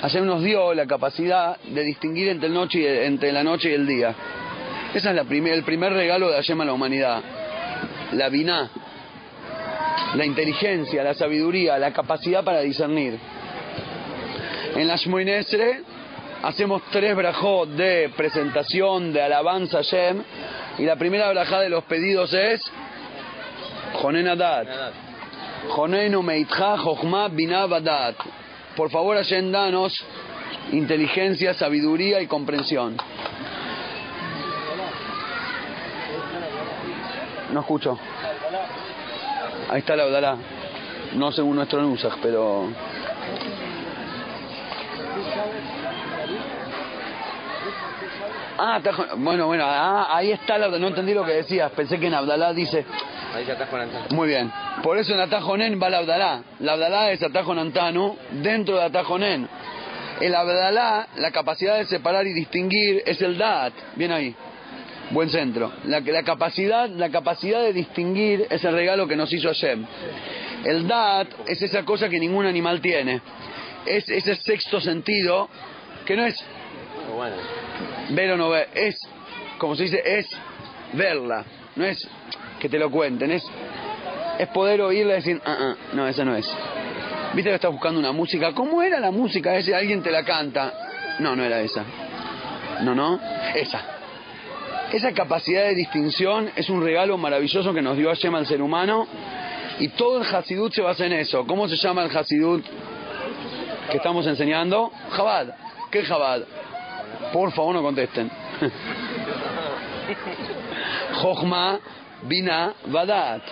Hashem 0.00 0.26
nos 0.26 0.42
dio 0.42 0.74
la 0.74 0.86
capacidad 0.86 1.58
de 1.60 1.82
distinguir 1.82 2.28
entre, 2.28 2.48
el 2.48 2.54
noche 2.54 3.06
entre 3.06 3.32
la 3.32 3.42
noche 3.42 3.70
y 3.70 3.74
el 3.74 3.86
día. 3.86 4.14
Ese 4.94 5.10
es 5.10 5.16
el 5.16 5.62
primer 5.64 5.92
regalo 5.92 6.30
de 6.30 6.36
Hashem 6.36 6.60
a 6.60 6.64
la 6.64 6.72
humanidad. 6.72 7.22
La 8.12 8.28
biná, 8.28 8.70
la 10.14 10.24
inteligencia, 10.24 11.02
la 11.02 11.14
sabiduría, 11.14 11.78
la 11.78 11.92
capacidad 11.92 12.44
para 12.44 12.60
discernir. 12.60 13.18
En 14.74 14.88
la 14.88 14.96
Shmoinesre 14.96 15.82
hacemos 16.42 16.82
tres 16.90 17.16
brajot 17.16 17.70
de 17.70 18.10
presentación, 18.16 19.12
de 19.12 19.22
alabanza 19.22 19.78
a 19.78 19.82
Hashem, 19.82 20.22
y 20.78 20.84
la 20.84 20.96
primera 20.96 21.30
brajá 21.30 21.60
de 21.60 21.68
los 21.68 21.84
pedidos 21.84 22.32
es 22.32 22.62
Jonen 23.94 24.28
Adat. 25.66 25.76
Joneinu 25.76 26.22
Meitja 26.22 26.76
Jochma 26.76 27.28
Binah. 27.28 28.14
Por 28.76 28.90
favor, 28.90 29.16
Hashem, 29.16 29.50
danos 29.50 30.04
inteligencia, 30.72 31.54
sabiduría 31.54 32.20
y 32.20 32.26
comprensión. 32.26 32.96
No 37.52 37.60
escucho. 37.60 37.98
Ahí 39.70 39.78
está 39.78 39.96
la 39.96 40.04
Abdalá. 40.04 40.36
No 41.14 41.32
según 41.32 41.56
nuestro 41.56 41.80
Nusach, 41.82 42.18
pero. 42.20 42.68
Ah, 48.58 48.80
bueno, 49.16 49.46
bueno, 49.46 49.64
ah, 49.66 50.16
ahí 50.16 50.32
está 50.32 50.56
la 50.56 50.68
No 50.68 50.88
entendí 50.88 51.12
lo 51.12 51.24
que 51.24 51.32
decías. 51.32 51.70
Pensé 51.72 51.98
que 51.98 52.06
en 52.06 52.14
Abdalá 52.14 52.52
dice. 52.52 52.84
Ahí 53.34 53.48
está 53.48 53.66
Juan 53.66 53.88
Muy 54.10 54.28
bien. 54.28 54.50
Por 54.82 54.98
eso 54.98 55.14
en 55.14 55.20
Atajonen 55.20 55.80
va 55.80 55.90
la 55.90 55.98
Abdalá. 55.98 56.42
La 56.60 56.72
Abdalá 56.72 57.12
es 57.12 57.22
Atajon 57.22 57.58
Antanu 57.58 58.16
dentro 58.30 58.76
de 58.76 58.84
Atajonen. 58.84 59.48
El 60.20 60.34
Abdalá, 60.34 61.08
la 61.16 61.30
capacidad 61.30 61.76
de 61.76 61.84
separar 61.84 62.26
y 62.26 62.32
distinguir, 62.32 63.02
es 63.04 63.20
el 63.20 63.36
Dat. 63.36 63.72
Bien 63.94 64.12
ahí. 64.12 64.34
Buen 65.10 65.28
centro. 65.28 65.72
La, 65.84 66.00
la, 66.00 66.22
capacidad, 66.22 66.88
la 66.88 67.10
capacidad 67.10 67.60
de 67.60 67.72
distinguir 67.72 68.46
es 68.48 68.64
el 68.64 68.74
regalo 68.74 69.06
que 69.06 69.16
nos 69.16 69.32
hizo 69.32 69.48
Hashem. 69.48 69.84
El 70.64 70.88
Dat 70.88 71.28
es 71.46 71.60
esa 71.60 71.84
cosa 71.84 72.08
que 72.08 72.18
ningún 72.18 72.46
animal 72.46 72.80
tiene. 72.80 73.20
Es 73.84 74.08
ese 74.08 74.34
sexto 74.36 74.80
sentido 74.80 75.48
que 76.06 76.16
no 76.16 76.24
es 76.24 76.42
Bueno, 77.14 77.36
ver 78.10 78.32
o 78.32 78.36
no 78.36 78.50
ver, 78.50 78.68
es, 78.74 78.98
como 79.58 79.76
se 79.76 79.84
dice, 79.84 80.02
es 80.04 80.26
verla, 80.92 81.44
no 81.74 81.84
es 81.84 82.06
que 82.60 82.68
te 82.68 82.78
lo 82.78 82.90
cuenten, 82.90 83.30
es, 83.30 83.44
es 84.38 84.48
poder 84.48 84.80
oírla 84.80 85.14
y 85.14 85.16
decir, 85.16 85.40
ah, 85.44 85.56
ah, 85.58 85.74
no, 85.92 86.06
esa 86.06 86.24
no 86.24 86.36
es. 86.36 86.48
Viste 87.34 87.50
que 87.50 87.56
estás 87.56 87.72
buscando 87.72 88.00
una 88.00 88.12
música, 88.12 88.52
¿cómo 88.52 88.82
era 88.82 88.98
la 88.98 89.10
música? 89.10 89.54
Ese 89.56 89.74
alguien 89.74 90.02
te 90.02 90.10
la 90.10 90.24
canta. 90.24 90.72
No, 91.18 91.34
no 91.36 91.44
era 91.44 91.60
esa. 91.60 91.84
No, 92.82 92.94
no, 92.94 93.20
esa. 93.54 93.82
Esa 94.92 95.12
capacidad 95.12 95.64
de 95.64 95.74
distinción 95.74 96.50
es 96.56 96.70
un 96.70 96.82
regalo 96.82 97.18
maravilloso 97.18 97.74
que 97.74 97.82
nos 97.82 97.96
dio 97.96 98.08
Hashem 98.08 98.34
al 98.34 98.46
ser 98.46 98.62
humano 98.62 99.06
y 99.78 99.88
todo 99.88 100.22
el 100.22 100.34
Hasidut 100.34 100.72
se 100.72 100.80
basa 100.80 101.06
en 101.06 101.12
eso. 101.12 101.46
¿Cómo 101.46 101.68
se 101.68 101.76
llama 101.76 102.04
el 102.04 102.16
Hasidut 102.16 102.64
que 103.90 103.96
estamos 103.96 104.26
enseñando? 104.26 104.90
Jabad. 105.10 105.48
¿Qué 105.90 106.02
Jabad? 106.02 106.42
Por 107.32 107.52
favor, 107.52 107.74
no 107.74 107.82
contesten. 107.82 108.30
Jochma, 111.22 111.78
Bina, 112.22 112.74
Badat. 112.86 113.42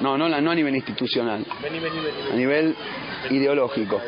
No, 0.00 0.16
no, 0.16 0.28
la- 0.28 0.40
no 0.40 0.52
a 0.52 0.54
nivel 0.54 0.76
institucional, 0.76 1.44
a 2.32 2.36
nivel 2.36 2.74
ideológico. 3.30 4.00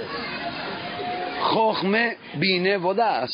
Jochme, 1.43 2.17
Bine, 2.35 2.77
Bodas. 2.79 3.33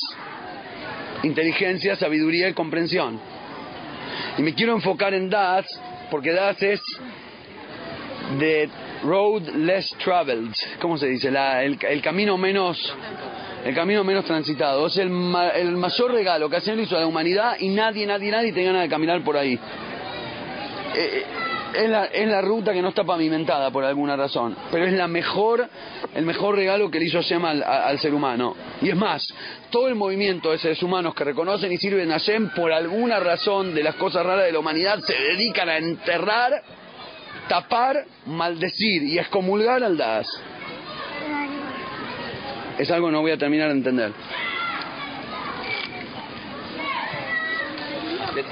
Inteligencia, 1.22 1.96
sabiduría 1.96 2.48
y 2.48 2.54
comprensión. 2.54 3.18
Y 4.38 4.42
me 4.42 4.54
quiero 4.54 4.72
enfocar 4.74 5.12
en 5.14 5.28
Das, 5.28 5.66
porque 6.10 6.32
Das 6.32 6.62
es 6.62 6.80
the 8.38 8.68
road 9.02 9.42
less 9.54 9.90
traveled. 9.98 10.52
¿Cómo 10.80 10.96
se 10.98 11.06
dice? 11.08 11.30
La- 11.30 11.62
el, 11.62 11.78
el 11.82 12.00
camino 12.02 12.38
menos 12.38 12.78
el 13.66 13.74
camino 13.74 14.04
menos 14.04 14.24
transitado. 14.24 14.86
Es 14.86 14.96
el, 14.96 15.10
ma- 15.10 15.48
el 15.48 15.72
mayor 15.76 16.12
regalo 16.12 16.48
que 16.48 16.60
le 16.60 16.82
hizo 16.82 16.96
a 16.96 17.00
la 17.00 17.06
humanidad 17.06 17.56
y 17.58 17.68
nadie, 17.68 18.06
nadie, 18.06 18.30
nadie 18.30 18.52
tiene 18.52 18.68
ganas 18.68 18.82
de 18.82 18.88
caminar 18.88 19.22
por 19.24 19.36
ahí. 19.36 19.54
Eh, 19.54 19.58
eh, 20.94 21.24
es, 21.74 21.90
la, 21.90 22.04
es 22.06 22.28
la 22.28 22.40
ruta 22.40 22.72
que 22.72 22.80
no 22.80 22.88
está 22.88 23.04
pavimentada 23.04 23.70
por 23.70 23.84
alguna 23.84 24.16
razón, 24.16 24.56
pero 24.70 24.86
es 24.86 24.92
la 24.92 25.08
mejor, 25.08 25.68
el 26.14 26.24
mejor 26.24 26.54
regalo 26.54 26.90
que 26.90 26.98
le 27.00 27.06
hizo 27.06 27.18
Hashem 27.18 27.44
al, 27.44 27.62
al 27.62 27.98
ser 27.98 28.14
humano. 28.14 28.56
Y 28.80 28.88
es 28.88 28.96
más, 28.96 29.28
todo 29.70 29.88
el 29.88 29.94
movimiento 29.96 30.52
de 30.52 30.58
seres 30.58 30.82
humanos 30.82 31.14
que 31.14 31.24
reconocen 31.24 31.70
y 31.72 31.76
sirven 31.76 32.10
a 32.12 32.14
Hashem 32.14 32.50
por 32.54 32.72
alguna 32.72 33.18
razón 33.20 33.74
de 33.74 33.82
las 33.82 33.96
cosas 33.96 34.24
raras 34.24 34.46
de 34.46 34.52
la 34.52 34.58
humanidad 34.60 35.00
se 35.00 35.14
dedican 35.14 35.68
a 35.68 35.76
enterrar, 35.76 36.62
tapar, 37.48 38.04
maldecir 38.26 39.02
y 39.02 39.18
excomulgar 39.18 39.82
al 39.82 39.96
Das. 39.98 40.26
Es 42.78 42.90
algo 42.90 43.06
que 43.06 43.12
no 43.12 43.20
voy 43.22 43.32
a 43.32 43.38
terminar 43.38 43.68
de 43.68 43.74
entender. 43.74 44.12
¿qué? 48.34 48.44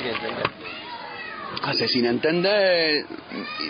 Hace 1.62 1.88
sin 1.88 2.04
entender 2.06 3.06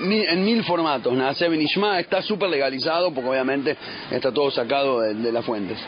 en 0.00 0.44
mil 0.44 0.64
formatos. 0.64 1.12
Nace 1.12 1.48
Benishma 1.48 2.00
está 2.00 2.22
súper 2.22 2.48
legalizado 2.48 3.12
porque 3.12 3.30
obviamente 3.30 3.76
está 4.10 4.32
todo 4.32 4.50
sacado 4.50 5.00
de, 5.00 5.14
de 5.14 5.32
las 5.32 5.44
fuentes. 5.44 5.78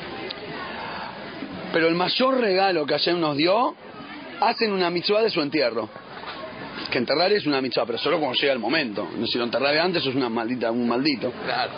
Pero 1.72 1.88
el 1.88 1.94
mayor 1.94 2.38
regalo 2.38 2.86
que 2.86 2.94
Hashem 2.94 3.20
nos 3.20 3.36
dio, 3.36 3.74
hacen 4.40 4.72
una 4.72 4.90
mitzvah 4.90 5.22
de 5.22 5.30
su 5.30 5.40
entierro. 5.40 5.88
Que 6.90 6.98
enterrar 6.98 7.32
es 7.32 7.46
una 7.46 7.60
mitzvah, 7.60 7.86
pero 7.86 7.98
solo 7.98 8.18
cuando 8.18 8.38
llega 8.38 8.52
el 8.52 8.58
momento. 8.58 9.08
Si 9.26 9.38
lo 9.38 9.44
enterraba 9.44 9.82
antes, 9.82 10.02
sos 10.02 10.14
una 10.14 10.28
maldita, 10.28 10.70
un 10.70 10.86
maldito. 10.86 11.32
Claro. 11.44 11.72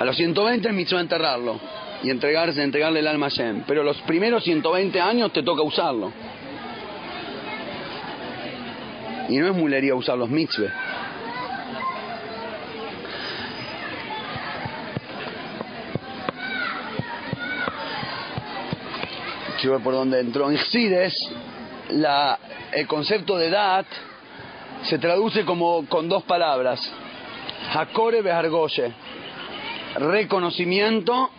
A 0.00 0.04
los 0.06 0.16
120 0.16 0.66
es 0.66 0.74
mitzvah 0.74 1.00
enterrarlo 1.02 1.60
y 2.02 2.08
entregarle 2.08 3.00
el 3.00 3.06
alma 3.06 3.26
a 3.26 3.28
Hashem. 3.28 3.64
Pero 3.66 3.82
los 3.82 3.98
primeros 3.98 4.42
120 4.44 4.98
años 4.98 5.30
te 5.30 5.42
toca 5.42 5.60
usarlo. 5.60 6.10
Y 9.28 9.36
no 9.36 9.48
es 9.48 9.54
mulería 9.54 9.94
usar 9.94 10.16
los 10.16 10.30
mitzvah. 10.30 10.72
Quiero 19.60 19.74
ver 19.74 19.84
por 19.84 19.92
dónde 19.92 20.20
entró. 20.20 20.50
En 20.50 20.56
Xsides, 20.56 21.14
la, 21.90 22.38
el 22.72 22.86
concepto 22.86 23.36
de 23.36 23.50
dat 23.50 23.86
se 24.84 24.96
traduce 24.96 25.44
como 25.44 25.84
con 25.88 26.08
dos 26.08 26.22
palabras. 26.22 26.90
Hakore 27.74 28.22
behargoye. 28.22 28.94
Reconocimiento, 29.96 31.30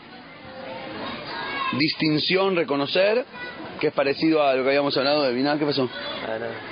distinción, 1.73 2.55
reconocer, 2.55 3.25
que 3.79 3.87
es 3.87 3.93
parecido 3.93 4.43
a 4.43 4.53
lo 4.55 4.63
que 4.63 4.69
habíamos 4.69 4.95
hablado 4.97 5.23
de 5.23 5.33
Binah. 5.33 5.57
¿Qué 5.57 5.65
pasó? 5.65 5.83
No. 5.83 6.71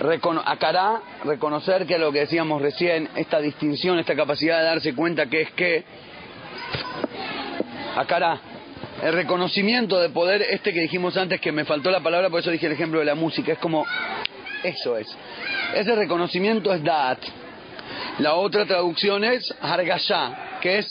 Recono 0.00 0.42
acará, 0.44 1.00
reconocer 1.24 1.86
que 1.86 1.94
es 1.94 2.00
lo 2.00 2.10
que 2.10 2.20
decíamos 2.20 2.60
recién, 2.60 3.08
esta 3.14 3.38
distinción, 3.38 4.00
esta 4.00 4.16
capacidad 4.16 4.58
de 4.58 4.64
darse 4.64 4.94
cuenta 4.96 5.26
que 5.26 5.42
es 5.42 5.50
que, 5.52 5.84
acará, 7.96 8.40
el 9.00 9.12
reconocimiento 9.12 10.00
de 10.00 10.08
poder, 10.08 10.42
este 10.42 10.72
que 10.72 10.80
dijimos 10.80 11.16
antes, 11.16 11.40
que 11.40 11.52
me 11.52 11.64
faltó 11.64 11.90
la 11.92 12.00
palabra, 12.00 12.30
por 12.30 12.40
eso 12.40 12.50
dije 12.50 12.66
el 12.66 12.72
ejemplo 12.72 12.98
de 12.98 13.04
la 13.04 13.14
música, 13.14 13.52
es 13.52 13.58
como, 13.58 13.86
eso 14.64 14.96
es. 14.96 15.06
Ese 15.74 15.94
reconocimiento 15.94 16.74
es 16.74 16.82
Da'at. 16.82 17.20
La 18.18 18.34
otra 18.34 18.64
traducción 18.66 19.24
es 19.24 19.54
Hargashá, 19.60 20.58
que 20.60 20.78
es, 20.78 20.88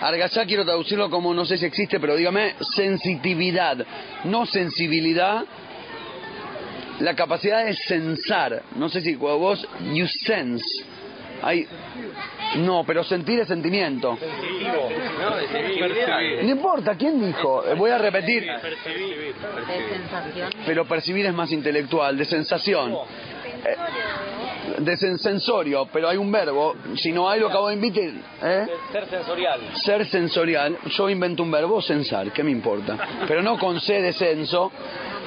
Hargashá 0.00 0.44
quiero 0.46 0.64
traducirlo 0.64 1.10
como, 1.10 1.32
no 1.34 1.44
sé 1.44 1.58
si 1.58 1.66
existe, 1.66 2.00
pero 2.00 2.16
dígame, 2.16 2.54
sensitividad, 2.74 3.78
no 4.24 4.46
sensibilidad, 4.46 5.44
la 7.00 7.14
capacidad 7.14 7.64
de 7.64 7.74
sensar. 7.74 8.62
No 8.76 8.88
sé 8.88 9.00
si 9.00 9.16
cuando 9.16 9.38
vos, 9.38 9.66
you 9.92 10.06
sense. 10.06 10.64
Hay... 11.42 11.66
No, 12.56 12.84
pero 12.84 13.02
sentir 13.04 13.40
es 13.40 13.48
sentimiento. 13.48 14.18
No, 14.18 15.36
de 15.36 15.48
sensibilidad. 15.48 16.18
No 16.42 16.50
importa, 16.50 16.94
¿quién 16.96 17.24
dijo? 17.24 17.64
Eh, 17.64 17.74
Voy 17.74 17.90
a 17.90 17.98
repetir, 17.98 18.46
Percibir. 18.60 19.34
De 19.34 19.88
sensación. 19.88 20.50
pero 20.66 20.84
percibir 20.84 21.26
es 21.26 21.32
más 21.32 21.50
intelectual, 21.52 22.18
de 22.18 22.24
sensación. 22.26 22.94
De 24.78 24.96
sen- 24.96 25.18
sensorio, 25.18 25.88
pero 25.92 26.08
hay 26.08 26.16
un 26.16 26.30
verbo. 26.30 26.74
Si 26.96 27.12
no 27.12 27.28
hay, 27.28 27.40
lo 27.40 27.48
acabo 27.48 27.68
de 27.68 27.74
invitar. 27.74 28.04
¿eh? 28.42 28.66
Ser 28.92 29.06
sensorial. 29.08 29.60
Ser 29.84 30.06
sensorial, 30.06 30.78
yo 30.96 31.08
invento 31.10 31.42
un 31.42 31.50
verbo, 31.50 31.80
censar, 31.82 32.32
¿qué 32.32 32.42
me 32.42 32.50
importa? 32.50 32.96
Pero 33.26 33.42
no 33.42 33.58
con 33.58 33.80
C 33.80 34.00
de 34.00 34.12
censo. 34.12 34.70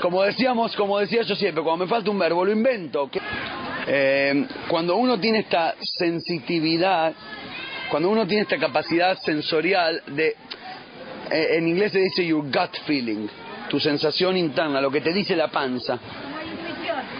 Como 0.02 0.24
decíamos, 0.24 0.76
como 0.76 1.00
decía 1.00 1.22
yo 1.24 1.36
siempre, 1.36 1.64
cuando 1.64 1.86
me 1.86 1.89
falta 1.89 2.10
un 2.12 2.20
verbo, 2.20 2.44
lo 2.46 2.52
invento. 2.52 3.10
Eh, 3.88 4.46
cuando 4.68 4.96
uno 4.96 5.20
tiene 5.20 5.39
esta 5.39 5.76
sensitividad, 5.82 7.14
cuando 7.89 8.10
uno 8.10 8.26
tiene 8.26 8.44
esta 8.44 8.58
capacidad 8.58 9.18
sensorial 9.20 10.02
de, 10.08 10.36
eh, 11.32 11.48
en 11.58 11.68
inglés 11.68 11.91
se 11.91 12.00
dice 12.00 12.26
your 12.26 12.44
gut 12.44 12.76
feeling, 12.86 13.28
tu 13.70 13.80
sensación 13.80 14.36
interna, 14.38 14.80
lo 14.82 14.89
que 14.91 15.02
te 15.02 15.14
dice 15.14 15.36
la 15.36 15.50
panza. 15.50 16.00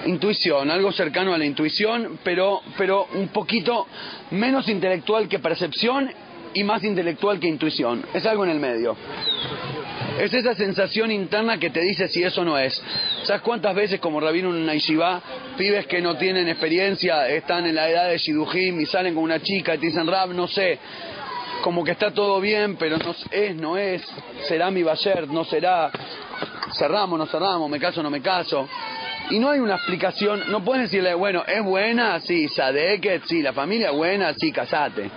Intuición. 0.06 0.70
Algo 0.70 0.92
cercano 0.92 1.34
a 1.34 1.38
la 1.38 1.46
intuición, 1.46 2.20
pero, 2.24 2.62
pero 2.78 3.08
un 3.14 3.30
poquito 3.30 3.88
menos 4.32 4.68
intelectual 4.68 5.28
que 5.28 5.40
percepción 5.40 6.12
y 6.54 6.64
más 6.64 6.84
intelectual 6.84 7.40
que 7.40 7.48
intuición. 7.48 8.06
Es 8.14 8.26
algo 8.26 8.44
en 8.44 8.52
el 8.52 8.60
medio. 8.60 8.96
Es 10.20 10.32
esa 10.34 10.54
sensación 10.54 11.12
interna 11.12 11.58
que 11.58 11.72
te 11.72 11.82
dice 11.82 12.08
si 12.08 12.24
eso 12.24 12.44
no 12.46 12.58
es. 12.58 12.80
¿Sabes 13.24 13.42
cuántas 13.42 13.74
veces 13.74 14.00
como 14.00 14.20
rabino 14.20 14.50
en 14.50 14.64
una 14.64 14.74
pibes 15.58 15.88
que 15.88 16.02
no 16.02 16.18
tienen 16.18 16.48
experiencia, 16.48 17.28
están 17.30 17.66
en 17.66 17.76
la 17.76 17.90
edad 17.90 18.10
de 18.10 18.18
shidujim 18.18 18.80
y 18.80 18.86
salen 18.86 19.16
con 19.16 19.24
una 19.24 19.42
chica 19.42 19.74
y 19.74 19.80
te 19.80 19.88
dicen, 19.88 20.06
Rab, 20.06 20.30
no 20.30 20.48
sé, 20.48 20.78
como 21.64 21.84
que 21.84 21.92
está 21.92 22.12
todo 22.12 22.40
bien, 22.40 22.76
pero 22.76 22.98
no 22.98 23.16
es, 23.32 23.56
no 23.56 23.78
es, 23.78 24.04
será 24.48 24.70
mi 24.70 24.84
Bayer, 24.84 25.28
no 25.30 25.46
será, 25.46 25.90
cerramos, 26.74 27.18
no 27.18 27.26
cerramos, 27.26 27.70
me 27.70 27.80
caso, 27.80 28.04
no 28.04 28.12
me 28.12 28.22
caso. 28.22 28.68
Y 29.30 29.40
no 29.40 29.50
hay 29.50 29.60
una 29.60 29.76
explicación, 29.76 30.44
no 30.50 30.64
puedes 30.64 30.84
decirle, 30.84 31.14
bueno, 31.14 31.44
es 31.48 31.64
buena, 31.64 32.20
sí, 32.20 32.48
Sadeket, 32.50 33.24
sí, 33.26 33.42
la 33.42 33.54
familia 33.54 33.90
es 33.90 33.96
buena, 33.96 34.34
sí, 34.34 34.52
casate. 34.52 35.10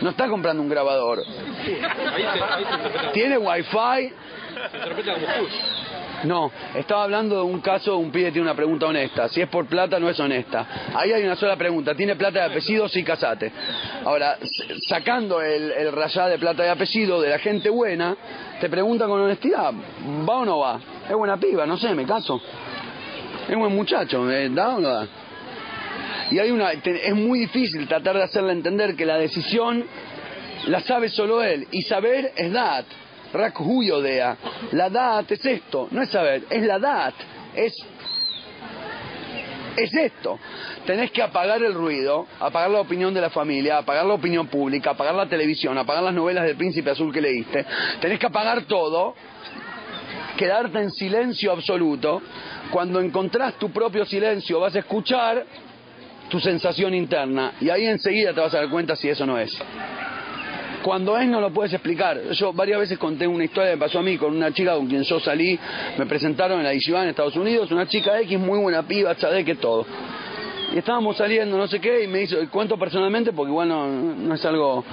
No 0.00 0.10
está 0.10 0.28
comprando 0.28 0.62
un 0.62 0.68
grabador. 0.68 1.22
¿Tiene 3.12 3.36
wifi? 3.36 4.12
No, 6.24 6.50
estaba 6.74 7.04
hablando 7.04 7.36
de 7.36 7.42
un 7.42 7.60
caso, 7.60 7.96
un 7.96 8.10
pibe 8.10 8.32
tiene 8.32 8.42
una 8.42 8.54
pregunta 8.54 8.86
honesta. 8.86 9.28
Si 9.28 9.40
es 9.40 9.48
por 9.48 9.66
plata, 9.66 10.00
no 10.00 10.08
es 10.08 10.18
honesta. 10.18 10.66
Ahí 10.94 11.12
hay 11.12 11.22
una 11.22 11.36
sola 11.36 11.56
pregunta. 11.56 11.94
¿Tiene 11.94 12.16
plata 12.16 12.40
de 12.40 12.46
apellido? 12.46 12.88
Sí, 12.88 13.04
casate. 13.04 13.52
Ahora, 14.04 14.36
sacando 14.88 15.40
el, 15.40 15.70
el 15.70 15.92
rayá 15.92 16.26
de 16.26 16.38
plata 16.38 16.64
de 16.64 16.70
apellido 16.70 17.20
de 17.20 17.30
la 17.30 17.38
gente 17.38 17.70
buena, 17.70 18.16
te 18.60 18.68
pregunta 18.68 19.06
con 19.06 19.20
honestidad, 19.20 19.72
¿va 20.28 20.38
o 20.38 20.44
no 20.44 20.58
va? 20.58 20.80
Es 21.08 21.14
buena 21.14 21.36
piba, 21.36 21.66
no 21.66 21.76
sé, 21.76 21.94
me 21.94 22.04
caso. 22.04 22.40
Es 23.48 23.56
buen 23.56 23.74
muchacho, 23.74 24.30
¿eh? 24.30 24.50
¿da? 24.50 25.06
Y 26.30 26.38
hay 26.38 26.50
una, 26.50 26.72
es 26.72 27.14
muy 27.14 27.40
difícil 27.40 27.88
tratar 27.88 28.16
de 28.16 28.24
hacerle 28.24 28.52
entender 28.52 28.94
que 28.94 29.06
la 29.06 29.16
decisión 29.16 29.84
la 30.66 30.80
sabe 30.80 31.08
solo 31.08 31.42
él. 31.42 31.66
Y 31.70 31.82
saber 31.82 32.32
es 32.36 32.52
dat. 32.52 32.84
Rak 33.32 33.60
hu 33.60 33.82
yodea. 33.82 34.36
La 34.72 34.90
dat 34.90 35.30
es 35.30 35.44
esto, 35.44 35.88
no 35.90 36.02
es 36.02 36.10
saber, 36.10 36.44
es 36.50 36.62
la 36.62 36.78
dat. 36.78 37.14
Es, 37.54 37.74
es 39.76 39.94
esto. 39.94 40.38
Tenés 40.86 41.10
que 41.10 41.22
apagar 41.22 41.62
el 41.62 41.74
ruido, 41.74 42.26
apagar 42.40 42.70
la 42.70 42.80
opinión 42.80 43.12
de 43.14 43.20
la 43.20 43.30
familia, 43.30 43.78
apagar 43.78 44.04
la 44.06 44.14
opinión 44.14 44.46
pública, 44.48 44.90
apagar 44.90 45.14
la 45.14 45.28
televisión, 45.28 45.76
apagar 45.78 46.02
las 46.02 46.14
novelas 46.14 46.44
del 46.44 46.56
príncipe 46.56 46.90
azul 46.90 47.12
que 47.12 47.20
leíste. 47.20 47.64
Tenés 48.00 48.18
que 48.18 48.26
apagar 48.26 48.62
todo, 48.64 49.14
quedarte 50.38 50.78
en 50.78 50.90
silencio 50.92 51.52
absoluto. 51.52 52.22
Cuando 52.70 53.00
encontrás 53.00 53.54
tu 53.58 53.70
propio 53.70 54.06
silencio, 54.06 54.60
vas 54.60 54.74
a 54.76 54.78
escuchar 54.78 55.44
tu 56.30 56.40
sensación 56.40 56.94
interna 56.94 57.54
y 57.60 57.68
ahí 57.68 57.86
enseguida 57.86 58.32
te 58.32 58.40
vas 58.40 58.54
a 58.54 58.58
dar 58.58 58.70
cuenta 58.70 58.96
si 58.96 59.08
eso 59.08 59.26
no 59.26 59.38
es. 59.38 59.58
Cuando 60.82 61.18
es 61.18 61.28
no 61.28 61.40
lo 61.40 61.52
puedes 61.52 61.72
explicar. 61.72 62.30
Yo 62.30 62.52
varias 62.52 62.78
veces 62.78 62.98
conté 62.98 63.26
una 63.26 63.44
historia 63.44 63.70
que 63.70 63.76
me 63.76 63.80
pasó 63.80 63.98
a 63.98 64.02
mí 64.02 64.16
con 64.16 64.34
una 64.34 64.52
chica 64.52 64.74
con 64.76 64.86
quien 64.86 65.02
yo 65.02 65.18
salí, 65.18 65.58
me 65.98 66.06
presentaron 66.06 66.58
en 66.58 66.64
la 66.64 66.72
Yeshiva 66.72 67.02
en 67.02 67.10
Estados 67.10 67.36
Unidos, 67.36 67.70
una 67.72 67.88
chica 67.88 68.20
X 68.20 68.38
muy 68.38 68.58
buena 68.60 68.84
piba, 68.84 69.14
que 69.14 69.54
todo. 69.56 69.84
Y 70.72 70.78
estábamos 70.78 71.16
saliendo, 71.16 71.56
no 71.56 71.66
sé 71.66 71.80
qué, 71.80 72.04
y 72.04 72.06
me 72.06 72.22
hizo, 72.22 72.36
cuento 72.50 72.78
personalmente 72.78 73.32
porque 73.32 73.50
igual 73.50 73.68
no, 73.68 73.86
no 73.88 74.34
es 74.34 74.44
algo... 74.44 74.84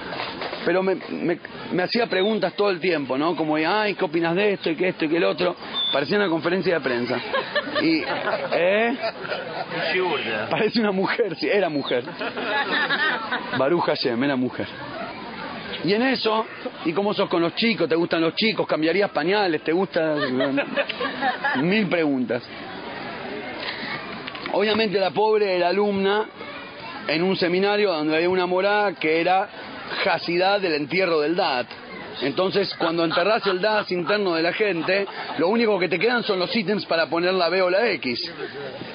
Pero 0.64 0.82
me, 0.82 0.96
me, 1.10 1.38
me 1.72 1.82
hacía 1.82 2.06
preguntas 2.06 2.54
todo 2.54 2.70
el 2.70 2.80
tiempo, 2.80 3.16
¿no? 3.16 3.36
Como, 3.36 3.56
ay, 3.56 3.94
¿qué 3.94 4.04
opinas 4.04 4.34
de 4.34 4.54
esto 4.54 4.70
y 4.70 4.76
que 4.76 4.88
esto 4.88 5.04
y 5.04 5.08
que 5.08 5.18
el 5.18 5.24
otro? 5.24 5.54
Parecía 5.92 6.16
una 6.16 6.28
conferencia 6.28 6.74
de 6.74 6.80
prensa. 6.80 7.20
Y, 7.82 8.02
¿eh? 8.52 8.96
Parece 10.50 10.80
una 10.80 10.92
mujer, 10.92 11.36
sí, 11.36 11.48
era 11.48 11.68
mujer. 11.68 12.04
Baruch 13.58 13.84
Hashem, 13.84 14.24
era 14.24 14.34
mujer. 14.34 14.66
Y 15.84 15.92
en 15.92 16.02
eso, 16.02 16.46
¿y 16.84 16.92
cómo 16.92 17.14
sos 17.14 17.28
con 17.28 17.42
los 17.42 17.54
chicos? 17.54 17.88
¿Te 17.88 17.94
gustan 17.94 18.20
los 18.20 18.34
chicos? 18.34 18.66
¿Cambiarías 18.66 19.10
pañales? 19.10 19.62
¿Te 19.62 19.72
gusta? 19.72 20.16
Mil 21.58 21.86
preguntas. 21.86 22.42
Obviamente 24.56 24.98
la 24.98 25.10
pobre 25.10 25.54
era 25.54 25.68
alumna 25.68 26.24
en 27.06 27.22
un 27.22 27.36
seminario 27.36 27.92
donde 27.92 28.16
había 28.16 28.30
una 28.30 28.46
morada 28.46 28.94
que 28.94 29.20
era 29.20 29.50
jacidad 30.02 30.62
del 30.62 30.76
entierro 30.76 31.20
del 31.20 31.36
DAT. 31.36 31.66
Entonces, 32.22 32.74
cuando 32.78 33.04
enterras 33.04 33.46
el 33.46 33.60
DAS 33.60 33.92
interno 33.92 34.34
de 34.34 34.42
la 34.42 34.54
gente, 34.54 35.06
lo 35.36 35.48
único 35.48 35.78
que 35.78 35.90
te 35.90 35.98
quedan 35.98 36.22
son 36.22 36.38
los 36.38 36.56
ítems 36.56 36.86
para 36.86 37.06
poner 37.06 37.34
la 37.34 37.50
B 37.50 37.60
o 37.60 37.68
la 37.68 37.86
X. 37.90 38.32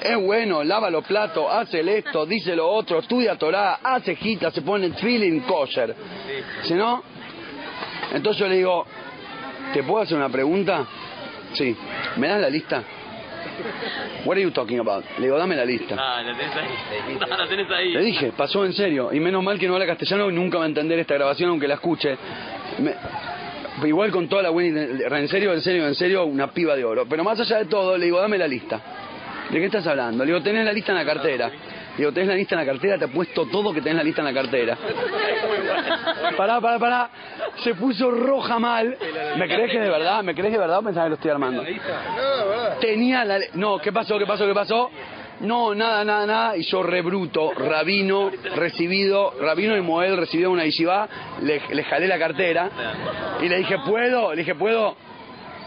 Es 0.01 0.17
bueno, 0.17 0.63
lava 0.63 0.89
los 0.89 1.05
platos, 1.05 1.45
hace 1.51 1.81
el 1.81 1.89
esto, 1.89 2.25
dice 2.25 2.55
lo 2.55 2.67
otro, 2.67 2.97
estudia 2.97 3.35
Torah, 3.35 3.81
hace 3.83 4.15
gita, 4.15 4.49
se 4.49 4.63
pone 4.63 4.87
el 4.87 4.95
feeling 4.95 5.41
kosher. 5.41 5.95
Si 6.63 6.73
no, 6.73 7.03
entonces 8.11 8.39
yo 8.39 8.47
le 8.47 8.55
digo, 8.55 8.83
¿te 9.73 9.83
puedo 9.83 10.01
hacer 10.01 10.17
una 10.17 10.29
pregunta? 10.29 10.87
Sí. 11.53 11.77
¿Me 12.17 12.29
das 12.29 12.41
la 12.41 12.49
lista? 12.49 12.83
What 14.25 14.35
are 14.37 14.41
you 14.41 14.51
talking 14.51 14.79
about? 14.79 15.03
Le 15.17 15.25
digo, 15.25 15.37
dame 15.37 15.55
la 15.55 15.65
lista. 15.65 15.95
Ah, 15.97 16.21
la 16.23 16.35
tenés 16.35 16.55
ahí. 16.55 17.17
No, 17.19 17.27
la 17.37 17.47
tenés 17.47 17.71
ahí. 17.71 17.91
Le 17.93 18.01
dije, 18.01 18.31
pasó 18.35 18.65
en 18.65 18.73
serio. 18.73 19.09
Y 19.13 19.19
menos 19.19 19.43
mal 19.43 19.57
que 19.59 19.67
no 19.67 19.73
habla 19.73 19.85
castellano 19.87 20.29
y 20.29 20.33
nunca 20.33 20.57
va 20.57 20.65
a 20.65 20.67
entender 20.67 20.99
esta 20.99 21.13
grabación 21.15 21.49
aunque 21.49 21.67
la 21.67 21.75
escuche. 21.75 22.17
Me- 22.79 22.95
igual 23.87 24.11
con 24.11 24.27
toda 24.27 24.43
la 24.43 24.49
buena... 24.49 24.81
En 24.83 25.27
serio, 25.27 25.53
en 25.53 25.61
serio, 25.61 25.87
en 25.87 25.95
serio, 25.95 26.25
una 26.25 26.51
piba 26.51 26.75
de 26.75 26.83
oro. 26.85 27.05
Pero 27.09 27.23
más 27.23 27.39
allá 27.39 27.57
de 27.57 27.65
todo, 27.65 27.97
le 27.97 28.05
digo, 28.05 28.19
dame 28.19 28.37
la 28.37 28.47
lista. 28.47 28.79
¿De 29.49 29.59
qué 29.59 29.65
estás 29.65 29.85
hablando? 29.87 30.23
Le 30.23 30.31
digo, 30.31 30.43
tenés 30.43 30.63
la 30.65 30.71
lista 30.73 30.91
en 30.91 30.97
la 30.99 31.05
cartera. 31.05 31.47
Le 31.49 31.97
digo, 31.97 32.11
tenés 32.13 32.29
la 32.29 32.35
lista 32.35 32.55
en 32.55 32.59
la 32.61 32.65
cartera, 32.65 32.97
te 32.97 33.05
apuesto 33.05 33.45
todo 33.47 33.73
que 33.73 33.81
tenés 33.81 33.97
la 33.97 34.03
lista 34.03 34.21
en 34.21 34.25
la 34.25 34.33
cartera. 34.33 34.77
Pará, 36.37 36.59
pará, 36.61 36.79
pará. 36.79 37.09
Se 37.63 37.75
puso 37.75 38.11
roja 38.11 38.59
mal. 38.59 38.97
¿Me 39.37 39.47
crees 39.47 39.71
que 39.71 39.79
de 39.79 39.89
verdad? 39.89 40.23
¿Me 40.23 40.33
crees 40.33 40.49
que 40.49 40.57
de 40.57 40.59
verdad 40.59 40.79
o 40.79 40.83
pensás 40.83 41.03
que 41.03 41.09
lo 41.09 41.15
estoy 41.15 41.31
armando? 41.31 41.63
Tenía 42.79 43.25
la... 43.25 43.39
No, 43.53 43.79
¿qué 43.79 43.91
pasó? 43.91 44.17
¿Qué 44.17 44.25
pasó? 44.25 44.45
¿Qué 44.45 44.53
pasó? 44.53 44.89
No, 45.41 45.73
nada, 45.73 46.03
nada, 46.03 46.25
nada. 46.25 46.57
Y 46.57 46.63
yo 46.63 46.83
rebruto, 46.83 47.51
rabino, 47.53 48.31
recibido, 48.55 49.33
rabino 49.41 49.75
y 49.75 49.81
Moed 49.81 50.15
recibido 50.15 50.51
una 50.51 50.65
yeshiva, 50.65 51.07
le, 51.41 51.61
le 51.71 51.83
jalé 51.83 52.07
la 52.07 52.19
cartera 52.19 52.69
y 53.41 53.49
le 53.49 53.57
dije, 53.57 53.77
¿puedo? 53.79 54.31
Le 54.31 54.37
dije, 54.37 54.55
¿puedo? 54.55 54.95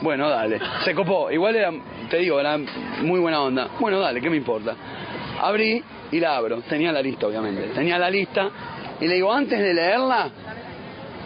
Bueno, 0.01 0.29
dale. 0.29 0.61
Se 0.85 0.95
copó. 0.95 1.31
Igual 1.31 1.57
era, 1.57 1.73
te 2.09 2.19
digo, 2.19 2.39
era 2.39 2.59
muy 3.03 3.21
buena 3.21 3.41
onda. 3.41 3.69
Bueno, 3.81 4.01
dale, 4.01 4.21
¿qué 4.21 4.31
me 4.31 4.37
importa? 4.37 4.75
Abrí 5.41 5.83
y 6.13 6.21
la 6.21 6.37
abro. 6.37 6.61
Tenía 6.63 6.93
la 6.93 7.03
lista, 7.03 7.27
obviamente. 7.27 7.63
Tenía 7.75 7.99
la 7.99 8.11
lista 8.11 8.51
y 9.01 9.07
le 9.07 9.15
digo, 9.15 9.33
antes 9.33 9.59
de 9.59 9.75
leerla, 9.75 10.31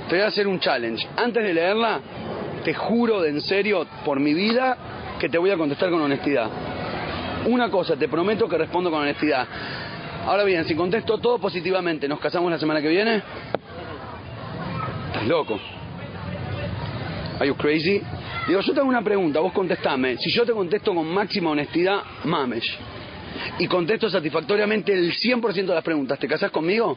te 0.08 0.16
voy 0.16 0.24
a 0.24 0.28
hacer 0.28 0.46
un 0.46 0.58
challenge. 0.58 1.06
Antes 1.16 1.42
de 1.42 1.52
leerla, 1.52 2.00
te 2.64 2.74
juro 2.74 3.20
de 3.20 3.30
en 3.30 3.40
serio, 3.40 3.86
por 4.04 4.20
mi 4.20 4.34
vida, 4.34 4.76
que 5.18 5.28
te 5.28 5.38
voy 5.38 5.50
a 5.50 5.56
contestar 5.56 5.90
con 5.90 6.00
honestidad. 6.00 6.48
Una 7.46 7.70
cosa, 7.70 7.96
te 7.96 8.08
prometo 8.08 8.48
que 8.48 8.58
respondo 8.58 8.90
con 8.90 9.00
honestidad. 9.00 9.46
Ahora 10.26 10.44
bien, 10.44 10.64
si 10.64 10.74
contesto 10.74 11.18
todo 11.18 11.38
positivamente, 11.38 12.08
¿nos 12.08 12.20
casamos 12.20 12.50
la 12.50 12.58
semana 12.58 12.82
que 12.82 12.88
viene? 12.88 13.22
Estás 15.06 15.26
loco. 15.26 15.58
Are 17.38 17.46
you 17.46 17.54
crazy? 17.54 18.02
Digo, 18.48 18.60
yo 18.60 18.74
te 18.74 18.80
hago 18.80 18.88
una 18.88 19.02
pregunta, 19.02 19.40
vos 19.40 19.52
contestame. 19.52 20.16
Si 20.16 20.30
yo 20.30 20.44
te 20.44 20.52
contesto 20.52 20.94
con 20.94 21.06
máxima 21.06 21.50
honestidad, 21.50 22.00
mames. 22.24 22.64
Y 23.58 23.66
contesto 23.66 24.08
satisfactoriamente 24.10 24.92
el 24.92 25.12
100% 25.12 25.66
de 25.66 25.74
las 25.74 25.84
preguntas, 25.84 26.18
¿te 26.18 26.28
casás 26.28 26.50
conmigo? 26.50 26.96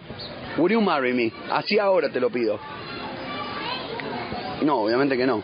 Would 0.57 0.71
you 0.71 0.81
marry 0.81 1.13
me? 1.13 1.31
Así 1.51 1.79
ahora 1.79 2.09
te 2.09 2.19
lo 2.19 2.29
pido. 2.29 2.59
No, 4.61 4.77
obviamente 4.81 5.17
que 5.17 5.25
no. 5.25 5.41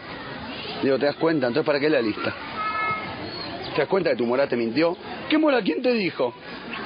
Digo, 0.84 0.98
¿te 1.00 1.06
das 1.08 1.16
cuenta? 1.16 1.48
Entonces, 1.48 1.66
¿para 1.66 1.80
qué 1.80 1.90
la 1.90 2.02
lista? 2.02 2.34
¿Te 3.74 3.82
das 3.82 3.88
cuenta 3.90 4.12
que 4.12 4.16
tu 4.16 4.26
morá 4.26 4.48
te 4.48 4.56
mintió? 4.56 4.96
¿Qué 5.30 5.38
mora? 5.38 5.62
¿Quién 5.62 5.82
te 5.82 5.92
dijo? 5.94 6.34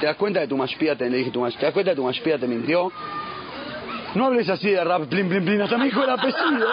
¿Te 0.00 0.06
das 0.06 0.16
cuenta 0.16 0.40
que 0.40 0.46
tu 0.46 0.56
mashpia 0.56 0.96
te, 0.96 1.08
le 1.10 1.18
dije 1.18 1.30
tu 1.30 1.40
mash- 1.40 1.56
¿Te 1.56 1.66
das 1.66 1.72
cuenta 1.74 1.92
que 1.92 1.96
tu 1.96 2.04
mashpia 2.04 2.38
te 2.38 2.46
mintió? 2.46 2.90
No 4.14 4.26
hables 4.26 4.48
así 4.48 4.70
de 4.70 4.82
rap, 4.84 5.04
plin, 5.08 5.28
plin, 5.28 5.44
plin, 5.44 5.62
hasta 5.62 5.78
me 5.78 5.86
dijo 5.86 6.02
el 6.04 6.10
apellido. 6.10 6.68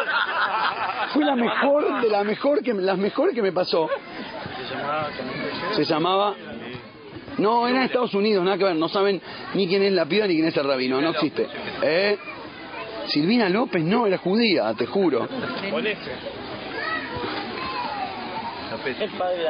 Fue 1.13 1.23
la 1.23 1.35
mejor, 1.35 2.01
de 2.01 2.09
la 2.09 2.23
mejor 2.23 2.61
que, 2.63 2.73
las 2.73 2.97
mejores 2.97 3.33
que 3.33 3.41
me 3.41 3.51
pasó. 3.51 3.89
Se 5.73 5.83
llamaba... 5.85 6.35
No, 7.39 7.67
era 7.67 7.77
en 7.79 7.83
Estados 7.83 8.13
Unidos, 8.13 8.43
nada 8.43 8.57
que 8.57 8.65
ver, 8.65 8.75
no 8.75 8.89
saben 8.89 9.21
ni 9.53 9.67
quién 9.67 9.83
es 9.83 9.93
la 9.93 10.05
piba 10.05 10.27
ni 10.27 10.35
quién 10.35 10.47
es 10.47 10.57
el 10.57 10.65
rabino, 10.65 11.01
no 11.01 11.09
existe. 11.09 11.47
¿Eh? 11.81 12.17
Silvina 13.07 13.49
López 13.49 13.83
no, 13.83 14.05
era 14.05 14.17
judía, 14.17 14.73
te 14.75 14.85
juro. 14.85 15.27
El 18.85 19.09
padre 19.17 19.45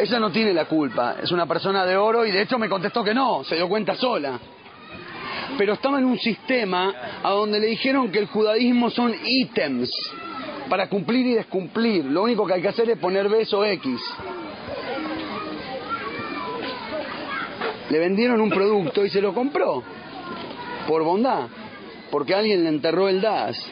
Ella 0.00 0.20
no 0.20 0.30
tiene 0.30 0.52
la 0.52 0.64
culpa, 0.66 1.16
es 1.22 1.30
una 1.30 1.46
persona 1.46 1.86
de 1.86 1.96
oro 1.96 2.26
y 2.26 2.30
de 2.30 2.42
hecho 2.42 2.58
me 2.58 2.68
contestó 2.68 3.04
que 3.04 3.14
no, 3.14 3.44
se 3.44 3.56
dio 3.56 3.68
cuenta 3.68 3.94
sola. 3.94 4.38
Pero 5.56 5.74
estaba 5.74 5.98
en 5.98 6.04
un 6.04 6.18
sistema 6.18 6.92
a 7.22 7.30
donde 7.30 7.60
le 7.60 7.68
dijeron 7.68 8.10
que 8.10 8.18
el 8.18 8.26
judaísmo 8.26 8.90
son 8.90 9.14
ítems 9.24 9.90
para 10.68 10.88
cumplir 10.88 11.26
y 11.26 11.34
descumplir. 11.34 12.04
Lo 12.04 12.22
único 12.22 12.46
que 12.46 12.54
hay 12.54 12.62
que 12.62 12.68
hacer 12.68 12.90
es 12.90 12.98
poner 12.98 13.28
beso 13.28 13.64
X. 13.64 14.00
Le 17.90 17.98
vendieron 17.98 18.40
un 18.40 18.50
producto 18.50 19.04
y 19.04 19.10
se 19.10 19.20
lo 19.20 19.32
compró. 19.32 19.82
Por 20.86 21.02
bondad. 21.02 21.48
Porque 22.10 22.34
alguien 22.34 22.64
le 22.64 22.70
enterró 22.70 23.08
el 23.08 23.20
DAS. 23.20 23.64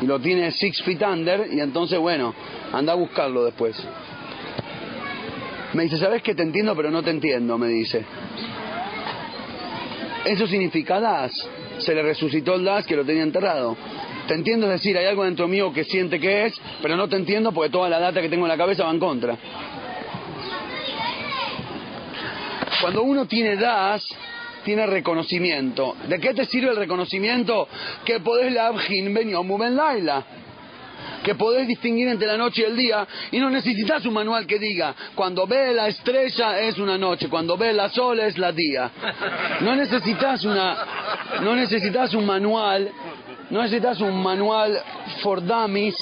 Y 0.00 0.06
lo 0.06 0.20
tiene 0.20 0.50
six 0.50 0.82
feet 0.82 1.02
under 1.02 1.48
y 1.50 1.60
entonces, 1.60 1.98
bueno, 1.98 2.34
anda 2.72 2.92
a 2.92 2.96
buscarlo 2.96 3.44
después. 3.44 3.76
Me 5.72 5.84
dice, 5.84 5.98
¿sabes 5.98 6.22
que 6.22 6.34
te 6.34 6.42
entiendo 6.42 6.74
pero 6.76 6.90
no 6.90 7.02
te 7.02 7.10
entiendo? 7.10 7.58
Me 7.58 7.68
dice. 7.68 8.04
Eso 10.24 10.46
significa 10.46 11.00
DAS. 11.00 11.32
Se 11.78 11.94
le 11.94 12.02
resucitó 12.02 12.54
el 12.54 12.64
DAS 12.64 12.86
que 12.86 12.96
lo 12.96 13.04
tenía 13.04 13.22
enterrado. 13.22 13.76
Te 14.26 14.34
entiendo, 14.34 14.66
es 14.66 14.72
decir, 14.72 14.98
hay 14.98 15.06
algo 15.06 15.24
dentro 15.24 15.46
mío 15.46 15.72
que 15.72 15.84
siente 15.84 16.18
que 16.18 16.46
es, 16.46 16.60
pero 16.82 16.96
no 16.96 17.08
te 17.08 17.16
entiendo 17.16 17.52
porque 17.52 17.70
toda 17.70 17.88
la 17.88 18.00
data 18.00 18.20
que 18.20 18.28
tengo 18.28 18.44
en 18.44 18.48
la 18.48 18.56
cabeza 18.56 18.84
va 18.84 18.90
en 18.90 18.98
contra. 18.98 19.36
Cuando 22.80 23.02
uno 23.02 23.26
tiene 23.26 23.56
DAS, 23.56 24.06
tiene 24.64 24.86
reconocimiento. 24.86 25.96
¿De 26.08 26.18
qué 26.18 26.34
te 26.34 26.44
sirve 26.46 26.70
el 26.70 26.76
reconocimiento? 26.76 27.68
Que 28.04 28.20
podés 28.20 28.52
la 28.52 28.72
ben 28.72 29.76
laila. 29.76 30.24
Que 31.22 31.34
podés 31.34 31.66
distinguir 31.68 32.08
entre 32.08 32.26
la 32.26 32.36
noche 32.36 32.62
y 32.62 32.64
el 32.64 32.76
día 32.76 33.06
y 33.30 33.38
no 33.38 33.48
necesitas 33.50 34.04
un 34.06 34.14
manual 34.14 34.46
que 34.46 34.58
diga 34.58 34.94
cuando 35.14 35.46
ve 35.46 35.72
la 35.72 35.88
estrella 35.88 36.60
es 36.60 36.78
una 36.78 36.98
noche, 36.98 37.28
cuando 37.28 37.56
ve 37.56 37.72
la 37.72 37.88
sol 37.90 38.18
es 38.20 38.38
la 38.38 38.52
día. 38.52 38.90
No 39.60 39.74
necesitas 39.74 40.44
una 40.44 40.76
no 41.42 41.54
necesitas 41.54 42.14
un 42.14 42.26
manual, 42.26 42.90
no 43.50 43.62
necesitas 43.62 44.00
un 44.00 44.22
manual 44.22 44.78
for 45.22 45.44
dummies, 45.44 45.96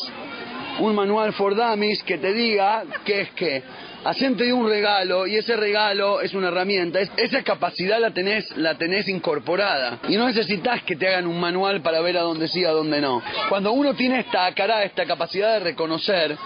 un 0.80 0.94
manual 0.94 1.32
for 1.32 1.54
dummies 1.54 2.02
que 2.02 2.18
te 2.18 2.32
diga 2.32 2.84
qué 3.04 3.20
es 3.22 3.30
qué. 3.32 3.62
Hacente 4.04 4.52
un 4.52 4.68
regalo 4.68 5.26
y 5.26 5.36
ese 5.36 5.56
regalo 5.56 6.20
es 6.20 6.34
una 6.34 6.48
herramienta. 6.48 7.00
Es- 7.00 7.10
esa 7.16 7.42
capacidad 7.42 7.98
la 7.98 8.10
tenés, 8.10 8.54
la 8.56 8.76
tenés 8.76 9.08
incorporada. 9.08 9.98
Y 10.08 10.16
no 10.16 10.26
necesitas 10.26 10.82
que 10.82 10.94
te 10.96 11.08
hagan 11.08 11.26
un 11.26 11.40
manual 11.40 11.80
para 11.80 12.00
ver 12.02 12.18
a 12.18 12.22
dónde 12.22 12.48
sí, 12.48 12.64
a 12.66 12.70
dónde 12.70 13.00
no. 13.00 13.22
Cuando 13.48 13.72
uno 13.72 13.94
tiene 13.94 14.20
esta 14.20 14.52
cara, 14.54 14.82
esta 14.84 15.06
capacidad 15.06 15.54
de 15.54 15.60
reconocer 15.60 16.36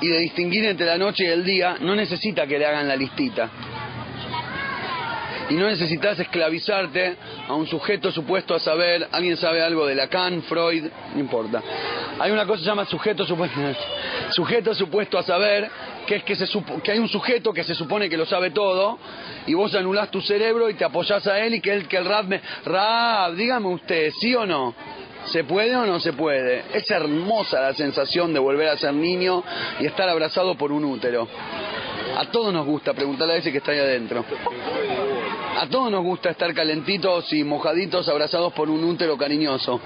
y 0.00 0.08
de 0.08 0.18
distinguir 0.18 0.64
entre 0.64 0.86
la 0.86 0.98
noche 0.98 1.24
y 1.24 1.28
el 1.28 1.44
día, 1.44 1.76
no 1.80 1.94
necesita 1.94 2.46
que 2.48 2.58
le 2.58 2.66
hagan 2.66 2.88
la 2.88 2.96
listita. 2.96 3.48
Y 5.50 5.54
no 5.54 5.66
necesitas 5.66 6.18
esclavizarte 6.18 7.16
a 7.48 7.54
un 7.54 7.66
sujeto 7.66 8.12
supuesto 8.12 8.54
a 8.54 8.60
saber, 8.60 9.08
alguien 9.10 9.36
sabe 9.36 9.62
algo 9.62 9.86
de 9.86 9.94
Lacan, 9.94 10.42
Freud, 10.42 10.84
no 11.14 11.20
importa. 11.20 11.62
Hay 12.18 12.30
una 12.30 12.44
cosa 12.44 12.58
que 12.58 12.64
se 12.64 12.70
llama 12.70 12.84
sujeto 12.84 13.24
supuesto, 13.26 13.58
sujeto 14.30 14.74
supuesto 14.74 15.18
a 15.18 15.22
saber, 15.22 15.70
que 16.06 16.16
es 16.16 16.24
que, 16.24 16.36
se 16.36 16.46
que 16.82 16.92
hay 16.92 16.98
un 16.98 17.08
sujeto 17.08 17.52
que 17.52 17.64
se 17.64 17.74
supone 17.74 18.10
que 18.10 18.16
lo 18.16 18.26
sabe 18.26 18.50
todo, 18.50 18.98
y 19.46 19.54
vos 19.54 19.74
anulás 19.74 20.10
tu 20.10 20.20
cerebro 20.20 20.68
y 20.68 20.74
te 20.74 20.84
apoyás 20.84 21.26
a 21.26 21.38
él 21.38 21.54
y 21.54 21.60
que, 21.60 21.72
él, 21.72 21.88
que 21.88 21.96
el 21.96 22.04
Rab 22.04 22.26
me... 22.26 22.40
Rab, 22.64 23.34
dígame 23.34 23.68
usted, 23.68 24.10
¿sí 24.20 24.34
o 24.34 24.44
no? 24.44 24.74
¿Se 25.26 25.44
puede 25.44 25.76
o 25.76 25.86
no 25.86 25.98
se 26.00 26.12
puede? 26.12 26.64
Es 26.72 26.90
hermosa 26.90 27.60
la 27.60 27.74
sensación 27.74 28.32
de 28.32 28.38
volver 28.38 28.68
a 28.68 28.76
ser 28.76 28.94
niño 28.94 29.42
y 29.80 29.86
estar 29.86 30.08
abrazado 30.08 30.56
por 30.56 30.72
un 30.72 30.84
útero. 30.84 31.28
A 32.16 32.24
todos 32.30 32.52
nos 32.52 32.66
gusta 32.66 32.94
preguntarle 32.94 33.34
a 33.34 33.36
ese 33.36 33.52
que 33.52 33.58
está 33.58 33.72
ahí 33.72 33.78
adentro. 33.78 34.24
A 35.60 35.66
todos 35.66 35.90
nos 35.90 36.04
gusta 36.04 36.30
estar 36.30 36.54
calentitos 36.54 37.32
y 37.32 37.42
mojaditos 37.42 38.08
abrazados 38.08 38.52
por 38.52 38.70
un 38.70 38.84
útero 38.84 39.18
cariñoso. 39.18 39.80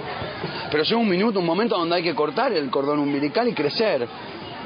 Pero 0.71 0.83
llega 0.83 1.01
un 1.01 1.09
minuto, 1.09 1.39
un 1.39 1.47
momento 1.47 1.79
donde 1.79 1.97
hay 1.97 2.03
que 2.03 2.15
cortar 2.15 2.53
el 2.53 2.69
cordón 2.69 2.99
umbilical 2.99 3.49
y 3.49 3.55
crecer. 3.55 4.07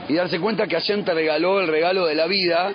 Y 0.09 0.15
darse 0.15 0.41
cuenta 0.41 0.67
que 0.67 0.75
Hashem 0.75 1.05
te 1.05 1.15
regaló 1.15 1.61
el 1.61 1.69
regalo 1.69 2.07
de 2.07 2.17
la 2.17 2.27
vida, 2.27 2.73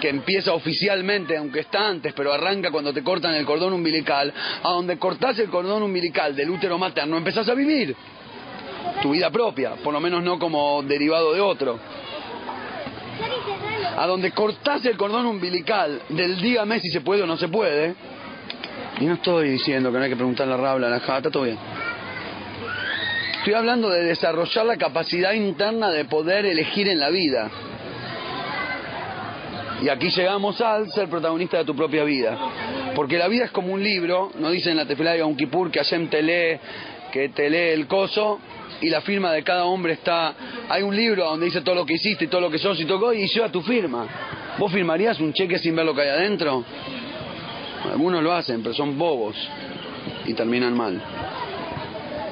que 0.00 0.08
empieza 0.08 0.54
oficialmente, 0.54 1.36
aunque 1.36 1.60
está 1.60 1.86
antes, 1.86 2.14
pero 2.14 2.32
arranca 2.32 2.70
cuando 2.70 2.94
te 2.94 3.04
cortan 3.04 3.34
el 3.34 3.44
cordón 3.44 3.74
umbilical, 3.74 4.32
a 4.62 4.70
donde 4.70 4.98
cortás 4.98 5.38
el 5.38 5.50
cordón 5.50 5.82
umbilical 5.82 6.34
del 6.34 6.48
útero 6.48 6.78
materno, 6.78 7.18
empezás 7.18 7.46
a 7.50 7.54
vivir 7.54 7.94
tu 9.02 9.10
vida 9.10 9.30
propia, 9.30 9.74
por 9.84 9.92
lo 9.92 10.00
menos 10.00 10.22
no 10.22 10.38
como 10.38 10.82
derivado 10.82 11.34
de 11.34 11.42
otro 11.42 11.78
a 13.96 14.06
donde 14.06 14.32
cortás 14.32 14.84
el 14.86 14.96
cordón 14.96 15.26
umbilical 15.26 16.02
del 16.08 16.40
dígame 16.40 16.80
si 16.80 16.90
se 16.90 17.00
puede 17.00 17.22
o 17.22 17.26
no 17.26 17.36
se 17.36 17.48
puede, 17.48 17.94
y 19.00 19.04
no 19.04 19.14
estoy 19.14 19.50
diciendo 19.50 19.92
que 19.92 19.98
no 19.98 20.04
hay 20.04 20.10
que 20.10 20.16
preguntar 20.16 20.48
la 20.48 20.56
rabla, 20.56 20.88
la 20.88 21.00
jata, 21.00 21.30
todo 21.30 21.42
bien. 21.42 21.58
Estoy 23.38 23.54
hablando 23.54 23.90
de 23.90 24.02
desarrollar 24.04 24.66
la 24.66 24.76
capacidad 24.76 25.32
interna 25.32 25.90
de 25.90 26.04
poder 26.06 26.46
elegir 26.46 26.88
en 26.88 26.98
la 26.98 27.10
vida. 27.10 27.50
Y 29.82 29.88
aquí 29.90 30.10
llegamos 30.10 30.60
al 30.62 30.90
ser 30.90 31.08
protagonista 31.08 31.58
de 31.58 31.64
tu 31.64 31.76
propia 31.76 32.04
vida. 32.04 32.38
Porque 32.94 33.18
la 33.18 33.28
vida 33.28 33.44
es 33.44 33.50
como 33.50 33.72
un 33.74 33.82
libro, 33.82 34.32
no 34.38 34.50
dice 34.50 34.70
en 34.70 34.78
la 34.78 34.86
tefilá 34.86 35.12
de 35.12 35.22
un 35.22 35.36
Kippur 35.36 35.70
que 35.70 35.78
Hashem 35.78 36.08
te 36.08 36.22
lee, 36.22 36.58
que 37.12 37.28
te 37.28 37.50
lee 37.50 37.74
el 37.74 37.86
coso, 37.86 38.40
y 38.80 38.88
la 38.90 39.00
firma 39.00 39.32
de 39.32 39.42
cada 39.42 39.64
hombre 39.64 39.94
está... 39.94 40.34
Hay 40.68 40.82
un 40.82 40.94
libro 40.94 41.24
donde 41.24 41.46
dice 41.46 41.60
todo 41.60 41.74
lo 41.74 41.86
que 41.86 41.94
hiciste 41.94 42.26
todo 42.26 42.40
lo 42.40 42.50
que 42.50 42.58
sos 42.58 42.80
y 42.80 42.84
tocó, 42.84 43.12
y 43.12 43.26
lleva 43.28 43.50
tu 43.50 43.62
firma. 43.62 44.06
¿Vos 44.58 44.72
firmarías 44.72 45.20
un 45.20 45.32
cheque 45.32 45.58
sin 45.58 45.76
ver 45.76 45.84
lo 45.84 45.94
que 45.94 46.02
hay 46.02 46.08
adentro? 46.08 46.64
Algunos 47.90 48.22
lo 48.22 48.32
hacen, 48.32 48.62
pero 48.62 48.74
son 48.74 48.98
bobos 48.98 49.36
y 50.24 50.34
terminan 50.34 50.74
mal. 50.74 51.00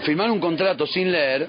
Firmar 0.02 0.30
un 0.30 0.40
contrato 0.40 0.86
sin 0.86 1.10
leer, 1.10 1.48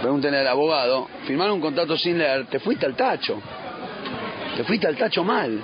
pregúntenle 0.00 0.38
al 0.38 0.48
abogado, 0.48 1.08
firmar 1.26 1.50
un 1.50 1.60
contrato 1.60 1.96
sin 1.96 2.18
leer, 2.18 2.46
te 2.46 2.58
fuiste 2.58 2.86
al 2.86 2.94
tacho. 2.94 3.40
Te 4.56 4.64
fuiste 4.64 4.86
al 4.86 4.96
tacho 4.96 5.24
mal. 5.24 5.60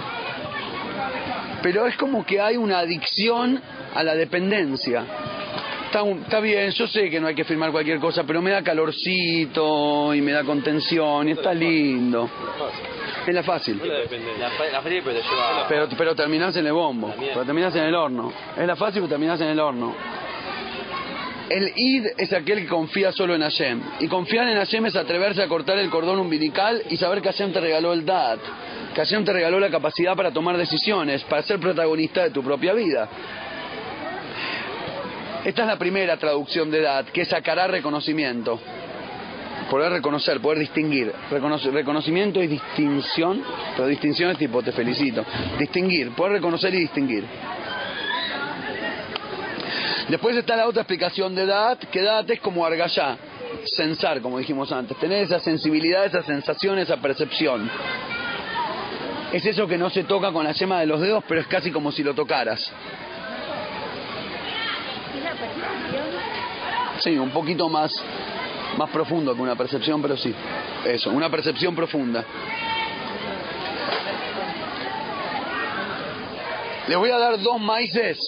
Pero 1.63 1.87
es 1.87 1.97
como 1.97 2.25
que 2.25 2.41
hay 2.41 2.57
una 2.57 2.79
adicción 2.79 3.61
a 3.95 4.03
la 4.03 4.15
dependencia. 4.15 5.05
Está, 5.89 6.03
un- 6.03 6.19
está 6.23 6.41
bien, 6.41 6.71
yo 6.71 6.87
sé 6.87 7.09
que 7.09 7.19
no 7.19 7.29
hay 7.29 7.35
que 7.35 7.45
firmar 7.45 7.73
cualquier 7.73 7.99
cosa, 7.99 8.23
pero 8.25 8.43
me 8.43 8.51
da 8.51 8.63
calorcito 8.63 10.15
y 10.15 10.21
me 10.21 10.33
da 10.33 10.45
contención 10.45 11.27
y 11.29 11.33
está 11.33 11.55
lindo. 11.55 12.29
Es 13.27 13.35
la 13.35 13.43
fácil. 13.43 13.79
La, 13.79 14.81
fría, 14.83 15.01
pero 15.03 15.17
te 15.17 15.23
lleva. 15.23 15.67
Pero, 15.67 15.89
pero 15.97 16.15
terminás 16.15 16.55
en 16.59 16.67
el 16.67 16.73
bombo, 16.75 17.15
pero 17.19 17.43
terminás 17.45 17.75
en 17.75 17.85
el 17.85 17.95
horno. 17.95 18.31
Es 18.57 18.67
la 18.67 18.77
fácil, 18.77 19.01
pero 19.01 19.09
terminás 19.09 19.41
en 19.41 19.49
el 19.49 19.59
horno. 19.61 19.95
El 21.49 21.73
id 21.75 22.05
es 22.19 22.35
aquel 22.35 22.61
que 22.61 22.67
confía 22.67 23.11
solo 23.11 23.35
en 23.35 23.41
Hashem. 23.41 23.81
Y 24.01 24.09
confiar 24.09 24.47
en 24.49 24.59
Hashem 24.59 24.85
es 24.85 24.95
atreverse 24.97 25.43
a 25.43 25.49
cortar 25.49 25.79
el 25.79 25.89
cordón 25.89 26.19
umbilical 26.19 26.83
y 26.91 26.99
saber 26.99 27.23
que 27.23 27.31
Hashem 27.31 27.51
te 27.55 27.61
regaló 27.61 27.95
el 27.95 28.05
dat. 28.05 28.39
Que 28.95 29.01
Hashem 29.01 29.25
te 29.25 29.33
regaló 29.33 29.59
la 29.59 29.71
capacidad 29.71 30.15
para 30.15 30.31
tomar 30.31 30.59
decisiones, 30.59 31.25
para 31.25 31.41
ser 31.43 31.59
protagonista 31.59 32.25
de 32.25 32.31
tu 32.31 32.43
propia 32.43 32.75
vida. 32.75 33.09
Esta 35.45 35.63
es 35.63 35.69
la 35.69 35.79
primera 35.79 36.17
traducción 36.17 36.71
de 36.71 36.81
dat, 36.81 37.07
que 37.07 37.25
sacará 37.25 37.67
reconocimiento. 37.69 38.59
Poder 39.71 39.93
reconocer, 39.93 40.41
poder 40.41 40.59
distinguir. 40.59 41.13
Reconocimiento 41.31 42.43
y 42.43 42.47
distinción, 42.47 43.43
pero 43.77 43.87
distinción 43.87 44.31
es 44.31 44.39
tipo, 44.39 44.63
te 44.63 44.73
felicito. 44.73 45.25
Distinguir, 45.59 46.11
poder 46.13 46.33
reconocer 46.33 46.75
y 46.75 46.81
distinguir. 46.81 47.25
Después 50.09 50.37
está 50.37 50.57
la 50.57 50.67
otra 50.67 50.83
explicación 50.83 51.35
de 51.35 51.45
Dat, 51.45 51.79
que 51.85 52.03
Dat 52.03 52.31
es 52.31 52.41
como 52.41 52.65
argallá, 52.65 53.19
sensar, 53.67 54.21
como 54.23 54.39
dijimos 54.39 54.73
antes, 54.73 54.97
tener 54.99 55.23
esa 55.23 55.39
sensibilidad, 55.39 56.07
esa 56.07 56.23
sensación, 56.23 56.79
esa 56.79 56.97
percepción. 56.97 57.71
Es 59.33 59.45
eso 59.45 59.69
que 59.69 59.77
no 59.77 59.91
se 59.91 60.05
toca 60.05 60.33
con 60.33 60.45
la 60.45 60.53
yema 60.53 60.81
de 60.81 60.87
los 60.87 61.01
dedos, 61.01 61.23
pero 61.29 61.43
es 61.43 61.47
casi 61.47 61.71
como 61.71 61.93
si 61.93 62.03
lo 62.03 62.15
tocaras. 62.15 62.73
Sí, 67.01 67.17
un 67.19 67.31
poquito 67.31 67.69
más, 67.69 67.93
Más 68.77 68.91
profundo 68.91 69.35
que 69.35 69.41
una 69.41 69.57
percepción, 69.57 70.01
pero 70.03 70.17
sí. 70.17 70.35
Eso, 70.85 71.11
una 71.11 71.31
percepción 71.31 71.75
profunda. 71.75 72.25
Les 76.87 76.97
voy 76.97 77.11
a 77.11 77.19
dar 77.19 77.39
dos 77.41 77.61
maíces 77.61 78.19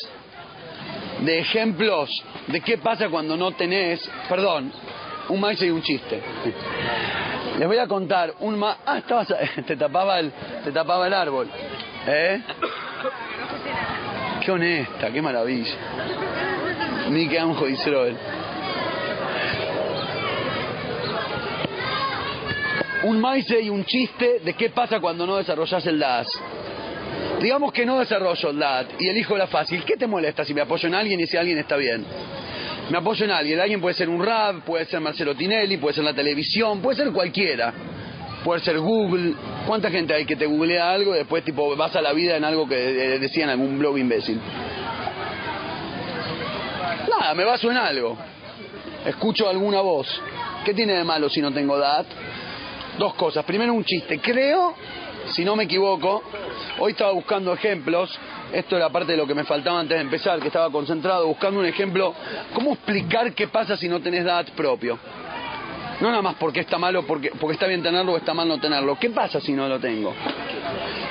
de 1.20 1.38
ejemplos 1.38 2.10
de 2.46 2.60
qué 2.60 2.78
pasa 2.78 3.08
cuando 3.08 3.36
no 3.36 3.52
tenés, 3.52 4.08
perdón, 4.28 4.72
un 5.28 5.40
maíz 5.40 5.62
y 5.62 5.70
un 5.70 5.82
chiste. 5.82 6.20
Les 7.58 7.66
voy 7.66 7.78
a 7.78 7.86
contar 7.86 8.34
un 8.40 8.58
ma 8.58 8.78
ah, 8.84 8.98
estabas, 8.98 9.28
te 9.66 9.76
tapaba 9.76 10.18
el, 10.18 10.32
te 10.64 10.72
tapaba 10.72 11.06
el 11.06 11.14
árbol, 11.14 11.48
¿eh? 12.06 12.42
Qué 14.40 14.50
honesta, 14.50 15.10
qué 15.10 15.22
maravilla. 15.22 16.49
Ni 17.10 17.28
que 17.28 17.38
Anjo 17.40 17.68
Israel. 17.68 18.16
Un 23.02 23.20
maíz 23.20 23.46
y 23.50 23.68
un 23.68 23.84
chiste 23.84 24.40
de 24.44 24.52
qué 24.54 24.70
pasa 24.70 25.00
cuando 25.00 25.26
no 25.26 25.36
desarrollas 25.36 25.84
el 25.86 25.98
DAS. 25.98 26.28
Digamos 27.40 27.72
que 27.72 27.84
no 27.84 27.98
desarrollo 27.98 28.50
el 28.50 28.58
DAT 28.58 29.00
y 29.00 29.08
elijo 29.08 29.36
la 29.36 29.48
fácil. 29.48 29.82
¿Qué 29.84 29.96
te 29.96 30.06
molesta 30.06 30.44
si 30.44 30.54
me 30.54 30.60
apoyo 30.60 30.86
en 30.86 30.94
alguien 30.94 31.18
y 31.18 31.26
si 31.26 31.36
alguien 31.36 31.58
está 31.58 31.76
bien? 31.76 32.04
Me 32.90 32.98
apoyo 32.98 33.24
en 33.24 33.32
alguien. 33.32 33.58
Alguien 33.58 33.80
puede 33.80 33.94
ser 33.94 34.08
un 34.08 34.24
rap, 34.24 34.64
puede 34.64 34.84
ser 34.84 35.00
Marcelo 35.00 35.34
Tinelli, 35.34 35.78
puede 35.78 35.94
ser 35.94 36.04
la 36.04 36.14
televisión, 36.14 36.80
puede 36.80 36.96
ser 36.96 37.10
cualquiera. 37.10 37.72
Puede 38.44 38.60
ser 38.60 38.78
Google. 38.78 39.34
¿Cuánta 39.66 39.90
gente 39.90 40.14
hay 40.14 40.26
que 40.26 40.36
te 40.36 40.46
googlea 40.46 40.92
algo 40.92 41.14
y 41.14 41.18
después 41.18 41.42
tipo 41.42 41.74
vas 41.76 41.96
a 41.96 42.02
la 42.02 42.12
vida 42.12 42.36
en 42.36 42.44
algo 42.44 42.68
que 42.68 42.76
eh, 42.76 43.18
decía 43.18 43.44
en 43.44 43.50
algún 43.50 43.78
blog 43.80 43.98
imbécil? 43.98 44.38
Nada, 47.08 47.34
me 47.34 47.44
baso 47.44 47.70
en 47.70 47.76
algo. 47.76 48.16
Escucho 49.04 49.48
alguna 49.48 49.80
voz. 49.80 50.06
¿Qué 50.64 50.74
tiene 50.74 50.94
de 50.94 51.04
malo 51.04 51.28
si 51.30 51.40
no 51.40 51.52
tengo 51.52 51.78
DAT? 51.78 52.06
Dos 52.98 53.14
cosas. 53.14 53.44
Primero 53.44 53.72
un 53.72 53.84
chiste. 53.84 54.18
Creo, 54.20 54.74
si 55.30 55.44
no 55.44 55.56
me 55.56 55.64
equivoco, 55.64 56.22
hoy 56.78 56.92
estaba 56.92 57.12
buscando 57.12 57.52
ejemplos. 57.52 58.18
Esto 58.52 58.76
era 58.76 58.90
parte 58.90 59.12
de 59.12 59.18
lo 59.18 59.26
que 59.26 59.34
me 59.34 59.44
faltaba 59.44 59.80
antes 59.80 59.96
de 59.96 60.02
empezar, 60.02 60.40
que 60.40 60.48
estaba 60.48 60.70
concentrado 60.70 61.26
buscando 61.26 61.60
un 61.60 61.66
ejemplo. 61.66 62.14
¿Cómo 62.52 62.72
explicar 62.72 63.32
qué 63.32 63.48
pasa 63.48 63.76
si 63.76 63.88
no 63.88 64.00
tenés 64.00 64.24
DAT 64.24 64.50
propio? 64.50 64.98
No 66.00 66.08
nada 66.08 66.22
más 66.22 66.34
porque 66.36 66.60
está 66.60 66.78
malo, 66.78 67.06
porque, 67.06 67.30
porque 67.38 67.54
está 67.54 67.66
bien 67.66 67.82
tenerlo 67.82 68.12
o 68.12 68.16
está 68.16 68.34
mal 68.34 68.48
no 68.48 68.58
tenerlo. 68.58 68.98
¿Qué 68.98 69.10
pasa 69.10 69.40
si 69.40 69.52
no 69.52 69.68
lo 69.68 69.78
tengo? 69.78 70.14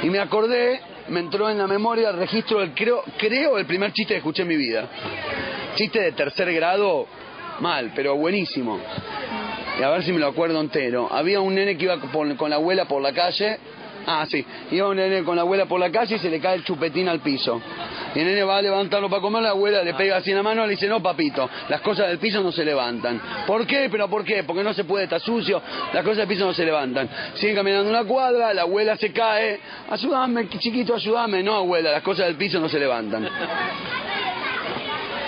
Y 0.01 0.09
me 0.09 0.19
acordé, 0.19 0.81
me 1.09 1.19
entró 1.19 1.49
en 1.49 1.59
la 1.59 1.67
memoria 1.67 2.09
el 2.09 2.17
registro 2.17 2.59
del, 2.59 2.73
creo, 2.73 3.03
creo, 3.17 3.57
el 3.57 3.65
primer 3.65 3.93
chiste 3.93 4.15
que 4.15 4.17
escuché 4.17 4.41
en 4.41 4.47
mi 4.47 4.57
vida. 4.57 4.87
Chiste 5.79 6.01
de 6.01 6.11
tercer 6.11 6.53
grado, 6.53 7.07
mal, 7.61 7.93
pero 7.95 8.13
buenísimo. 8.17 8.77
Y 9.79 9.81
a 9.81 9.87
ver 9.87 10.03
si 10.03 10.11
me 10.11 10.19
lo 10.19 10.27
acuerdo 10.27 10.59
entero. 10.59 11.07
Había 11.09 11.39
un 11.39 11.55
nene 11.55 11.77
que 11.77 11.85
iba 11.85 11.97
con 12.01 12.49
la 12.49 12.57
abuela 12.57 12.83
por 12.83 13.01
la 13.01 13.13
calle. 13.13 13.57
Ah, 14.05 14.25
sí. 14.29 14.45
Iba 14.71 14.89
un 14.89 14.97
nene 14.97 15.23
con 15.23 15.37
la 15.37 15.43
abuela 15.43 15.67
por 15.67 15.79
la 15.79 15.89
calle 15.89 16.17
y 16.17 16.19
se 16.19 16.29
le 16.29 16.41
cae 16.41 16.55
el 16.55 16.65
chupetín 16.65 17.07
al 17.07 17.21
piso. 17.21 17.61
Y 18.13 18.19
el 18.19 18.25
nene 18.25 18.43
va 18.43 18.57
a 18.57 18.61
levantarlo 18.61 19.09
para 19.09 19.21
comer, 19.21 19.41
la 19.41 19.51
abuela 19.51 19.81
le 19.81 19.93
pega 19.93 20.17
así 20.17 20.31
en 20.31 20.35
la 20.35 20.43
mano 20.43 20.65
y 20.65 20.67
le 20.67 20.71
dice, 20.71 20.89
no, 20.89 21.01
papito, 21.01 21.49
las 21.69 21.79
cosas 21.79 22.09
del 22.09 22.17
piso 22.17 22.43
no 22.43 22.51
se 22.51 22.65
levantan. 22.65 23.21
¿Por 23.47 23.65
qué? 23.65 23.87
¿Pero 23.89 24.09
por 24.09 24.25
qué? 24.25 24.43
Porque 24.43 24.65
no 24.65 24.73
se 24.73 24.83
puede, 24.83 25.05
está 25.05 25.19
sucio, 25.19 25.61
las 25.93 26.03
cosas 26.03 26.17
del 26.17 26.27
piso 26.27 26.43
no 26.43 26.53
se 26.53 26.65
levantan. 26.65 27.07
Siguen 27.35 27.55
caminando 27.55 27.89
una 27.89 28.03
cuadra, 28.03 28.53
la 28.53 28.63
abuela 28.63 28.97
se 28.97 29.13
cae, 29.13 29.61
ayúdame, 29.89 30.49
chiquito, 30.49 30.95
ayúdame. 30.95 31.41
No, 31.41 31.55
abuela, 31.55 31.89
las 31.89 32.03
cosas 32.03 32.25
del 32.25 32.35
piso 32.35 32.59
no 32.59 32.67
se 32.67 32.79
levantan. 32.79 33.29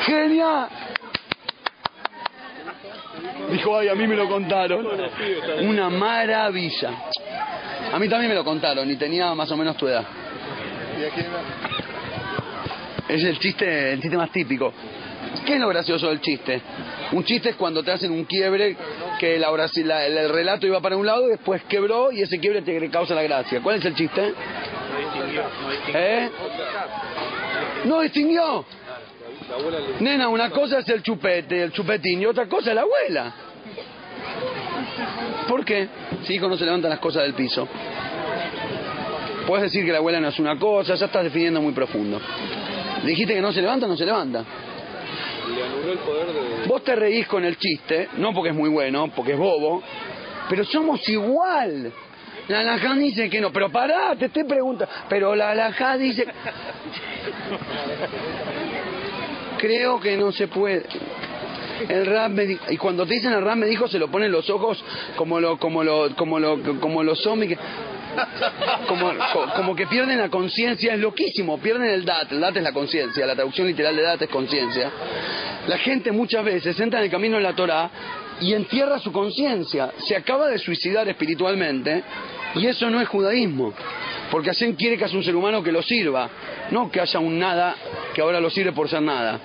Genial. 0.05 0.67
Dijo, 3.51 3.77
ay, 3.77 3.89
a 3.89 3.95
mí 3.95 4.07
me 4.07 4.15
lo 4.15 4.27
contaron. 4.29 4.87
Una 5.61 5.89
maravilla. 5.89 6.91
A 7.91 7.99
mí 7.99 8.07
también 8.07 8.29
me 8.29 8.35
lo 8.35 8.45
contaron 8.45 8.89
y 8.89 8.95
tenía 8.95 9.33
más 9.35 9.51
o 9.51 9.57
menos 9.57 9.75
tu 9.75 9.87
edad. 9.87 10.05
Es 13.09 13.23
el 13.23 13.37
chiste, 13.39 13.93
el 13.93 14.01
chiste 14.01 14.15
más 14.17 14.31
típico. 14.31 14.73
¿Qué 15.45 15.55
es 15.55 15.59
lo 15.59 15.67
gracioso 15.67 16.07
del 16.07 16.21
chiste? 16.21 16.61
Un 17.11 17.25
chiste 17.25 17.49
es 17.49 17.55
cuando 17.55 17.83
te 17.83 17.91
hacen 17.91 18.11
un 18.11 18.23
quiebre 18.23 18.77
que 19.19 19.35
el, 19.35 19.43
el 19.43 20.29
relato 20.29 20.65
iba 20.65 20.79
para 20.79 20.95
un 20.95 21.05
lado 21.05 21.27
y 21.27 21.31
después 21.31 21.63
quebró 21.63 22.11
y 22.11 22.21
ese 22.21 22.39
quiebre 22.39 22.61
te 22.61 22.89
causa 22.89 23.13
la 23.13 23.23
gracia. 23.23 23.59
¿Cuál 23.61 23.77
es 23.77 23.85
el 23.85 23.95
chiste? 23.95 24.33
¿Eh? 25.93 26.29
No 27.85 27.99
distinguió. 28.01 28.65
Nena, 29.99 30.29
una 30.29 30.49
cosa 30.49 30.79
es 30.79 30.89
el 30.89 31.03
chupete, 31.03 31.63
el 31.63 31.71
chupetín 31.71 32.21
y 32.21 32.25
otra 32.25 32.47
cosa 32.47 32.69
es 32.69 32.75
la 32.75 32.81
abuela. 32.81 33.33
¿Por 35.47 35.65
qué? 35.65 35.87
Si 36.23 36.35
hijo 36.35 36.47
no 36.47 36.57
se 36.57 36.65
levantan 36.65 36.89
las 36.89 36.99
cosas 36.99 37.23
del 37.23 37.33
piso. 37.33 37.67
Puedes 39.45 39.63
decir 39.63 39.85
que 39.85 39.91
la 39.91 39.97
abuela 39.97 40.19
no 40.19 40.29
es 40.29 40.39
una 40.39 40.57
cosa, 40.57 40.95
ya 40.95 41.05
estás 41.05 41.23
definiendo 41.23 41.61
muy 41.61 41.73
profundo. 41.73 42.21
Dijiste 43.03 43.33
que 43.33 43.41
no 43.41 43.51
se 43.51 43.61
levanta, 43.61 43.87
no 43.87 43.97
se 43.97 44.05
levanta. 44.05 44.43
Le 45.53 45.63
anuló 45.63 45.91
el 45.91 45.99
poder 45.99 46.27
de... 46.27 46.67
Vos 46.67 46.83
te 46.83 46.95
reís 46.95 47.27
con 47.27 47.43
el 47.43 47.57
chiste, 47.57 48.09
no 48.17 48.33
porque 48.33 48.51
es 48.51 48.55
muy 48.55 48.69
bueno, 48.69 49.11
porque 49.15 49.33
es 49.33 49.37
bobo, 49.37 49.81
pero 50.49 50.63
somos 50.65 51.07
igual. 51.09 51.91
La 52.47 52.61
alajá 52.61 52.95
dice 52.95 53.29
que 53.29 53.41
no, 53.41 53.51
pero 53.51 53.69
pará, 53.69 54.15
te 54.17 54.25
estoy 54.25 54.43
preguntando. 54.43 54.93
Pero 55.09 55.35
la 55.35 55.51
alajá 55.51 55.97
dice... 55.97 56.25
Creo 59.61 59.99
que 59.99 60.17
no 60.17 60.31
se 60.31 60.47
puede. 60.47 60.83
El 61.87 62.05
rap 62.05 62.31
me 62.31 62.57
y 62.69 62.77
cuando 62.77 63.05
te 63.05 63.13
dicen 63.15 63.31
el 63.33 63.41
rap 63.41 63.55
me 63.55 63.65
dijo 63.67 63.87
se 63.87 63.97
lo 63.99 64.07
ponen 64.09 64.31
los 64.31 64.49
ojos 64.51 64.83
como 65.15 65.39
lo 65.39 65.57
como 65.57 65.83
lo 65.83 66.15
como 66.15 66.39
lo 66.39 66.59
como 66.79 67.01
los 67.03 67.19
zombies 67.21 67.57
como, 68.87 69.09
co- 69.33 69.45
como 69.55 69.75
que 69.75 69.87
pierden 69.87 70.17
la 70.19 70.29
conciencia, 70.29 70.93
es 70.93 70.99
loquísimo, 70.99 71.57
pierden 71.59 71.89
el 71.89 72.03
DAT, 72.05 72.33
el 72.33 72.41
DAT 72.41 72.57
es 72.57 72.63
la 72.63 72.73
conciencia, 72.73 73.25
la 73.25 73.35
traducción 73.35 73.67
literal 73.67 73.95
de 73.95 74.01
DAT 74.03 74.21
es 74.23 74.29
conciencia. 74.29 74.91
La 75.67 75.77
gente 75.77 76.11
muchas 76.11 76.43
veces 76.43 76.77
entra 76.79 76.99
en 76.99 77.05
el 77.05 77.11
camino 77.11 77.37
de 77.37 77.43
la 77.43 77.53
Torah 77.53 77.89
y 78.41 78.53
entierra 78.53 78.99
su 78.99 79.11
conciencia, 79.13 79.91
se 80.05 80.15
acaba 80.15 80.49
de 80.49 80.57
suicidar 80.59 81.07
espiritualmente 81.07 82.03
y 82.55 82.67
eso 82.67 82.89
no 82.89 82.99
es 82.99 83.07
judaísmo, 83.07 83.73
porque 84.31 84.49
Hashem 84.49 84.75
quiere 84.75 84.97
que 84.97 85.03
haya 85.03 85.17
un 85.17 85.23
ser 85.23 85.35
humano 85.35 85.61
que 85.61 85.71
lo 85.71 85.83
sirva, 85.83 86.29
no 86.71 86.89
que 86.89 87.01
haya 87.01 87.19
un 87.19 87.37
nada 87.37 87.75
que 88.13 88.21
ahora 88.21 88.39
lo 88.39 88.49
sirve 88.49 88.71
por 88.71 88.89
ser 88.89 89.01
nada. 89.01 89.39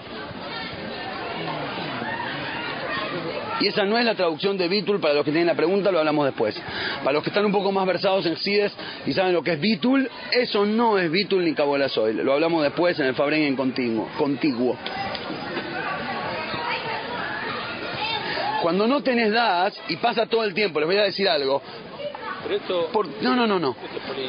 Y 3.59 3.69
esa 3.69 3.85
no 3.85 3.99
es 3.99 4.05
la 4.05 4.15
traducción 4.15 4.59
de 4.59 4.69
Bitul, 4.69 5.01
para 5.01 5.15
los 5.15 5.25
que 5.25 5.31
tienen 5.31 5.47
la 5.47 5.55
pregunta 5.55 5.91
lo 5.91 5.99
hablamos 5.99 6.27
después. 6.27 6.55
Para 7.03 7.13
los 7.13 7.23
que 7.23 7.31
están 7.31 7.45
un 7.47 7.53
poco 7.53 7.73
más 7.73 7.87
versados 7.87 8.27
en 8.27 8.37
Sides 8.37 8.73
y 9.07 9.13
saben 9.13 9.33
lo 9.33 9.43
que 9.43 9.55
es 9.55 9.61
Bitul, 9.61 10.09
eso 10.31 10.67
no 10.67 10.99
es 10.99 11.11
Bitul 11.11 11.45
ni 11.45 11.55
Kabbalah 11.55 11.89
Lo 12.13 12.35
hablamos 12.35 12.63
después 12.63 12.99
en 13.01 13.07
el 13.07 13.15
Fabren 13.15 13.43
en 13.43 13.57
contiguo. 13.57 14.09
contiguo. 14.19 14.77
Cuando 18.63 18.87
no 18.87 19.03
tenés 19.03 19.33
das 19.33 19.81
y 19.89 19.97
pasa 19.97 20.27
todo 20.27 20.45
el 20.45 20.53
tiempo, 20.53 20.81
les 20.81 20.89
voy 20.89 20.97
a 20.99 21.05
decir 21.05 21.29
algo. 21.29 21.63
Pero 22.47 22.57
esto... 22.57 22.89
Por- 22.93 23.09
no, 23.23 23.35
no, 23.37 23.47
no, 23.47 23.59
no. 23.59 23.77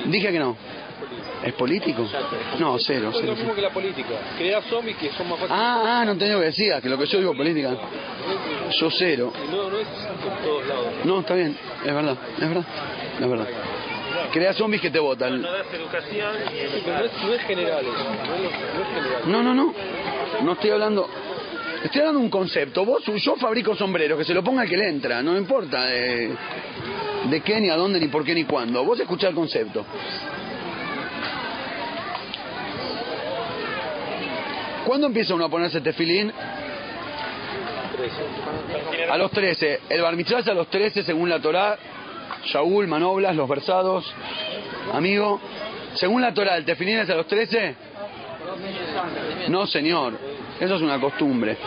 es. 0.05 0.11
Dije 0.11 0.31
que 0.31 0.39
no. 0.39 0.55
¿Es 1.43 1.53
político? 1.53 2.07
No, 2.59 2.77
cero, 2.79 3.11
es 3.13 3.23
lo 3.23 3.35
mismo 3.35 3.53
que 3.53 3.61
la 3.61 3.69
política. 3.69 4.09
Crear 4.37 4.63
zombies 4.63 4.97
que 4.97 5.11
son 5.11 5.29
más 5.29 5.39
fáciles. 5.39 5.57
Ah, 5.61 5.99
ah, 6.01 6.05
no 6.05 6.13
entendí 6.13 6.33
lo 6.33 6.39
que 6.39 6.45
decía, 6.47 6.81
que 6.81 6.89
lo 6.89 6.97
que 6.97 7.05
yo 7.05 7.19
digo 7.19 7.35
política. 7.35 7.75
Yo 8.71 8.89
cero. 8.91 9.31
No, 9.51 9.69
no 9.69 9.77
es 9.77 9.87
en 9.87 10.43
todos 10.43 10.67
lados. 10.67 10.87
No, 11.05 11.19
está 11.19 11.35
bien, 11.35 11.55
es 11.85 11.93
verdad, 11.93 12.17
es 12.35 12.49
verdad, 12.49 12.65
es 13.19 13.29
verdad. 13.29 13.47
Crea 14.31 14.53
zombies 14.53 14.81
que 14.81 14.89
te 14.89 14.99
votan. 14.99 15.39
No 15.41 15.47
es, 15.55 15.65
no 17.23 17.33
es 17.33 17.41
general 17.43 17.85
eso. 17.85 17.93
No 18.03 18.35
es, 18.35 18.41
lo- 18.41 18.49
no 18.49 18.81
es 18.81 18.87
general. 18.93 19.21
No, 19.27 19.43
no, 19.43 19.53
no. 19.53 19.73
No 20.43 20.51
estoy 20.53 20.71
hablando. 20.71 21.07
Estoy 21.87 22.01
de 22.01 22.09
un 22.09 22.29
concepto. 22.29 22.83
Vos, 22.83 23.05
yo 23.05 23.37
fabrico 23.37 23.73
sombreros, 23.73 24.17
que 24.17 24.25
se 24.25 24.33
lo 24.33 24.43
ponga 24.43 24.63
el 24.63 24.69
que 24.69 24.75
le 24.75 24.89
entra. 24.89 25.23
No 25.23 25.37
importa 25.37 25.85
de, 25.85 26.35
de 27.29 27.41
qué, 27.41 27.61
ni 27.61 27.69
a 27.69 27.77
dónde, 27.77 27.97
ni 27.97 28.09
por 28.09 28.25
qué, 28.25 28.35
ni 28.35 28.43
cuándo. 28.43 28.83
Vos 28.83 28.99
escuchá 28.99 29.29
el 29.29 29.35
concepto. 29.35 29.85
¿Cuándo 34.85 35.07
empieza 35.07 35.33
uno 35.33 35.45
a 35.45 35.49
ponerse 35.49 35.79
tefilín? 35.79 36.29
A 39.09 39.17
los 39.17 39.31
13. 39.31 39.79
El 39.87 40.01
bar 40.01 40.19
es 40.19 40.47
a 40.49 40.53
los 40.53 40.67
13 40.69 41.03
según 41.03 41.29
la 41.29 41.39
Torá. 41.39 41.77
Shaul, 42.47 42.85
Manoblas, 42.87 43.33
los 43.33 43.47
versados. 43.47 44.13
Amigo. 44.91 45.39
Según 45.93 46.21
la 46.21 46.33
Torá, 46.33 46.57
¿el 46.57 46.65
tefilín 46.65 46.97
es 46.99 47.09
a 47.09 47.15
los 47.15 47.27
13? 47.27 47.75
No, 49.47 49.65
señor. 49.67 50.26
Eso 50.59 50.75
es 50.75 50.81
una 50.81 50.99
costumbre. 50.99 51.57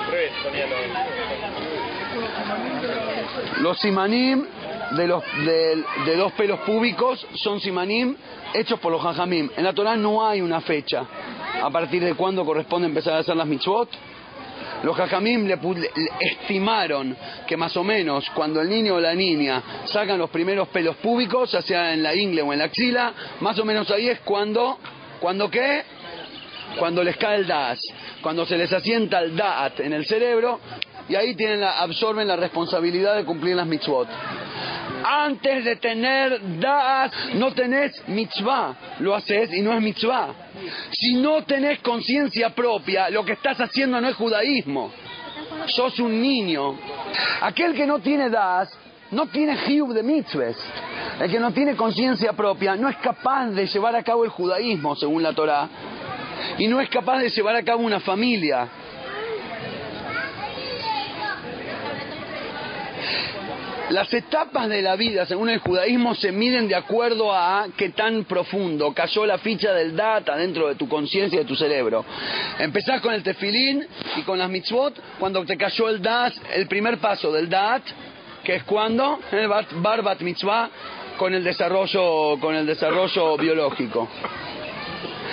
Los 3.61 3.79
simanim 3.81 4.45
de, 4.93 5.07
los, 5.07 5.23
de, 5.45 5.85
de 6.07 6.17
dos 6.17 6.33
pelos 6.33 6.61
públicos 6.61 7.25
son 7.35 7.61
simanim 7.61 8.17
hechos 8.55 8.81
por 8.81 8.91
los 8.91 9.01
jajamim. 9.03 9.51
En 9.57 9.65
la 9.65 9.73
Torah 9.73 9.97
no 9.97 10.27
hay 10.27 10.41
una 10.41 10.61
fecha 10.61 11.05
a 11.63 11.71
partir 11.71 12.03
de 12.03 12.15
cuándo 12.15 12.45
corresponde 12.45 12.89
empezar 12.89 13.15
a 13.15 13.19
hacer 13.19 13.37
las 13.37 13.47
mitzvot. 13.47 13.89
Los 14.83 14.97
jajamim 14.97 15.47
le, 15.47 15.57
le- 15.57 15.91
estimaron 16.21 17.17
que 17.47 17.57
más 17.57 17.77
o 17.77 17.85
menos 17.85 18.29
cuando 18.31 18.61
el 18.63 18.69
niño 18.69 18.95
o 18.95 19.01
la 19.01 19.15
niña 19.15 19.63
sacan 19.85 20.19
los 20.19 20.31
primeros 20.31 20.69
pelos 20.69 20.97
púbicos, 20.97 21.53
ya 21.53 21.61
sea 21.63 21.93
en 21.93 22.03
la 22.03 22.15
ingle 22.15 22.43
o 22.43 22.53
en 22.53 22.59
la 22.61 22.65
axila, 22.65 23.13
más 23.41 23.59
o 23.59 23.65
menos 23.65 23.91
ahí 23.91 24.09
es 24.09 24.21
cuando, 24.21 24.79
¿cuando 25.21 25.51
qué? 25.51 25.83
Cuando 26.79 27.03
les 27.05 27.17
cae 27.17 27.37
el 27.37 27.47
das, 27.47 27.81
cuando 28.23 28.47
se 28.47 28.57
les 28.57 28.73
asienta 28.73 29.21
el 29.21 29.37
da'at 29.37 29.81
en 29.81 29.93
el 29.93 30.07
cerebro 30.07 30.61
y 31.09 31.17
ahí 31.17 31.35
tienen 31.35 31.61
la, 31.61 31.81
absorben 31.81 32.29
la 32.29 32.37
responsabilidad 32.37 33.17
de 33.17 33.25
cumplir 33.25 33.57
las 33.57 33.67
mitzvot. 33.67 34.09
Antes 35.03 35.65
de 35.65 35.77
tener 35.77 36.41
da'at, 36.61 37.13
no 37.35 37.53
tenés 37.53 38.03
mitzvah, 38.09 38.77
lo 39.01 39.15
haces 39.15 39.53
y 39.53 39.63
no 39.63 39.73
es 39.73 39.83
mitzvah. 39.83 40.29
Si 40.93 41.15
no 41.15 41.43
tenés 41.45 41.81
conciencia 41.81 42.51
propia, 42.51 43.11
lo 43.11 43.25
que 43.25 43.33
estás 43.33 43.61
haciendo 43.61 44.01
no 44.01 44.09
es 44.09 44.17
judaísmo. 44.17 44.93
Sos 45.67 45.99
un 46.01 46.21
niño. 46.21 46.79
Aquel 47.41 47.75
que 47.75 47.87
no 47.87 47.99
tiene 47.99 48.29
das, 48.29 48.69
no 49.11 49.27
tiene 49.27 49.57
hiub 49.67 49.93
de 49.93 50.03
mitzvahs. 50.03 50.57
El 51.21 51.31
que 51.31 51.41
no 51.41 51.53
tiene 51.53 51.77
conciencia 51.77 52.33
propia 52.35 52.77
no 52.77 52.89
es 52.89 52.97
capaz 52.99 53.47
de 53.49 53.67
llevar 53.67 53.97
a 53.97 54.03
cabo 54.03 54.25
el 54.25 54.31
judaísmo, 54.31 54.95
según 54.97 55.23
la 55.23 55.33
Torá, 55.33 55.69
y 56.59 56.67
no 56.67 56.81
es 56.81 56.89
capaz 56.89 57.19
de 57.19 57.31
llevar 57.31 57.57
a 57.57 57.63
cabo 57.63 57.83
una 57.83 58.01
familia. 58.01 58.69
Las 63.91 64.13
etapas 64.15 64.69
de 64.69 64.83
la 64.83 64.95
vida, 64.95 65.27
según 65.27 65.49
el 65.51 65.59
judaísmo, 65.59 66.15
se 66.15 66.31
miden 66.31 66.69
de 66.69 66.77
acuerdo 66.77 67.35
a 67.35 67.67
qué 67.77 67.89
tan 67.89 68.23
profundo 68.25 68.95
cayó 68.95 69.27
la 69.27 69.39
ficha 69.39 69.73
del 69.73 69.97
data 69.97 70.37
dentro 70.37 70.69
de 70.69 70.77
tu 70.77 70.89
conciencia 70.89 71.37
y 71.37 71.43
de 71.43 71.45
tu 71.49 71.57
cerebro. 71.57 72.05
Empezás 72.61 73.01
con 73.01 73.13
el 73.15 73.25
tefilín 73.25 73.85
y 74.17 74.23
con 74.23 74.39
las 74.39 74.49
mitzvot 74.49 74.95
cuando 75.19 75.45
te 75.45 75.57
cayó 75.57 75.89
el 75.89 76.01
dat, 76.01 76.33
el 76.55 76.69
primer 76.69 76.99
paso 76.99 77.33
del 77.33 77.49
dat, 77.51 77.83
que 78.45 78.55
es 78.55 78.63
cuando 78.63 79.19
el 79.33 79.49
bat- 79.49 79.73
bar 79.83 80.03
bat 80.03 80.21
mitzvah 80.21 80.71
con 81.17 81.35
el 81.35 81.43
desarrollo 81.43 82.39
con 82.41 82.55
el 82.55 82.67
desarrollo 82.67 83.37
biológico. 83.39 84.09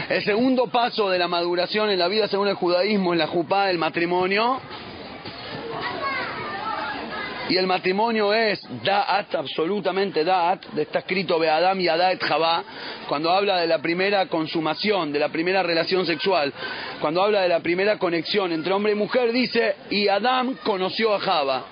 El 0.09 0.23
segundo 0.23 0.67
paso 0.67 1.09
de 1.09 1.19
la 1.19 1.27
maduración 1.27 1.89
en 1.89 1.99
la 1.99 2.07
vida 2.07 2.27
según 2.27 2.47
el 2.47 2.55
judaísmo 2.55 3.13
es 3.13 3.19
la 3.19 3.27
jupá, 3.27 3.69
el 3.69 3.77
matrimonio. 3.77 4.61
Y 7.49 7.55
el 7.55 7.65
matrimonio 7.65 8.33
es 8.33 8.61
da'at, 8.83 9.35
absolutamente 9.35 10.25
da'at, 10.25 10.77
está 10.77 10.99
escrito 10.99 11.39
Be'adam 11.39 11.79
y 11.79 11.87
Adat 11.87 12.21
Javá, 12.21 12.63
cuando 13.07 13.31
habla 13.31 13.59
de 13.59 13.67
la 13.67 13.79
primera 13.79 14.25
consumación, 14.25 15.13
de 15.13 15.19
la 15.19 15.29
primera 15.29 15.63
relación 15.63 16.05
sexual, 16.05 16.51
cuando 16.99 17.23
habla 17.23 17.41
de 17.41 17.47
la 17.47 17.61
primera 17.61 17.97
conexión 17.97 18.51
entre 18.51 18.73
hombre 18.73 18.91
y 18.91 18.95
mujer, 18.95 19.31
dice, 19.31 19.75
y 19.89 20.09
Adam 20.09 20.55
conoció 20.63 21.13
a 21.13 21.19
Java. 21.19 21.65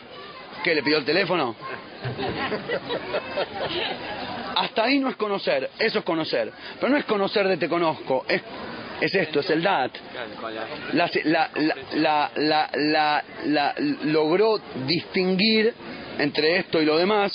¿Qué, 0.64 0.74
le 0.74 0.82
pidió 0.82 0.98
el 0.98 1.06
teléfono? 1.06 1.56
Hasta 4.56 4.84
ahí 4.84 5.00
no 5.00 5.10
es 5.10 5.16
conocer, 5.16 5.70
eso 5.80 6.00
es 6.00 6.06
conocer. 6.06 6.52
Pero 6.80 6.92
no 6.92 6.98
es 6.98 7.06
conocer 7.06 7.48
de 7.48 7.58
te 7.58 7.68
conozco, 7.68 8.26
es, 8.28 8.42
es 9.02 9.14
esto, 9.14 9.42
es 9.42 9.50
el 9.50 9.62
dat. 9.62 9.92
La, 10.94 11.10
la, 11.96 12.32
la, 12.36 13.24
la, 13.46 13.76
logró 14.06 14.60
distinguir 14.88 15.74
entre 16.18 16.58
esto 16.58 16.82
y 16.82 16.86
lo 16.86 16.98
demás. 16.98 17.34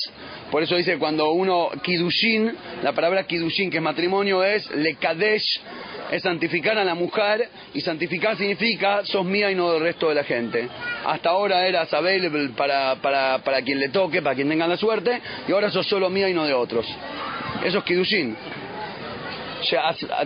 Por 0.50 0.62
eso 0.62 0.76
dice 0.76 0.98
cuando 0.98 1.30
uno 1.30 1.70
kidushin, 1.82 2.52
la 2.82 2.92
palabra 2.92 3.24
kidushin 3.24 3.70
que 3.70 3.76
es 3.76 3.82
matrimonio 3.82 4.42
es 4.42 4.68
le 4.70 4.94
kadesh, 4.94 5.60
es 6.10 6.22
santificar 6.22 6.76
a 6.76 6.84
la 6.84 6.94
mujer 6.94 7.48
y 7.72 7.80
santificar 7.80 8.36
significa 8.36 9.04
sos 9.04 9.24
mía 9.24 9.50
y 9.50 9.54
no 9.54 9.72
del 9.72 9.82
resto 9.82 10.08
de 10.08 10.16
la 10.16 10.24
gente. 10.24 10.68
Hasta 11.06 11.30
ahora 11.30 11.66
eras 11.66 11.92
available 11.94 12.50
para, 12.56 12.96
para, 12.96 13.38
para 13.38 13.62
quien 13.62 13.78
le 13.78 13.90
toque, 13.90 14.22
para 14.22 14.34
quien 14.34 14.48
tenga 14.48 14.66
la 14.66 14.76
suerte 14.76 15.20
y 15.46 15.52
ahora 15.52 15.70
sos 15.70 15.86
solo 15.86 16.10
mía 16.10 16.28
y 16.28 16.34
no 16.34 16.44
de 16.44 16.54
otros. 16.54 16.86
Eso 17.64 17.78
es 17.78 17.84
kidushin 17.84 18.36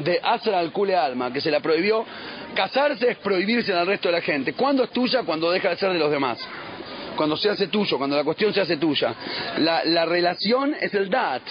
de 0.00 0.20
Asra 0.22 0.58
al 0.58 0.72
Kule 0.72 0.96
Alma, 0.96 1.32
que 1.32 1.40
se 1.40 1.50
la 1.50 1.60
prohibió. 1.60 2.04
Casarse 2.54 3.10
es 3.10 3.16
prohibirse 3.18 3.72
al 3.72 3.86
resto 3.86 4.08
de 4.08 4.12
la 4.12 4.20
gente. 4.20 4.52
¿Cuándo 4.52 4.84
es 4.84 4.90
tuya? 4.90 5.22
Cuando 5.24 5.50
deja 5.50 5.70
de 5.70 5.76
ser 5.76 5.92
de 5.92 5.98
los 5.98 6.10
demás. 6.10 6.38
Cuando 7.16 7.36
se 7.36 7.50
hace 7.50 7.68
tuyo, 7.68 7.98
cuando 7.98 8.16
la 8.16 8.24
cuestión 8.24 8.52
se 8.52 8.60
hace 8.60 8.76
tuya. 8.76 9.14
La, 9.58 9.84
la 9.84 10.04
relación 10.04 10.74
es 10.80 10.92
el 10.94 11.08
dat. 11.08 11.42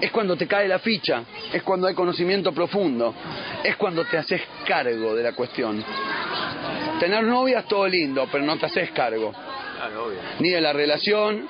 Es 0.00 0.10
cuando 0.10 0.36
te 0.36 0.46
cae 0.46 0.68
la 0.68 0.78
ficha. 0.78 1.22
Es 1.52 1.62
cuando 1.62 1.86
hay 1.86 1.94
conocimiento 1.94 2.52
profundo. 2.52 3.14
Es 3.62 3.76
cuando 3.76 4.04
te 4.04 4.18
haces 4.18 4.42
cargo 4.66 5.14
de 5.14 5.22
la 5.22 5.32
cuestión. 5.32 5.84
Tener 6.98 7.24
novia 7.24 7.60
es 7.60 7.66
todo 7.66 7.86
lindo, 7.86 8.28
pero 8.30 8.44
no 8.44 8.56
te 8.58 8.66
haces 8.66 8.90
cargo. 8.90 9.32
Ni 10.38 10.50
de 10.50 10.60
la 10.60 10.72
relación, 10.72 11.48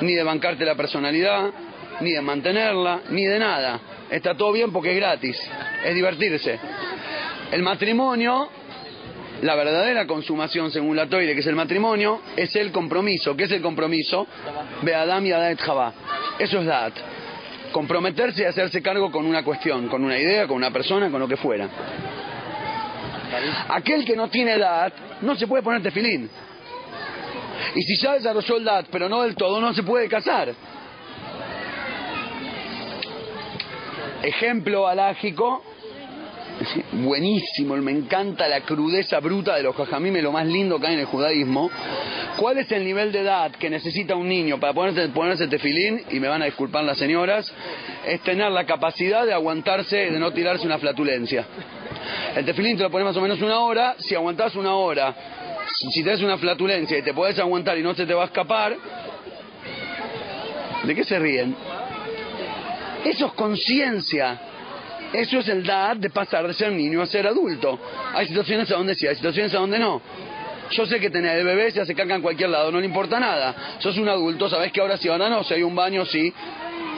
ni 0.00 0.14
de 0.14 0.22
bancarte 0.22 0.64
la 0.64 0.74
personalidad, 0.74 1.50
ni 2.00 2.12
de 2.12 2.20
mantenerla, 2.20 3.02
ni 3.10 3.24
de 3.24 3.38
nada. 3.38 3.80
Está 4.10 4.34
todo 4.36 4.52
bien 4.52 4.72
porque 4.72 4.90
es 4.90 4.96
gratis, 4.96 5.50
es 5.84 5.94
divertirse. 5.94 6.58
El 7.50 7.62
matrimonio, 7.62 8.48
la 9.42 9.56
verdadera 9.56 10.06
consumación 10.06 10.70
según 10.70 10.96
la 10.96 11.08
Toire, 11.08 11.34
que 11.34 11.40
es 11.40 11.46
el 11.46 11.56
matrimonio, 11.56 12.20
es 12.36 12.54
el 12.56 12.70
compromiso. 12.70 13.36
¿Qué 13.36 13.44
es 13.44 13.50
el 13.50 13.60
compromiso? 13.60 14.26
Beadam 14.82 15.26
y 15.26 15.32
Adat 15.32 15.60
Javá. 15.60 15.92
Eso 16.38 16.60
es 16.60 16.66
Dat. 16.66 16.92
Comprometerse 17.72 18.42
y 18.42 18.44
hacerse 18.44 18.80
cargo 18.80 19.10
con 19.10 19.26
una 19.26 19.42
cuestión, 19.42 19.88
con 19.88 20.04
una 20.04 20.16
idea, 20.18 20.46
con 20.46 20.56
una 20.56 20.70
persona, 20.70 21.10
con 21.10 21.20
lo 21.20 21.26
que 21.26 21.36
fuera. 21.36 21.68
Aquel 23.68 24.04
que 24.04 24.14
no 24.14 24.28
tiene 24.28 24.52
edad 24.52 24.92
no 25.22 25.34
se 25.34 25.46
puede 25.46 25.62
poner 25.62 25.82
tefilín. 25.82 26.30
Y 27.74 27.82
si 27.82 27.96
ya 27.96 28.14
desarrolló 28.14 28.56
el 28.58 28.64
DAT, 28.64 28.86
pero 28.92 29.08
no 29.08 29.22
del 29.22 29.34
todo, 29.34 29.60
no 29.60 29.72
se 29.74 29.82
puede 29.82 30.08
casar. 30.08 30.54
Ejemplo 34.22 34.86
alágico, 34.86 35.64
buenísimo, 36.92 37.76
me 37.76 37.92
encanta 37.92 38.48
la 38.48 38.60
crudeza 38.60 39.20
bruta 39.20 39.56
de 39.56 39.62
los 39.62 39.76
jajamim, 39.76 40.16
es 40.16 40.22
lo 40.22 40.32
más 40.32 40.46
lindo 40.46 40.78
que 40.78 40.86
hay 40.86 40.94
en 40.94 41.00
el 41.00 41.06
judaísmo. 41.06 41.70
¿Cuál 42.36 42.58
es 42.58 42.70
el 42.72 42.84
nivel 42.84 43.12
de 43.12 43.20
edad 43.20 43.52
que 43.52 43.70
necesita 43.70 44.14
un 44.14 44.28
niño 44.28 44.58
para 44.58 44.72
ponerse, 44.72 45.08
ponerse 45.08 45.46
tefilín? 45.48 46.02
Y 46.10 46.20
me 46.20 46.28
van 46.28 46.42
a 46.42 46.46
disculpar 46.46 46.84
las 46.84 46.98
señoras, 46.98 47.52
es 48.06 48.20
tener 48.22 48.50
la 48.50 48.64
capacidad 48.64 49.26
de 49.26 49.32
aguantarse, 49.32 50.10
de 50.10 50.18
no 50.18 50.30
tirarse 50.32 50.66
una 50.66 50.78
flatulencia. 50.78 51.46
El 52.34 52.44
tefilín 52.44 52.76
te 52.76 52.82
lo 52.82 52.90
pones 52.90 53.06
más 53.06 53.16
o 53.16 53.20
menos 53.20 53.40
una 53.40 53.60
hora, 53.60 53.94
si 53.98 54.14
aguantás 54.14 54.54
una 54.54 54.74
hora, 54.74 55.14
si 55.90 56.02
tenés 56.02 56.22
una 56.22 56.38
flatulencia 56.38 56.98
y 56.98 57.02
te 57.02 57.14
podés 57.14 57.38
aguantar 57.38 57.78
y 57.78 57.82
no 57.82 57.94
se 57.94 58.06
te 58.06 58.14
va 58.14 58.22
a 58.22 58.26
escapar, 58.26 58.76
¿de 60.84 60.94
qué 60.94 61.04
se 61.04 61.18
ríen? 61.18 61.54
Eso 63.04 63.26
es 63.26 63.32
conciencia. 63.32 64.51
Eso 65.12 65.38
es 65.40 65.48
el 65.48 65.64
dad 65.64 65.96
de 65.96 66.10
pasar 66.10 66.46
de 66.46 66.54
ser 66.54 66.72
niño 66.72 67.02
a 67.02 67.06
ser 67.06 67.26
adulto. 67.26 67.78
Hay 68.14 68.26
situaciones 68.28 68.70
a 68.70 68.76
donde 68.76 68.94
sí, 68.94 69.06
hay 69.06 69.14
situaciones 69.16 69.54
a 69.54 69.58
donde 69.58 69.78
no. 69.78 70.00
Yo 70.70 70.86
sé 70.86 70.98
que 71.00 71.10
tener 71.10 71.38
el 71.38 71.44
bebé 71.44 71.70
se 71.70 71.82
hace 71.82 71.94
caca 71.94 72.14
en 72.14 72.22
cualquier 72.22 72.48
lado, 72.48 72.72
no 72.72 72.80
le 72.80 72.86
importa 72.86 73.20
nada. 73.20 73.76
Sos 73.78 73.98
un 73.98 74.08
adulto, 74.08 74.48
sabés 74.48 74.72
que 74.72 74.80
ahora 74.80 74.96
sí, 74.96 75.08
ahora 75.08 75.28
no. 75.28 75.44
Si 75.44 75.52
hay 75.52 75.62
un 75.62 75.74
baño, 75.74 76.06
sí. 76.06 76.32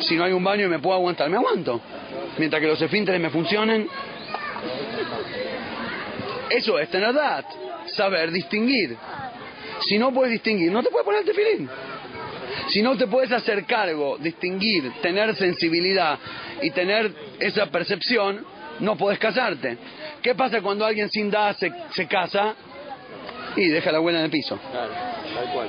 Si 0.00 0.14
no 0.14 0.24
hay 0.24 0.32
un 0.32 0.44
baño 0.44 0.66
y 0.66 0.68
me 0.68 0.78
puedo 0.78 0.96
aguantar, 0.96 1.28
me 1.28 1.36
aguanto. 1.36 1.80
Mientras 2.38 2.60
que 2.60 2.68
los 2.68 2.80
esfínteres 2.80 3.20
me 3.20 3.30
funcionen. 3.30 3.88
Eso 6.50 6.78
es 6.78 6.88
tener 6.88 7.10
edad, 7.10 7.44
saber 7.86 8.30
distinguir. 8.30 8.96
Si 9.80 9.98
no 9.98 10.12
puedes 10.12 10.32
distinguir, 10.32 10.70
no 10.70 10.82
te 10.82 10.90
puedes 10.90 11.04
poner 11.04 11.20
el 11.22 11.26
tefilín. 11.26 11.68
Si 12.68 12.82
no 12.82 12.96
te 12.96 13.06
puedes 13.06 13.32
hacer 13.32 13.64
cargo, 13.64 14.16
distinguir, 14.18 14.92
tener 15.02 15.34
sensibilidad 15.36 16.18
y 16.62 16.70
tener 16.70 17.12
esa 17.38 17.66
percepción, 17.66 18.44
no 18.80 18.96
puedes 18.96 19.18
casarte. 19.18 19.78
¿Qué 20.22 20.34
pasa 20.34 20.60
cuando 20.60 20.84
alguien 20.84 21.08
sin 21.10 21.28
edad 21.28 21.56
se, 21.56 21.72
se 21.90 22.06
casa 22.06 22.54
y 23.56 23.68
deja 23.68 23.92
la 23.92 23.98
abuela 23.98 24.18
en 24.18 24.24
el 24.26 24.30
piso? 24.30 24.58
Claro, 24.70 24.92
tal 25.34 25.52
cual. 25.52 25.68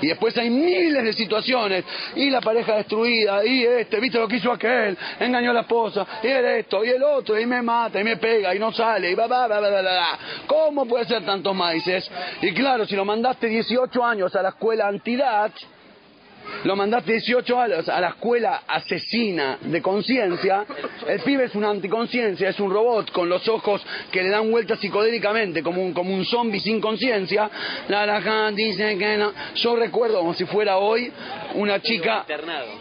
Y 0.00 0.08
después 0.08 0.36
hay 0.36 0.50
miles 0.50 1.02
de 1.02 1.12
situaciones, 1.12 1.84
y 2.16 2.28
la 2.28 2.40
pareja 2.40 2.76
destruida, 2.76 3.44
y 3.44 3.64
este, 3.64 3.98
viste 4.00 4.18
lo 4.18 4.28
que 4.28 4.36
hizo 4.36 4.52
aquel, 4.52 4.96
engañó 5.20 5.50
a 5.50 5.54
la 5.54 5.60
esposa, 5.60 6.06
y 6.22 6.26
el 6.26 6.44
esto, 6.44 6.84
y 6.84 6.90
el 6.90 7.02
otro, 7.02 7.38
y 7.38 7.46
me 7.46 7.62
mata, 7.62 8.00
y 8.00 8.04
me 8.04 8.16
pega, 8.16 8.54
y 8.54 8.58
no 8.58 8.72
sale, 8.72 9.10
y 9.10 9.14
va, 9.14 9.26
va, 9.26 9.46
va, 9.46 9.60
va, 9.60 9.70
va, 9.70 9.82
va. 9.82 10.18
¿Cómo 10.46 10.86
puede 10.86 11.06
ser 11.06 11.24
tantos 11.24 11.54
maíces? 11.54 12.10
Y 12.42 12.52
claro, 12.52 12.84
si 12.86 12.94
lo 12.94 13.04
mandaste 13.04 13.46
18 13.46 14.04
años 14.04 14.34
a 14.36 14.42
la 14.42 14.50
escuela 14.50 14.88
antidad, 14.88 15.52
lo 16.64 16.76
mandaste 16.76 17.12
18 17.12 17.60
años 17.60 17.88
a 17.88 18.00
la 18.00 18.08
escuela 18.08 18.62
asesina 18.66 19.58
de 19.60 19.82
conciencia, 19.82 20.64
el 21.06 21.20
pibe 21.20 21.44
es 21.44 21.54
una 21.54 21.70
anticonciencia, 21.70 22.48
es 22.48 22.60
un 22.60 22.70
robot 22.70 23.12
con 23.12 23.28
los 23.28 23.46
ojos 23.48 23.84
que 24.10 24.22
le 24.22 24.30
dan 24.30 24.50
vueltas 24.50 24.78
psicodélicamente, 24.80 25.62
como 25.62 25.82
un, 25.82 25.92
como 25.92 26.14
un 26.14 26.24
zombie 26.24 26.60
sin 26.60 26.80
conciencia. 26.80 27.50
La 27.88 28.06
la 28.06 28.50
dice 28.52 28.96
que 28.98 29.16
no. 29.16 29.32
Yo 29.54 29.76
recuerdo 29.76 30.18
como 30.18 30.34
si 30.34 30.44
fuera 30.44 30.78
hoy 30.78 31.12
una 31.54 31.80
chica, 31.80 32.24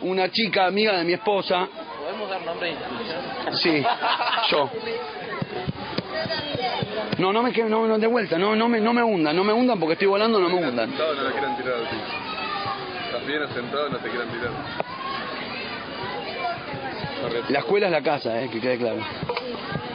una 0.02 0.32
chica 0.32 0.66
amiga 0.66 0.98
de 0.98 1.04
mi 1.04 1.14
esposa, 1.14 1.68
¿Podemos 2.06 2.30
dar 2.30 2.46
nombre 2.46 2.70
de 2.70 3.58
sí, 3.58 3.84
yo. 4.52 4.70
No, 7.18 7.34
no 7.34 7.42
me 7.42 7.52
quedo, 7.52 7.68
no, 7.68 7.88
no, 7.88 7.98
de 7.98 8.06
vuelta, 8.06 8.38
no, 8.38 8.56
no 8.56 8.70
me, 8.70 8.80
no 8.80 8.94
me 8.94 9.02
hundan, 9.02 9.36
no 9.36 9.44
me 9.44 9.54
hundan 9.54 9.80
porque 9.80 9.94
estoy 9.94 10.08
volando, 10.08 10.40
no 10.40 10.48
me 10.48 10.56
hundan. 10.56 10.92
No 10.96 11.14
la 11.14 11.58
tirar. 11.58 11.80
Estás 11.82 12.25
bien 13.26 13.42
sentado 13.54 13.90
no 13.90 13.98
te 13.98 14.10
quieran 14.10 14.30
tirar. 14.30 14.52
La 17.50 17.60
escuela 17.60 17.88
es 17.88 17.92
la 17.92 18.02
casa, 18.02 18.42
eh, 18.42 18.50
que 18.50 18.60
quede 18.60 18.78
claro. 18.78 19.00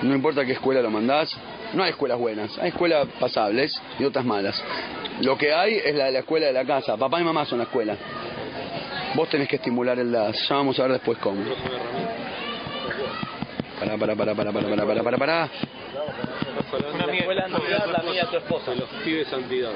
No 0.02 0.14
importa 0.14 0.44
qué 0.44 0.52
escuela 0.52 0.82
lo 0.82 0.90
mandás, 0.90 1.36
no 1.74 1.82
hay 1.82 1.90
escuelas 1.90 2.18
buenas, 2.18 2.58
hay 2.58 2.68
escuelas 2.68 3.06
pasables 3.18 3.80
y 3.98 4.04
otras 4.04 4.24
malas. 4.24 4.62
Lo 5.20 5.36
que 5.36 5.52
hay 5.52 5.76
es 5.76 5.94
la, 5.94 6.10
la 6.10 6.20
escuela 6.20 6.46
de 6.46 6.52
la 6.52 6.64
casa, 6.64 6.96
papá 6.96 7.20
y 7.20 7.24
mamá 7.24 7.44
son 7.44 7.58
la 7.58 7.64
escuela. 7.64 7.96
Vos 9.14 9.28
tenés 9.28 9.48
que 9.48 9.56
estimular 9.56 9.98
el 9.98 10.10
DAS, 10.10 10.48
ya 10.48 10.56
vamos 10.56 10.78
a 10.78 10.82
ver 10.82 10.92
después 10.92 11.18
cómo. 11.18 11.42
Pará, 13.78 13.96
pará, 13.96 14.14
pará, 14.14 14.34
pará, 14.34 14.52
pará, 14.52 14.68
pará, 14.68 14.86
pará, 14.86 15.02
pará, 15.02 15.18
pará. 15.18 15.50
Una 16.94 17.04
amiga, 17.04 17.86
la 17.86 18.02
mía, 18.02 18.26
tu 18.30 18.36
esposa. 18.36 18.74
Los 18.74 18.88
pibes 19.04 19.26
santidad. 19.28 19.72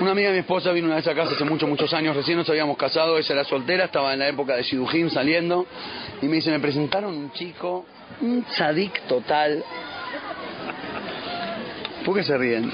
Una 0.00 0.12
amiga 0.12 0.28
de 0.28 0.34
mi 0.36 0.40
esposa 0.40 0.72
vino 0.72 0.86
una 0.86 0.96
vez 0.96 1.06
a 1.08 1.14
casa 1.14 1.34
hace 1.34 1.44
muchos, 1.44 1.68
muchos 1.68 1.92
años, 1.92 2.16
recién 2.16 2.38
nos 2.38 2.48
habíamos 2.48 2.78
casado, 2.78 3.18
ella 3.18 3.34
era 3.34 3.44
soltera, 3.44 3.84
estaba 3.84 4.14
en 4.14 4.20
la 4.20 4.28
época 4.28 4.56
de 4.56 4.62
Shidujim 4.62 5.10
saliendo, 5.10 5.66
y 6.22 6.26
me 6.26 6.36
dice, 6.36 6.50
me 6.50 6.58
presentaron 6.58 7.14
un 7.14 7.30
chico, 7.32 7.84
un 8.22 8.42
tzadik 8.44 9.02
total. 9.02 9.62
¿Por 12.02 12.16
qué 12.16 12.22
se 12.22 12.38
ríen? 12.38 12.72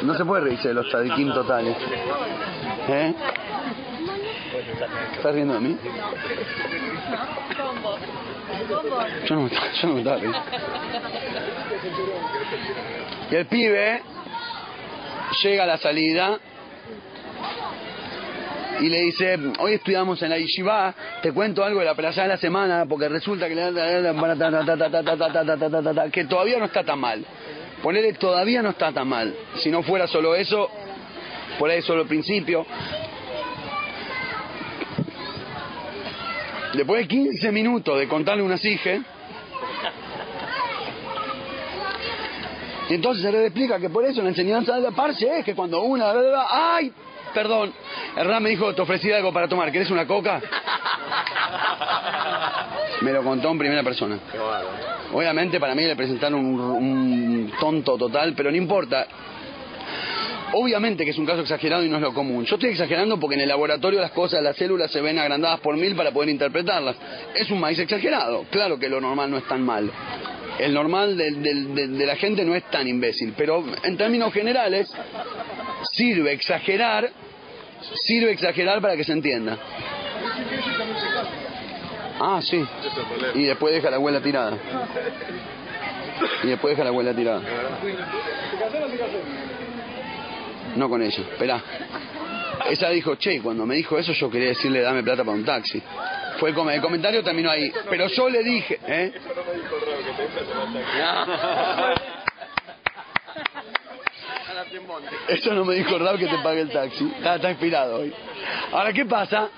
No 0.00 0.14
se 0.14 0.24
puede 0.24 0.44
reírse 0.44 0.68
de 0.68 0.74
los 0.74 0.88
tzadikim 0.88 1.34
totales. 1.34 1.76
¿Eh? 2.88 3.14
¿Estás 5.16 5.34
riendo 5.34 5.54
de 5.54 5.60
mí? 5.60 5.76
Yo 9.26 9.34
no 9.34 9.48
yo 9.48 9.88
no 9.88 9.92
me 9.92 9.98
estaba 9.98 10.16
riendo. 10.16 10.38
Y 13.30 13.34
el 13.34 13.46
pibe 13.46 14.02
llega 15.42 15.64
a 15.64 15.66
la 15.66 15.76
salida 15.76 16.38
y 18.82 18.88
le 18.88 19.02
dice, 19.02 19.38
hoy 19.60 19.74
estudiamos 19.74 20.20
en 20.22 20.30
la 20.30 20.38
yeshiva, 20.38 20.92
te 21.22 21.30
cuento 21.30 21.62
algo 21.62 21.78
de 21.78 21.86
la 21.86 21.94
plaza 21.94 22.22
de 22.22 22.28
la 22.28 22.36
semana, 22.36 22.84
porque 22.88 23.08
resulta 23.08 23.48
que, 23.48 23.54
todavía 26.24 26.58
no 26.58 26.64
está 26.64 26.82
tan 26.82 26.98
mal. 26.98 27.24
Ponele 27.80 28.12
todavía 28.14 28.60
no 28.60 28.70
está 28.70 28.90
tan 28.90 29.06
mal. 29.06 29.32
Si 29.58 29.70
no 29.70 29.84
fuera 29.84 30.08
solo 30.08 30.34
eso, 30.34 30.68
por 31.60 31.70
ahí 31.70 31.80
solo 31.82 32.02
el 32.02 32.08
principio. 32.08 32.66
Después 36.74 37.02
de 37.02 37.08
15 37.08 37.52
minutos 37.52 38.00
de 38.00 38.08
contarle 38.08 38.42
una 38.42 38.58
sige, 38.58 39.00
entonces 42.90 43.22
se 43.22 43.30
le 43.30 43.46
explica 43.46 43.78
que 43.78 43.90
por 43.90 44.04
eso 44.04 44.22
la 44.22 44.30
enseñanza 44.30 44.74
de 44.74 44.80
la 44.80 44.90
parche 44.90 45.38
es 45.38 45.44
que 45.44 45.54
cuando 45.54 45.82
una... 45.82 46.12
¡Ay! 46.50 46.92
Perdón, 47.34 47.72
Hernán 48.16 48.42
me 48.42 48.50
dijo, 48.50 48.74
te 48.74 48.82
ofrecí 48.82 49.10
algo 49.12 49.32
para 49.32 49.48
tomar, 49.48 49.70
¿querés 49.72 49.90
una 49.90 50.06
coca? 50.06 50.40
Me 53.00 53.12
lo 53.12 53.22
contó 53.22 53.50
en 53.50 53.58
primera 53.58 53.82
persona. 53.82 54.18
Obviamente 55.12 55.58
para 55.58 55.74
mí 55.74 55.82
le 55.82 55.96
presentaron 55.96 56.40
un, 56.44 56.60
un 56.60 57.52
tonto 57.58 57.96
total, 57.98 58.34
pero 58.36 58.50
no 58.50 58.56
importa. 58.56 59.06
Obviamente 60.54 61.04
que 61.04 61.10
es 61.12 61.18
un 61.18 61.24
caso 61.26 61.40
exagerado 61.40 61.82
y 61.84 61.88
no 61.88 61.96
es 61.96 62.02
lo 62.02 62.12
común. 62.12 62.44
Yo 62.44 62.56
estoy 62.56 62.70
exagerando 62.70 63.18
porque 63.18 63.36
en 63.36 63.40
el 63.42 63.48
laboratorio 63.48 64.00
las 64.00 64.10
cosas, 64.10 64.42
las 64.42 64.54
células 64.56 64.90
se 64.90 65.00
ven 65.00 65.18
agrandadas 65.18 65.60
por 65.60 65.76
mil 65.76 65.96
para 65.96 66.10
poder 66.12 66.28
interpretarlas. 66.28 66.96
Es 67.34 67.50
un 67.50 67.58
maíz 67.58 67.78
exagerado. 67.78 68.44
Claro 68.50 68.78
que 68.78 68.88
lo 68.90 69.00
normal 69.00 69.30
no 69.30 69.38
es 69.38 69.44
tan 69.48 69.62
mal. 69.64 69.90
El 70.58 70.74
normal 70.74 71.16
de, 71.16 71.30
de- 71.30 71.54
de- 71.64 71.88
de 71.88 72.06
la 72.06 72.16
gente 72.16 72.44
no 72.44 72.54
es 72.54 72.64
tan 72.64 72.86
imbécil, 72.86 73.32
pero 73.36 73.64
en 73.82 73.96
términos 73.96 74.32
generales 74.34 74.92
sirve 75.92 76.32
exagerar, 76.32 77.08
sirve 78.04 78.32
exagerar 78.32 78.80
para 78.80 78.96
que 78.96 79.04
se 79.04 79.12
entienda. 79.12 79.56
Ah, 82.20 82.40
sí. 82.42 82.64
Y 83.34 83.44
después 83.44 83.74
deja 83.74 83.90
la 83.90 83.96
abuela 83.96 84.20
tirada. 84.20 84.56
Y 86.44 86.46
después 86.48 86.72
deja 86.72 86.84
la 86.84 86.90
abuela 86.90 87.12
tirada. 87.14 87.40
No 90.76 90.88
con 90.88 91.02
ella, 91.02 91.20
esperá. 91.22 91.60
Ella 92.70 92.90
dijo, 92.90 93.16
che, 93.16 93.40
cuando 93.42 93.66
me 93.66 93.74
dijo 93.74 93.98
eso 93.98 94.12
yo 94.12 94.30
quería 94.30 94.48
decirle 94.48 94.80
dame 94.80 95.02
plata 95.02 95.24
para 95.24 95.36
un 95.36 95.44
taxi. 95.44 95.82
Fue 96.38 96.50
el, 96.50 96.54
com- 96.54 96.70
el 96.70 96.80
comentario 96.80 97.22
terminó 97.22 97.50
ahí. 97.50 97.70
Pero 97.90 98.06
yo 98.08 98.28
le 98.28 98.42
dije, 98.42 98.78
¿eh? 98.86 99.12
Eso 99.14 99.28
no 99.34 100.66
me 100.70 100.78
dijo 100.80 100.88
Rab 105.98 106.18
que 106.18 106.26
te 106.26 106.38
pague 106.38 106.60
el 106.60 106.70
taxi. 106.70 107.10
Está, 107.16 107.50
inspirado 107.50 108.00
hoy. 108.00 108.12
Ahora, 108.72 108.92
¿qué 108.92 109.04
pasa? 109.06 109.48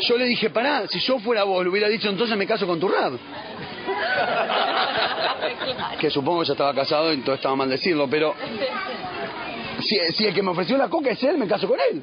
Yo 0.00 0.16
le 0.16 0.26
dije, 0.26 0.50
pará, 0.50 0.86
si 0.88 0.98
yo 1.00 1.18
fuera 1.18 1.44
vos, 1.44 1.62
le 1.62 1.70
hubiera 1.70 1.88
dicho, 1.88 2.08
entonces 2.08 2.36
me 2.36 2.46
caso 2.46 2.66
con 2.66 2.78
tu 2.78 2.88
Rab. 2.88 3.18
Que 5.98 6.10
supongo 6.10 6.40
que 6.40 6.46
ya 6.46 6.52
estaba 6.52 6.74
casado 6.74 7.12
y 7.12 7.14
entonces 7.16 7.38
estaba 7.38 7.56
mal 7.56 7.68
decirlo, 7.68 8.08
pero 8.08 8.34
si, 9.80 9.98
si 10.14 10.26
el 10.26 10.34
que 10.34 10.42
me 10.42 10.50
ofreció 10.50 10.76
la 10.76 10.88
coca 10.88 11.10
es 11.10 11.22
él, 11.22 11.38
me 11.38 11.46
caso 11.46 11.66
con 11.66 11.78
él. 11.90 12.02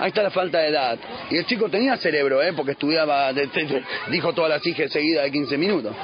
Ahí 0.00 0.08
está 0.08 0.22
la 0.22 0.30
falta 0.30 0.58
de 0.58 0.68
edad. 0.68 0.98
Y 1.28 1.36
el 1.36 1.44
chico 1.44 1.68
tenía 1.68 1.96
cerebro, 1.98 2.42
¿eh? 2.42 2.54
Porque 2.54 2.72
estudiaba, 2.72 3.32
dijo 4.08 4.32
todas 4.32 4.50
las 4.50 4.66
hijas 4.66 4.90
seguidas 4.90 5.24
de 5.24 5.30
15 5.30 5.58
minutos. 5.58 5.94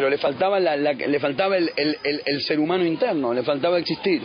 Pero 0.00 0.08
le 0.08 0.16
faltaba, 0.16 0.58
la, 0.58 0.78
la- 0.78 0.94
le 0.94 1.20
faltaba 1.20 1.58
el, 1.58 1.70
el- 1.76 1.98
el- 2.24 2.40
ser 2.40 2.58
humano 2.58 2.86
interno, 2.86 3.34
le 3.34 3.42
faltaba 3.42 3.78
existir. 3.78 4.22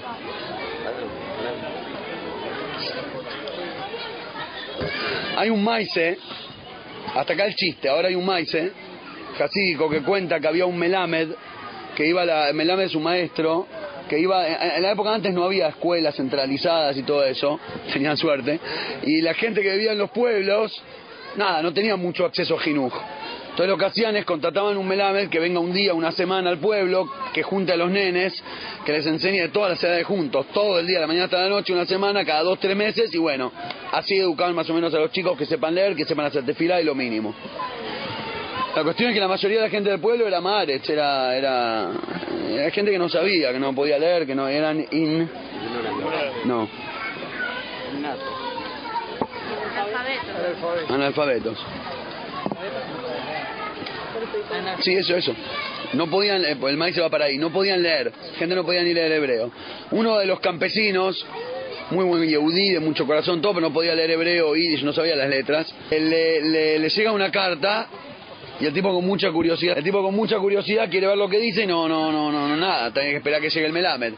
Hay 5.35 5.49
un 5.49 5.61
maize, 5.61 6.18
hasta 7.14 7.34
acá 7.34 7.45
el 7.45 7.56
chiste, 7.56 7.89
ahora 7.89 8.07
hay 8.07 8.15
un 8.15 8.26
maize 8.26 8.72
jasídico 9.38 9.89
que 9.89 10.02
cuenta 10.02 10.39
que 10.39 10.47
había 10.47 10.65
un 10.65 10.77
Melamed, 10.77 11.27
que 11.93 12.07
iba 12.07 12.23
la, 12.23 12.53
Melamed 12.53 12.85
es 12.85 12.95
un 12.95 13.03
maestro, 13.03 13.68
que 14.07 14.18
iba, 14.18 14.47
en 14.47 14.72
en 14.77 14.81
la 14.81 14.91
época 14.91 15.14
antes 15.14 15.34
no 15.34 15.43
había 15.43 15.68
escuelas 15.68 16.15
centralizadas 16.15 16.95
y 16.95 17.03
todo 17.03 17.26
eso, 17.26 17.60
tenían 17.91 18.15
suerte, 18.15 18.61
y 19.03 19.19
la 19.19 19.34
gente 19.34 19.61
que 19.61 19.73
vivía 19.73 19.91
en 19.91 19.97
los 19.97 20.11
pueblos, 20.11 20.81
nada, 21.35 21.61
no 21.61 21.73
tenía 21.73 21.97
mucho 21.97 22.23
acceso 22.23 22.56
a 22.56 22.60
jinuj. 22.61 22.93
Entonces 23.56 23.69
lo 23.69 23.77
que 23.77 23.86
hacían 23.86 24.18
es 24.18 24.26
contrataban 24.26 24.76
un 24.76 24.86
melamed 24.86 25.30
que 25.30 25.40
venga 25.40 25.61
un 25.61 25.72
día, 25.72 25.94
una 25.94 26.11
semana 26.11 26.49
al 26.49 26.57
pueblo, 26.57 27.10
que 27.34 27.41
junte 27.41 27.72
a 27.72 27.77
los 27.77 27.90
nenes, 27.90 28.34
que 28.84 28.91
les 28.91 29.06
enseñe 29.06 29.40
de 29.40 29.48
todas 29.48 29.69
las 29.69 29.82
edades 29.82 30.06
juntos, 30.06 30.48
todo 30.53 30.77
el 30.77 30.86
día, 30.86 30.98
de 30.98 31.02
la 31.03 31.07
mañana 31.07 31.23
hasta 31.23 31.38
la 31.38 31.48
noche, 31.48 31.72
una 31.72 31.86
semana, 31.86 32.26
cada 32.26 32.44
dos, 32.44 32.60
tres 32.60 32.76
meses, 32.76 33.15
y 33.15 33.18
bueno, 33.18 33.53
así 33.94 34.18
educaban 34.18 34.53
más 34.56 34.69
o 34.69 34.73
menos 34.73 34.94
a 34.94 34.99
los 34.99 35.10
chicos 35.14 35.38
que 35.38 35.45
sepan 35.45 35.73
leer, 35.73 35.95
que 35.95 36.03
sepan 36.03 36.26
hacer 36.26 36.45
tefilá 36.45 36.82
y 36.82 36.84
lo 36.84 36.95
mínimo. 36.95 37.34
La 38.76 38.84
cuestión 38.84 39.11
es 39.11 39.14
que 39.14 39.22
la 39.22 39.30
mayoría 39.30 39.60
de 39.60 39.64
la 39.64 39.69
gente 39.69 39.90
del 39.90 40.02
pueblo 40.02 40.27
era 40.27 40.41
marech, 40.41 40.90
era, 40.90 41.34
era, 41.34 41.91
era 42.49 42.69
gente 42.72 42.91
que 42.91 42.99
no 42.99 43.07
sabía, 43.07 43.53
que 43.53 43.60
no 43.60 43.73
podía 43.73 43.98
leer, 43.98 44.27
que 44.27 44.36
no 44.36 44.49
eran 44.49 44.86
in... 44.91 45.30
No, 46.44 46.68
analfabetos. 50.90 51.57
Sí, 54.82 54.94
eso, 54.94 55.16
eso. 55.16 55.34
No 55.94 56.08
podían, 56.10 56.44
eh, 56.46 56.58
el 56.68 56.78
maíz 56.78 56.96
se 56.96 57.02
va 57.02 57.10
para 57.10 57.26
ahí, 57.26 57.38
no 57.38 57.52
podían 57.52 57.82
leer, 57.82 58.12
gente 58.38 58.56
no 58.56 58.64
podía 58.66 58.84
ni 58.84 58.94
leer 58.94 59.12
hebreo. 59.12 59.52
Uno 59.92 60.18
de 60.18 60.26
los 60.26 60.40
campesinos, 60.40 61.26
muy 61.92 62.06
buen 62.06 62.28
yehudí, 62.28 62.72
de 62.72 62.80
mucho 62.80 63.06
corazón, 63.06 63.42
todo, 63.42 63.54
pero 63.54 63.68
no 63.68 63.74
podía 63.74 63.96
leer 63.96 64.12
hebreo, 64.12 64.56
yiddish, 64.56 64.84
no 64.84 64.94
sabía 64.94 65.16
las 65.16 65.30
letras, 65.30 65.74
eh, 65.92 66.00
le, 66.00 66.42
le- 66.42 66.80
le 66.80 66.90
llega 66.90 67.12
una 67.12 67.32
carta 67.32 67.88
y 68.60 68.66
el 68.66 68.74
tipo 68.74 68.92
con 68.94 69.06
mucha 69.06 69.32
curiosidad, 69.32 69.78
el 69.78 69.84
tipo 69.84 70.02
con 70.02 70.16
mucha 70.16 70.38
curiosidad 70.40 70.90
quiere 70.90 71.08
ver 71.08 71.18
lo 71.18 71.30
que 71.30 71.40
dice 71.40 71.64
y 71.64 71.68
no, 71.68 71.88
no, 71.88 72.12
no, 72.12 72.32
no, 72.32 72.56
nada, 72.58 72.92
tiene 72.92 73.12
que 73.12 73.18
esperar 73.18 73.42
que 73.42 73.50
llegue 73.50 73.66
el 73.68 73.74
Melamed. 73.74 74.14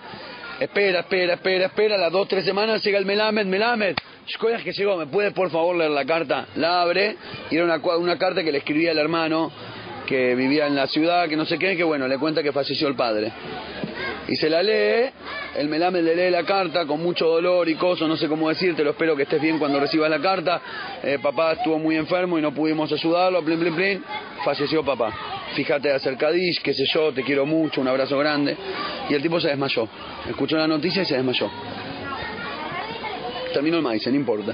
Espera, 0.59 1.01
espera, 1.01 1.33
espera, 1.35 1.65
espera, 1.67 1.97
las 1.97 2.11
dos, 2.11 2.27
tres 2.27 2.43
semanas 2.43 2.83
llega 2.83 2.97
el 2.97 3.05
Melamed, 3.05 3.45
Melamed. 3.45 3.95
Shkoyach 4.27 4.63
que 4.63 4.73
llegó, 4.73 4.97
¿me 4.97 5.05
puede 5.05 5.31
por 5.31 5.49
favor 5.51 5.75
leer 5.75 5.91
la 5.91 6.03
carta? 6.03 6.47
La 6.55 6.81
abre 6.81 7.15
y 7.51 7.55
era 7.55 7.63
una, 7.65 7.77
una 7.97 8.17
carta 8.17 8.43
que 8.43 8.51
le 8.51 8.57
escribía 8.57 8.91
el 8.91 8.97
hermano 8.97 9.51
que 10.07 10.33
vivía 10.33 10.65
en 10.65 10.75
la 10.75 10.87
ciudad, 10.87 11.27
que 11.27 11.35
no 11.35 11.45
sé 11.45 11.59
qué, 11.59 11.77
que 11.77 11.83
bueno, 11.83 12.07
le 12.07 12.17
cuenta 12.17 12.41
que 12.41 12.51
falleció 12.51 12.87
el 12.87 12.95
padre. 12.95 13.31
Y 14.27 14.35
se 14.35 14.49
la 14.49 14.63
lee, 14.63 15.09
el 15.55 15.69
Melamed 15.69 16.01
le 16.01 16.15
lee 16.15 16.31
la 16.31 16.43
carta 16.43 16.85
con 16.85 17.01
mucho 17.01 17.27
dolor 17.27 17.69
y 17.69 17.75
cosas, 17.75 18.07
no 18.07 18.17
sé 18.17 18.27
cómo 18.27 18.49
decírtelo, 18.49 18.89
espero 18.89 19.15
que 19.15 19.23
estés 19.23 19.41
bien 19.41 19.59
cuando 19.59 19.79
recibas 19.79 20.09
la 20.09 20.19
carta. 20.19 20.61
Eh, 21.03 21.19
papá 21.21 21.53
estuvo 21.53 21.77
muy 21.77 21.95
enfermo 21.95 22.39
y 22.39 22.41
no 22.41 22.53
pudimos 22.53 22.91
ayudarlo, 22.91 23.43
plin, 23.43 23.59
plin, 23.59 23.75
plin. 23.75 24.03
Falleció 24.43 24.83
papá. 24.83 25.13
Fíjate 25.55 25.89
Kadish, 26.17 26.61
qué 26.61 26.73
sé 26.73 26.85
yo, 26.85 27.13
te 27.13 27.23
quiero 27.23 27.45
mucho, 27.45 27.81
un 27.81 27.87
abrazo 27.87 28.17
grande. 28.17 28.57
Y 29.09 29.13
el 29.13 29.21
tipo 29.21 29.39
se 29.39 29.49
desmayó. 29.49 29.87
Escuchó 30.27 30.57
la 30.57 30.67
noticia 30.67 31.03
y 31.03 31.05
se 31.05 31.15
desmayó. 31.15 31.49
Terminó 33.53 33.77
el 33.77 33.83
maíz, 33.83 34.05
no 34.07 34.15
importa. 34.15 34.53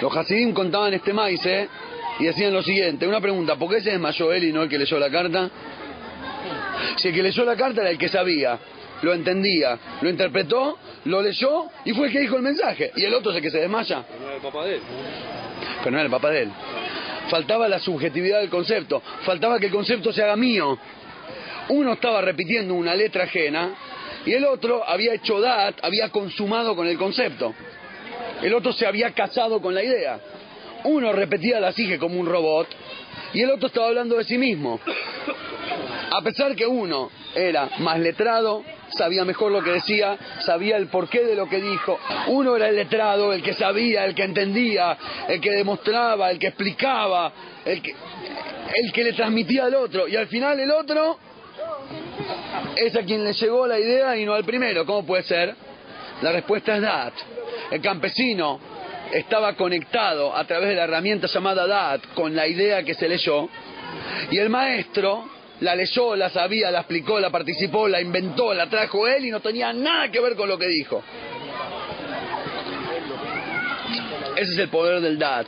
Los 0.00 0.16
Hasidim 0.16 0.52
contaban 0.52 0.94
este 0.94 1.12
maíz, 1.12 1.44
¿eh? 1.44 1.68
Y 2.20 2.26
decían 2.26 2.52
lo 2.52 2.62
siguiente, 2.62 3.06
una 3.06 3.20
pregunta, 3.20 3.56
¿por 3.56 3.70
qué 3.70 3.80
se 3.80 3.90
desmayó 3.90 4.32
él 4.32 4.44
y 4.44 4.52
no 4.52 4.62
el 4.62 4.68
que 4.68 4.78
leyó 4.78 4.98
la 4.98 5.10
carta? 5.10 5.50
Si 6.96 7.08
el 7.08 7.14
que 7.14 7.22
leyó 7.22 7.44
la 7.44 7.56
carta 7.56 7.80
era 7.80 7.90
el 7.90 7.98
que 7.98 8.08
sabía, 8.08 8.58
lo 9.02 9.14
entendía, 9.14 9.78
lo 10.02 10.08
interpretó, 10.10 10.78
lo 11.06 11.22
leyó 11.22 11.66
y 11.84 11.92
fue 11.92 12.08
el 12.08 12.12
que 12.12 12.20
dijo 12.20 12.36
el 12.36 12.42
mensaje. 12.42 12.92
Y 12.96 13.04
el 13.04 13.14
otro 13.14 13.30
es 13.30 13.38
el 13.38 13.42
que 13.42 13.50
se 13.50 13.58
desmaya. 13.58 14.04
Pero 14.06 14.20
no 14.20 14.26
era 14.26 14.36
el 14.36 14.42
papá 14.42 14.64
de 14.64 14.74
él. 14.74 14.80
Pero 15.78 15.90
no 15.90 15.96
era 15.96 16.04
el 16.04 16.10
papá 16.10 16.30
de 16.30 16.42
él. 16.42 16.50
Faltaba 17.30 17.68
la 17.68 17.78
subjetividad 17.78 18.40
del 18.40 18.50
concepto, 18.50 19.02
faltaba 19.24 19.58
que 19.58 19.66
el 19.66 19.72
concepto 19.72 20.12
se 20.12 20.22
haga 20.22 20.36
mío. 20.36 20.78
Uno 21.70 21.92
estaba 21.92 22.20
repitiendo 22.20 22.74
una 22.74 22.94
letra 22.94 23.24
ajena 23.24 23.70
y 24.26 24.32
el 24.32 24.44
otro 24.44 24.86
había 24.86 25.14
hecho 25.14 25.40
dat, 25.40 25.76
había 25.82 26.10
consumado 26.10 26.76
con 26.76 26.86
el 26.86 26.98
concepto. 26.98 27.54
El 28.42 28.52
otro 28.52 28.72
se 28.72 28.86
había 28.86 29.12
casado 29.12 29.60
con 29.62 29.74
la 29.74 29.82
idea. 29.82 30.18
Uno 30.84 31.12
repetía 31.12 31.60
la 31.60 31.72
sige 31.72 31.98
como 31.98 32.18
un 32.18 32.26
robot 32.26 32.68
y 33.32 33.42
el 33.42 33.50
otro 33.50 33.68
estaba 33.68 33.88
hablando 33.88 34.16
de 34.16 34.24
sí 34.24 34.38
mismo. 34.38 34.80
A 36.12 36.22
pesar 36.22 36.56
que 36.56 36.66
uno 36.66 37.10
era 37.34 37.70
más 37.78 37.98
letrado, 38.00 38.64
sabía 38.90 39.24
mejor 39.24 39.52
lo 39.52 39.62
que 39.62 39.70
decía, 39.70 40.18
sabía 40.40 40.76
el 40.76 40.88
porqué 40.88 41.24
de 41.24 41.36
lo 41.36 41.48
que 41.48 41.60
dijo. 41.60 41.98
Uno 42.28 42.56
era 42.56 42.68
el 42.68 42.76
letrado, 42.76 43.32
el 43.32 43.42
que 43.42 43.54
sabía, 43.54 44.04
el 44.04 44.14
que 44.14 44.24
entendía, 44.24 44.98
el 45.28 45.40
que 45.40 45.52
demostraba, 45.52 46.30
el 46.30 46.38
que 46.38 46.48
explicaba, 46.48 47.32
el 47.64 47.80
que, 47.80 47.94
el 48.74 48.92
que 48.92 49.04
le 49.04 49.12
transmitía 49.12 49.66
al 49.66 49.74
otro. 49.74 50.08
Y 50.08 50.16
al 50.16 50.26
final 50.26 50.58
el 50.58 50.70
otro 50.72 51.18
es 52.74 52.96
a 52.96 53.02
quien 53.02 53.24
le 53.24 53.32
llegó 53.32 53.66
la 53.66 53.78
idea 53.78 54.16
y 54.16 54.24
no 54.24 54.34
al 54.34 54.44
primero. 54.44 54.84
¿Cómo 54.84 55.06
puede 55.06 55.22
ser? 55.22 55.54
La 56.22 56.32
respuesta 56.32 56.76
es 56.76 56.82
DAT. 56.82 57.14
El 57.70 57.80
campesino 57.80 58.60
estaba 59.12 59.54
conectado 59.54 60.34
a 60.36 60.44
través 60.44 60.68
de 60.68 60.74
la 60.76 60.84
herramienta 60.84 61.26
llamada 61.26 61.66
DAT 61.66 62.14
con 62.14 62.34
la 62.34 62.46
idea 62.46 62.82
que 62.82 62.94
se 62.94 63.08
leyó 63.08 63.48
y 64.30 64.38
el 64.38 64.48
maestro 64.48 65.24
la 65.60 65.74
leyó, 65.74 66.16
la 66.16 66.30
sabía, 66.30 66.70
la 66.70 66.80
explicó, 66.80 67.20
la 67.20 67.30
participó, 67.30 67.86
la 67.86 68.00
inventó, 68.00 68.54
la 68.54 68.68
trajo 68.68 69.06
él 69.06 69.26
y 69.26 69.30
no 69.30 69.40
tenía 69.40 69.72
nada 69.72 70.10
que 70.10 70.20
ver 70.20 70.34
con 70.34 70.48
lo 70.48 70.58
que 70.58 70.66
dijo. 70.68 71.02
Ese 74.36 74.52
es 74.52 74.58
el 74.58 74.68
poder 74.68 75.00
del 75.00 75.18
DAT. 75.18 75.46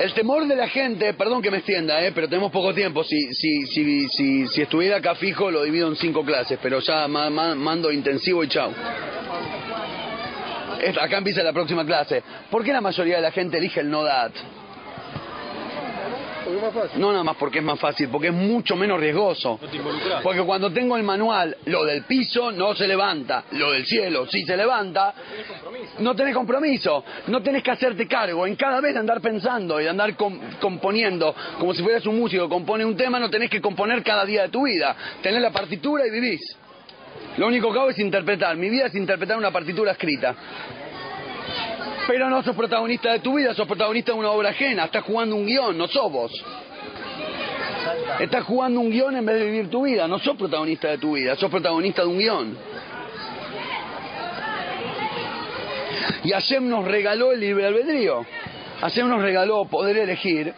El 0.00 0.12
temor 0.12 0.46
de 0.46 0.54
la 0.56 0.68
gente, 0.68 1.14
perdón 1.14 1.40
que 1.40 1.50
me 1.50 1.56
extienda, 1.58 2.04
eh, 2.04 2.12
pero 2.14 2.28
tenemos 2.28 2.52
poco 2.52 2.74
tiempo. 2.74 3.02
Si, 3.02 3.32
si, 3.34 3.66
si, 3.66 4.08
si, 4.08 4.46
si 4.48 4.62
estuviera 4.62 4.96
acá 4.98 5.14
fijo, 5.14 5.50
lo 5.50 5.62
divido 5.62 5.88
en 5.88 5.96
cinco 5.96 6.22
clases, 6.24 6.58
pero 6.62 6.80
ya 6.80 7.08
ma- 7.08 7.30
ma- 7.30 7.54
mando 7.54 7.90
intensivo 7.90 8.44
y 8.44 8.48
chao. 8.48 8.72
Esta- 10.82 11.02
Acá 11.02 11.18
empieza 11.18 11.42
la 11.42 11.52
próxima 11.54 11.84
clase. 11.86 12.22
¿Por 12.50 12.62
qué 12.62 12.72
la 12.72 12.82
mayoría 12.82 13.16
de 13.16 13.22
la 13.22 13.30
gente 13.32 13.56
elige 13.56 13.80
el 13.80 13.90
no 13.90 14.02
dat? 14.04 14.32
Porque 16.46 16.58
es 16.58 16.62
más 16.62 16.72
fácil. 16.74 17.00
No 17.00 17.10
nada 17.10 17.24
más 17.24 17.36
porque 17.36 17.58
es 17.58 17.64
más 17.64 17.80
fácil, 17.80 18.08
porque 18.08 18.28
es 18.28 18.32
mucho 18.32 18.76
menos 18.76 19.00
riesgoso. 19.00 19.58
No 19.60 19.68
te 19.68 19.76
involucras. 19.76 20.22
Porque 20.22 20.42
cuando 20.42 20.72
tengo 20.72 20.96
el 20.96 21.02
manual, 21.02 21.56
lo 21.64 21.84
del 21.84 22.04
piso 22.04 22.52
no 22.52 22.74
se 22.76 22.86
levanta, 22.86 23.44
lo 23.52 23.72
del 23.72 23.84
cielo 23.84 24.26
sí 24.28 24.44
se 24.44 24.56
levanta, 24.56 25.12
no 25.98 26.14
tenés 26.14 26.34
compromiso, 26.34 27.04
no 27.26 27.42
tenés 27.42 27.64
que 27.64 27.72
hacerte 27.72 28.06
cargo. 28.06 28.46
En 28.46 28.54
cada 28.54 28.80
vez 28.80 28.94
de 28.94 29.00
andar 29.00 29.20
pensando 29.20 29.80
y 29.80 29.84
de 29.84 29.90
andar 29.90 30.14
com- 30.16 30.38
componiendo, 30.60 31.34
como 31.58 31.74
si 31.74 31.82
fueras 31.82 32.06
un 32.06 32.16
músico, 32.18 32.48
compone 32.48 32.84
un 32.84 32.96
tema, 32.96 33.18
no 33.18 33.28
tenés 33.28 33.50
que 33.50 33.60
componer 33.60 34.04
cada 34.04 34.24
día 34.24 34.42
de 34.42 34.48
tu 34.50 34.66
vida. 34.66 34.94
Tenés 35.22 35.42
la 35.42 35.50
partitura 35.50 36.06
y 36.06 36.10
vivís. 36.10 36.56
Lo 37.38 37.48
único 37.48 37.72
que 37.72 37.78
hago 37.80 37.90
es 37.90 37.98
interpretar. 37.98 38.56
Mi 38.56 38.70
vida 38.70 38.86
es 38.86 38.94
interpretar 38.94 39.36
una 39.36 39.50
partitura 39.50 39.92
escrita. 39.92 40.34
Pero 42.06 42.30
no 42.30 42.42
sos 42.42 42.54
protagonista 42.54 43.12
de 43.12 43.18
tu 43.18 43.34
vida, 43.34 43.54
sos 43.54 43.66
protagonista 43.66 44.12
de 44.12 44.18
una 44.18 44.30
obra 44.30 44.50
ajena. 44.50 44.84
Estás 44.84 45.04
jugando 45.04 45.34
un 45.36 45.46
guion, 45.46 45.76
no 45.76 45.88
sos 45.88 46.10
vos. 46.12 46.32
Estás 48.20 48.44
jugando 48.44 48.80
un 48.80 48.90
guion 48.90 49.16
en 49.16 49.26
vez 49.26 49.38
de 49.38 49.44
vivir 49.44 49.70
tu 49.70 49.84
vida. 49.84 50.06
No 50.06 50.18
sos 50.18 50.36
protagonista 50.36 50.88
de 50.88 50.98
tu 50.98 51.14
vida, 51.14 51.34
sos 51.36 51.50
protagonista 51.50 52.02
de 52.02 52.08
un 52.08 52.18
guion. 52.18 52.58
Y 56.22 56.30
Hashem 56.30 56.68
nos 56.68 56.84
regaló 56.84 57.32
el 57.32 57.40
libre 57.40 57.66
albedrío. 57.66 58.24
Hashem 58.80 59.08
nos 59.08 59.22
regaló 59.22 59.64
poder 59.66 59.96
elegir. 59.96 60.54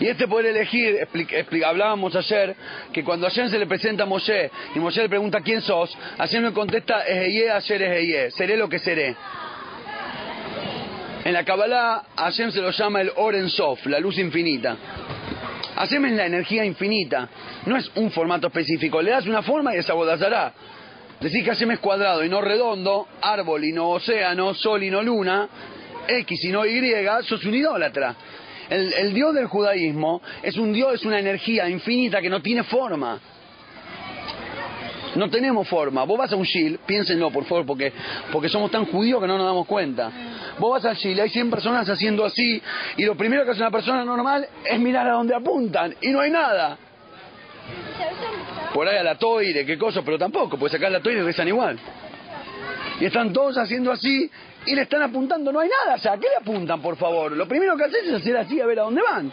Y 0.00 0.06
este 0.06 0.26
poder 0.26 0.46
elegir, 0.46 0.96
expli- 0.96 1.28
expli- 1.28 1.64
hablábamos 1.64 2.14
ayer, 2.16 2.56
que 2.92 3.04
cuando 3.04 3.26
Hashem 3.26 3.48
se 3.48 3.58
le 3.58 3.66
presenta 3.66 4.04
a 4.04 4.06
Moshe 4.06 4.50
y 4.74 4.78
Moshe 4.78 5.02
le 5.02 5.08
pregunta 5.08 5.40
quién 5.40 5.60
sos, 5.60 5.96
Hashem 6.18 6.44
le 6.44 6.52
contesta, 6.52 7.06
Ejeye, 7.06 7.50
ayer 7.50 7.82
Ejeye, 7.82 8.30
seré 8.30 8.56
lo 8.56 8.68
que 8.68 8.78
seré. 8.78 9.14
En 11.24 11.32
la 11.34 11.44
Kabbalah, 11.44 12.04
Hashem 12.16 12.50
se 12.50 12.60
lo 12.60 12.70
llama 12.70 13.02
el 13.02 13.12
Oren 13.16 13.50
Sof, 13.50 13.84
la 13.86 14.00
luz 14.00 14.18
infinita. 14.18 14.76
Hashem 15.76 16.04
es 16.06 16.12
la 16.12 16.26
energía 16.26 16.64
infinita, 16.64 17.28
no 17.66 17.76
es 17.76 17.90
un 17.94 18.10
formato 18.10 18.46
específico. 18.48 19.00
Le 19.02 19.10
das 19.10 19.26
una 19.26 19.42
forma 19.42 19.72
y 19.74 19.76
desabodazará. 19.76 20.52
Decís 21.20 21.44
que 21.44 21.50
Hashem 21.50 21.70
es 21.72 21.78
cuadrado 21.78 22.24
y 22.24 22.28
no 22.30 22.40
redondo, 22.40 23.06
árbol 23.20 23.64
y 23.64 23.72
no 23.72 23.90
océano, 23.90 24.54
sol 24.54 24.82
y 24.82 24.90
no 24.90 25.02
luna, 25.02 25.48
X 26.08 26.44
y 26.44 26.48
no 26.48 26.64
Y, 26.64 26.80
sos 27.24 27.44
un 27.44 27.54
idólatra. 27.54 28.14
El, 28.70 28.92
el 28.92 29.12
Dios 29.12 29.34
del 29.34 29.46
judaísmo 29.46 30.22
es 30.42 30.56
un 30.56 30.72
Dios, 30.72 30.94
es 30.94 31.04
una 31.04 31.18
energía 31.18 31.68
infinita 31.68 32.22
que 32.22 32.30
no 32.30 32.40
tiene 32.40 32.62
forma. 32.62 33.20
No 35.14 35.28
tenemos 35.28 35.68
forma. 35.68 36.04
Vos 36.04 36.18
vas 36.18 36.32
a 36.32 36.36
un 36.36 36.44
Shil, 36.44 36.78
piénsenlo 36.86 37.30
por 37.30 37.44
favor, 37.44 37.66
porque, 37.66 37.92
porque 38.30 38.48
somos 38.48 38.70
tan 38.70 38.86
judíos 38.86 39.20
que 39.20 39.26
no 39.26 39.36
nos 39.36 39.46
damos 39.46 39.66
cuenta. 39.66 40.10
Vos 40.58 40.70
vas 40.70 40.84
al 40.84 40.96
Shil, 40.96 41.18
hay 41.20 41.30
100 41.30 41.50
personas 41.50 41.88
haciendo 41.88 42.24
así, 42.24 42.62
y 42.96 43.04
lo 43.04 43.16
primero 43.16 43.44
que 43.44 43.50
hace 43.50 43.60
una 43.60 43.70
persona 43.70 44.04
normal 44.04 44.46
es 44.64 44.78
mirar 44.78 45.08
a 45.08 45.12
dónde 45.12 45.34
apuntan, 45.34 45.94
y 46.00 46.10
no 46.10 46.20
hay 46.20 46.30
nada. 46.30 46.78
Por 48.72 48.88
ahí 48.88 48.98
a 48.98 49.02
la 49.02 49.16
toire, 49.16 49.66
qué 49.66 49.76
cosa, 49.76 50.02
pero 50.02 50.18
tampoco, 50.18 50.56
pues 50.56 50.72
acá 50.74 50.88
la 50.88 51.00
toire 51.00 51.22
rezan 51.22 51.48
igual. 51.48 51.78
Y 53.00 53.06
están 53.06 53.32
todos 53.32 53.56
haciendo 53.58 53.90
así, 53.90 54.30
y 54.66 54.74
le 54.74 54.82
están 54.82 55.02
apuntando, 55.02 55.52
no 55.52 55.60
hay 55.60 55.68
nada 55.68 55.94
allá. 55.94 56.18
¿Qué 56.18 56.28
le 56.28 56.36
apuntan, 56.36 56.82
por 56.82 56.96
favor? 56.96 57.32
Lo 57.32 57.46
primero 57.48 57.76
que 57.76 57.84
haces 57.84 58.06
es 58.06 58.14
hacer 58.14 58.36
así 58.36 58.60
a 58.60 58.66
ver 58.66 58.80
a 58.80 58.82
dónde 58.82 59.02
van. 59.02 59.32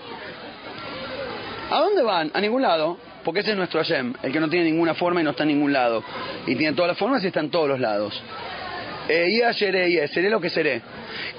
¿A 1.70 1.80
dónde 1.80 2.02
van? 2.02 2.32
A 2.34 2.42
ningún 2.42 2.62
lado. 2.62 2.98
Porque 3.24 3.42
ese 3.42 3.52
es 3.52 3.58
nuestro 3.58 3.82
Hashem, 3.82 4.14
el 4.24 4.32
que 4.32 4.40
no 4.40 4.50
tiene 4.50 4.72
ninguna 4.72 4.94
forma 4.94 5.20
y 5.20 5.24
no 5.24 5.32
está 5.32 5.44
en 5.44 5.50
ningún 5.50 5.74
lado. 5.74 6.02
Y 6.46 6.56
tiene 6.56 6.74
todas 6.74 6.90
las 6.90 6.98
formas 6.98 7.22
y 7.24 7.28
está 7.28 7.42
en 7.42 7.52
todos 7.52 7.68
los 7.68 7.80
lados. 7.80 8.22
Eh, 9.10 9.28
y 9.30 9.42
y 9.42 10.08
seré 10.08 10.30
lo 10.30 10.40
que 10.40 10.50
seré. 10.50 10.82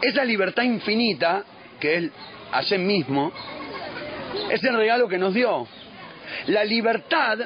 Esa 0.03 0.23
libertad 0.23 0.65
infinita, 0.65 1.45
que 1.81 1.95
es 1.97 2.11
Hashem 2.53 2.87
mismo, 2.87 3.33
es 4.51 4.63
el 4.65 4.77
regalo 4.77 5.09
que 5.09 5.17
nos 5.17 5.33
dio. 5.33 5.67
La 6.49 6.63
libertad 6.63 7.39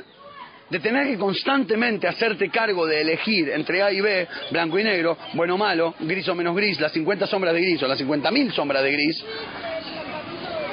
de 0.72 0.80
tener 0.80 1.06
que 1.06 1.18
constantemente 1.18 2.08
hacerte 2.08 2.48
cargo 2.48 2.86
de 2.86 3.02
elegir 3.02 3.50
entre 3.50 3.82
A 3.82 3.92
y 3.92 4.00
B, 4.00 4.26
blanco 4.50 4.78
y 4.78 4.84
negro, 4.84 5.18
bueno 5.34 5.56
o 5.56 5.58
malo, 5.58 5.94
gris 6.00 6.26
o 6.30 6.34
menos 6.34 6.56
gris, 6.56 6.80
las 6.80 6.92
50 6.92 7.26
sombras 7.26 7.52
de 7.52 7.60
gris 7.60 7.82
o 7.82 7.86
las 7.86 8.00
50.000 8.00 8.52
sombras 8.52 8.82
de 8.82 8.90
gris, 8.90 9.22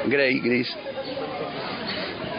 grey, 0.05 0.39
gris. 0.39 0.73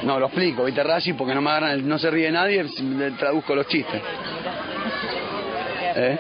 No, 0.05 0.19
lo 0.19 0.29
explico, 0.29 0.65
¿viste, 0.65 0.83
Rashi? 0.83 1.13
Porque 1.13 1.35
no 1.35 1.43
me 1.43 1.77
no 1.83 1.99
se 1.99 2.11
ríe 2.11 2.31
nadie, 2.31 2.65
le 2.65 3.11
traduzco 3.11 3.55
los 3.55 3.69
chistes. 3.69 4.01
¿Eh? 5.97 6.19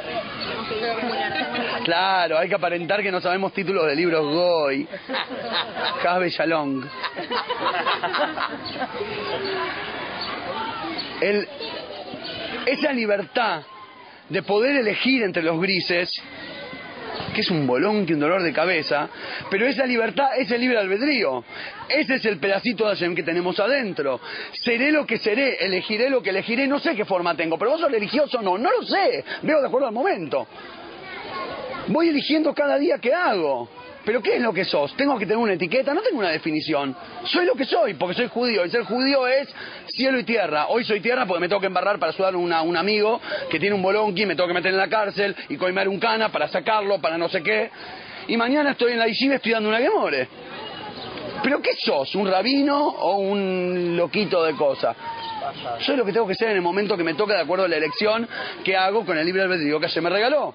Claro, 1.84 2.36
hay 2.36 2.50
que 2.50 2.54
aparentar 2.54 3.02
que 3.02 3.10
no 3.10 3.22
sabemos 3.22 3.54
títulos 3.54 3.86
de 3.86 3.96
libros 3.96 4.22
Goy, 4.26 4.86
Hasbe 6.06 6.28
Shalom. 6.28 6.82
El, 11.20 11.46
esa 12.66 12.92
libertad 12.92 13.62
de 14.28 14.42
poder 14.42 14.76
elegir 14.76 15.22
entre 15.22 15.42
los 15.42 15.60
grises, 15.60 16.22
que 17.34 17.40
es 17.40 17.50
un 17.50 17.66
bolón 17.66 18.06
que 18.06 18.14
un 18.14 18.20
dolor 18.20 18.42
de 18.42 18.52
cabeza, 18.52 19.08
pero 19.50 19.66
esa 19.66 19.84
libertad 19.86 20.30
es 20.38 20.50
el 20.50 20.60
libre 20.60 20.78
albedrío. 20.78 21.44
Ese 21.88 22.14
es 22.14 22.24
el 22.24 22.38
pedacito 22.38 22.84
de 22.84 22.94
Hashem 22.94 23.14
que 23.14 23.22
tenemos 23.22 23.58
adentro. 23.58 24.20
Seré 24.52 24.92
lo 24.92 25.06
que 25.06 25.18
seré, 25.18 25.56
elegiré 25.64 26.08
lo 26.08 26.22
que 26.22 26.30
elegiré, 26.30 26.66
no 26.66 26.78
sé 26.78 26.94
qué 26.94 27.04
forma 27.04 27.36
tengo, 27.36 27.58
pero 27.58 27.72
vos 27.72 27.80
sos 27.80 27.90
religioso 27.90 28.38
o 28.38 28.42
no, 28.42 28.56
no 28.56 28.70
lo 28.70 28.82
sé, 28.84 29.24
veo 29.42 29.60
de 29.60 29.66
acuerdo 29.66 29.88
al 29.88 29.94
momento. 29.94 30.46
Voy 31.88 32.08
eligiendo 32.08 32.54
cada 32.54 32.78
día 32.78 32.98
que 32.98 33.12
hago. 33.12 33.68
Pero 34.04 34.22
¿qué 34.22 34.36
es 34.36 34.42
lo 34.42 34.52
que 34.52 34.64
sos? 34.64 34.94
¿Tengo 34.96 35.18
que 35.18 35.26
tener 35.26 35.38
una 35.38 35.52
etiqueta? 35.52 35.92
No 35.92 36.00
tengo 36.00 36.18
una 36.18 36.30
definición. 36.30 36.96
Soy 37.24 37.44
lo 37.44 37.54
que 37.54 37.64
soy, 37.64 37.94
porque 37.94 38.14
soy 38.14 38.28
judío. 38.28 38.64
Y 38.64 38.70
ser 38.70 38.84
judío 38.84 39.26
es 39.26 39.48
cielo 39.88 40.18
y 40.18 40.24
tierra. 40.24 40.68
Hoy 40.68 40.84
soy 40.84 41.00
tierra 41.00 41.26
porque 41.26 41.40
me 41.40 41.48
tengo 41.48 41.60
que 41.60 41.66
embarrar 41.66 41.98
para 41.98 42.12
ayudar 42.12 42.34
a 42.34 42.62
un 42.62 42.76
amigo 42.76 43.20
que 43.50 43.58
tiene 43.58 43.74
un 43.74 43.82
bolonqui, 43.82 44.24
me 44.24 44.34
tengo 44.34 44.48
que 44.48 44.54
meter 44.54 44.72
en 44.72 44.78
la 44.78 44.88
cárcel 44.88 45.36
y 45.48 45.56
coimear 45.56 45.88
un 45.88 46.00
cana 46.00 46.30
para 46.30 46.48
sacarlo, 46.48 47.00
para 47.00 47.18
no 47.18 47.28
sé 47.28 47.42
qué. 47.42 47.70
Y 48.28 48.36
mañana 48.36 48.72
estoy 48.72 48.92
en 48.92 48.98
la 48.98 49.06
yeshiva 49.06 49.34
estudiando 49.34 49.68
una 49.68 49.78
gemore. 49.78 50.28
¿Pero 51.42 51.60
qué 51.62 51.74
sos? 51.74 52.14
¿Un 52.14 52.30
rabino 52.30 52.86
o 52.86 53.16
un 53.16 53.96
loquito 53.96 54.42
de 54.44 54.54
cosas? 54.54 54.96
Yo 55.80 55.96
lo 55.96 56.04
que 56.04 56.12
tengo 56.12 56.26
que 56.26 56.34
ser 56.34 56.50
en 56.50 56.56
el 56.56 56.62
momento 56.62 56.96
que 56.96 57.04
me 57.04 57.14
toca 57.14 57.34
de 57.34 57.40
acuerdo 57.40 57.64
a 57.64 57.68
la 57.68 57.76
elección 57.76 58.28
que 58.62 58.76
hago 58.76 59.04
con 59.04 59.16
el 59.16 59.24
libre 59.24 59.42
albedrío 59.42 59.80
que 59.80 59.88
se 59.88 60.00
me 60.00 60.10
regaló. 60.10 60.54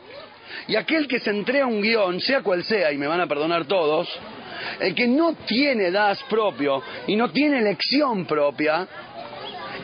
Y 0.68 0.76
aquel 0.76 1.08
que 1.08 1.20
se 1.20 1.30
entrega 1.30 1.66
un 1.66 1.82
guion, 1.82 2.20
sea 2.20 2.42
cual 2.42 2.64
sea, 2.64 2.92
y 2.92 2.98
me 2.98 3.08
van 3.08 3.22
a 3.22 3.28
perdonar 3.28 3.66
todos, 3.66 4.10
el 4.80 4.96
que 4.96 5.08
no 5.08 5.34
tiene 5.46 5.92
das 5.92 6.22
propio 6.24 6.82
y 7.08 7.16
no 7.16 7.30
tiene 7.30 7.60
elección 7.60 8.26
propia, 8.26 8.88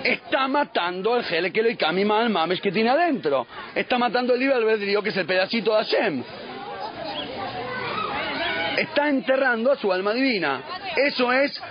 está 0.03 0.47
matando 0.47 1.17
el 1.17 1.23
gele 1.23 1.51
que 1.51 1.61
lo 1.61 1.69
y 1.69 2.05
mal 2.05 2.29
mames 2.29 2.59
que 2.61 2.71
tiene 2.71 2.89
adentro. 2.89 3.45
Está 3.75 3.97
matando 3.97 4.33
el 4.33 4.39
libre 4.39 4.55
albedrío 4.55 5.03
que 5.03 5.09
es 5.09 5.17
el 5.17 5.25
pedacito 5.25 5.75
de 5.75 5.83
Hashem. 5.83 6.23
Está 8.77 9.09
enterrando 9.09 9.71
a 9.71 9.75
su 9.75 9.91
alma 9.91 10.13
divina. 10.13 10.61
Eso 10.95 11.31
es... 11.31 11.61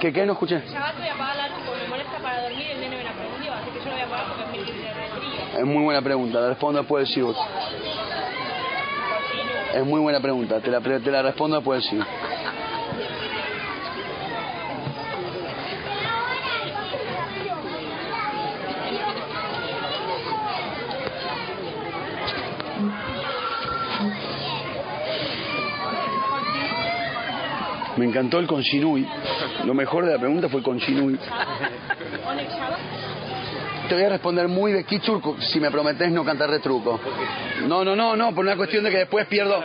¿Que 0.00 0.12
qué? 0.12 0.26
No 0.26 0.34
escuché. 0.34 0.56
Me 0.56 1.88
molesta 1.88 2.18
para 2.22 2.42
dormir 2.42 2.66
el 2.70 2.80
nene 2.80 2.96
me 2.96 3.04
la 3.04 3.10
así 3.10 3.70
que 3.70 3.78
yo 3.78 3.84
lo 3.86 3.92
voy 3.92 4.00
a 4.00 4.04
apagar 4.04 4.26
porque 4.26 4.60
es 4.60 4.66
mi. 4.66 4.97
Es 5.58 5.66
muy 5.66 5.82
buena 5.82 6.00
pregunta, 6.00 6.40
la 6.40 6.50
respondo 6.50 6.78
después 6.78 7.08
del. 7.08 7.36
Es 9.74 9.84
muy 9.84 10.00
buena 10.00 10.20
pregunta, 10.20 10.60
te 10.60 10.70
la, 10.70 10.80
te 10.80 11.10
la 11.10 11.20
respondo 11.20 11.56
después 11.56 11.82
del 11.82 11.90
Shibut. 11.90 12.06
Me 27.96 28.04
encantó 28.04 28.38
el 28.38 28.46
conchinui. 28.46 29.08
Lo 29.64 29.74
mejor 29.74 30.06
de 30.06 30.12
la 30.12 30.18
pregunta 30.20 30.48
fue 30.48 30.58
el 30.58 30.64
conchinui. 30.64 31.18
Te 33.88 33.94
voy 33.94 34.04
a 34.04 34.08
responder 34.10 34.48
muy 34.48 34.72
de 34.72 34.84
Kichur 34.84 35.20
si 35.40 35.58
me 35.60 35.70
prometes 35.70 36.10
no 36.10 36.24
cantar 36.24 36.50
de 36.50 36.58
truco. 36.60 37.00
No, 37.66 37.84
no, 37.84 37.96
no, 37.96 38.16
no, 38.16 38.34
por 38.34 38.44
una 38.44 38.56
cuestión 38.56 38.84
de 38.84 38.90
que 38.90 38.98
después 38.98 39.26
pierdo. 39.26 39.62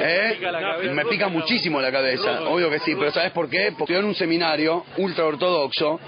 ¿Eh? 0.00 0.38
Me 0.92 1.04
pica 1.06 1.28
muchísimo 1.28 1.80
la 1.80 1.92
cabeza, 1.92 2.42
obvio 2.48 2.68
que 2.70 2.80
sí, 2.80 2.94
pero 2.98 3.12
¿sabes 3.12 3.30
por 3.32 3.48
qué? 3.48 3.72
Porque 3.78 3.92
yo 3.92 4.00
en 4.00 4.06
un 4.06 4.14
seminario 4.14 4.84
ultra 4.98 5.24
ortodoxo, 5.24 6.00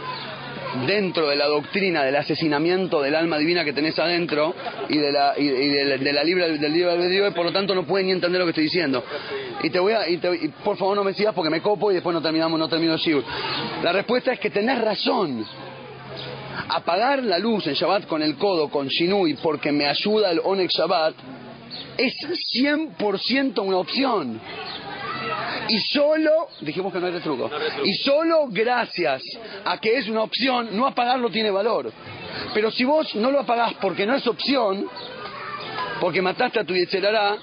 dentro 0.86 1.28
de 1.28 1.36
la 1.36 1.46
doctrina 1.46 2.02
del 2.02 2.16
asesinamiento 2.16 3.00
del 3.00 3.14
alma 3.14 3.38
divina 3.38 3.64
que 3.64 3.72
tenés 3.72 3.98
adentro 3.98 4.54
y 4.88 4.98
de 4.98 5.12
la, 5.12 5.34
y, 5.38 5.44
y 5.46 5.68
de 5.68 5.84
la, 5.84 5.96
de 5.98 6.12
la 6.12 6.24
libre, 6.24 6.58
del 6.58 6.72
libre 6.72 6.90
albedrío, 6.92 7.28
y 7.28 7.30
por 7.30 7.44
lo 7.46 7.52
tanto 7.52 7.74
no 7.74 7.84
pueden 7.86 8.06
ni 8.08 8.12
entender 8.12 8.38
lo 8.40 8.44
que 8.44 8.50
estoy 8.50 8.64
diciendo. 8.64 9.02
Y 9.62 9.70
te 9.70 9.78
voy 9.78 9.92
a, 9.92 10.08
y 10.08 10.16
te- 10.18 10.34
y 10.34 10.48
por 10.48 10.76
favor 10.76 10.96
no 10.96 11.04
me 11.04 11.14
sigas 11.14 11.32
porque 11.32 11.48
me 11.50 11.62
copo 11.62 11.90
y 11.90 11.94
después 11.94 12.12
no 12.12 12.20
terminamos, 12.20 12.58
no 12.58 12.68
termino 12.68 12.98
el. 12.98 13.24
La 13.82 13.92
respuesta 13.92 14.32
es 14.32 14.40
que 14.40 14.50
tenés 14.50 14.80
razón. 14.80 15.46
Apagar 16.68 17.22
la 17.22 17.38
luz 17.38 17.66
en 17.66 17.74
Shabbat 17.74 18.06
con 18.06 18.22
el 18.22 18.36
codo, 18.36 18.68
con 18.68 18.88
Shinui, 18.88 19.34
porque 19.34 19.72
me 19.72 19.86
ayuda 19.86 20.30
el 20.30 20.40
Onek 20.42 20.70
Shabbat, 20.70 21.14
es 21.96 22.14
100% 22.54 23.62
una 23.62 23.78
opción. 23.78 24.40
Y 25.68 25.80
solo, 25.80 26.48
dijimos 26.60 26.92
que 26.92 27.00
no 27.00 27.06
hay 27.06 27.12
retruco, 27.12 27.50
y 27.84 27.92
solo 27.94 28.46
gracias 28.48 29.22
a 29.64 29.78
que 29.78 29.96
es 29.96 30.08
una 30.08 30.22
opción, 30.22 30.68
no 30.72 30.86
apagarlo 30.86 31.30
tiene 31.30 31.50
valor. 31.50 31.92
Pero 32.54 32.70
si 32.70 32.84
vos 32.84 33.14
no 33.16 33.30
lo 33.30 33.40
apagás 33.40 33.74
porque 33.74 34.06
no 34.06 34.14
es 34.14 34.26
opción, 34.26 34.88
porque 36.00 36.22
mataste 36.22 36.60
a 36.60 36.64
tu 36.64 36.74
Yetzerará, 36.74 37.36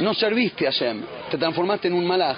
no 0.00 0.14
serviste 0.14 0.66
a 0.66 0.70
Shem, 0.70 1.02
te 1.30 1.38
transformaste 1.38 1.88
en 1.88 1.94
un 1.94 2.06
malaj. 2.06 2.36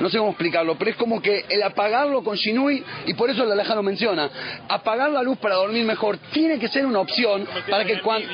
No 0.00 0.08
sé 0.08 0.18
cómo 0.18 0.30
explicarlo, 0.30 0.76
pero 0.76 0.90
es 0.90 0.96
como 0.96 1.20
que 1.20 1.44
el 1.48 1.62
apagarlo 1.62 2.22
con 2.22 2.36
Shinui, 2.36 2.82
y 3.06 3.14
por 3.14 3.30
eso 3.30 3.44
la 3.44 3.62
lo 3.74 3.82
menciona, 3.82 4.30
apagar 4.68 5.10
la 5.10 5.22
luz 5.22 5.38
para 5.38 5.54
dormir 5.56 5.84
mejor 5.84 6.18
tiene 6.32 6.58
que 6.58 6.68
ser 6.68 6.84
una 6.86 7.00
opción 7.00 7.46
para 7.70 7.84
que 7.84 8.00
cuando... 8.00 8.28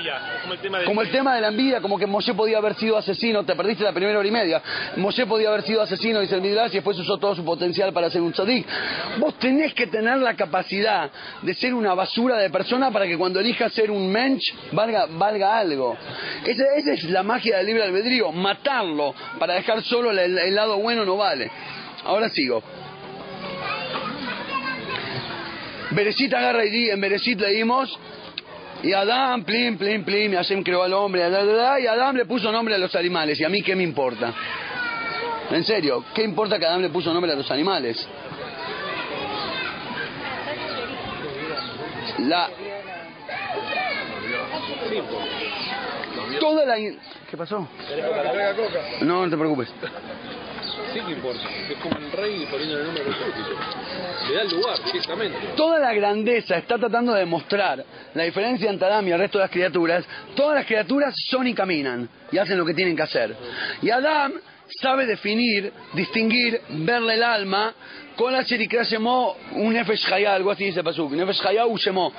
Como 0.84 1.02
el 1.02 1.10
tema 1.10 1.34
de 1.34 1.40
la 1.40 1.48
envidia, 1.48 1.80
como 1.80 1.98
que 1.98 2.06
Moshe 2.06 2.34
podía 2.34 2.58
haber 2.58 2.74
sido 2.74 2.96
asesino, 2.96 3.44
te 3.44 3.54
perdiste 3.54 3.84
la 3.84 3.92
primera 3.92 4.18
hora 4.18 4.26
y 4.26 4.30
media. 4.30 4.62
Moshe 4.96 5.26
podía 5.26 5.48
haber 5.48 5.62
sido 5.62 5.82
asesino, 5.82 6.20
dice 6.20 6.34
el 6.34 6.40
Midrash, 6.40 6.70
y 6.72 6.74
después 6.74 6.98
usó 6.98 7.18
todo 7.18 7.34
su 7.34 7.44
potencial 7.44 7.92
para 7.92 8.10
ser 8.10 8.22
un 8.22 8.32
tzadik. 8.32 8.66
Vos 9.18 9.38
tenés 9.38 9.74
que 9.74 9.86
tener 9.86 10.18
la 10.18 10.34
capacidad 10.34 11.10
de 11.42 11.54
ser 11.54 11.74
una 11.74 11.94
basura 11.94 12.36
de 12.36 12.50
persona 12.50 12.90
para 12.90 13.06
que 13.06 13.16
cuando 13.16 13.40
elijas 13.40 13.72
ser 13.72 13.90
un 13.90 14.10
mensch 14.10 14.52
valga, 14.72 15.06
valga 15.10 15.58
algo. 15.58 15.96
Esa, 16.44 16.64
esa 16.76 16.92
es 16.92 17.04
la 17.04 17.22
magia 17.22 17.58
del 17.58 17.66
libre 17.66 17.84
albedrío, 17.84 18.32
matarlo 18.32 19.14
para 19.38 19.54
dejar 19.54 19.82
solo 19.82 20.10
el, 20.10 20.18
el 20.18 20.54
lado 20.54 20.78
bueno 20.78 21.04
no 21.04 21.16
vale. 21.28 21.50
Ahora 22.04 22.28
sigo. 22.30 22.62
Bereshit 25.90 26.32
agarra 26.34 26.64
y 26.64 26.70
di, 26.70 26.90
en 26.90 27.00
Bereshit 27.00 27.40
leímos 27.40 27.98
y 28.82 28.92
Adán, 28.92 29.44
plim, 29.44 29.76
plim, 29.76 30.04
plim, 30.04 30.32
y 30.32 30.36
Hashem 30.36 30.62
creó 30.62 30.82
al 30.82 30.92
hombre, 30.92 31.20
y 31.20 31.86
Adán 31.86 32.16
le 32.16 32.24
puso 32.26 32.52
nombre 32.52 32.74
a 32.74 32.78
los 32.78 32.94
animales. 32.94 33.40
¿Y 33.40 33.44
a 33.44 33.48
mí 33.48 33.62
qué 33.62 33.74
me 33.74 33.82
importa? 33.82 34.32
En 35.50 35.64
serio, 35.64 36.04
¿qué 36.14 36.22
importa 36.22 36.58
que 36.58 36.66
Adán 36.66 36.82
le 36.82 36.90
puso 36.90 37.12
nombre 37.12 37.32
a 37.32 37.34
los 37.34 37.50
animales? 37.50 38.06
La... 42.18 42.48
Toda 46.40 46.64
la... 46.64 46.76
¿Qué 47.30 47.36
pasó? 47.36 47.66
No, 49.02 49.24
no 49.24 49.30
te 49.30 49.36
preocupes. 49.36 49.68
Importa. 51.06 51.42
Es 51.70 51.78
como 51.78 51.96
rey 52.16 52.46
el. 52.50 52.68
Le 54.28 54.34
da 54.34 54.42
el 54.42 54.50
lugar. 54.50 54.78
Toda 55.56 55.78
la 55.78 55.92
grandeza 55.94 56.56
está 56.56 56.78
tratando 56.78 57.12
de 57.12 57.20
demostrar 57.20 57.84
la 58.14 58.22
diferencia 58.24 58.68
entre 58.70 58.86
Adán 58.86 59.06
y 59.06 59.12
el 59.12 59.18
resto 59.18 59.38
de 59.38 59.44
las 59.44 59.50
criaturas. 59.50 60.04
Todas 60.34 60.56
las 60.56 60.66
criaturas 60.66 61.14
son 61.30 61.46
y 61.46 61.54
caminan 61.54 62.08
y 62.32 62.38
hacen 62.38 62.58
lo 62.58 62.64
que 62.64 62.74
tienen 62.74 62.96
que 62.96 63.02
hacer. 63.02 63.34
Y 63.82 63.90
Adán 63.90 64.34
sabe 64.80 65.06
definir, 65.06 65.72
distinguir, 65.94 66.60
verle 66.68 67.14
el 67.14 67.22
alma 67.22 67.74
la 68.26 68.42
Sherikra 68.42 68.82
Shemó, 68.82 69.36
un 69.52 69.72
Nefesh 69.72 70.12
Hayá, 70.12 70.34
algo 70.34 70.50
así 70.50 70.64
dice 70.64 70.82
Pasuk, 70.82 71.12
u 71.12 71.76
Shemó. 71.78 72.12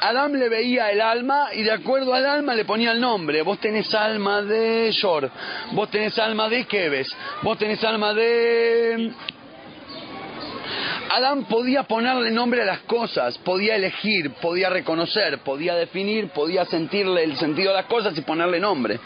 Adán 0.00 0.38
le 0.38 0.48
veía 0.48 0.90
el 0.90 1.00
alma 1.00 1.48
y 1.52 1.62
de 1.62 1.72
acuerdo 1.72 2.14
al 2.14 2.26
alma 2.26 2.54
le 2.54 2.64
ponía 2.64 2.92
el 2.92 3.00
nombre. 3.00 3.42
Vos 3.42 3.58
tenés 3.58 3.92
alma 3.94 4.42
de 4.42 4.90
Shor, 4.92 5.30
vos 5.72 5.90
tenés 5.90 6.18
alma 6.18 6.48
de 6.48 6.64
Keves, 6.64 7.14
vos 7.42 7.58
tenés 7.58 7.82
alma 7.84 8.14
de 8.14 9.12
Adán 11.10 11.44
podía 11.44 11.84
ponerle 11.84 12.30
nombre 12.30 12.62
a 12.62 12.64
las 12.64 12.80
cosas, 12.80 13.38
podía 13.38 13.76
elegir, 13.76 14.32
podía 14.40 14.68
reconocer, 14.68 15.38
podía 15.38 15.74
definir, 15.74 16.30
podía 16.30 16.64
sentirle 16.64 17.24
el 17.24 17.36
sentido 17.36 17.70
de 17.70 17.76
las 17.76 17.86
cosas 17.86 18.16
y 18.16 18.20
ponerle 18.22 18.58
nombre. 18.58 18.98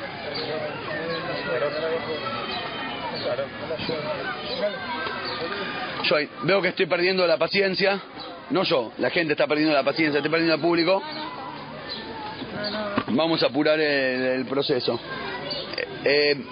Yo 6.09 6.17
veo 6.45 6.63
que 6.63 6.69
estoy 6.69 6.87
perdiendo 6.87 7.27
la 7.27 7.37
paciencia, 7.37 8.01
no 8.51 8.63
yo, 8.63 8.93
la 8.99 9.11
gente 9.11 9.33
está 9.35 9.47
perdiendo 9.47 9.75
la 9.75 9.83
paciencia, 9.83 10.19
estoy 10.19 10.31
perdiendo 10.31 10.55
el 10.55 10.61
público. 10.61 11.03
Vamos 13.09 13.43
a 13.43 13.47
apurar 13.47 13.79
el, 13.81 14.45
proceso. 14.47 14.99
Eh, 15.77 15.87
eh, 16.05 16.45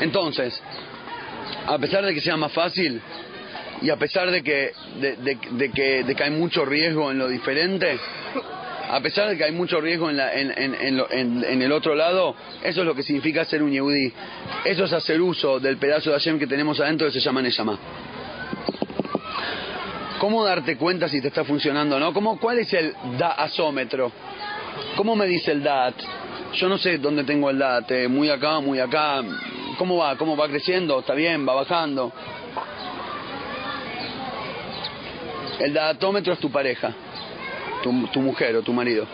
entonces, 0.00 0.60
a 1.66 1.78
pesar 1.78 2.04
de 2.04 2.14
que 2.14 2.20
sea 2.20 2.36
más 2.36 2.52
fácil 2.52 3.00
y 3.82 3.90
a 3.90 3.96
pesar 3.96 4.30
de 4.30 4.42
que, 4.42 4.72
de, 5.00 5.16
de- 5.16 5.38
de 5.50 5.70
que, 5.70 6.14
que 6.16 6.22
hay 6.24 6.30
mucho 6.30 6.64
riesgo 6.64 7.10
en 7.10 7.18
lo 7.18 7.28
diferente, 7.28 7.98
a 8.90 9.00
pesar 9.00 9.28
de 9.28 9.36
que 9.36 9.44
hay 9.44 9.52
mucho 9.52 9.80
riesgo 9.80 10.08
en, 10.10 10.16
la- 10.16 10.32
en, 10.34 10.50
en- 10.74 10.96
lo- 10.96 11.10
en 11.10 11.62
el 11.62 11.72
otro 11.72 11.94
lado, 11.94 12.34
eso 12.62 12.80
es 12.80 12.86
lo 12.86 12.94
que 12.94 13.02
significa 13.02 13.44
ser 13.44 13.62
un 13.62 13.70
yehudí. 13.70 14.12
Eso 14.64 14.84
es 14.84 14.92
hacer 14.92 15.20
uso 15.20 15.60
del 15.60 15.76
pedazo 15.76 16.10
de 16.10 16.16
Hashem 16.16 16.38
que 16.38 16.46
tenemos 16.46 16.80
adentro 16.80 17.06
que 17.08 17.12
se 17.12 17.20
llama 17.20 17.42
Neshama. 17.42 17.78
¿Cómo 20.18 20.44
darte 20.44 20.76
cuenta 20.76 21.08
si 21.08 21.20
te 21.20 21.28
está 21.28 21.44
funcionando 21.44 21.96
o 21.96 22.00
no? 22.00 22.12
¿Cómo, 22.12 22.38
¿Cuál 22.40 22.58
es 22.58 22.72
el 22.72 22.92
daasómetro? 23.18 24.10
¿Cómo 24.96 25.14
me 25.14 25.26
dice 25.26 25.52
el 25.52 25.62
DAT? 25.62 25.94
Yo 26.54 26.68
no 26.68 26.76
sé 26.78 26.98
dónde 26.98 27.22
tengo 27.24 27.50
el 27.50 27.58
DAT, 27.58 27.90
eh, 27.92 28.08
muy 28.08 28.28
acá, 28.30 28.58
muy 28.58 28.80
acá. 28.80 29.22
¿Cómo 29.76 29.96
va? 29.98 30.16
¿Cómo 30.16 30.36
va 30.36 30.48
creciendo? 30.48 30.98
¿Está 30.98 31.14
bien? 31.14 31.46
¿Va 31.46 31.54
bajando? 31.54 32.12
El 35.60 35.72
datómetro 35.74 36.32
es 36.32 36.38
tu 36.40 36.50
pareja, 36.50 36.92
tu, 38.12 38.20
mujer 38.20 38.56
o 38.56 38.62
tu 38.62 38.72
marido. 38.72 39.06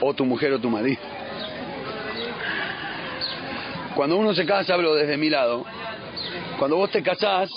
O 0.00 0.14
tu 0.14 0.24
mujer 0.24 0.52
o 0.52 0.58
tu 0.58 0.70
marido. 0.70 1.00
Cuando 3.94 4.16
uno 4.16 4.34
se 4.34 4.44
casa, 4.44 4.74
hablo 4.74 4.94
desde 4.94 5.16
mi 5.16 5.30
lado, 5.30 5.64
cuando 6.58 6.76
vos 6.76 6.90
te 6.90 7.02
casás, 7.02 7.48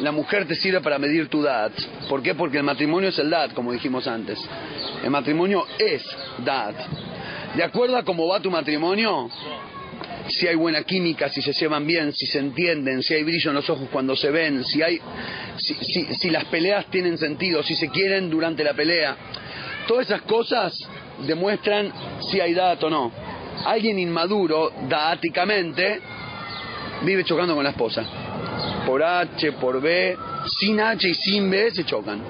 la 0.00 0.12
mujer 0.12 0.46
te 0.46 0.54
sirve 0.56 0.80
para 0.80 0.98
medir 0.98 1.28
tu 1.28 1.42
DAT. 1.42 1.72
¿Por 2.08 2.22
qué? 2.22 2.34
Porque 2.34 2.58
el 2.58 2.64
matrimonio 2.64 3.10
es 3.10 3.18
el 3.18 3.30
DAT, 3.30 3.54
como 3.54 3.72
dijimos 3.72 4.06
antes. 4.06 4.38
El 5.02 5.10
matrimonio 5.10 5.64
es 5.78 6.04
DAT. 6.38 6.74
De 7.54 7.62
acuerdo 7.62 7.96
a 7.96 8.04
cómo 8.04 8.26
va 8.26 8.40
tu 8.40 8.50
matrimonio, 8.50 9.30
si 10.28 10.46
hay 10.46 10.54
buena 10.54 10.82
química, 10.84 11.28
si 11.28 11.42
se 11.42 11.52
llevan 11.52 11.86
bien, 11.86 12.12
si 12.12 12.26
se 12.26 12.38
entienden, 12.38 13.02
si 13.02 13.14
hay 13.14 13.22
brillo 13.22 13.50
en 13.50 13.56
los 13.56 13.68
ojos 13.70 13.88
cuando 13.92 14.14
se 14.16 14.30
ven, 14.30 14.64
si 14.64 14.82
hay, 14.82 15.00
si, 15.56 15.74
si- 15.74 16.14
si 16.14 16.30
las 16.30 16.44
peleas 16.46 16.86
tienen 16.86 17.18
sentido, 17.18 17.62
si 17.62 17.74
se 17.74 17.88
quieren 17.88 18.30
durante 18.30 18.62
la 18.64 18.74
pelea. 18.74 19.16
Todas 19.86 20.06
esas 20.06 20.22
cosas 20.22 20.78
demuestran 21.26 21.92
si 22.30 22.40
hay 22.40 22.54
dato 22.54 22.86
o 22.86 22.90
no. 22.90 23.12
Alguien 23.66 23.98
inmaduro, 23.98 24.72
daáticamente, 24.88 26.00
vive 27.02 27.24
chocando 27.24 27.54
con 27.54 27.64
la 27.64 27.70
esposa. 27.70 28.04
Por 28.86 29.02
H, 29.02 29.52
por 29.52 29.80
B, 29.80 30.16
sin 30.60 30.80
H 30.80 31.08
y 31.08 31.14
sin 31.14 31.50
B 31.50 31.70
se 31.70 31.84
chocan. 31.84 32.20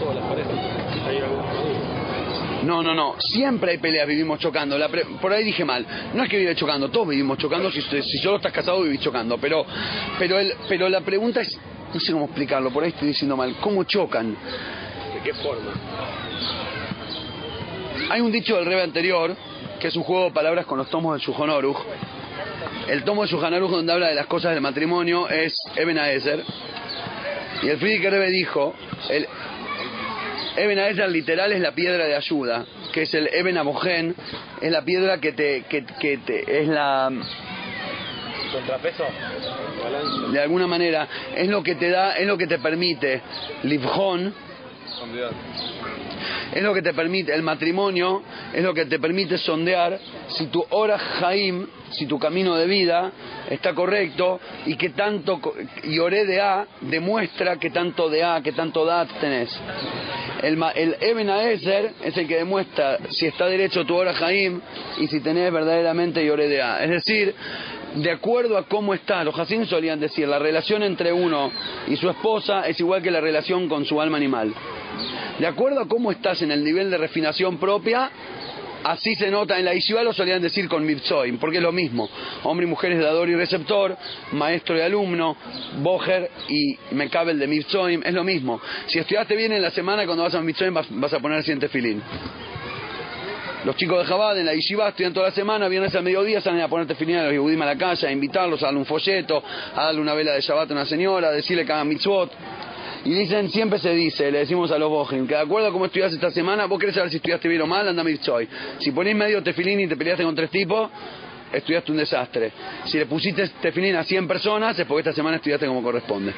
Todas 0.00 0.16
las 0.16 0.24
parejas. 0.24 0.52
Hay 1.06 1.18
algún 1.18 1.38
maduro. 1.38 2.44
No, 2.64 2.82
no, 2.82 2.94
no. 2.94 3.16
Siempre 3.18 3.72
hay 3.72 3.78
peleas, 3.78 4.06
vivimos 4.06 4.38
chocando. 4.40 4.76
La 4.78 4.88
pre- 4.88 5.04
Por 5.20 5.32
ahí 5.32 5.44
dije 5.44 5.64
mal. 5.64 5.86
No 6.14 6.22
es 6.24 6.28
que 6.28 6.38
vive 6.38 6.54
chocando, 6.54 6.90
todos 6.90 7.08
vivimos 7.08 7.38
chocando. 7.38 7.70
Si, 7.70 7.80
si 7.82 8.18
solo 8.18 8.36
estás 8.36 8.52
casado, 8.52 8.82
vivís 8.82 9.00
chocando. 9.00 9.38
Pero, 9.38 9.64
pero, 10.18 10.38
el, 10.38 10.52
pero 10.68 10.88
la 10.88 11.00
pregunta 11.02 11.40
es, 11.42 11.58
no 11.92 12.00
sé 12.00 12.12
cómo 12.12 12.24
explicarlo, 12.26 12.70
por 12.70 12.82
ahí 12.84 12.90
estoy 12.90 13.08
diciendo 13.08 13.36
mal. 13.36 13.54
¿Cómo 13.60 13.84
chocan? 13.84 14.32
¿De 14.32 15.20
qué 15.22 15.34
forma? 15.34 15.72
Hay 18.10 18.20
un 18.20 18.32
dicho 18.32 18.56
del 18.56 18.66
rebe 18.66 18.82
anterior, 18.82 19.34
que 19.80 19.88
es 19.88 19.96
un 19.96 20.02
juego 20.02 20.24
de 20.24 20.30
palabras 20.32 20.66
con 20.66 20.78
los 20.78 20.88
tomos 20.90 21.12
del 21.16 21.20
Shulchan 21.24 21.50
Aruch. 21.50 21.78
El 22.88 23.02
tomo 23.04 23.22
del 23.22 23.30
Shulchan 23.30 23.54
Aruch 23.54 23.70
donde 23.70 23.92
habla 23.92 24.08
de 24.08 24.14
las 24.14 24.26
cosas 24.26 24.52
del 24.52 24.60
matrimonio 24.60 25.28
es 25.28 25.56
Eben. 25.76 25.98
Y 27.62 27.68
el 27.68 27.78
Friedrich 27.78 28.10
Rebbe 28.10 28.30
dijo, 28.30 28.74
el 29.08 29.26
Eben 30.56 30.78
Aezer 30.78 31.08
literal 31.10 31.52
es 31.52 31.60
la 31.60 31.72
piedra 31.72 32.04
de 32.06 32.14
ayuda, 32.14 32.64
que 32.92 33.02
es 33.02 33.14
el 33.14 33.28
Eben 33.32 33.58
Abogen, 33.58 34.14
es 34.60 34.70
la 34.70 34.82
piedra 34.84 35.18
que 35.18 35.32
te, 35.32 35.62
que, 35.68 35.84
que 36.00 36.18
te- 36.18 36.60
es 36.62 36.68
la, 36.68 37.10
¿Contrapeso? 38.52 39.04
De 40.32 40.40
alguna 40.40 40.66
manera, 40.66 41.08
es 41.36 41.48
lo 41.48 41.62
que 41.62 41.74
te 41.74 41.90
da, 41.90 42.12
es 42.16 42.26
lo 42.26 42.38
que 42.38 42.46
te 42.46 42.58
permite, 42.58 43.20
Sondear. 44.98 45.30
Es 46.52 46.62
lo 46.62 46.74
que 46.74 46.82
te 46.82 46.94
permite, 46.94 47.34
el 47.34 47.42
matrimonio 47.42 48.22
es 48.52 48.62
lo 48.62 48.74
que 48.74 48.86
te 48.86 48.98
permite 48.98 49.38
sondear 49.38 49.98
si 50.28 50.46
tu 50.46 50.64
hora 50.70 50.98
Jaim, 50.98 51.66
si 51.90 52.06
tu 52.06 52.18
camino 52.18 52.56
de 52.56 52.66
vida 52.66 53.12
está 53.50 53.74
correcto 53.74 54.40
y 54.66 54.76
que 54.76 54.90
tanto, 54.90 55.40
y 55.84 55.98
oré 55.98 56.24
de 56.24 56.40
A 56.40 56.66
demuestra 56.80 57.56
que 57.56 57.70
tanto 57.70 58.08
de 58.08 58.24
A, 58.24 58.40
que 58.42 58.52
tanto 58.52 58.84
DAT 58.84 59.08
tenés. 59.20 59.50
El, 60.42 60.62
el 60.74 60.96
Eben 61.00 61.30
Aezer 61.30 61.92
es 62.02 62.16
el 62.16 62.26
que 62.26 62.36
demuestra 62.36 62.98
si 63.10 63.26
está 63.26 63.46
derecho 63.46 63.84
tu 63.84 63.94
hora 63.94 64.12
Jaim 64.14 64.60
y 64.98 65.06
si 65.06 65.20
tenés 65.20 65.52
verdaderamente 65.52 66.24
Yoré 66.24 66.48
de 66.48 66.62
A. 66.62 66.84
Es 66.84 66.90
decir, 66.90 67.34
de 67.94 68.10
acuerdo 68.10 68.58
a 68.58 68.64
cómo 68.64 68.92
está, 68.92 69.22
los 69.24 69.38
Hasim 69.38 69.66
solían 69.66 70.00
decir, 70.00 70.26
la 70.26 70.38
relación 70.38 70.82
entre 70.82 71.12
uno 71.12 71.50
y 71.86 71.96
su 71.96 72.10
esposa 72.10 72.66
es 72.68 72.78
igual 72.80 73.02
que 73.02 73.10
la 73.10 73.20
relación 73.20 73.68
con 73.68 73.84
su 73.84 74.00
alma 74.00 74.16
animal. 74.16 74.52
De 75.38 75.46
acuerdo 75.46 75.80
a 75.80 75.88
cómo 75.88 76.12
estás 76.12 76.42
en 76.42 76.52
el 76.52 76.62
nivel 76.62 76.90
de 76.90 76.98
refinación 76.98 77.58
propia, 77.58 78.10
así 78.84 79.14
se 79.16 79.30
nota 79.30 79.58
en 79.58 79.64
la 79.64 79.74
Yeshiva, 79.74 80.02
lo 80.02 80.12
solían 80.12 80.40
decir 80.40 80.68
con 80.68 80.84
Mipsoim, 80.84 81.38
porque 81.38 81.56
es 81.56 81.62
lo 81.62 81.72
mismo. 81.72 82.08
Hombre 82.44 82.66
y 82.66 82.68
mujer 82.68 82.92
es 82.92 83.00
dador 83.00 83.28
y 83.28 83.34
receptor, 83.34 83.96
maestro 84.32 84.76
y 84.76 84.80
alumno, 84.80 85.36
Boger 85.78 86.30
y 86.48 86.78
Mekabel 86.92 87.38
de 87.38 87.46
Mipsoim, 87.46 88.02
es 88.04 88.14
lo 88.14 88.22
mismo. 88.22 88.60
Si 88.86 88.98
estudiaste 88.98 89.34
bien 89.34 89.52
en 89.52 89.62
la 89.62 89.70
semana, 89.70 90.04
cuando 90.04 90.22
vas 90.22 90.34
a 90.34 90.40
Mipsoim 90.40 90.74
vas, 90.74 91.12
a 91.12 91.18
poner 91.18 91.42
siente 91.42 91.68
filín. 91.68 92.02
Los 93.64 93.76
chicos 93.76 93.98
de 93.98 94.04
Jabad 94.04 94.38
en 94.38 94.44
la 94.44 94.54
Yeshiva 94.54 94.90
estudian 94.90 95.14
toda 95.14 95.28
la 95.28 95.34
semana, 95.34 95.68
viernes 95.68 95.94
al 95.94 96.04
mediodía 96.04 96.42
salen 96.42 96.60
a 96.60 96.68
poner 96.68 96.86
tefilín 96.86 97.16
a 97.16 97.22
los 97.24 97.32
Yehudim 97.32 97.62
a 97.62 97.66
la 97.66 97.78
calle, 97.78 98.06
a 98.06 98.12
invitarlos, 98.12 98.62
a 98.62 98.66
darle 98.66 98.80
un 98.80 98.84
folleto, 98.84 99.42
a 99.74 99.84
darle 99.84 100.02
una 100.02 100.12
vela 100.12 100.32
de 100.32 100.42
Shabbat 100.42 100.70
a 100.70 100.74
una 100.74 100.84
señora, 100.84 101.28
a 101.28 101.32
decirle 101.32 101.64
que 101.64 101.72
hagan 101.72 101.88
mitzvot. 101.88 102.30
Y 103.04 103.12
dicen, 103.12 103.50
siempre 103.50 103.78
se 103.78 103.90
dice, 103.90 104.30
le 104.30 104.38
decimos 104.38 104.70
a 104.70 104.78
los 104.78 104.88
Bohim, 104.88 105.26
que 105.26 105.34
de 105.34 105.40
acuerdo 105.40 105.68
a 105.68 105.72
cómo 105.72 105.84
estudiaste 105.84 106.14
esta 106.14 106.30
semana, 106.30 106.64
vos 106.64 106.78
querés 106.78 106.94
saber 106.94 107.10
si 107.10 107.16
estudiaste 107.16 107.48
bien 107.48 107.60
o 107.60 107.66
mal, 107.66 107.86
anda 107.86 108.02
mitzvot. 108.02 108.48
Si 108.78 108.92
ponés 108.92 109.14
medio 109.14 109.42
tefilín 109.42 109.80
y 109.80 109.86
te 109.86 109.96
peleaste 109.96 110.24
con 110.24 110.34
tres 110.34 110.48
tipos, 110.48 110.88
estudiaste 111.52 111.92
un 111.92 111.98
desastre. 111.98 112.50
Si 112.86 112.96
le 112.96 113.04
pusiste 113.04 113.46
tefilín 113.60 113.96
a 113.96 114.04
100 114.04 114.26
personas, 114.26 114.78
es 114.78 114.86
porque 114.86 115.00
esta 115.00 115.12
semana 115.12 115.36
estudiaste 115.36 115.66
como 115.66 115.82
corresponde. 115.82 116.32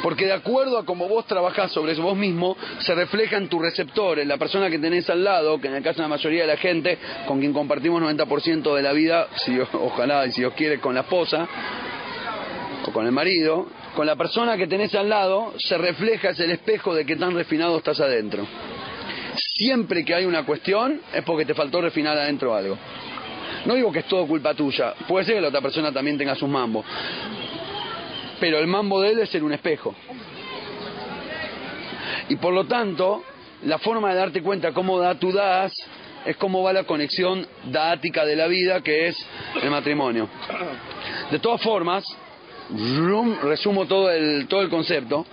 Porque 0.00 0.26
de 0.26 0.32
acuerdo 0.32 0.78
a 0.78 0.84
cómo 0.84 1.08
vos 1.08 1.26
trabajás 1.26 1.72
sobre 1.72 1.94
vos 1.94 2.16
mismo, 2.16 2.56
se 2.78 2.94
refleja 2.94 3.36
en 3.36 3.48
tu 3.48 3.58
receptor, 3.58 4.20
en 4.20 4.28
la 4.28 4.36
persona 4.36 4.70
que 4.70 4.78
tenés 4.78 5.10
al 5.10 5.24
lado, 5.24 5.60
que 5.60 5.66
en 5.66 5.74
el 5.74 5.82
caso 5.82 5.96
de 5.96 6.02
la 6.02 6.08
mayoría 6.08 6.42
de 6.42 6.46
la 6.46 6.56
gente, 6.56 6.98
con 7.26 7.40
quien 7.40 7.52
compartimos 7.52 8.00
90% 8.00 8.76
de 8.76 8.82
la 8.82 8.92
vida, 8.92 9.26
si 9.44 9.58
ojalá 9.58 10.24
y 10.26 10.30
si 10.30 10.42
Dios 10.42 10.54
quiere, 10.54 10.78
con 10.78 10.94
la 10.94 11.00
esposa 11.00 11.48
o 12.86 12.92
con 12.92 13.06
el 13.06 13.12
marido, 13.12 13.66
con 13.94 14.06
la 14.06 14.16
persona 14.16 14.56
que 14.56 14.66
tenés 14.66 14.94
al 14.94 15.08
lado, 15.08 15.54
se 15.58 15.76
refleja, 15.76 16.30
es 16.30 16.40
el 16.40 16.50
espejo 16.50 16.94
de 16.94 17.04
que 17.04 17.16
tan 17.16 17.34
refinado 17.34 17.78
estás 17.78 18.00
adentro. 18.00 18.46
Siempre 19.54 20.04
que 20.04 20.14
hay 20.14 20.24
una 20.24 20.44
cuestión, 20.44 21.00
es 21.12 21.22
porque 21.24 21.44
te 21.44 21.54
faltó 21.54 21.80
refinar 21.80 22.16
adentro 22.16 22.54
algo. 22.54 22.78
No 23.66 23.74
digo 23.74 23.92
que 23.92 24.00
es 24.00 24.06
todo 24.06 24.26
culpa 24.26 24.54
tuya, 24.54 24.94
puede 25.06 25.26
ser 25.26 25.34
que 25.34 25.40
la 25.40 25.48
otra 25.48 25.60
persona 25.60 25.92
también 25.92 26.16
tenga 26.16 26.34
sus 26.34 26.48
mambos, 26.48 26.84
pero 28.38 28.58
el 28.58 28.66
mambo 28.66 29.00
de 29.00 29.10
él 29.10 29.18
es 29.18 29.28
ser 29.28 29.44
un 29.44 29.52
espejo. 29.52 29.94
Y 32.28 32.36
por 32.36 32.54
lo 32.54 32.64
tanto, 32.64 33.22
la 33.64 33.78
forma 33.78 34.10
de 34.10 34.14
darte 34.14 34.42
cuenta 34.42 34.72
cómo 34.72 34.98
da 34.98 35.16
tú 35.16 35.32
das 35.32 35.72
es 36.24 36.36
cómo 36.36 36.62
va 36.62 36.72
la 36.72 36.84
conexión 36.84 37.46
dática 37.64 38.24
de 38.24 38.36
la 38.36 38.46
vida, 38.46 38.82
que 38.82 39.08
es 39.08 39.26
el 39.62 39.70
matrimonio. 39.70 40.28
De 41.30 41.38
todas 41.38 41.60
formas, 41.60 42.04
resumo 43.42 43.86
todo 43.86 44.10
el, 44.10 44.46
todo 44.48 44.62
el 44.62 44.68
concepto. 44.68 45.26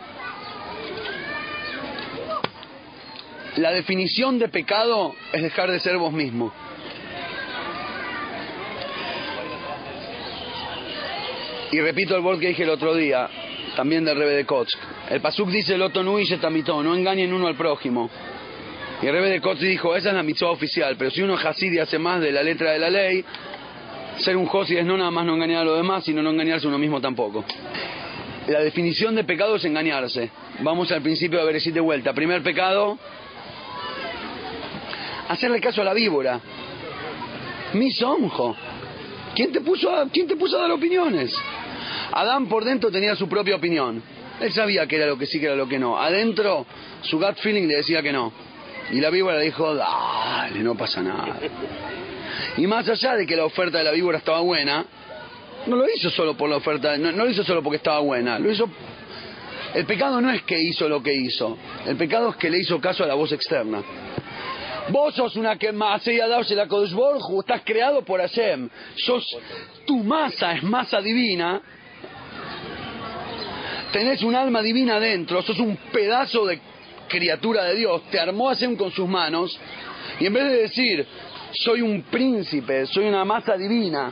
La 3.57 3.71
definición 3.71 4.37
de 4.37 4.49
pecado 4.49 5.15
es 5.33 5.41
dejar 5.41 5.71
de 5.71 5.79
ser 5.79 5.97
vos 5.97 6.13
mismo. 6.13 6.53
Y 11.71 11.81
repito 11.81 12.15
el 12.15 12.23
word 12.23 12.39
que 12.39 12.49
dije 12.49 12.63
el 12.63 12.69
otro 12.69 12.95
día, 12.95 13.29
también 13.75 14.05
del 14.05 14.17
Rebe 14.17 14.35
de 14.35 14.45
Koch. 14.45 14.69
El 15.09 15.21
Pasuk 15.21 15.49
dice 15.49 15.75
el 15.75 15.81
Otonu 15.81 16.19
y 16.19 16.25
Tamito, 16.37 16.81
no 16.81 16.95
engañen 16.95 17.33
uno 17.33 17.47
al 17.47 17.55
prójimo. 17.55 18.09
Y 19.01 19.05
el 19.05 19.11
Rebe 19.11 19.29
de 19.29 19.41
Koch 19.41 19.57
dijo, 19.57 19.95
esa 19.95 20.09
es 20.09 20.15
la 20.15 20.23
mitzvah 20.23 20.49
oficial, 20.49 20.95
pero 20.97 21.11
si 21.11 21.21
uno 21.21 21.37
es 21.37 21.63
y 21.63 21.79
hace 21.79 21.99
más 21.99 22.21
de 22.21 22.31
la 22.31 22.41
letra 22.41 22.71
de 22.71 22.79
la 22.79 22.89
ley, 22.89 23.23
ser 24.19 24.37
un 24.37 24.45
Josi 24.45 24.77
es 24.77 24.85
no 24.85 24.97
nada 24.97 25.11
más 25.11 25.25
no 25.25 25.35
engañar 25.35 25.61
a 25.61 25.65
los 25.65 25.77
demás, 25.77 26.03
sino 26.03 26.21
no 26.21 26.31
engañarse 26.31 26.67
uno 26.67 26.77
mismo 26.77 26.99
tampoco. 27.01 27.45
La 28.47 28.59
definición 28.59 29.15
de 29.15 29.23
pecado 29.23 29.55
es 29.55 29.65
engañarse. 29.65 30.31
Vamos 30.59 30.91
al 30.91 31.01
principio 31.01 31.39
de 31.39 31.45
Beresit 31.45 31.73
de 31.73 31.81
vuelta. 31.81 32.13
Primer 32.13 32.41
pecado, 32.41 32.97
hacerle 35.27 35.59
caso 35.59 35.81
a 35.81 35.85
la 35.85 35.93
víbora. 35.93 36.39
Mi 37.73 37.91
somjo. 37.91 38.55
¿Quién 39.35 39.51
te 39.51 39.61
puso 39.61 39.93
a, 39.93 40.07
quién 40.09 40.27
te 40.27 40.35
puso 40.35 40.57
a 40.57 40.61
dar 40.61 40.71
opiniones? 40.71 41.35
Adán 42.13 42.47
por 42.47 42.63
dentro 42.63 42.89
tenía 42.89 43.15
su 43.15 43.27
propia 43.27 43.55
opinión. 43.57 44.01
Él 44.39 44.51
sabía 44.53 44.87
que 44.87 44.95
era 44.95 45.07
lo 45.07 45.17
que 45.17 45.25
sí, 45.25 45.39
que 45.39 45.47
era 45.47 45.55
lo 45.55 45.67
que 45.67 45.77
no. 45.77 45.97
Adentro, 45.97 46.65
su 47.01 47.19
gut 47.19 47.35
feeling 47.37 47.67
le 47.67 47.75
decía 47.75 48.01
que 48.01 48.11
no. 48.11 48.31
Y 48.91 49.01
la 49.01 49.09
víbora 49.09 49.37
le 49.37 49.45
dijo, 49.45 49.75
dale, 49.75 50.59
no 50.59 50.75
pasa 50.75 51.01
nada. 51.01 51.37
Y 52.57 52.67
más 52.67 52.87
allá 52.87 53.15
de 53.15 53.25
que 53.25 53.35
la 53.35 53.45
oferta 53.45 53.77
de 53.77 53.83
la 53.83 53.91
víbora 53.91 54.17
estaba 54.17 54.41
buena, 54.41 54.85
no 55.65 55.75
lo 55.75 55.85
hizo 55.89 56.09
solo 56.09 56.35
por 56.35 56.49
la 56.49 56.57
oferta, 56.57 56.97
no, 56.97 57.11
lo 57.11 57.29
hizo 57.29 57.43
solo 57.43 57.61
porque 57.61 57.77
estaba 57.77 57.99
buena, 57.99 58.39
lo 58.39 58.51
hizo... 58.51 58.69
El 59.73 59.85
pecado 59.85 60.21
no 60.21 60.31
es 60.31 60.41
que 60.43 60.59
hizo 60.59 60.87
lo 60.87 61.03
que 61.03 61.13
hizo, 61.13 61.57
el 61.85 61.97
pecado 61.97 62.29
es 62.29 62.35
que 62.37 62.49
le 62.49 62.59
hizo 62.59 62.79
caso 62.79 63.03
a 63.03 63.07
la 63.07 63.13
voz 63.13 63.31
externa. 63.33 63.83
Vos 64.89 65.15
sos 65.15 65.35
una 65.35 65.57
que 65.57 65.71
más 65.73 66.05
la 66.07 66.65
Borju, 66.65 67.41
estás 67.41 67.61
creado 67.65 68.03
por 68.03 68.21
Hashem. 68.21 68.69
Sos, 68.95 69.37
tu 69.85 69.97
masa 69.97 70.53
es 70.53 70.63
masa 70.63 71.01
divina. 71.01 71.61
Tenés 73.91 74.21
un 74.23 74.35
alma 74.35 74.61
divina 74.61 74.95
adentro, 74.95 75.41
sos 75.41 75.59
un 75.59 75.75
pedazo 75.91 76.45
de 76.45 76.59
criatura 77.09 77.65
de 77.65 77.75
Dios. 77.75 78.01
Te 78.09 78.19
armó 78.19 78.47
Hashem 78.47 78.77
con 78.77 78.91
sus 78.91 79.09
manos. 79.09 79.59
Y 80.19 80.25
en 80.25 80.33
vez 80.33 80.43
de 80.45 80.57
decir, 80.57 81.07
soy 81.51 81.81
un 81.81 82.03
príncipe, 82.03 82.85
soy 82.85 83.05
una 83.05 83.25
masa 83.25 83.55
divina, 83.55 84.11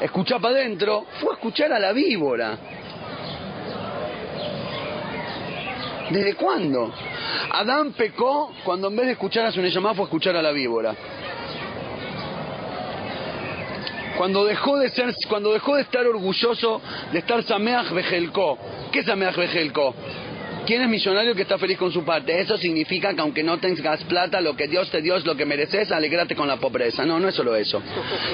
escuchá 0.00 0.38
para 0.38 0.56
adentro, 0.56 1.06
fue 1.20 1.32
a 1.32 1.34
escuchar 1.34 1.72
a 1.72 1.78
la 1.78 1.92
víbora. 1.92 2.58
¿Desde 6.10 6.34
cuándo? 6.34 6.92
Adán 7.50 7.92
pecó 7.92 8.52
cuando 8.64 8.88
en 8.88 8.96
vez 8.96 9.06
de 9.06 9.12
escuchar 9.12 9.46
a 9.46 9.52
su 9.52 9.60
Neyamá 9.60 9.94
fue 9.94 10.04
a 10.04 10.06
escuchar 10.06 10.36
a 10.36 10.42
la 10.42 10.52
víbora. 10.52 10.94
Cuando 14.16 14.44
dejó 14.44 14.78
de 14.78 14.90
ser, 14.90 15.12
cuando 15.28 15.52
dejó 15.52 15.74
de 15.76 15.82
estar 15.82 16.06
orgulloso 16.06 16.80
de 17.12 17.18
estar 17.18 17.42
Sameach 17.42 17.90
Bejelko. 17.90 18.58
¿Qué 18.92 19.00
es 19.00 19.06
Sameach 19.06 19.36
Bejelko? 19.36 19.94
¿Quién 20.66 20.80
es 20.80 20.88
millonario 20.88 21.34
que 21.34 21.42
está 21.42 21.58
feliz 21.58 21.76
con 21.76 21.92
su 21.92 22.04
parte? 22.04 22.40
Eso 22.40 22.56
significa 22.56 23.12
que 23.14 23.20
aunque 23.20 23.42
no 23.42 23.58
tengas 23.58 24.02
plata, 24.04 24.40
lo 24.40 24.56
que 24.56 24.66
Dios 24.66 24.90
te 24.90 25.02
dio 25.02 25.16
es 25.16 25.26
lo 25.26 25.36
que 25.36 25.44
mereces, 25.44 25.92
alegrate 25.92 26.34
con 26.34 26.48
la 26.48 26.56
pobreza. 26.56 27.04
No, 27.04 27.20
no 27.20 27.28
es 27.28 27.34
solo 27.34 27.54
eso. 27.54 27.82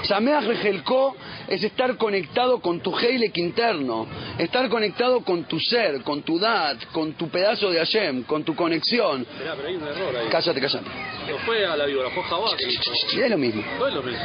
Sameach 0.05 0.45
Rejelko 0.45 1.17
es 1.49 1.65
estar 1.65 1.97
conectado 1.97 2.61
con 2.61 2.81
tu 2.81 2.97
Heilek 2.97 3.37
interno, 3.39 4.07
estar 4.39 4.69
conectado 4.69 5.23
con 5.23 5.45
tu 5.45 5.59
ser, 5.59 6.03
con 6.03 6.23
tu 6.23 6.39
dad, 6.39 6.77
con 6.93 7.15
tu 7.15 7.29
pedazo 7.29 7.71
de 7.71 7.79
Hashem, 7.79 8.23
con 8.23 8.45
tu 8.45 8.55
conexión. 8.55 9.27
Mirá, 9.39 9.57
pero 9.57 9.69
hay 9.69 9.75
un 9.75 9.89
error 9.89 10.17
ahí. 10.17 10.29
Cállate, 10.31 10.61
cállate. 10.61 10.87
No 11.29 11.39
fue 11.39 11.67
a 11.67 11.77
la 11.77 11.87
víbora, 11.87 12.11
fue 12.11 12.23
Jabá 12.23 12.51
hizo. 12.59 12.93
Y 13.17 13.21
es 13.23 13.31
lo 13.31 13.39
mismo. 13.39 13.65
No 13.79 13.89
es 13.89 13.95
lo 13.95 14.03
mismo. 14.03 14.25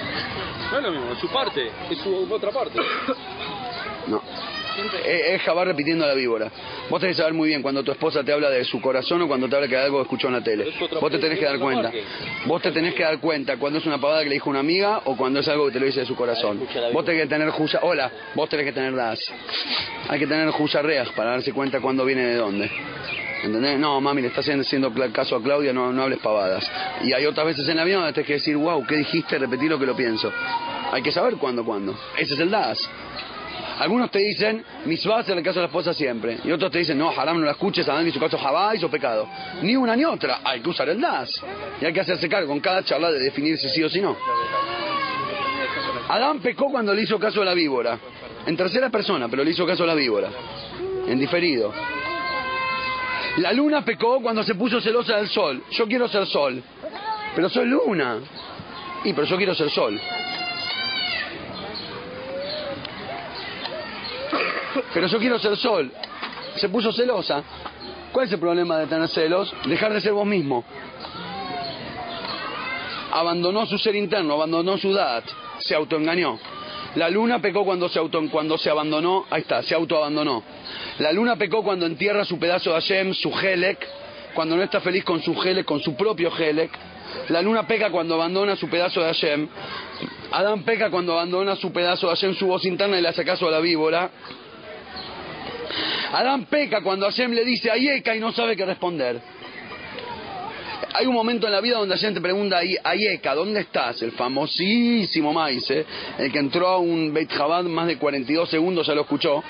No 0.71 0.77
es 0.77 0.83
lo 0.83 0.91
mismo, 0.91 1.11
es 1.11 1.19
su 1.19 1.27
parte, 1.29 1.71
es 1.89 1.97
su 1.99 2.27
otra 2.31 2.51
parte. 2.51 2.79
No. 4.07 4.21
Es, 5.05 5.35
es 5.35 5.41
Jabá 5.41 5.65
repitiendo 5.65 6.05
a 6.05 6.07
la 6.07 6.13
víbora. 6.13 6.51
Vos 6.89 6.99
tenés 6.99 7.15
que 7.15 7.21
saber 7.21 7.33
muy 7.33 7.49
bien 7.49 7.61
cuando 7.61 7.83
tu 7.83 7.91
esposa 7.91 8.23
te 8.23 8.31
habla 8.31 8.49
de 8.49 8.63
su 8.65 8.81
corazón 8.81 9.21
o 9.21 9.27
cuando 9.27 9.47
te 9.47 9.55
habla 9.55 9.67
que 9.67 9.77
algo 9.77 10.01
escuchó 10.01 10.27
en 10.27 10.33
la 10.33 10.43
tele. 10.43 10.65
Vos 10.99 11.11
te 11.11 11.19
tenés 11.19 11.39
que 11.39 11.45
dar 11.45 11.59
cuenta. 11.59 11.91
Vos 12.45 12.61
te 12.61 12.71
tenés 12.71 12.93
que 12.93 13.03
dar 13.03 13.19
cuenta 13.19 13.57
cuando 13.57 13.79
es 13.79 13.85
una 13.85 13.99
pavada 13.99 14.23
que 14.23 14.29
le 14.29 14.35
dijo 14.35 14.49
una 14.49 14.59
amiga 14.59 15.01
o 15.05 15.15
cuando 15.15 15.39
es 15.39 15.47
algo 15.47 15.67
que 15.67 15.73
te 15.73 15.79
lo 15.79 15.85
dice 15.85 16.01
de 16.01 16.05
su 16.05 16.15
corazón. 16.15 16.61
Vos 16.93 17.05
tenés 17.05 17.23
que 17.23 17.27
tener 17.27 17.49
juya. 17.49 17.79
Hola, 17.83 18.11
vos 18.33 18.49
tenés 18.49 18.65
que 18.65 18.73
tener 18.73 18.95
das. 18.95 19.19
Hay 20.09 20.19
que 20.19 20.27
tener 20.27 20.49
juya 20.49 20.81
reas 20.81 21.09
para 21.11 21.31
darse 21.31 21.53
cuenta 21.53 21.79
cuándo 21.79 22.05
viene 22.05 22.25
de 22.25 22.35
dónde. 22.35 22.69
¿Entendés? 23.43 23.77
No, 23.77 24.01
mami, 24.01 24.21
le 24.21 24.29
estás 24.29 24.47
haciendo 24.49 24.91
caso 25.13 25.35
a 25.35 25.43
Claudia, 25.43 25.71
no, 25.71 25.93
no 25.93 26.03
hables 26.03 26.19
pavadas. 26.19 26.69
Y 27.03 27.13
hay 27.13 27.25
otras 27.25 27.45
veces 27.45 27.65
en 27.67 27.73
el 27.73 27.79
avión 27.79 27.99
donde 28.01 28.13
tenés 28.13 28.27
que 28.27 28.33
decir, 28.33 28.57
wow, 28.57 28.83
¿qué 28.87 28.95
dijiste? 28.95 29.37
Repetí 29.37 29.67
lo 29.67 29.77
que 29.77 29.85
lo 29.85 29.95
pienso. 29.95 30.31
Hay 30.91 31.03
que 31.03 31.11
saber 31.11 31.35
cuándo, 31.35 31.63
cuándo. 31.63 31.95
Ese 32.17 32.33
es 32.33 32.39
el 32.39 32.49
das. 32.49 32.89
Algunos 33.79 34.09
te 34.09 34.19
dicen, 34.19 34.63
misvah 34.85 35.19
hacer 35.19 35.37
el 35.37 35.43
caso 35.43 35.59
de 35.59 35.63
la 35.63 35.67
esposa 35.67 35.93
siempre. 35.93 36.37
Y 36.43 36.51
otros 36.51 36.71
te 36.71 36.79
dicen, 36.79 36.97
no, 36.97 37.09
haram 37.09 37.39
no 37.39 37.45
la 37.45 37.51
escuches, 37.51 37.87
Adán 37.89 38.07
hizo 38.07 38.19
caso 38.19 38.37
jabá, 38.37 38.73
hizo 38.75 38.89
pecado. 38.89 39.27
Ni 39.61 39.75
una 39.75 39.95
ni 39.95 40.05
otra, 40.05 40.39
hay 40.43 40.61
que 40.61 40.69
usar 40.69 40.87
el 40.89 41.01
das. 41.01 41.29
Y 41.81 41.85
hay 41.85 41.91
que 41.91 41.99
hacerse 41.99 42.29
cargo 42.29 42.47
con 42.47 42.61
cada 42.61 42.83
charla 42.83 43.11
de 43.11 43.19
definir 43.19 43.57
si 43.57 43.67
sí 43.69 43.83
o 43.83 43.89
si 43.89 43.99
no. 43.99 44.15
Adán 46.07 46.39
pecó 46.39 46.71
cuando 46.71 46.93
le 46.93 47.01
hizo 47.01 47.19
caso 47.19 47.41
a 47.41 47.45
la 47.45 47.53
víbora. 47.53 47.99
En 48.45 48.55
tercera 48.55 48.89
persona, 48.89 49.27
pero 49.27 49.43
le 49.43 49.51
hizo 49.51 49.65
caso 49.65 49.83
a 49.83 49.87
la 49.87 49.95
víbora. 49.95 50.29
En 51.07 51.19
diferido. 51.19 51.73
La 53.37 53.51
luna 53.51 53.83
pecó 53.83 54.21
cuando 54.21 54.43
se 54.43 54.55
puso 54.55 54.79
celosa 54.79 55.17
del 55.17 55.27
sol. 55.27 55.63
Yo 55.71 55.85
quiero 55.87 56.07
ser 56.07 56.25
sol. 56.27 56.63
Pero 57.35 57.49
soy 57.49 57.65
luna. 57.65 58.19
Y 59.03 59.11
pero 59.11 59.27
yo 59.27 59.35
quiero 59.35 59.53
ser 59.53 59.69
sol. 59.69 59.99
Pero 64.93 65.07
yo 65.07 65.19
quiero 65.19 65.39
ser 65.39 65.55
sol. 65.57 65.91
Se 66.55 66.69
puso 66.69 66.91
celosa. 66.91 67.43
¿Cuál 68.11 68.27
es 68.27 68.33
el 68.33 68.39
problema 68.39 68.77
de 68.79 68.87
tener 68.87 69.07
celos? 69.09 69.53
Dejar 69.65 69.93
de 69.93 70.01
ser 70.01 70.13
vos 70.13 70.25
mismo. 70.25 70.63
Abandonó 73.11 73.65
su 73.65 73.77
ser 73.77 73.95
interno, 73.95 74.33
abandonó 74.33 74.77
su 74.77 74.91
dad, 74.93 75.23
se 75.59 75.75
autoengañó. 75.75 76.37
La 76.95 77.09
luna 77.09 77.41
pecó 77.41 77.65
cuando 77.65 77.89
se, 77.89 77.99
auto, 77.99 78.21
cuando 78.31 78.57
se 78.57 78.69
abandonó, 78.69 79.25
ahí 79.29 79.41
está, 79.41 79.61
se 79.63 79.75
autoabandonó. 79.75 80.43
La 80.99 81.11
luna 81.11 81.35
pecó 81.35 81.61
cuando 81.61 81.85
entierra 81.85 82.23
su 82.23 82.39
pedazo 82.39 82.69
de 82.69 82.75
Hashem, 82.75 83.13
su 83.13 83.37
Helek, 83.37 83.85
cuando 84.33 84.55
no 84.55 84.63
está 84.63 84.79
feliz 84.79 85.03
con 85.03 85.21
su 85.21 85.33
Helek, 85.33 85.65
con 85.65 85.81
su 85.81 85.95
propio 85.95 86.31
Helek. 86.37 86.71
La 87.29 87.41
luna 87.41 87.67
peca 87.67 87.89
cuando 87.89 88.15
abandona 88.15 88.55
su 88.55 88.69
pedazo 88.69 89.01
de 89.01 89.07
Hashem. 89.07 89.47
Adán 90.31 90.63
peca 90.63 90.89
cuando 90.89 91.13
abandona 91.13 91.55
su 91.55 91.71
pedazo 91.71 92.07
de 92.07 92.15
Hashem, 92.15 92.35
su 92.35 92.47
voz 92.47 92.65
interna 92.65 92.97
y 92.97 93.01
le 93.01 93.09
hace 93.09 93.25
caso 93.25 93.47
a 93.47 93.51
la 93.51 93.59
víbora. 93.59 94.09
Adán 96.11 96.45
peca 96.45 96.81
cuando 96.81 97.05
Hashem 97.05 97.31
le 97.31 97.43
dice 97.43 97.71
Ayeka 97.71 98.15
y 98.15 98.19
no 98.19 98.31
sabe 98.31 98.55
qué 98.55 98.65
responder. 98.65 99.19
Hay 100.93 101.05
un 101.07 101.13
momento 101.13 101.45
en 101.45 101.51
la 101.51 101.61
vida 101.61 101.77
donde 101.77 101.95
Hashem 101.95 102.13
te 102.13 102.21
pregunta 102.21 102.59
Ayeka, 102.83 103.35
¿dónde 103.35 103.61
estás? 103.61 104.01
El 104.01 104.13
famosísimo 104.13 105.33
maíz, 105.33 105.69
el 105.69 106.31
que 106.31 106.39
entró 106.39 106.67
a 106.67 106.77
un 106.77 107.13
Beit 107.13 107.31
Chabad 107.31 107.63
más 107.63 107.87
de 107.87 107.97
42 107.97 108.49
segundos, 108.49 108.87
ya 108.87 108.95
lo 108.95 109.01
escuchó, 109.01 109.43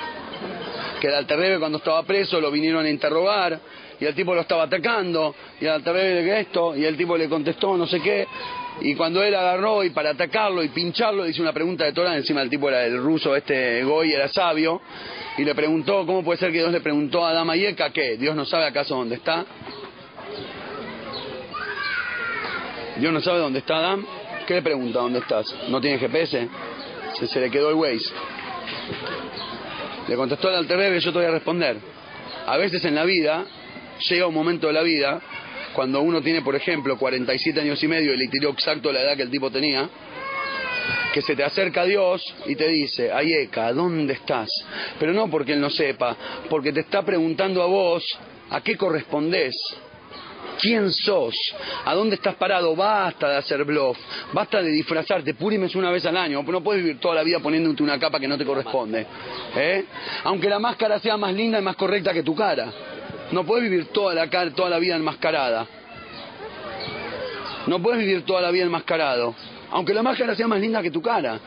que 0.99 1.07
el 1.07 1.13
Alterrebe 1.13 1.59
cuando 1.59 1.77
estaba 1.77 2.03
preso 2.03 2.39
lo 2.41 2.49
vinieron 2.49 2.85
a 2.85 2.89
interrogar 2.89 3.59
y 3.99 4.05
el 4.05 4.15
tipo 4.15 4.33
lo 4.33 4.41
estaba 4.41 4.63
atacando 4.63 5.35
y 5.61 5.65
el 5.65 5.71
Alterrebe 5.71 6.23
que 6.23 6.39
esto 6.39 6.75
y 6.75 6.83
el 6.83 6.97
tipo 6.97 7.15
le 7.17 7.29
contestó 7.29 7.77
no 7.77 7.85
sé 7.85 8.01
qué 8.01 8.27
y 8.81 8.95
cuando 8.95 9.23
él 9.23 9.33
agarró 9.33 9.83
y 9.83 9.91
para 9.91 10.11
atacarlo 10.11 10.63
y 10.63 10.69
pincharlo 10.69 11.27
hizo 11.27 11.41
una 11.41 11.53
pregunta 11.53 11.85
de 11.85 11.93
Torah, 11.93 12.15
encima 12.15 12.41
el 12.41 12.49
tipo 12.49 12.69
era 12.69 12.85
el 12.85 12.97
ruso, 12.97 13.35
este 13.35 13.83
Goy 13.83 14.13
era 14.13 14.27
sabio 14.27 14.81
y 15.37 15.43
le 15.43 15.55
preguntó, 15.55 16.05
¿cómo 16.05 16.23
puede 16.23 16.39
ser 16.39 16.51
que 16.51 16.59
Dios 16.59 16.71
le 16.71 16.81
preguntó 16.81 17.25
a 17.25 17.29
Adama 17.29 17.55
Yeka 17.55 17.91
que 17.91 18.17
Dios 18.17 18.35
no 18.35 18.45
sabe 18.45 18.65
acaso 18.65 18.95
dónde 18.95 19.15
está? 19.15 19.45
Dios 22.97 23.11
no 23.11 23.21
sabe 23.21 23.39
dónde 23.39 23.59
está 23.59 23.77
Adam. 23.77 24.05
¿Qué 24.47 24.55
le 24.55 24.61
pregunta 24.61 24.99
dónde 24.99 25.19
estás? 25.19 25.53
¿No 25.69 25.81
tiene 25.81 25.97
GPS? 25.97 26.47
Se, 27.19 27.27
se 27.27 27.39
le 27.41 27.49
quedó 27.49 27.69
el 27.69 27.75
Waze. 27.75 28.11
Le 30.07 30.15
contestó 30.15 30.49
el 30.49 30.55
Alterrebe, 30.55 30.99
yo 30.99 31.11
te 31.11 31.17
voy 31.17 31.27
a 31.27 31.31
responder. 31.31 31.77
A 32.45 32.57
veces 32.57 32.85
en 32.85 32.95
la 32.95 33.05
vida, 33.05 33.43
llega 34.07 34.27
un 34.27 34.33
momento 34.33 34.67
de 34.67 34.73
la 34.73 34.83
vida, 34.83 35.19
cuando 35.75 36.01
uno 36.01 36.21
tiene, 36.21 36.41
por 36.41 36.55
ejemplo, 36.55 36.97
47 36.97 37.59
años 37.59 37.83
y 37.83 37.87
medio 37.87 38.13
y 38.13 38.17
le 38.17 38.27
tiró 38.29 38.49
exacto 38.49 38.91
la 38.91 39.01
edad 39.01 39.17
que 39.17 39.23
el 39.23 39.29
tipo 39.29 39.51
tenía, 39.51 39.89
que 41.13 41.21
se 41.21 41.35
te 41.35 41.43
acerca 41.43 41.81
a 41.81 41.85
Dios 41.85 42.35
y 42.45 42.55
te 42.55 42.67
dice, 42.67 43.11
Ayeka, 43.11 43.73
¿dónde 43.73 44.13
estás? 44.13 44.49
Pero 44.99 45.13
no 45.13 45.29
porque 45.29 45.53
Él 45.53 45.61
no 45.61 45.69
sepa, 45.69 46.15
porque 46.49 46.71
te 46.71 46.79
está 46.79 47.03
preguntando 47.03 47.61
a 47.61 47.65
vos 47.65 48.03
a 48.49 48.61
qué 48.61 48.77
correspondés. 48.77 49.55
¿Quién 50.61 50.91
sos? 50.91 51.35
¿A 51.83 51.93
dónde 51.93 52.15
estás 52.15 52.35
parado? 52.35 52.75
Basta 52.75 53.29
de 53.29 53.37
hacer 53.37 53.65
bluff, 53.65 53.97
basta 54.31 54.61
de 54.61 54.69
disfrazarte, 54.69 55.33
purimes 55.33 55.75
una 55.75 55.91
vez 55.91 56.05
al 56.05 56.15
año, 56.15 56.41
no 56.43 56.63
puedes 56.63 56.81
vivir 56.81 56.99
toda 56.99 57.15
la 57.15 57.23
vida 57.23 57.39
poniéndote 57.39 57.83
una 57.83 57.99
capa 57.99 58.19
que 58.19 58.27
no 58.27 58.37
te 58.37 58.45
corresponde. 58.45 59.05
¿eh? 59.55 59.85
Aunque 60.23 60.49
la 60.49 60.59
máscara 60.59 60.99
sea 60.99 61.17
más 61.17 61.33
linda 61.33 61.59
y 61.59 61.61
más 61.61 61.75
correcta 61.75 62.13
que 62.13 62.23
tu 62.23 62.33
cara, 62.33 62.71
no 63.31 63.43
puedes 63.45 63.69
vivir 63.69 63.87
toda 63.87 64.13
la, 64.13 64.29
toda 64.51 64.69
la 64.69 64.79
vida 64.79 64.95
enmascarada. 64.95 65.67
No 67.67 67.81
puedes 67.81 67.99
vivir 67.99 68.23
toda 68.23 68.41
la 68.41 68.51
vida 68.51 68.65
enmascarado, 68.65 69.33
aunque 69.71 69.93
la 69.93 70.03
máscara 70.03 70.35
sea 70.35 70.47
más 70.47 70.59
linda 70.59 70.81
que 70.81 70.91
tu 70.91 71.01
cara. 71.01 71.39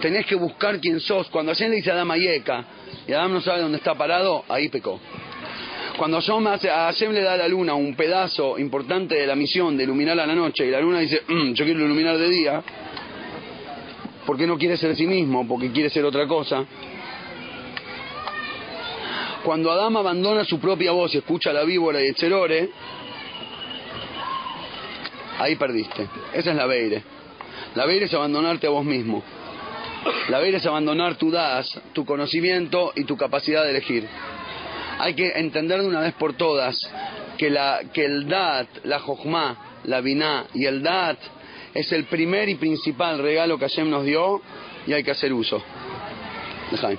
Tenés 0.00 0.26
que 0.26 0.34
buscar 0.34 0.80
quién 0.80 1.00
sos. 1.00 1.28
Cuando 1.28 1.52
Hashem 1.52 1.70
le 1.70 1.76
dice 1.76 1.90
a 1.90 1.94
Adán 1.94 2.10
Ayeka 2.10 2.64
y 3.06 3.12
Adán 3.12 3.32
no 3.32 3.40
sabe 3.40 3.62
dónde 3.62 3.78
está 3.78 3.94
parado, 3.94 4.44
ahí 4.48 4.68
pecó. 4.68 5.00
Cuando 5.96 6.18
a 6.18 6.20
Hashem 6.20 7.12
le 7.12 7.22
da 7.22 7.34
a 7.34 7.36
la 7.36 7.48
luna 7.48 7.74
un 7.74 7.94
pedazo 7.94 8.58
importante 8.58 9.14
de 9.14 9.26
la 9.26 9.34
misión 9.34 9.76
de 9.76 9.84
iluminar 9.84 10.18
a 10.20 10.26
la 10.26 10.34
noche 10.34 10.66
y 10.66 10.70
la 10.70 10.80
luna 10.80 10.98
dice, 10.98 11.22
"Mm, 11.26 11.52
yo 11.52 11.64
quiero 11.64 11.80
iluminar 11.80 12.18
de 12.18 12.28
día, 12.28 12.62
porque 14.26 14.46
no 14.46 14.58
quiere 14.58 14.76
ser 14.76 14.94
sí 14.96 15.06
mismo, 15.06 15.46
porque 15.46 15.70
quiere 15.70 15.88
ser 15.88 16.04
otra 16.04 16.26
cosa. 16.26 16.64
Cuando 19.44 19.70
Adán 19.70 19.96
abandona 19.96 20.44
su 20.44 20.58
propia 20.58 20.92
voz 20.92 21.14
y 21.14 21.18
escucha 21.18 21.52
la 21.52 21.64
víbora 21.64 22.02
y 22.02 22.08
el 22.08 22.14
cherore, 22.14 22.70
ahí 25.38 25.56
perdiste. 25.56 26.08
Esa 26.32 26.50
es 26.50 26.56
la 26.56 26.66
Beire. 26.66 27.02
La 27.74 27.86
Beire 27.86 28.06
es 28.06 28.14
abandonarte 28.14 28.66
a 28.66 28.70
vos 28.70 28.84
mismo. 28.84 29.22
La 30.28 30.38
Beire 30.38 30.58
es 30.58 30.66
abandonar 30.66 31.16
tu 31.16 31.30
das, 31.30 31.80
tu 31.92 32.04
conocimiento 32.04 32.92
y 32.94 33.04
tu 33.04 33.16
capacidad 33.16 33.64
de 33.64 33.70
elegir. 33.70 34.08
Hay 34.98 35.14
que 35.14 35.32
entender 35.38 35.82
de 35.82 35.88
una 35.88 36.00
vez 36.00 36.14
por 36.14 36.34
todas 36.34 36.78
que, 37.36 37.50
la, 37.50 37.80
que 37.92 38.04
el 38.04 38.28
Dat, 38.28 38.66
la 38.84 38.98
Jochma, 38.98 39.80
la 39.84 40.00
Binah 40.00 40.46
y 40.54 40.64
el 40.66 40.82
Dat 40.82 41.18
es 41.74 41.92
el 41.92 42.04
primer 42.04 42.48
y 42.48 42.54
principal 42.54 43.18
regalo 43.18 43.58
que 43.58 43.68
Hashem 43.68 43.90
nos 43.90 44.04
dio 44.04 44.40
y 44.86 44.94
hay 44.94 45.04
que 45.04 45.10
hacer 45.10 45.32
uso. 45.32 45.62
Dejaim. 46.70 46.98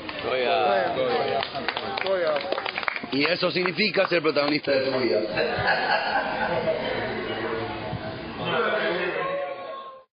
Y 3.12 3.24
eso 3.26 3.50
significa 3.52 4.08
ser 4.08 4.22
protagonista 4.22 4.72
de 4.72 4.82
tu 4.82 5.00
vida. 5.00 5.22